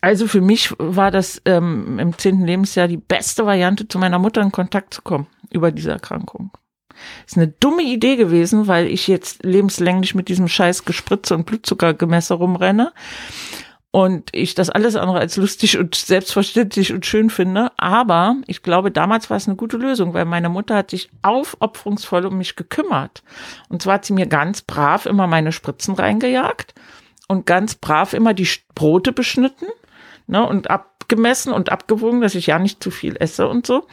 Also 0.00 0.28
für 0.28 0.40
mich 0.40 0.74
war 0.78 1.10
das 1.10 1.40
ähm, 1.46 1.98
im 1.98 2.16
zehnten 2.18 2.44
Lebensjahr 2.44 2.88
die 2.88 2.96
beste 2.96 3.46
Variante, 3.46 3.88
zu 3.88 3.98
meiner 3.98 4.18
Mutter 4.18 4.42
in 4.42 4.52
Kontakt 4.52 4.94
zu 4.94 5.02
kommen 5.02 5.26
über 5.50 5.72
diese 5.72 5.90
Erkrankung. 5.90 6.50
Ist 7.26 7.36
eine 7.36 7.48
dumme 7.48 7.82
Idee 7.82 8.16
gewesen, 8.16 8.66
weil 8.68 8.86
ich 8.86 9.06
jetzt 9.08 9.44
lebenslänglich 9.44 10.14
mit 10.14 10.28
diesem 10.28 10.48
scheiß 10.48 10.84
Gespritze 10.84 11.34
und 11.34 11.44
Blutzuckergemesser 11.44 12.36
rumrenne 12.36 12.92
und 13.96 14.28
ich 14.32 14.54
das 14.54 14.68
alles 14.68 14.94
andere 14.94 15.20
als 15.20 15.38
lustig 15.38 15.78
und 15.78 15.94
selbstverständlich 15.94 16.92
und 16.92 17.06
schön 17.06 17.30
finde. 17.30 17.72
Aber 17.78 18.36
ich 18.46 18.62
glaube, 18.62 18.90
damals 18.90 19.30
war 19.30 19.38
es 19.38 19.48
eine 19.48 19.56
gute 19.56 19.78
Lösung, 19.78 20.12
weil 20.12 20.26
meine 20.26 20.50
Mutter 20.50 20.76
hat 20.76 20.90
sich 20.90 21.08
aufopferungsvoll 21.22 22.26
um 22.26 22.36
mich 22.36 22.56
gekümmert. 22.56 23.22
Und 23.70 23.80
zwar 23.80 23.94
hat 23.94 24.04
sie 24.04 24.12
mir 24.12 24.26
ganz 24.26 24.60
brav 24.60 25.06
immer 25.06 25.26
meine 25.26 25.50
Spritzen 25.50 25.94
reingejagt 25.94 26.74
und 27.26 27.46
ganz 27.46 27.74
brav 27.74 28.12
immer 28.12 28.34
die 28.34 28.46
Brote 28.74 29.12
beschnitten 29.12 29.68
ne, 30.26 30.46
und 30.46 30.68
abgemessen 30.68 31.54
und 31.54 31.72
abgewogen, 31.72 32.20
dass 32.20 32.34
ich 32.34 32.48
ja 32.48 32.58
nicht 32.58 32.82
zu 32.82 32.90
viel 32.90 33.16
esse 33.16 33.48
und 33.48 33.66
so. 33.66 33.86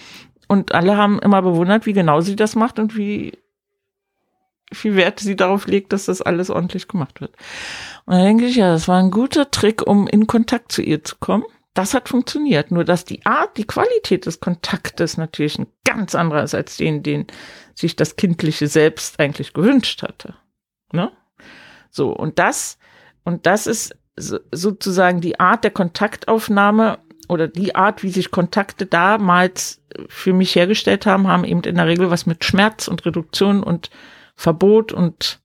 Und 0.50 0.74
alle 0.74 0.98
haben 0.98 1.20
immer 1.20 1.42
bewundert, 1.42 1.86
wie 1.86 1.94
genau 1.94 2.20
sie 2.20 2.36
das 2.36 2.56
macht 2.56 2.78
und 2.78 2.98
wie 2.98 3.38
viel 4.74 4.96
Wert 4.96 5.20
sie 5.20 5.36
darauf 5.36 5.68
legt, 5.68 5.94
dass 5.94 6.06
das 6.06 6.22
alles 6.22 6.50
ordentlich 6.50 6.88
gemacht 6.88 7.22
wird. 7.22 7.36
Und 8.06 8.16
dann 8.16 8.24
denke 8.24 8.46
ich, 8.46 8.56
ja, 8.56 8.72
das 8.72 8.88
war 8.88 9.00
ein 9.00 9.12
guter 9.12 9.52
Trick, 9.52 9.86
um 9.86 10.08
in 10.08 10.28
Kontakt 10.28 10.72
zu 10.72 10.82
ihr 10.82 11.04
zu 11.04 11.16
kommen. 11.20 11.46
Das 11.74 11.94
hat 11.94 12.10
funktioniert. 12.10 12.72
Nur 12.72 12.84
dass 12.84 13.06
die 13.06 13.26
Art, 13.26 13.58
die 13.58 13.66
Qualität 13.66 14.26
des 14.26 14.40
Kontaktes 14.40 15.18
natürlich 15.18 15.58
ein 15.58 15.68
ganz 15.86 16.16
anderer 16.16 16.44
ist 16.44 16.54
als 16.54 16.78
den, 16.78 17.04
den 17.04 17.28
sich 17.76 17.96
das 17.96 18.16
kindliche 18.16 18.68
Selbst 18.68 19.20
eigentlich 19.20 19.54
gewünscht 19.54 20.04
hatte. 20.04 20.36
Ne? 20.92 21.12
So, 21.90 22.12
und 22.12 22.40
das, 22.40 22.78
und 23.24 23.46
das 23.46 23.68
ist 23.68 23.96
sozusagen 24.16 25.22
die 25.22 25.40
Art 25.40 25.64
der 25.64 25.72
Kontaktaufnahme 25.72 27.00
oder 27.30 27.48
die 27.48 27.76
Art, 27.76 28.04
wie 28.04 28.10
sich 28.10 28.32
Kontakte 28.32 28.86
damals 28.86 29.82
für 30.08 30.34
mich 30.34 30.56
hergestellt 30.56 31.06
haben, 31.06 31.28
haben 31.28 31.44
eben 31.44 31.62
in 31.64 31.76
der 31.76 31.88
Regel 31.88 32.10
was 32.10 32.26
mit 32.26 32.44
Schmerz 32.44 32.88
und 32.88 33.06
Reduktion 33.06 33.64
und 33.64 33.90
Verbot 34.36 34.92
und 34.92 35.40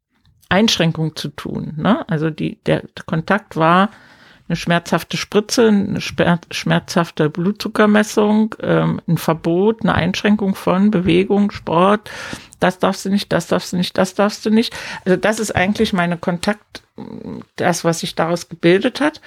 Einschränkung 0.49 1.15
zu 1.17 1.29
tun. 1.29 1.75
Ne? 1.77 2.09
Also 2.09 2.31
die, 2.31 2.59
der 2.65 2.85
Kontakt 3.07 3.57
war 3.57 3.91
eine 4.49 4.57
schmerzhafte 4.57 5.19
Spritze, 5.19 5.69
eine 5.69 6.01
schmerzhafte 6.01 7.29
Blutzuckermessung, 7.29 8.55
ähm, 8.61 9.01
ein 9.07 9.19
Verbot, 9.19 9.83
eine 9.83 9.95
Einschränkung 9.95 10.55
von 10.55 10.91
Bewegung, 10.91 11.51
Sport. 11.51 12.11
Das 12.59 12.79
darfst 12.79 13.05
du 13.05 13.11
nicht, 13.11 13.31
das 13.31 13.47
darfst 13.47 13.73
du 13.73 13.77
nicht, 13.77 13.99
das 13.99 14.15
darfst 14.15 14.47
du 14.47 14.51
nicht. 14.51 14.75
Also 15.05 15.17
das 15.17 15.39
ist 15.39 15.55
eigentlich 15.55 15.93
meine 15.93 16.17
Kontakt, 16.17 16.83
das, 17.57 17.85
was 17.85 18.01
sich 18.01 18.15
daraus 18.15 18.49
gebildet 18.49 19.01
hat. 19.01 19.21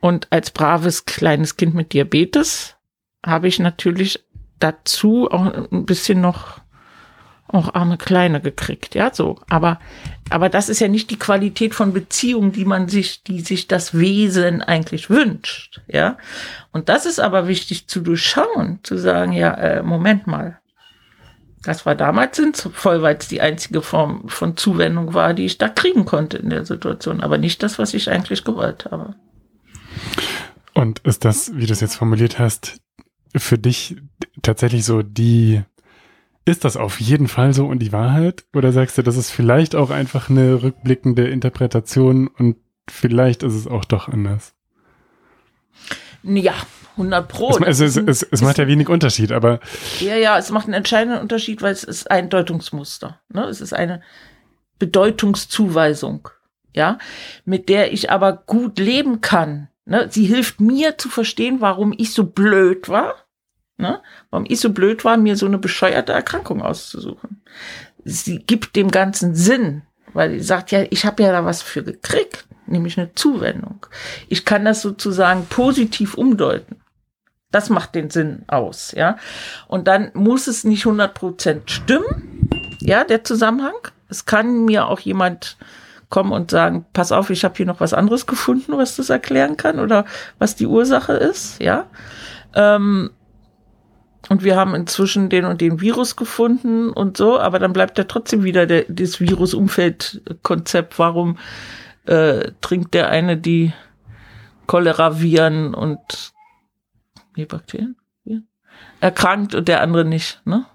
Und 0.00 0.28
als 0.30 0.52
braves 0.52 1.06
kleines 1.06 1.56
Kind 1.56 1.74
mit 1.74 1.92
Diabetes 1.92 2.76
habe 3.24 3.48
ich 3.48 3.58
natürlich 3.58 4.24
dazu 4.60 5.28
auch 5.30 5.52
ein 5.72 5.86
bisschen 5.86 6.20
noch 6.20 6.60
auch 7.52 7.74
arme 7.74 7.98
Kleine 7.98 8.40
gekriegt, 8.40 8.94
ja, 8.94 9.12
so. 9.12 9.38
Aber, 9.48 9.80
aber 10.30 10.48
das 10.48 10.68
ist 10.68 10.80
ja 10.80 10.88
nicht 10.88 11.10
die 11.10 11.18
Qualität 11.18 11.74
von 11.74 11.92
Beziehung, 11.92 12.52
die 12.52 12.64
man 12.64 12.88
sich, 12.88 13.22
die 13.22 13.40
sich 13.40 13.68
das 13.68 13.98
Wesen 13.98 14.62
eigentlich 14.62 15.10
wünscht, 15.10 15.80
ja. 15.86 16.16
Und 16.72 16.88
das 16.88 17.06
ist 17.06 17.20
aber 17.20 17.48
wichtig 17.48 17.88
zu 17.88 18.00
durchschauen, 18.00 18.80
zu 18.82 18.96
sagen, 18.96 19.32
ja, 19.32 19.54
äh, 19.54 19.82
Moment 19.82 20.26
mal. 20.26 20.58
Das 21.62 21.86
war 21.86 21.94
damals 21.94 22.36
sinnvoll, 22.36 23.02
weil 23.02 23.16
es 23.16 23.28
die 23.28 23.40
einzige 23.40 23.82
Form 23.82 24.28
von 24.28 24.56
Zuwendung 24.56 25.14
war, 25.14 25.32
die 25.32 25.44
ich 25.44 25.58
da 25.58 25.68
kriegen 25.68 26.04
konnte 26.04 26.36
in 26.38 26.50
der 26.50 26.64
Situation, 26.64 27.20
aber 27.20 27.38
nicht 27.38 27.62
das, 27.62 27.78
was 27.78 27.94
ich 27.94 28.10
eigentlich 28.10 28.42
gewollt 28.42 28.88
habe. 28.90 29.14
Und 30.74 31.00
ist 31.00 31.24
das, 31.24 31.52
wie 31.54 31.66
du 31.66 31.72
es 31.72 31.80
jetzt 31.80 31.96
formuliert 31.96 32.38
hast, 32.38 32.78
für 33.36 33.58
dich 33.58 33.96
tatsächlich 34.42 34.84
so 34.84 35.02
die 35.02 35.62
ist 36.44 36.64
das 36.64 36.76
auf 36.76 37.00
jeden 37.00 37.28
Fall 37.28 37.52
so 37.52 37.66
und 37.66 37.78
die 37.78 37.92
Wahrheit? 37.92 38.44
Oder 38.54 38.72
sagst 38.72 38.98
du, 38.98 39.02
das 39.02 39.16
ist 39.16 39.30
vielleicht 39.30 39.74
auch 39.74 39.90
einfach 39.90 40.28
eine 40.28 40.62
rückblickende 40.62 41.28
Interpretation 41.28 42.28
und 42.28 42.56
vielleicht 42.88 43.42
ist 43.42 43.54
es 43.54 43.66
auch 43.66 43.84
doch 43.84 44.08
anders? 44.08 44.54
Ja, 46.24 46.54
100 46.92 47.28
Pro. 47.28 47.58
Es, 47.64 47.80
es, 47.80 47.96
es, 47.96 48.22
es 48.22 48.42
macht 48.42 48.58
ja 48.58 48.66
wenig 48.66 48.88
Unterschied, 48.88 49.32
aber. 49.32 49.60
Ja, 50.00 50.16
ja, 50.16 50.38
es 50.38 50.50
macht 50.50 50.66
einen 50.66 50.74
entscheidenden 50.74 51.20
Unterschied, 51.20 51.62
weil 51.62 51.72
es 51.72 51.84
ist 51.84 52.10
ein 52.10 52.28
Deutungsmuster. 52.28 53.20
Ne? 53.28 53.44
Es 53.44 53.60
ist 53.60 53.72
eine 53.72 54.02
Bedeutungszuweisung, 54.78 56.28
ja, 56.74 56.98
mit 57.44 57.68
der 57.68 57.92
ich 57.92 58.10
aber 58.10 58.32
gut 58.32 58.78
leben 58.78 59.20
kann. 59.20 59.68
Ne? 59.84 60.08
Sie 60.10 60.26
hilft 60.26 60.60
mir 60.60 60.98
zu 60.98 61.08
verstehen, 61.08 61.60
warum 61.60 61.94
ich 61.96 62.12
so 62.12 62.24
blöd 62.24 62.88
war 62.88 63.14
Ne? 63.82 64.00
Warum 64.30 64.46
ich 64.48 64.60
so 64.60 64.70
blöd 64.70 65.04
war, 65.04 65.16
mir 65.16 65.36
so 65.36 65.46
eine 65.46 65.58
bescheuerte 65.58 66.12
Erkrankung 66.12 66.62
auszusuchen. 66.62 67.42
Sie 68.04 68.38
gibt 68.38 68.76
dem 68.76 68.90
Ganzen 68.90 69.34
Sinn, 69.34 69.82
weil 70.12 70.30
sie 70.30 70.40
sagt 70.40 70.70
ja, 70.70 70.84
ich 70.90 71.04
habe 71.04 71.22
ja 71.24 71.32
da 71.32 71.44
was 71.44 71.62
für 71.62 71.82
gekriegt, 71.82 72.46
nämlich 72.66 72.96
eine 72.96 73.12
Zuwendung. 73.14 73.84
Ich 74.28 74.44
kann 74.44 74.64
das 74.64 74.82
sozusagen 74.82 75.46
positiv 75.46 76.14
umdeuten. 76.14 76.76
Das 77.50 77.68
macht 77.70 77.96
den 77.96 78.08
Sinn 78.08 78.44
aus, 78.46 78.92
ja. 78.92 79.18
Und 79.66 79.88
dann 79.88 80.12
muss 80.14 80.46
es 80.46 80.62
nicht 80.62 80.86
100% 80.86 81.62
stimmen, 81.66 82.48
ja, 82.80 83.02
der 83.02 83.24
Zusammenhang. 83.24 83.74
Es 84.08 84.24
kann 84.26 84.64
mir 84.64 84.86
auch 84.86 85.00
jemand 85.00 85.56
kommen 86.08 86.30
und 86.30 86.52
sagen, 86.52 86.86
pass 86.92 87.10
auf, 87.10 87.30
ich 87.30 87.44
habe 87.44 87.56
hier 87.56 87.66
noch 87.66 87.80
was 87.80 87.94
anderes 87.94 88.26
gefunden, 88.26 88.76
was 88.76 88.96
das 88.96 89.10
erklären 89.10 89.56
kann 89.56 89.80
oder 89.80 90.04
was 90.38 90.54
die 90.54 90.66
Ursache 90.66 91.14
ist, 91.14 91.60
ja. 91.60 91.86
Ähm, 92.54 93.10
und 94.28 94.44
wir 94.44 94.56
haben 94.56 94.74
inzwischen 94.74 95.28
den 95.28 95.44
und 95.44 95.60
den 95.60 95.80
Virus 95.80 96.16
gefunden 96.16 96.90
und 96.90 97.16
so, 97.16 97.38
aber 97.38 97.58
dann 97.58 97.72
bleibt 97.72 97.98
ja 97.98 98.04
trotzdem 98.04 98.44
wieder 98.44 98.66
der, 98.66 98.84
das 98.88 99.20
Virus-Umfeld-Konzept. 99.20 100.98
Warum 100.98 101.38
äh, 102.06 102.52
trinkt 102.60 102.94
der 102.94 103.08
eine 103.08 103.36
die 103.36 103.72
Cholera-Viren 104.66 105.74
und 105.74 106.32
nee, 107.36 107.44
Bakterien? 107.44 107.96
Ja. 108.24 108.38
Erkrankt 109.00 109.54
und 109.54 109.68
der 109.68 109.80
andere 109.80 110.04
nicht, 110.04 110.40
ne? 110.44 110.66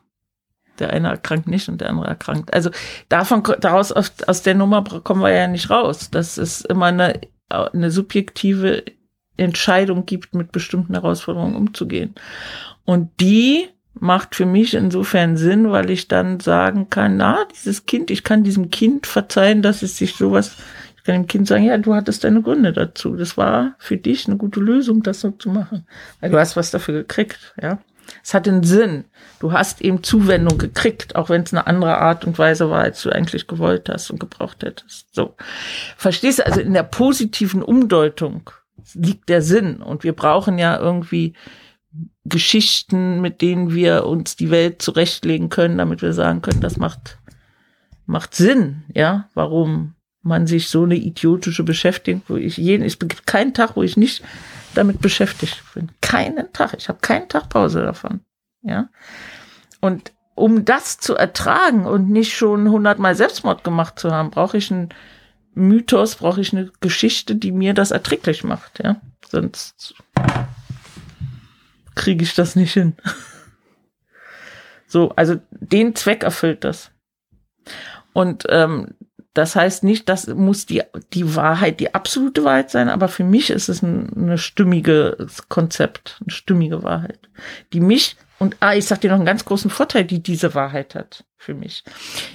Der 0.79 0.91
eine 0.91 1.07
erkrankt 1.07 1.47
nicht 1.47 1.69
und 1.69 1.81
der 1.81 1.89
andere 1.89 2.07
erkrankt. 2.07 2.53
Also 2.53 2.69
davon, 3.09 3.41
daraus, 3.61 3.91
aus, 3.91 4.21
aus 4.27 4.43
der 4.43 4.53
Nummer 4.53 4.83
kommen 4.83 5.23
wir 5.23 5.31
ja 5.31 5.47
nicht 5.47 5.71
raus. 5.71 6.11
dass 6.11 6.37
es 6.37 6.61
immer 6.61 6.87
eine, 6.87 7.19
eine 7.49 7.89
subjektive 7.89 8.83
Entscheidung 9.37 10.05
gibt, 10.05 10.35
mit 10.35 10.51
bestimmten 10.51 10.93
Herausforderungen 10.93 11.55
umzugehen. 11.55 12.15
Und 12.87 13.19
die 13.19 13.67
macht 13.99 14.33
für 14.33 14.45
mich 14.45 14.73
insofern 14.73 15.35
Sinn, 15.35 15.71
weil 15.71 15.89
ich 15.89 16.07
dann 16.07 16.39
sagen 16.39 16.89
kann, 16.89 17.17
na, 17.17 17.45
dieses 17.51 17.85
Kind, 17.85 18.09
ich 18.09 18.23
kann 18.23 18.45
diesem 18.45 18.69
Kind 18.69 19.07
verzeihen, 19.07 19.61
dass 19.61 19.81
es 19.81 19.97
sich 19.97 20.15
sowas, 20.15 20.55
ich 20.95 21.03
kann 21.03 21.15
dem 21.15 21.27
Kind 21.27 21.49
sagen, 21.49 21.65
ja, 21.65 21.77
du 21.77 21.93
hattest 21.93 22.23
deine 22.23 22.41
Gründe 22.41 22.71
dazu. 22.71 23.17
Das 23.17 23.35
war 23.35 23.75
für 23.77 23.97
dich 23.97 24.25
eine 24.25 24.37
gute 24.37 24.61
Lösung, 24.61 25.03
das 25.03 25.19
so 25.19 25.31
zu 25.31 25.49
machen. 25.49 25.85
Weil 26.21 26.31
du 26.31 26.39
hast 26.39 26.55
was 26.55 26.71
dafür 26.71 26.93
gekriegt, 26.93 27.53
ja. 27.61 27.79
Es 28.23 28.33
hat 28.33 28.47
einen 28.47 28.63
Sinn. 28.63 29.03
Du 29.41 29.51
hast 29.51 29.81
eben 29.81 30.01
Zuwendung 30.01 30.57
gekriegt, 30.57 31.17
auch 31.17 31.27
wenn 31.27 31.41
es 31.41 31.53
eine 31.53 31.67
andere 31.67 31.97
Art 31.97 32.23
und 32.23 32.39
Weise 32.39 32.69
war, 32.69 32.83
als 32.83 33.01
du 33.01 33.09
eigentlich 33.09 33.47
gewollt 33.47 33.89
hast 33.89 34.11
und 34.11 34.19
gebraucht 34.21 34.63
hättest. 34.63 35.13
So. 35.13 35.35
Verstehst 35.97 36.39
du? 36.39 36.45
Also 36.45 36.61
in 36.61 36.71
der 36.71 36.83
positiven 36.83 37.61
Umdeutung 37.61 38.49
liegt 38.93 39.27
der 39.27 39.41
Sinn. 39.41 39.81
Und 39.81 40.05
wir 40.05 40.13
brauchen 40.13 40.57
ja 40.57 40.79
irgendwie 40.79 41.33
Geschichten, 42.29 43.21
mit 43.21 43.41
denen 43.41 43.73
wir 43.73 44.05
uns 44.05 44.35
die 44.35 44.51
Welt 44.51 44.81
zurechtlegen 44.81 45.49
können, 45.49 45.77
damit 45.77 46.01
wir 46.01 46.13
sagen 46.13 46.41
können, 46.41 46.61
das 46.61 46.77
macht, 46.77 47.17
macht 48.05 48.35
Sinn, 48.35 48.83
ja, 48.93 49.29
warum 49.33 49.95
man 50.21 50.47
sich 50.47 50.67
so 50.69 50.83
eine 50.83 50.95
idiotische 50.95 51.63
Beschäftigung, 51.63 52.21
wo 52.27 52.35
ich 52.35 52.57
jeden, 52.57 52.83
es 52.83 52.99
gibt 52.99 53.25
keinen 53.25 53.53
Tag, 53.53 53.75
wo 53.75 53.83
ich 53.83 53.97
nicht 53.97 54.23
damit 54.75 55.01
beschäftigt 55.01 55.63
bin. 55.73 55.89
Keinen 56.01 56.51
Tag. 56.53 56.75
Ich 56.77 56.89
habe 56.89 56.99
keinen 57.01 57.29
Tag 57.29 57.49
Pause 57.49 57.81
davon. 57.81 58.21
Ja. 58.61 58.89
Und 59.79 60.13
um 60.35 60.65
das 60.65 60.99
zu 60.99 61.15
ertragen 61.15 61.85
und 61.85 62.09
nicht 62.09 62.35
schon 62.35 62.69
hundertmal 62.69 63.15
Selbstmord 63.15 63.63
gemacht 63.63 63.97
zu 63.97 64.11
haben, 64.11 64.29
brauche 64.29 64.57
ich 64.57 64.71
einen 64.71 64.89
Mythos, 65.55 66.15
brauche 66.15 66.41
ich 66.41 66.53
eine 66.53 66.71
Geschichte, 66.79 67.35
die 67.35 67.51
mir 67.51 67.73
das 67.73 67.91
erträglich 67.91 68.43
macht. 68.43 68.83
Ja. 68.83 69.01
Sonst 69.27 69.95
kriege 71.97 72.23
ich 72.23 72.33
das 72.33 72.55
nicht 72.55 72.73
hin. 72.73 72.95
So, 74.89 75.11
also 75.17 75.35
den 75.51 75.95
Zweck 75.95 76.23
erfüllt 76.23 76.63
das. 76.63 76.91
Und 78.13 78.45
ähm, 78.47 78.95
das 79.33 79.55
heißt 79.55 79.83
nicht, 79.83 80.07
das 80.07 80.27
muss 80.27 80.65
die, 80.65 80.81
die 81.13 81.35
Wahrheit, 81.35 81.81
die 81.81 81.93
absolute 81.93 82.45
Wahrheit 82.45 82.71
sein, 82.71 82.87
aber 82.87 83.09
für 83.09 83.25
mich 83.25 83.49
ist 83.49 83.67
es 83.67 83.81
ein, 83.81 84.09
eine 84.15 84.37
stimmige 84.37 85.27
Konzept, 85.49 86.19
eine 86.21 86.31
stimmige 86.31 86.83
Wahrheit, 86.83 87.29
die 87.73 87.81
mich 87.81 88.15
und 88.39 88.55
ah, 88.59 88.75
ich 88.75 88.85
sag 88.85 89.01
dir 89.01 89.09
noch 89.09 89.17
einen 89.17 89.25
ganz 89.25 89.45
großen 89.45 89.71
Vorteil, 89.71 90.05
die 90.05 90.21
diese 90.21 90.53
Wahrheit 90.53 90.95
hat 90.95 91.25
für 91.37 91.53
mich. 91.53 91.83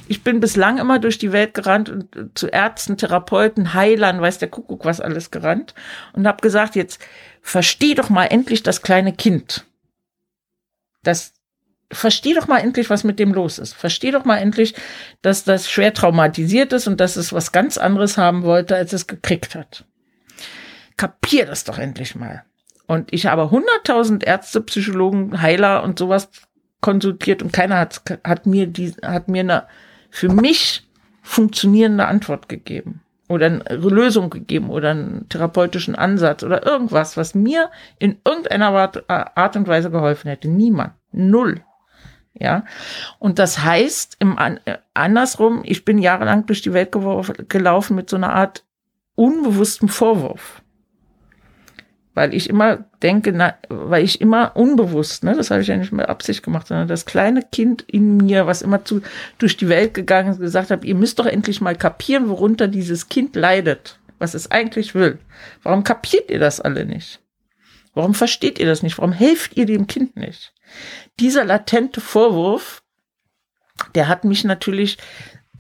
Ich 0.08 0.24
bin 0.24 0.40
bislang 0.40 0.78
immer 0.78 0.98
durch 0.98 1.18
die 1.18 1.32
Welt 1.32 1.54
gerannt 1.54 1.88
und 1.88 2.16
äh, 2.16 2.24
zu 2.34 2.48
Ärzten, 2.48 2.96
Therapeuten, 2.96 3.74
Heilern, 3.74 4.20
weiß 4.20 4.38
der 4.38 4.48
Kuckuck 4.48 4.84
was 4.84 5.00
alles 5.00 5.30
gerannt 5.30 5.74
und 6.12 6.26
habe 6.26 6.40
gesagt, 6.40 6.74
jetzt 6.74 7.00
versteh 7.40 7.94
doch 7.94 8.08
mal 8.08 8.26
endlich 8.26 8.62
das 8.62 8.82
kleine 8.82 9.12
Kind. 9.12 9.64
Das 11.02 11.34
versteh 11.92 12.34
doch 12.34 12.48
mal 12.48 12.58
endlich, 12.58 12.90
was 12.90 13.04
mit 13.04 13.18
dem 13.18 13.32
los 13.32 13.58
ist. 13.58 13.74
Versteh 13.74 14.10
doch 14.10 14.24
mal 14.24 14.38
endlich, 14.38 14.74
dass 15.20 15.44
das 15.44 15.70
schwer 15.70 15.92
traumatisiert 15.92 16.72
ist 16.72 16.86
und 16.86 17.00
dass 17.00 17.16
es 17.16 17.32
was 17.32 17.52
ganz 17.52 17.78
anderes 17.78 18.16
haben 18.16 18.42
wollte, 18.42 18.74
als 18.74 18.92
es 18.92 19.06
gekriegt 19.06 19.54
hat. 19.54 19.84
Kapier 20.96 21.46
das 21.46 21.64
doch 21.64 21.78
endlich 21.78 22.14
mal. 22.14 22.44
Und 22.92 23.10
ich 23.10 23.24
habe 23.24 23.50
hunderttausend 23.50 24.22
Ärzte, 24.22 24.60
Psychologen, 24.60 25.40
Heiler 25.40 25.82
und 25.82 25.98
sowas 25.98 26.28
konsultiert 26.82 27.42
und 27.42 27.50
keiner 27.50 27.78
hat, 27.78 28.02
hat 28.22 28.44
mir 28.44 28.66
die, 28.66 28.92
hat 29.02 29.28
mir 29.28 29.40
eine 29.40 29.66
für 30.10 30.28
mich 30.28 30.86
funktionierende 31.22 32.04
Antwort 32.06 32.50
gegeben. 32.50 33.00
oder 33.30 33.46
eine 33.46 33.62
Lösung 33.76 34.28
gegeben 34.28 34.68
oder 34.68 34.90
einen 34.90 35.26
therapeutischen 35.30 35.94
Ansatz 35.94 36.42
oder 36.42 36.66
irgendwas, 36.66 37.16
was 37.16 37.34
mir 37.34 37.70
in 37.98 38.18
irgendeiner 38.26 38.92
Art 39.08 39.56
und 39.56 39.68
Weise 39.68 39.90
geholfen 39.90 40.28
hätte. 40.28 40.48
Niemand. 40.48 40.92
Null. 41.12 41.62
Ja. 42.34 42.66
Und 43.18 43.38
das 43.38 43.64
heißt, 43.64 44.16
im 44.18 44.36
äh, 44.36 44.76
andersrum, 44.92 45.62
ich 45.64 45.86
bin 45.86 45.96
jahrelang 45.96 46.44
durch 46.44 46.60
die 46.60 46.74
Welt 46.74 46.94
gelaufen 47.48 47.96
mit 47.96 48.10
so 48.10 48.16
einer 48.16 48.34
Art 48.34 48.66
unbewusstem 49.14 49.88
Vorwurf. 49.88 50.61
Weil 52.14 52.34
ich 52.34 52.50
immer 52.50 52.84
denke, 53.02 53.32
na, 53.32 53.54
weil 53.68 54.04
ich 54.04 54.20
immer 54.20 54.54
unbewusst, 54.54 55.24
ne, 55.24 55.34
das 55.34 55.50
habe 55.50 55.62
ich 55.62 55.68
ja 55.68 55.76
nicht 55.76 55.92
mit 55.92 56.08
Absicht 56.08 56.42
gemacht, 56.42 56.66
sondern 56.66 56.88
das 56.88 57.06
kleine 57.06 57.42
Kind 57.42 57.82
in 57.82 58.18
mir, 58.18 58.46
was 58.46 58.60
immer 58.60 58.84
zu, 58.84 59.00
durch 59.38 59.56
die 59.56 59.68
Welt 59.68 59.94
gegangen 59.94 60.30
ist, 60.30 60.40
gesagt 60.40 60.70
habe, 60.70 60.86
ihr 60.86 60.94
müsst 60.94 61.18
doch 61.18 61.26
endlich 61.26 61.62
mal 61.62 61.74
kapieren, 61.74 62.28
worunter 62.28 62.68
dieses 62.68 63.08
Kind 63.08 63.34
leidet, 63.34 63.98
was 64.18 64.34
es 64.34 64.50
eigentlich 64.50 64.94
will. 64.94 65.18
Warum 65.62 65.84
kapiert 65.84 66.30
ihr 66.30 66.38
das 66.38 66.60
alle 66.60 66.84
nicht? 66.84 67.20
Warum 67.94 68.14
versteht 68.14 68.58
ihr 68.58 68.66
das 68.66 68.82
nicht? 68.82 68.98
Warum 68.98 69.12
helft 69.12 69.56
ihr 69.56 69.66
dem 69.66 69.86
Kind 69.86 70.16
nicht? 70.16 70.52
Dieser 71.18 71.44
latente 71.44 72.00
Vorwurf, 72.00 72.82
der 73.94 74.08
hat 74.08 74.24
mich 74.24 74.44
natürlich 74.44 74.98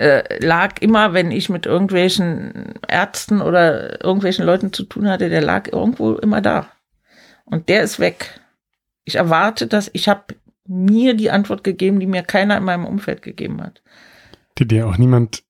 äh, 0.02 0.44
lag 0.44 0.80
immer, 0.80 1.12
wenn 1.14 1.30
ich 1.30 1.48
mit 1.48 1.64
irgendwelchen 1.64 2.74
Ärzten 2.88 3.40
oder 3.40 4.04
irgendwelchen 4.04 4.44
Leuten 4.44 4.72
zu 4.72 4.82
tun 4.82 5.08
hatte, 5.08 5.28
der 5.28 5.42
lag 5.42 5.72
irgendwo 5.72 6.14
immer 6.14 6.40
da. 6.40 6.66
Und 7.44 7.68
der 7.68 7.82
ist 7.82 8.00
weg. 8.00 8.40
Ich 9.04 9.14
erwarte 9.14 9.66
dass 9.68 9.90
ich 9.92 10.08
habe 10.08 10.34
mir 10.66 11.14
die 11.14 11.30
Antwort 11.30 11.62
gegeben, 11.62 12.00
die 12.00 12.06
mir 12.06 12.22
keiner 12.22 12.56
in 12.56 12.64
meinem 12.64 12.84
Umfeld 12.84 13.22
gegeben 13.22 13.62
hat. 13.62 13.82
Die 14.58 14.66
dir 14.66 14.88
auch 14.88 14.96
niemand 14.96 15.44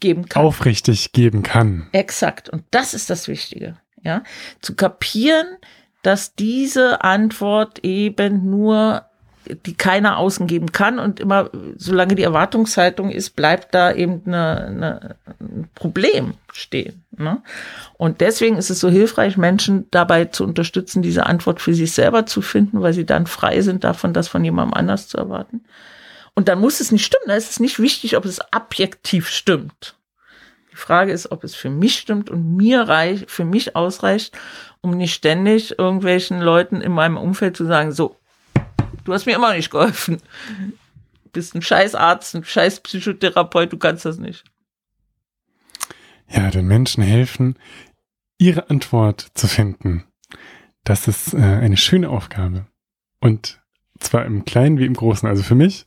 geben 0.00 0.28
kann. 0.28 0.42
aufrichtig 0.42 1.12
geben 1.12 1.42
kann. 1.42 1.88
Exakt. 1.92 2.50
Und 2.50 2.64
das 2.70 2.92
ist 2.92 3.08
das 3.08 3.26
Wichtige. 3.28 3.78
Ja, 4.02 4.22
zu 4.60 4.74
kapieren, 4.74 5.46
dass 6.02 6.34
diese 6.34 7.02
Antwort 7.02 7.78
eben 7.82 8.50
nur 8.50 9.06
die 9.66 9.74
keiner 9.74 10.18
außen 10.18 10.46
geben 10.46 10.72
kann 10.72 10.98
und 10.98 11.20
immer, 11.20 11.50
solange 11.76 12.14
die 12.14 12.22
Erwartungshaltung 12.22 13.10
ist, 13.10 13.36
bleibt 13.36 13.74
da 13.74 13.92
eben 13.92 14.22
eine, 14.26 14.66
eine, 14.66 15.16
ein 15.40 15.68
Problem 15.74 16.34
stehen. 16.52 17.04
Ne? 17.16 17.42
Und 17.94 18.20
deswegen 18.20 18.56
ist 18.56 18.70
es 18.70 18.80
so 18.80 18.88
hilfreich, 18.88 19.36
Menschen 19.36 19.86
dabei 19.90 20.26
zu 20.26 20.44
unterstützen, 20.44 21.02
diese 21.02 21.26
Antwort 21.26 21.60
für 21.60 21.74
sich 21.74 21.92
selber 21.92 22.26
zu 22.26 22.42
finden, 22.42 22.82
weil 22.82 22.92
sie 22.92 23.06
dann 23.06 23.26
frei 23.26 23.60
sind 23.60 23.84
davon, 23.84 24.12
das 24.12 24.28
von 24.28 24.44
jemandem 24.44 24.74
anders 24.74 25.08
zu 25.08 25.18
erwarten. 25.18 25.64
Und 26.34 26.48
dann 26.48 26.60
muss 26.60 26.80
es 26.80 26.90
nicht 26.90 27.04
stimmen. 27.04 27.28
Da 27.28 27.34
ist 27.34 27.50
es 27.50 27.60
nicht 27.60 27.78
wichtig, 27.78 28.16
ob 28.16 28.24
es 28.24 28.40
objektiv 28.54 29.28
stimmt. 29.28 29.94
Die 30.72 30.76
Frage 30.76 31.12
ist, 31.12 31.30
ob 31.30 31.44
es 31.44 31.54
für 31.54 31.70
mich 31.70 31.98
stimmt 31.98 32.30
und 32.30 32.56
mir 32.56 32.82
reicht, 32.82 33.30
für 33.30 33.44
mich 33.44 33.76
ausreicht, 33.76 34.36
um 34.80 34.96
nicht 34.96 35.14
ständig 35.14 35.78
irgendwelchen 35.78 36.40
Leuten 36.40 36.80
in 36.80 36.90
meinem 36.90 37.16
Umfeld 37.16 37.56
zu 37.56 37.64
sagen, 37.64 37.92
so, 37.92 38.16
Du 39.04 39.12
hast 39.12 39.26
mir 39.26 39.36
immer 39.36 39.54
nicht 39.54 39.70
geholfen. 39.70 40.18
Du 41.24 41.30
bist 41.32 41.54
ein 41.54 41.62
scheiß 41.62 41.94
Arzt, 41.94 42.34
ein 42.34 42.44
scheiß 42.44 42.80
Psychotherapeut, 42.80 43.72
du 43.72 43.78
kannst 43.78 44.04
das 44.04 44.18
nicht. 44.18 44.44
Ja, 46.28 46.50
den 46.50 46.66
Menschen 46.66 47.02
helfen, 47.02 47.58
ihre 48.38 48.70
Antwort 48.70 49.28
zu 49.34 49.46
finden. 49.46 50.04
Das 50.84 51.06
ist 51.06 51.34
äh, 51.34 51.38
eine 51.38 51.76
schöne 51.76 52.08
Aufgabe. 52.08 52.66
Und 53.20 53.60
zwar 54.00 54.24
im 54.24 54.44
Kleinen 54.44 54.78
wie 54.78 54.86
im 54.86 54.94
Großen, 54.94 55.28
also 55.28 55.42
für 55.42 55.54
mich 55.54 55.84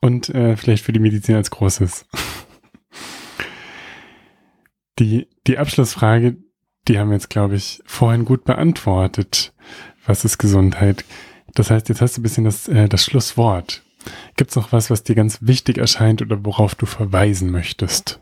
und 0.00 0.28
äh, 0.30 0.56
vielleicht 0.56 0.84
für 0.84 0.92
die 0.92 1.00
Medizin 1.00 1.36
als 1.36 1.50
Großes. 1.50 2.06
die, 4.98 5.28
die 5.46 5.58
Abschlussfrage, 5.58 6.36
die 6.86 6.98
haben 6.98 7.08
wir 7.08 7.16
jetzt, 7.16 7.30
glaube 7.30 7.56
ich, 7.56 7.82
vorhin 7.84 8.24
gut 8.24 8.44
beantwortet. 8.44 9.52
Was 10.06 10.24
ist 10.24 10.38
Gesundheit? 10.38 11.04
Das 11.54 11.70
heißt, 11.70 11.88
jetzt 11.88 12.00
hast 12.00 12.16
du 12.16 12.20
ein 12.20 12.22
bisschen 12.22 12.44
das, 12.44 12.68
äh, 12.68 12.88
das 12.88 13.04
Schlusswort. 13.04 13.82
Gibt 14.36 14.50
es 14.50 14.56
noch 14.56 14.72
was, 14.72 14.90
was 14.90 15.02
dir 15.02 15.14
ganz 15.14 15.38
wichtig 15.40 15.78
erscheint 15.78 16.22
oder 16.22 16.44
worauf 16.44 16.74
du 16.74 16.86
verweisen 16.86 17.50
möchtest? 17.50 18.20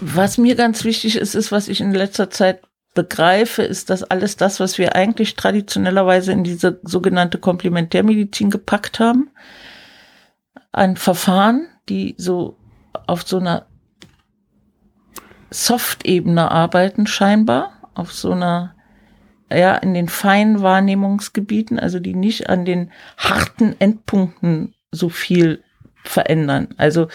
Was 0.00 0.38
mir 0.38 0.54
ganz 0.54 0.84
wichtig 0.84 1.16
ist, 1.16 1.34
ist, 1.34 1.52
was 1.52 1.68
ich 1.68 1.80
in 1.80 1.92
letzter 1.92 2.30
Zeit 2.30 2.62
begreife, 2.94 3.62
ist, 3.62 3.90
dass 3.90 4.02
alles 4.02 4.36
das, 4.36 4.58
was 4.58 4.78
wir 4.78 4.96
eigentlich 4.96 5.36
traditionellerweise 5.36 6.32
in 6.32 6.42
diese 6.42 6.80
sogenannte 6.82 7.38
Komplementärmedizin 7.38 8.50
gepackt 8.50 8.98
haben, 8.98 9.30
an 10.72 10.96
Verfahren, 10.96 11.68
die 11.88 12.14
so 12.18 12.56
auf 13.06 13.26
so 13.26 13.38
einer 13.38 13.66
Soft-Ebene 15.50 16.50
arbeiten, 16.50 17.06
scheinbar, 17.06 17.90
auf 17.94 18.12
so 18.12 18.32
einer 18.32 18.74
ja, 19.52 19.76
in 19.76 19.94
den 19.94 20.08
feinen 20.08 20.62
Wahrnehmungsgebieten, 20.62 21.78
also 21.78 21.98
die 21.98 22.14
nicht 22.14 22.48
an 22.48 22.64
den 22.64 22.90
harten 23.16 23.74
Endpunkten 23.78 24.74
so 24.90 25.08
viel 25.08 25.62
verändern. 26.04 26.68
Also, 26.76 27.08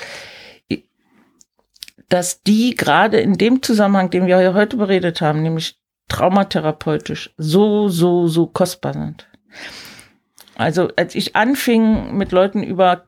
dass 2.09 2.43
die 2.43 2.75
gerade 2.75 3.19
in 3.19 3.37
dem 3.37 3.61
Zusammenhang, 3.61 4.09
den 4.09 4.27
wir 4.27 4.53
heute 4.53 4.77
beredet 4.77 5.21
haben, 5.21 5.41
nämlich 5.41 5.79
traumatherapeutisch, 6.07 7.33
so, 7.37 7.89
so, 7.89 8.27
so 8.27 8.47
kostbar 8.47 8.93
sind. 8.93 9.27
Also, 10.55 10.89
als 10.95 11.15
ich 11.15 11.35
anfing, 11.35 12.15
mit 12.15 12.31
Leuten 12.31 12.63
über 12.63 13.05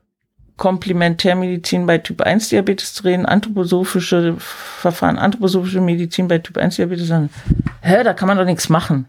Komplementärmedizin 0.58 1.86
bei 1.86 2.00
Typ 2.00 2.22
1 2.22 2.50
Diabetes 2.50 2.96
zu 2.96 3.04
reden, 3.04 3.26
anthroposophische 3.26 4.36
Verfahren, 4.40 5.20
anthroposophische 5.20 5.80
Medizin 5.82 6.28
bei 6.28 6.40
Typ 6.40 6.58
1 6.58 6.78
Diabetes, 6.78 7.08
sagen, 7.08 7.30
hä, 7.82 8.04
da 8.04 8.14
kann 8.14 8.28
man 8.28 8.38
doch 8.38 8.46
nichts 8.46 8.68
machen. 8.68 9.08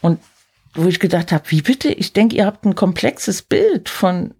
Und 0.00 0.20
wo 0.74 0.86
ich 0.86 1.00
gedacht 1.00 1.32
habe, 1.32 1.50
wie 1.50 1.62
bitte? 1.62 1.88
Ich 1.88 2.12
denke, 2.12 2.36
ihr 2.36 2.46
habt 2.46 2.64
ein 2.64 2.74
komplexes 2.74 3.42
Bild 3.42 3.88
von 3.88 4.34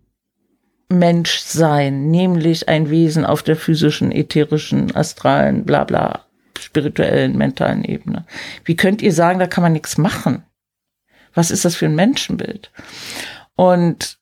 Menschsein, 0.89 2.11
nämlich 2.11 2.69
ein 2.69 2.91
Wesen 2.91 3.25
auf 3.25 3.43
der 3.43 3.57
physischen, 3.57 4.13
ätherischen, 4.13 4.95
astralen, 4.95 5.65
bla 5.65 5.85
bla, 5.85 6.27
spirituellen, 6.59 7.37
mentalen 7.37 7.85
Ebene. 7.85 8.27
Wie 8.65 8.77
könnt 8.77 9.03
ihr 9.03 9.13
sagen, 9.13 9.39
da 9.39 9.47
kann 9.47 9.63
man 9.63 9.73
nichts 9.73 9.99
machen? 9.99 10.45
Was 11.35 11.51
ist 11.51 11.65
das 11.65 11.77
für 11.77 11.87
ein 11.87 11.95
Menschenbild? 11.95 12.73
Und 13.55 14.19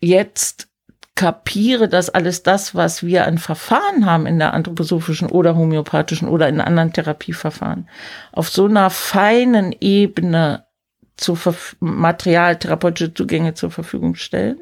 jetzt 0.00 0.68
kapiere, 1.16 1.88
dass 1.88 2.10
alles 2.10 2.44
das, 2.44 2.74
was 2.74 3.02
wir 3.02 3.26
an 3.26 3.38
Verfahren 3.38 4.06
haben 4.06 4.26
in 4.26 4.38
der 4.38 4.54
anthroposophischen 4.54 5.28
oder 5.28 5.56
homöopathischen 5.56 6.28
oder 6.28 6.48
in 6.48 6.60
anderen 6.60 6.92
Therapieverfahren, 6.92 7.88
auf 8.32 8.48
so 8.48 8.66
einer 8.66 8.90
feinen 8.90 9.74
Ebene 9.80 10.64
Verf 11.18 11.76
Material, 11.80 12.58
therapeutische 12.58 13.14
Zugänge 13.14 13.54
zur 13.54 13.70
Verfügung 13.70 14.14
stellen, 14.14 14.60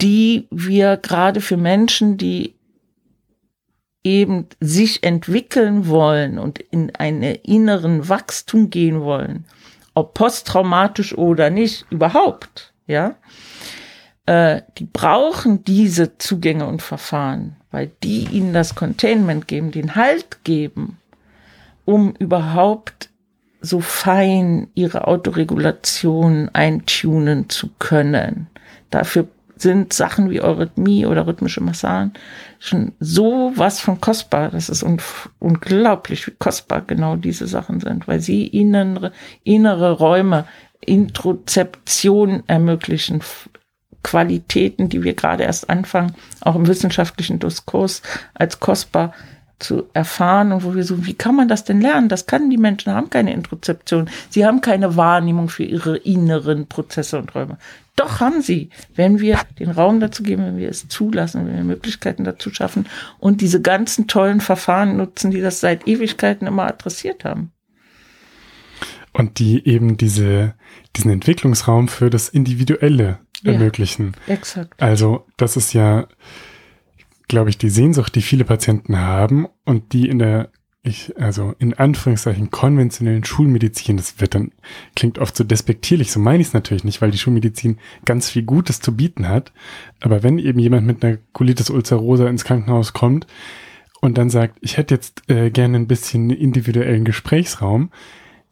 die 0.00 0.48
wir 0.50 0.96
gerade 0.96 1.42
für 1.42 1.58
Menschen, 1.58 2.16
die 2.16 2.54
eben 4.02 4.46
sich 4.60 5.02
entwickeln 5.02 5.86
wollen 5.86 6.38
und 6.38 6.58
in 6.58 6.94
einen 6.96 7.22
inneren 7.22 8.08
Wachstum 8.08 8.70
gehen 8.70 9.02
wollen, 9.02 9.44
ob 9.92 10.14
posttraumatisch 10.14 11.16
oder 11.16 11.50
nicht, 11.50 11.84
überhaupt, 11.90 12.72
ja, 12.86 13.16
äh, 14.30 14.62
die 14.78 14.84
brauchen 14.84 15.64
diese 15.64 16.16
Zugänge 16.18 16.64
und 16.66 16.82
Verfahren, 16.82 17.56
weil 17.72 17.90
die 18.04 18.28
ihnen 18.30 18.52
das 18.52 18.76
Containment 18.76 19.48
geben, 19.48 19.72
den 19.72 19.96
Halt 19.96 20.44
geben, 20.44 20.98
um 21.84 22.14
überhaupt 22.16 23.08
so 23.60 23.80
fein 23.80 24.68
ihre 24.74 25.08
Autoregulation 25.08 26.48
eintunen 26.52 27.50
zu 27.50 27.70
können. 27.80 28.46
Dafür 28.90 29.26
sind 29.56 29.92
Sachen 29.92 30.30
wie 30.30 30.40
Eurythmie 30.40 31.06
oder 31.06 31.26
rhythmische 31.26 31.60
Massagen 31.60 32.12
schon 32.60 32.92
so 33.00 33.52
was 33.56 33.80
von 33.80 34.00
kostbar. 34.00 34.50
Das 34.50 34.68
ist 34.68 34.86
unglaublich, 35.40 36.28
wie 36.28 36.34
kostbar 36.38 36.82
genau 36.82 37.16
diese 37.16 37.48
Sachen 37.48 37.80
sind, 37.80 38.06
weil 38.06 38.20
sie 38.20 38.46
ihnen 38.46 39.10
innere 39.42 39.90
Räume, 39.90 40.46
Introzeption 40.80 42.44
ermöglichen, 42.46 43.22
Qualitäten, 44.02 44.88
die 44.88 45.02
wir 45.02 45.14
gerade 45.14 45.44
erst 45.44 45.68
anfangen, 45.68 46.14
auch 46.40 46.56
im 46.56 46.66
wissenschaftlichen 46.66 47.38
Diskurs 47.38 48.02
als 48.34 48.60
kostbar 48.60 49.12
zu 49.60 49.84
erfahren 49.92 50.52
und 50.52 50.64
wo 50.64 50.74
wir 50.74 50.84
so, 50.84 51.06
wie 51.06 51.14
kann 51.14 51.36
man 51.36 51.48
das 51.48 51.64
denn 51.64 51.80
lernen? 51.80 52.08
Das 52.08 52.26
kann 52.26 52.50
die 52.50 52.56
Menschen 52.56 52.92
haben 52.92 53.10
keine 53.10 53.32
Introzeption. 53.32 54.08
Sie 54.30 54.44
haben 54.44 54.62
keine 54.62 54.96
Wahrnehmung 54.96 55.48
für 55.48 55.64
ihre 55.64 55.98
inneren 55.98 56.66
Prozesse 56.66 57.18
und 57.18 57.34
Räume. 57.34 57.58
Doch 57.94 58.20
haben 58.20 58.40
sie, 58.40 58.70
wenn 58.94 59.20
wir 59.20 59.38
den 59.58 59.70
Raum 59.70 60.00
dazu 60.00 60.22
geben, 60.22 60.44
wenn 60.44 60.56
wir 60.56 60.70
es 60.70 60.88
zulassen, 60.88 61.46
wenn 61.46 61.56
wir 61.56 61.64
Möglichkeiten 61.64 62.24
dazu 62.24 62.52
schaffen 62.52 62.86
und 63.18 63.42
diese 63.42 63.60
ganzen 63.60 64.06
tollen 64.06 64.40
Verfahren 64.40 64.96
nutzen, 64.96 65.30
die 65.30 65.42
das 65.42 65.60
seit 65.60 65.86
Ewigkeiten 65.86 66.46
immer 66.46 66.66
adressiert 66.66 67.24
haben. 67.24 67.52
Und 69.12 69.38
die 69.38 69.66
eben 69.66 69.96
diese, 69.96 70.54
diesen 70.96 71.10
Entwicklungsraum 71.10 71.88
für 71.88 72.10
das 72.10 72.28
Individuelle 72.28 73.18
ja, 73.42 73.52
ermöglichen. 73.52 74.14
Exakt. 74.26 74.80
Also 74.82 75.26
das 75.36 75.56
ist 75.56 75.72
ja 75.72 76.08
glaube 77.30 77.48
ich, 77.48 77.56
die 77.56 77.70
Sehnsucht, 77.70 78.14
die 78.14 78.22
viele 78.22 78.44
Patienten 78.44 78.98
haben 78.98 79.46
und 79.64 79.94
die 79.94 80.08
in 80.08 80.18
der, 80.18 80.50
ich, 80.82 81.14
also 81.18 81.54
in 81.58 81.72
Anführungszeichen 81.74 82.50
konventionellen 82.50 83.24
Schulmedizin, 83.24 83.96
das 83.96 84.20
wird 84.20 84.34
dann, 84.34 84.50
klingt 84.96 85.18
oft 85.18 85.36
so 85.36 85.44
despektierlich, 85.44 86.10
so 86.10 86.18
meine 86.18 86.40
ich 86.40 86.48
es 86.48 86.54
natürlich 86.54 86.84
nicht, 86.84 87.00
weil 87.00 87.12
die 87.12 87.18
Schulmedizin 87.18 87.78
ganz 88.04 88.28
viel 88.28 88.42
Gutes 88.42 88.80
zu 88.80 88.96
bieten 88.96 89.28
hat. 89.28 89.52
Aber 90.00 90.22
wenn 90.24 90.38
eben 90.38 90.58
jemand 90.58 90.86
mit 90.86 91.04
einer 91.04 91.18
Colitis 91.32 91.70
ulcerosa 91.70 92.28
ins 92.28 92.44
Krankenhaus 92.44 92.92
kommt 92.92 93.28
und 94.00 94.18
dann 94.18 94.28
sagt, 94.28 94.58
ich 94.60 94.76
hätte 94.76 94.94
jetzt 94.94 95.22
äh, 95.30 95.50
gerne 95.50 95.76
ein 95.76 95.86
bisschen 95.86 96.30
individuellen 96.30 97.04
Gesprächsraum, 97.04 97.90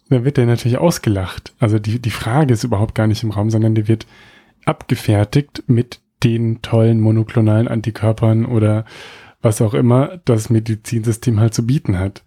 dann 0.09 0.24
wird 0.24 0.36
der 0.36 0.47
natürlich 0.47 0.78
ausgelacht. 0.78 1.52
Also 1.59 1.81
die, 1.81 2.01
die 2.01 2.10
Frage 2.10 2.55
ist 2.55 2.62
überhaupt 2.62 2.94
gar 2.94 3.09
nicht 3.09 3.24
im 3.24 3.32
Raum, 3.32 3.51
sondern 3.51 3.74
die 3.74 3.89
wird 3.89 4.06
abgefertigt 4.65 5.65
mit 5.67 6.01
den 6.23 6.63
tollen 6.63 7.01
monoklonalen 7.01 7.69
Antikörpern 7.69 8.45
oder 8.45 8.85
was 9.41 9.63
auch 9.63 9.75
immer 9.75 10.19
das 10.25 10.51
Medizinsystem 10.51 11.39
halt 11.39 11.55
zu 11.55 11.67
bieten 11.67 11.99
hat. 11.99 12.25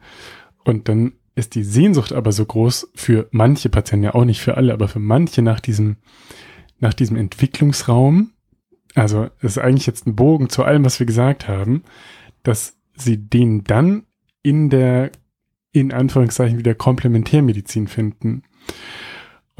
Und 0.63 0.87
dann 0.87 1.13
ist 1.35 1.55
die 1.55 1.63
Sehnsucht 1.63 2.13
aber 2.13 2.31
so 2.31 2.45
groß 2.45 2.91
für 2.95 3.27
manche 3.31 3.69
Patienten, 3.69 4.03
ja 4.03 4.13
auch 4.13 4.25
nicht 4.25 4.41
für 4.41 4.57
alle, 4.57 4.73
aber 4.73 4.87
für 4.87 4.99
manche 4.99 5.41
nach 5.41 5.59
diesem, 5.59 5.97
nach 6.79 6.93
diesem 6.93 7.17
Entwicklungsraum. 7.17 8.31
Also 8.95 9.29
es 9.39 9.57
ist 9.57 9.57
eigentlich 9.57 9.87
jetzt 9.87 10.07
ein 10.07 10.15
Bogen 10.15 10.49
zu 10.49 10.63
allem, 10.63 10.83
was 10.85 10.99
wir 10.99 11.05
gesagt 11.05 11.47
haben, 11.47 11.83
dass 12.43 12.77
sie 12.95 13.17
den 13.17 13.63
dann 13.63 14.03
in 14.43 14.69
der, 14.69 15.11
in 15.71 15.91
Anführungszeichen 15.91 16.57
wieder 16.57 16.75
Komplementärmedizin 16.75 17.87
finden. 17.87 18.43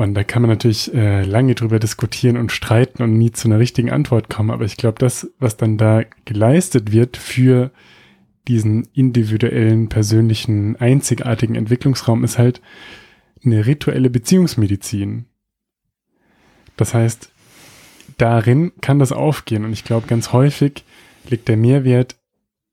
Und 0.02 0.16
da 0.16 0.24
kann 0.24 0.42
man 0.42 0.50
natürlich 0.50 0.92
äh, 0.96 1.22
lange 1.22 1.54
drüber 1.54 1.78
diskutieren 1.78 2.36
und 2.36 2.52
streiten 2.52 3.04
und 3.04 3.20
nie 3.20 3.32
zu 3.32 3.48
einer 3.48 3.60
richtigen 3.60 3.92
Antwort 3.92 4.32
kommen. 4.32 4.50
Aber 4.50 4.66
ich 4.66 4.76
glaube, 4.76 4.98
das, 4.98 5.30
was 5.38 5.58
dann 5.58 5.78
da 5.78 6.02
geleistet 6.26 6.92
wird 6.92 7.18
für 7.18 7.70
diesen 8.48 8.88
individuellen, 8.94 9.90
persönlichen, 9.90 10.76
einzigartigen 10.78 11.54
Entwicklungsraum, 11.54 12.24
ist 12.24 12.40
halt 12.40 12.64
eine 13.46 13.68
rituelle 13.68 14.10
Beziehungsmedizin. 14.10 15.26
Das 16.78 16.96
heißt, 16.96 17.32
darin 18.18 18.72
kann 18.82 18.98
das 18.98 19.12
aufgehen. 19.12 19.66
Und 19.66 19.72
ich 19.72 19.84
glaube, 19.84 20.08
ganz 20.08 20.34
häufig 20.34 20.84
liegt 21.30 21.48
der 21.48 21.58
Mehrwert 21.58 22.16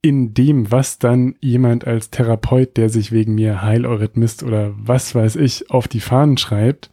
in 0.01 0.33
dem, 0.33 0.71
was 0.71 0.97
dann 0.97 1.35
jemand 1.41 1.85
als 1.85 2.09
Therapeut, 2.09 2.77
der 2.77 2.89
sich 2.89 3.11
wegen 3.11 3.35
mir 3.35 3.61
Heileurythmist 3.61 4.43
oder 4.43 4.73
was 4.75 5.13
weiß 5.13 5.35
ich 5.35 5.71
auf 5.71 5.87
die 5.87 5.99
Fahnen 5.99 6.37
schreibt, 6.37 6.89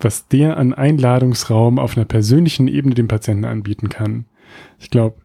was 0.00 0.26
der 0.28 0.56
an 0.56 0.74
Einladungsraum 0.74 1.78
auf 1.78 1.96
einer 1.96 2.06
persönlichen 2.06 2.68
Ebene 2.68 2.94
dem 2.94 3.08
Patienten 3.08 3.44
anbieten 3.44 3.88
kann. 3.88 4.26
Ich 4.78 4.90
glaube, 4.90 5.16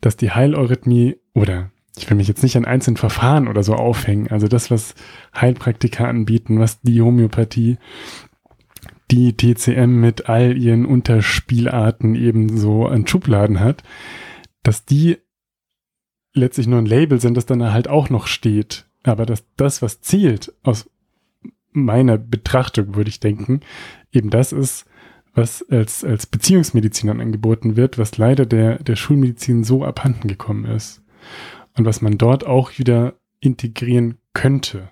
dass 0.00 0.16
die 0.16 0.32
Heileurythmie 0.32 1.16
oder 1.34 1.70
ich 1.96 2.08
will 2.08 2.16
mich 2.16 2.28
jetzt 2.28 2.42
nicht 2.42 2.56
an 2.56 2.64
einzelnen 2.64 2.96
Verfahren 2.96 3.46
oder 3.46 3.62
so 3.62 3.74
aufhängen, 3.74 4.28
also 4.28 4.48
das, 4.48 4.70
was 4.70 4.94
Heilpraktiker 5.34 6.08
anbieten, 6.08 6.58
was 6.58 6.80
die 6.80 7.02
Homöopathie, 7.02 7.78
die 9.10 9.36
TCM 9.36 10.00
mit 10.00 10.28
all 10.28 10.56
ihren 10.56 10.86
Unterspielarten 10.86 12.14
eben 12.14 12.56
so 12.56 12.86
an 12.86 13.06
Schubladen 13.06 13.60
hat, 13.60 13.82
dass 14.62 14.84
die 14.84 15.18
letztlich 16.32 16.66
nur 16.66 16.78
ein 16.78 16.86
Label 16.86 17.20
sind, 17.20 17.36
das 17.36 17.46
dann 17.46 17.72
halt 17.72 17.88
auch 17.88 18.10
noch 18.10 18.26
steht. 18.26 18.86
Aber 19.02 19.26
dass 19.26 19.44
das, 19.56 19.82
was 19.82 20.00
zählt, 20.00 20.52
aus 20.62 20.88
meiner 21.72 22.18
Betrachtung 22.18 22.94
würde 22.94 23.10
ich 23.10 23.20
denken, 23.20 23.60
eben 24.12 24.30
das 24.30 24.52
ist, 24.52 24.86
was 25.34 25.64
als, 25.70 26.04
als 26.04 26.26
Beziehungsmedizin 26.26 27.08
dann 27.08 27.20
angeboten 27.20 27.76
wird, 27.76 27.98
was 27.98 28.18
leider 28.18 28.46
der, 28.46 28.82
der 28.82 28.96
Schulmedizin 28.96 29.64
so 29.64 29.84
abhanden 29.84 30.28
gekommen 30.28 30.64
ist. 30.64 31.02
Und 31.76 31.84
was 31.84 32.02
man 32.02 32.18
dort 32.18 32.44
auch 32.44 32.78
wieder 32.78 33.14
integrieren 33.38 34.18
könnte. 34.34 34.90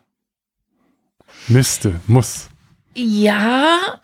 Müsste, 1.49 2.01
muss. 2.07 2.49
Ja, 2.95 4.01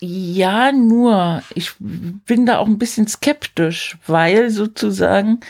ja, 0.00 0.72
nur 0.72 1.42
ich 1.54 1.72
bin 1.78 2.44
da 2.44 2.58
auch 2.58 2.66
ein 2.66 2.78
bisschen 2.78 3.06
skeptisch, 3.06 3.96
weil 4.06 4.50
sozusagen 4.50 5.40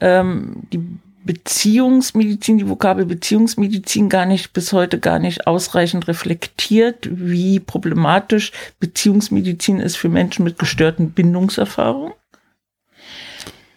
ähm, 0.00 0.62
die 0.72 0.80
Beziehungsmedizin, 1.24 2.56
die 2.56 2.68
Vokabel 2.68 3.04
Beziehungsmedizin 3.04 4.08
gar 4.08 4.24
nicht 4.24 4.54
bis 4.54 4.72
heute 4.72 4.98
gar 4.98 5.18
nicht 5.18 5.46
ausreichend 5.46 6.08
reflektiert, 6.08 7.06
wie 7.10 7.60
problematisch 7.60 8.52
Beziehungsmedizin 8.80 9.78
ist 9.78 9.96
für 9.96 10.08
Menschen 10.08 10.44
mit 10.44 10.58
gestörten 10.58 11.10
Bindungserfahrungen. 11.10 12.14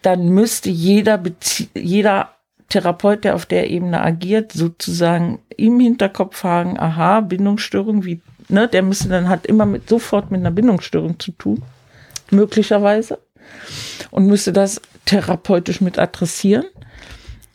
Dann 0.00 0.30
müsste 0.30 0.70
jeder, 0.70 1.18
Bezie 1.18 1.68
jeder 1.74 2.30
Therapeut, 2.70 3.24
der 3.24 3.34
auf 3.34 3.44
der 3.44 3.68
Ebene 3.68 4.00
agiert, 4.00 4.52
sozusagen 4.52 5.40
im 5.56 5.78
Hinterkopf 5.78 6.44
haben, 6.44 6.78
aha, 6.78 7.20
Bindungsstörung, 7.20 8.04
wie, 8.06 8.22
ne, 8.48 8.66
der 8.66 8.82
müsste 8.82 9.10
dann 9.10 9.28
hat 9.28 9.44
immer 9.44 9.66
mit, 9.66 9.90
sofort 9.90 10.30
mit 10.30 10.40
einer 10.40 10.50
Bindungsstörung 10.50 11.20
zu 11.20 11.32
tun, 11.32 11.62
möglicherweise, 12.30 13.18
und 14.10 14.26
müsste 14.26 14.52
das 14.52 14.80
therapeutisch 15.04 15.80
mit 15.80 15.98
adressieren. 15.98 16.64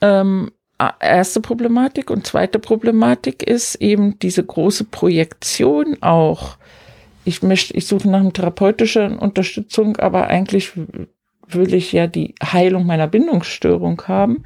Ähm, 0.01 0.51
erste 0.99 1.41
Problematik 1.41 2.11
und 2.11 2.27
zweite 2.27 2.59
Problematik 2.59 3.43
ist 3.43 3.75
eben 3.75 4.19
diese 4.19 4.43
große 4.43 4.85
Projektion 4.85 5.97
auch. 6.01 6.57
Ich 7.25 7.41
möchte, 7.41 7.73
ich 7.75 7.87
suche 7.87 8.09
nach 8.09 8.19
einer 8.19 8.33
therapeutischen 8.33 9.17
Unterstützung, 9.17 9.97
aber 9.97 10.27
eigentlich 10.27 10.73
will 11.47 11.73
ich 11.73 11.91
ja 11.91 12.07
die 12.07 12.35
Heilung 12.43 12.85
meiner 12.85 13.07
Bindungsstörung 13.07 14.01
haben. 14.07 14.43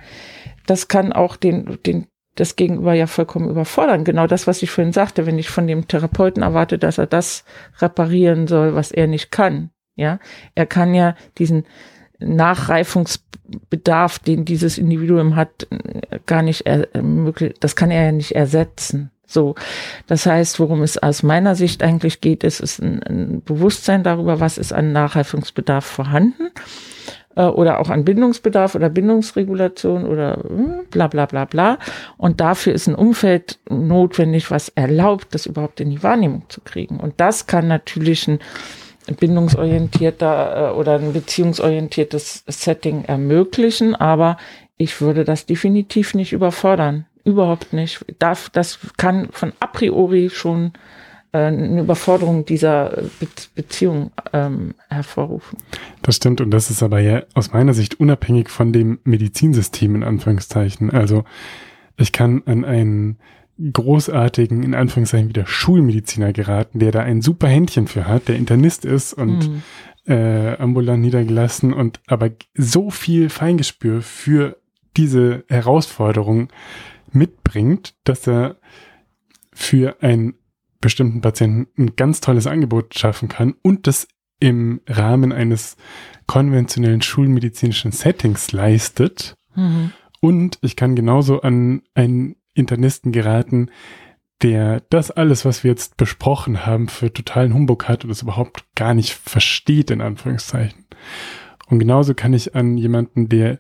Das 0.66 0.88
kann 0.88 1.12
auch 1.12 1.36
den, 1.36 1.80
den, 1.86 2.08
das 2.36 2.56
Gegenüber 2.56 2.94
ja 2.94 3.08
vollkommen 3.08 3.50
überfordern. 3.50 4.04
Genau 4.04 4.28
das, 4.28 4.48
was 4.48 4.64
ich 4.64 4.72
vorhin 4.72 4.94
sagte, 4.94 5.26
wenn 5.26 5.38
ich 5.38 5.50
von 5.50 5.68
dem 5.68 5.88
Therapeuten 5.88 6.44
erwarte, 6.44 6.78
dass 6.78 6.98
er 6.98 7.08
das 7.08 7.44
reparieren 7.80 8.48
soll, 8.48 8.74
was 8.74 8.92
er 8.92 9.08
nicht 9.08 9.32
kann. 9.32 9.72
Ja, 10.02 10.20
er 10.56 10.66
kann 10.66 10.94
ja 10.94 11.16
diesen, 11.38 11.64
Nachreifungsbedarf, 12.22 14.20
den 14.20 14.46
dieses 14.46 14.78
Individuum 14.78 15.36
hat, 15.36 15.68
gar 16.26 16.44
nicht 16.44 16.64
möglich, 17.02 17.56
das 17.60 17.76
kann 17.76 17.92
er 17.92 18.06
ja 18.06 18.12
nicht 18.12 18.36
ersetzen. 18.36 19.12
So, 19.26 19.56
das 20.08 20.26
heißt, 20.26 20.60
worum 20.60 20.82
es 20.82 20.98
aus 20.98 21.24
meiner 21.24 21.56
Sicht 21.56 21.84
eigentlich 21.84 22.20
geht, 22.22 22.44
ist, 22.44 22.60
ist 22.60 22.82
ein, 22.82 23.02
ein 23.04 23.42
Bewusstsein 23.44 24.04
darüber, 24.04 24.42
was 24.42 24.58
ist 24.58 24.74
an 24.74 24.92
Nachreifungsbedarf 24.92 25.86
vorhanden 25.86 26.52
äh, 27.38 27.44
oder 27.44 27.80
auch 27.80 27.90
an 27.90 28.04
Bindungsbedarf 28.04 28.76
oder 28.76 28.90
Bindungsregulation 28.90 30.06
oder 30.06 30.44
hm, 30.46 30.82
bla 30.92 31.08
bla 31.08 31.28
bla 31.28 31.46
bla. 31.46 31.78
Und 32.18 32.42
dafür 32.42 32.74
ist 32.74 32.88
ein 32.88 32.96
Umfeld 32.96 33.60
notwendig, 33.70 34.52
was 34.52 34.68
erlaubt, 34.68 35.28
das 35.32 35.46
überhaupt 35.46 35.80
in 35.80 35.92
die 35.92 36.04
Wahrnehmung 36.04 36.44
zu 36.50 36.60
kriegen. 36.60 37.00
Und 37.00 37.14
das 37.22 37.48
kann 37.48 37.70
natürlich 37.70 38.28
ein 38.28 38.40
bindungsorientierter 39.20 40.72
äh, 40.72 40.78
oder 40.78 40.96
ein 41.00 41.14
beziehungsorientiertes 41.14 42.44
Setting 42.48 43.06
ermöglichen, 43.06 43.96
aber 43.96 44.38
ich 44.78 45.02
würde 45.02 45.24
das 45.24 45.46
definitiv 45.46 46.14
nicht 46.14 46.34
überfordern. 46.34 47.06
Überhaupt 47.24 47.72
nicht. 47.74 48.04
Darf, 48.18 48.50
das 48.50 48.80
kann 48.98 49.30
von 49.32 49.54
a 49.60 49.68
priori 49.68 50.32
schon 50.32 50.74
äh, 51.34 51.38
eine 51.38 51.82
Überforderung 51.82 52.46
dieser 52.46 52.90
Be 53.20 53.28
Beziehung 53.54 54.12
ähm, 54.34 54.74
hervorrufen. 54.90 55.60
Das 56.02 56.16
stimmt 56.16 56.42
und 56.42 56.52
das 56.52 56.72
ist 56.72 56.82
aber 56.82 57.00
ja 57.00 57.24
aus 57.36 57.54
meiner 57.54 57.74
Sicht 57.74 58.00
unabhängig 58.00 58.50
von 58.50 58.74
dem 58.74 59.00
Medizinsystem 59.04 59.96
in 59.96 60.04
Anführungszeichen. 60.04 60.90
Also 60.90 61.24
ich 61.98 62.12
kann 62.12 62.42
an 62.48 62.66
einen 62.66 63.20
großartigen, 63.74 64.64
in 64.64 64.74
Anführungszeichen 64.74 65.30
wieder 65.30 65.46
Schulmediziner 65.46 66.34
geraten, 66.34 66.80
der 66.80 66.92
da 66.92 67.02
ein 67.02 67.22
super 67.22 67.48
Händchen 67.48 67.88
für 67.88 68.08
hat, 68.08 68.28
der 68.28 68.38
Internist 68.38 68.86
ist 68.86 69.14
und 69.14 69.50
mhm. 69.50 69.64
äh, 70.12 70.58
ambulant 70.58 71.02
niedergelassen 71.02 71.74
und 71.74 72.00
aber 72.08 72.32
so 72.56 72.90
viel 72.90 73.30
Feingespür 73.30 74.02
für 74.02 74.58
diese 74.98 75.44
Herausforderung 75.48 76.50
mitbringt, 77.12 77.94
dass 78.04 78.28
er 78.28 78.58
für 79.54 80.02
einen 80.02 80.36
bestimmten 80.80 81.22
Patienten 81.22 81.68
ein 81.78 81.96
ganz 81.96 82.22
tolles 82.22 82.48
Angebot 82.48 82.98
schaffen 82.98 83.30
kann 83.30 83.56
und 83.62 83.86
das 83.86 84.08
im 84.40 84.82
Rahmen 84.88 85.32
eines 85.32 85.78
konventionellen 86.26 87.02
schulmedizinischen 87.04 87.92
Settings 87.92 88.52
leistet. 88.52 89.36
Mhm. 89.56 89.92
Und 90.20 90.58
ich 90.62 90.76
kann 90.76 90.96
genauso 90.96 91.42
an 91.42 91.84
einen 91.94 92.36
Internisten 92.54 93.12
geraten, 93.12 93.70
der 94.42 94.82
das 94.90 95.12
alles, 95.12 95.46
was 95.46 95.64
wir 95.64 95.72
jetzt 95.72 95.98
besprochen 95.98 96.66
haben, 96.66 96.88
für 96.88 97.14
totalen 97.14 97.54
Humbug 97.54 97.88
hat 97.88 98.04
und 98.04 98.10
es 98.10 98.22
überhaupt 98.22 98.66
gar 98.76 98.94
nicht 98.94 99.14
versteht, 99.14 99.92
in 99.92 100.02
Anführungszeichen. 100.02 100.86
Und 101.68 101.80
genauso 101.80 102.14
kann 102.14 102.34
ich 102.34 102.56
an 102.56 102.78
jemanden, 102.78 103.30
der 103.30 103.60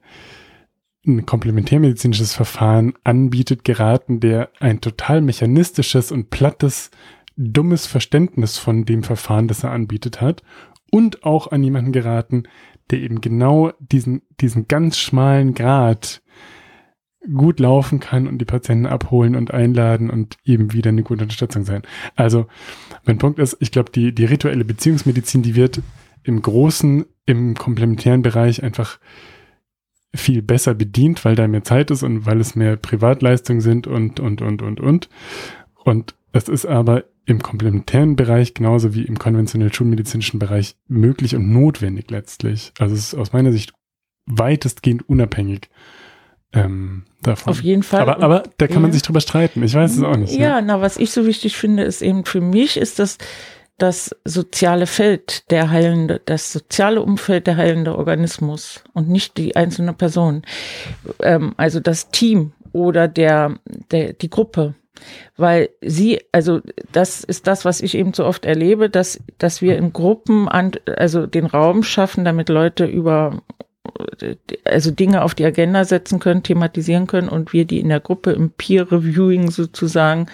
ein 1.05 1.25
komplementärmedizinisches 1.25 2.33
Verfahren 2.33 2.93
anbietet, 3.03 3.63
geraten, 3.63 4.19
der 4.19 4.51
ein 4.59 4.81
total 4.81 5.21
mechanistisches 5.21 6.11
und 6.11 6.29
plattes, 6.29 6.91
dummes 7.37 7.87
Verständnis 7.87 8.57
von 8.57 8.85
dem 8.85 9.03
Verfahren, 9.03 9.47
das 9.47 9.63
er 9.63 9.71
anbietet 9.71 10.21
hat. 10.21 10.43
Und 10.91 11.23
auch 11.23 11.51
an 11.51 11.63
jemanden 11.63 11.91
geraten, 11.91 12.43
der 12.91 12.99
eben 12.99 13.21
genau 13.21 13.71
diesen, 13.79 14.21
diesen 14.41 14.67
ganz 14.67 14.97
schmalen 14.97 15.53
Grad 15.53 16.21
gut 17.35 17.59
laufen 17.59 17.99
kann 17.99 18.27
und 18.27 18.39
die 18.39 18.45
Patienten 18.45 18.85
abholen 18.85 19.35
und 19.35 19.53
einladen 19.53 20.09
und 20.09 20.37
eben 20.43 20.73
wieder 20.73 20.89
eine 20.89 21.03
gute 21.03 21.23
Unterstützung 21.23 21.65
sein. 21.65 21.83
Also 22.15 22.47
mein 23.05 23.17
Punkt 23.17 23.39
ist, 23.39 23.57
ich 23.59 23.71
glaube, 23.71 23.91
die, 23.91 24.13
die 24.13 24.25
rituelle 24.25 24.65
Beziehungsmedizin, 24.65 25.43
die 25.43 25.55
wird 25.55 25.81
im 26.23 26.41
Großen, 26.41 27.05
im 27.25 27.53
komplementären 27.55 28.21
Bereich 28.21 28.63
einfach 28.63 28.99
viel 30.13 30.41
besser 30.41 30.73
bedient, 30.73 31.23
weil 31.23 31.35
da 31.35 31.47
mehr 31.47 31.63
Zeit 31.63 31.91
ist 31.91 32.03
und 32.03 32.25
weil 32.25 32.39
es 32.41 32.55
mehr 32.55 32.75
Privatleistungen 32.75 33.61
sind 33.61 33.87
und, 33.87 34.19
und, 34.19 34.41
und, 34.41 34.61
und, 34.61 34.79
und. 34.79 35.09
Und 35.83 36.15
es 36.33 36.49
ist 36.49 36.65
aber 36.65 37.05
im 37.25 37.41
komplementären 37.41 38.15
Bereich 38.15 38.53
genauso 38.53 38.93
wie 38.93 39.03
im 39.03 39.17
konventionell 39.17 39.73
schulmedizinischen 39.73 40.39
Bereich 40.39 40.75
möglich 40.87 41.35
und 41.35 41.49
notwendig 41.49 42.09
letztlich. 42.09 42.73
Also 42.79 42.95
es 42.95 43.13
ist 43.13 43.15
aus 43.15 43.31
meiner 43.31 43.51
Sicht 43.51 43.73
weitestgehend 44.25 45.07
unabhängig 45.07 45.69
ähm, 46.53 47.03
davon. 47.21 47.51
Auf 47.51 47.61
jeden 47.61 47.83
Fall. 47.83 48.01
Aber, 48.01 48.21
aber 48.21 48.43
da 48.57 48.67
kann 48.67 48.77
ja. 48.77 48.81
man 48.81 48.91
sich 48.91 49.01
drüber 49.01 49.21
streiten. 49.21 49.63
Ich 49.63 49.73
weiß 49.73 49.97
es 49.97 50.03
auch 50.03 50.17
nicht. 50.17 50.33
Ja, 50.33 50.57
ja, 50.57 50.61
na, 50.61 50.81
was 50.81 50.97
ich 50.97 51.11
so 51.11 51.25
wichtig 51.25 51.55
finde, 51.55 51.83
ist 51.83 52.01
eben 52.01 52.25
für 52.25 52.41
mich 52.41 52.77
ist 52.77 52.99
das 52.99 53.17
das 53.77 54.15
soziale 54.25 54.85
Feld 54.85 55.49
der 55.49 55.71
heilende, 55.71 56.21
das 56.25 56.53
soziale 56.53 57.01
Umfeld 57.01 57.47
der 57.47 57.57
heilende 57.57 57.97
Organismus 57.97 58.83
und 58.93 59.09
nicht 59.09 59.37
die 59.37 59.55
einzelne 59.55 59.93
Person. 59.93 60.43
Ähm, 61.19 61.53
also 61.57 61.79
das 61.79 62.11
Team 62.11 62.51
oder 62.73 63.07
der, 63.07 63.55
der, 63.91 64.13
die 64.13 64.29
Gruppe. 64.29 64.75
Weil 65.35 65.69
sie, 65.81 66.21
also 66.31 66.61
das 66.91 67.23
ist 67.23 67.47
das, 67.47 67.65
was 67.65 67.81
ich 67.81 67.95
eben 67.95 68.13
so 68.13 68.23
oft 68.23 68.45
erlebe, 68.45 68.87
dass, 68.87 69.19
dass 69.39 69.63
wir 69.63 69.77
in 69.77 69.93
Gruppen 69.93 70.47
an, 70.47 70.73
also 70.85 71.25
den 71.25 71.47
Raum 71.47 71.81
schaffen, 71.81 72.23
damit 72.23 72.49
Leute 72.49 72.85
über 72.85 73.41
also 74.65 74.91
Dinge 74.91 75.23
auf 75.23 75.35
die 75.35 75.45
Agenda 75.45 75.85
setzen 75.85 76.19
können, 76.19 76.43
thematisieren 76.43 77.07
können 77.07 77.29
und 77.29 77.53
wir 77.53 77.65
die 77.65 77.79
in 77.79 77.89
der 77.89 77.99
Gruppe 77.99 78.31
im 78.31 78.51
Peer 78.51 78.91
Reviewing 78.91 79.51
sozusagen 79.51 80.27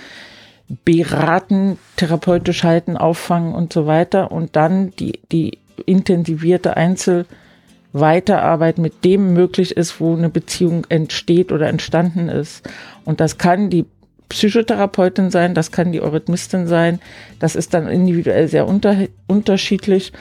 beraten, 0.86 1.78
therapeutisch 1.96 2.64
halten, 2.64 2.98
auffangen 2.98 3.54
und 3.54 3.72
so 3.72 3.88
weiter 3.88 4.32
und 4.32 4.56
dann 4.56 4.92
die, 4.98 5.20
die 5.32 5.60
intensivierte 5.86 6.76
Einzelweiterarbeit 6.76 8.78
mit 8.78 9.06
dem 9.06 9.34
möglich 9.34 9.78
ist, 9.78 10.02
wo 10.02 10.16
eine 10.16 10.30
Beziehung 10.30 10.86
entsteht 10.90 11.52
oder 11.52 11.68
entstanden 11.68 12.30
ist. 12.30 12.68
Und 13.06 13.20
das 13.22 13.38
kann 13.38 13.70
die 13.70 13.86
Psychotherapeutin 14.30 15.32
sein, 15.32 15.54
das 15.54 15.72
kann 15.72 15.94
die 15.94 16.02
Eurythmistin 16.02 16.68
sein, 16.68 17.00
das 17.40 17.56
ist 17.56 17.74
dann 17.74 17.88
individuell 17.88 18.50
sehr 18.50 18.68
unter, 18.68 19.08
unterschiedlich, 19.26 20.12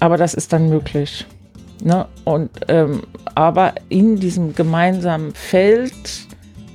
aber 0.00 0.16
das 0.16 0.32
ist 0.32 0.54
dann 0.54 0.70
möglich. 0.70 1.26
Ne? 1.82 2.06
Und, 2.24 2.50
ähm, 2.68 3.02
aber 3.34 3.74
in 3.88 4.16
diesem 4.16 4.54
gemeinsamen 4.54 5.34
Feld, 5.34 5.92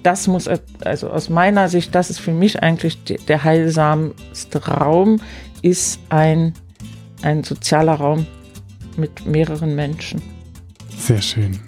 das 0.04 0.28
muss, 0.28 0.50
also 0.82 1.10
aus 1.10 1.30
meiner 1.30 1.70
Sicht, 1.70 1.96
das 1.96 2.10
ist 2.10 2.20
für 2.20 2.34
mich 2.34 2.62
eigentlich 2.62 2.98
der 3.04 3.44
heilsamste 3.44 4.66
Raum, 4.66 5.22
ist 5.62 6.00
ein, 6.10 6.54
ein 7.22 7.44
sozialer 7.44 7.96
Raum 7.96 8.26
mit 8.98 9.26
mehreren 9.26 9.76
Menschen. 9.76 10.22
Sehr 10.98 11.22
schön. 11.22 11.60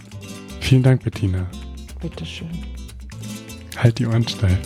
Vielen 0.59 0.83
Dank, 0.83 1.03
Bettina. 1.03 1.47
Bitteschön. 2.01 2.49
Halt 3.77 3.99
die 3.99 4.07
Ohren 4.07 4.27
steif. 4.27 4.59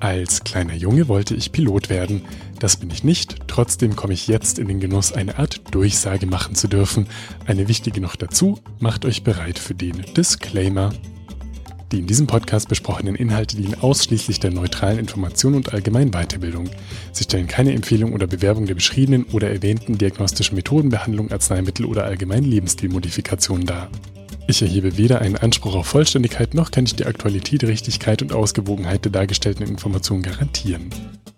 Als 0.00 0.44
kleiner 0.44 0.74
Junge 0.74 1.08
wollte 1.08 1.34
ich 1.34 1.50
Pilot 1.50 1.90
werden. 1.90 2.22
Das 2.60 2.76
bin 2.76 2.90
ich 2.90 3.02
nicht, 3.02 3.36
trotzdem 3.48 3.96
komme 3.96 4.12
ich 4.12 4.28
jetzt 4.28 4.58
in 4.58 4.68
den 4.68 4.78
Genuss, 4.78 5.12
eine 5.12 5.38
Art 5.38 5.60
Durchsage 5.72 6.26
machen 6.26 6.54
zu 6.54 6.68
dürfen. 6.68 7.08
Eine 7.46 7.66
wichtige 7.66 8.00
noch 8.00 8.14
dazu, 8.14 8.60
macht 8.78 9.04
euch 9.04 9.24
bereit 9.24 9.58
für 9.58 9.74
den 9.74 10.04
Disclaimer. 10.16 10.90
Die 11.90 11.98
in 12.00 12.06
diesem 12.06 12.26
Podcast 12.26 12.68
besprochenen 12.68 13.14
Inhalte 13.14 13.56
dienen 13.56 13.80
ausschließlich 13.80 14.38
der 14.38 14.50
neutralen 14.50 14.98
Information 14.98 15.54
und 15.54 15.72
allgemeinen 15.72 16.12
Weiterbildung. 16.12 16.68
Sie 17.12 17.24
stellen 17.24 17.46
keine 17.48 17.72
Empfehlung 17.72 18.12
oder 18.12 18.26
Bewerbung 18.26 18.66
der 18.66 18.74
beschriebenen 18.74 19.24
oder 19.32 19.50
erwähnten 19.50 19.98
diagnostischen 19.98 20.54
Methoden, 20.54 20.90
Behandlung, 20.90 21.32
Arzneimittel 21.32 21.86
oder 21.86 22.04
allgemeinen 22.04 22.44
Lebensstilmodifikationen 22.44 23.66
dar. 23.66 23.88
Ich 24.50 24.62
erhebe 24.62 24.96
weder 24.96 25.20
einen 25.20 25.36
Anspruch 25.36 25.74
auf 25.74 25.88
Vollständigkeit 25.88 26.54
noch 26.54 26.70
kann 26.70 26.86
ich 26.86 26.96
die 26.96 27.04
Aktualität, 27.04 27.64
Richtigkeit 27.64 28.22
und 28.22 28.32
Ausgewogenheit 28.32 29.04
der 29.04 29.12
dargestellten 29.12 29.66
Informationen 29.66 30.22
garantieren. 30.22 30.88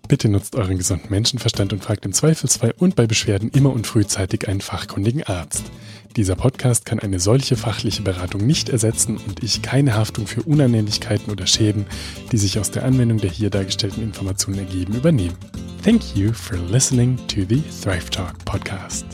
Bitte 0.07 0.29
nutzt 0.29 0.55
euren 0.55 0.77
gesunden 0.77 1.09
Menschenverstand 1.09 1.73
und 1.73 1.83
fragt 1.83 2.05
im 2.05 2.13
Zweifelsfall 2.13 2.73
und 2.77 2.95
bei 2.95 3.07
Beschwerden 3.07 3.51
immer 3.51 3.73
und 3.73 3.85
frühzeitig 3.85 4.47
einen 4.47 4.61
fachkundigen 4.61 5.23
Arzt. 5.23 5.65
Dieser 6.15 6.37
Podcast 6.37 6.85
kann 6.85 6.99
eine 6.99 7.19
solche 7.19 7.57
fachliche 7.57 8.01
Beratung 8.01 8.47
nicht 8.47 8.69
ersetzen 8.69 9.17
und 9.17 9.43
ich 9.43 9.61
keine 9.61 9.95
Haftung 9.95 10.25
für 10.25 10.43
Unannehmlichkeiten 10.43 11.33
oder 11.33 11.47
Schäden, 11.47 11.87
die 12.31 12.37
sich 12.37 12.59
aus 12.59 12.71
der 12.71 12.85
Anwendung 12.85 13.17
der 13.17 13.29
hier 13.29 13.49
dargestellten 13.49 14.03
Informationen 14.03 14.59
ergeben, 14.59 14.93
übernehmen. 14.95 15.35
Thank 15.83 16.15
you 16.15 16.31
for 16.31 16.57
listening 16.57 17.17
to 17.27 17.41
the 17.49 17.61
Thrive 17.81 18.09
Talk 18.09 18.37
Podcast. 18.45 19.05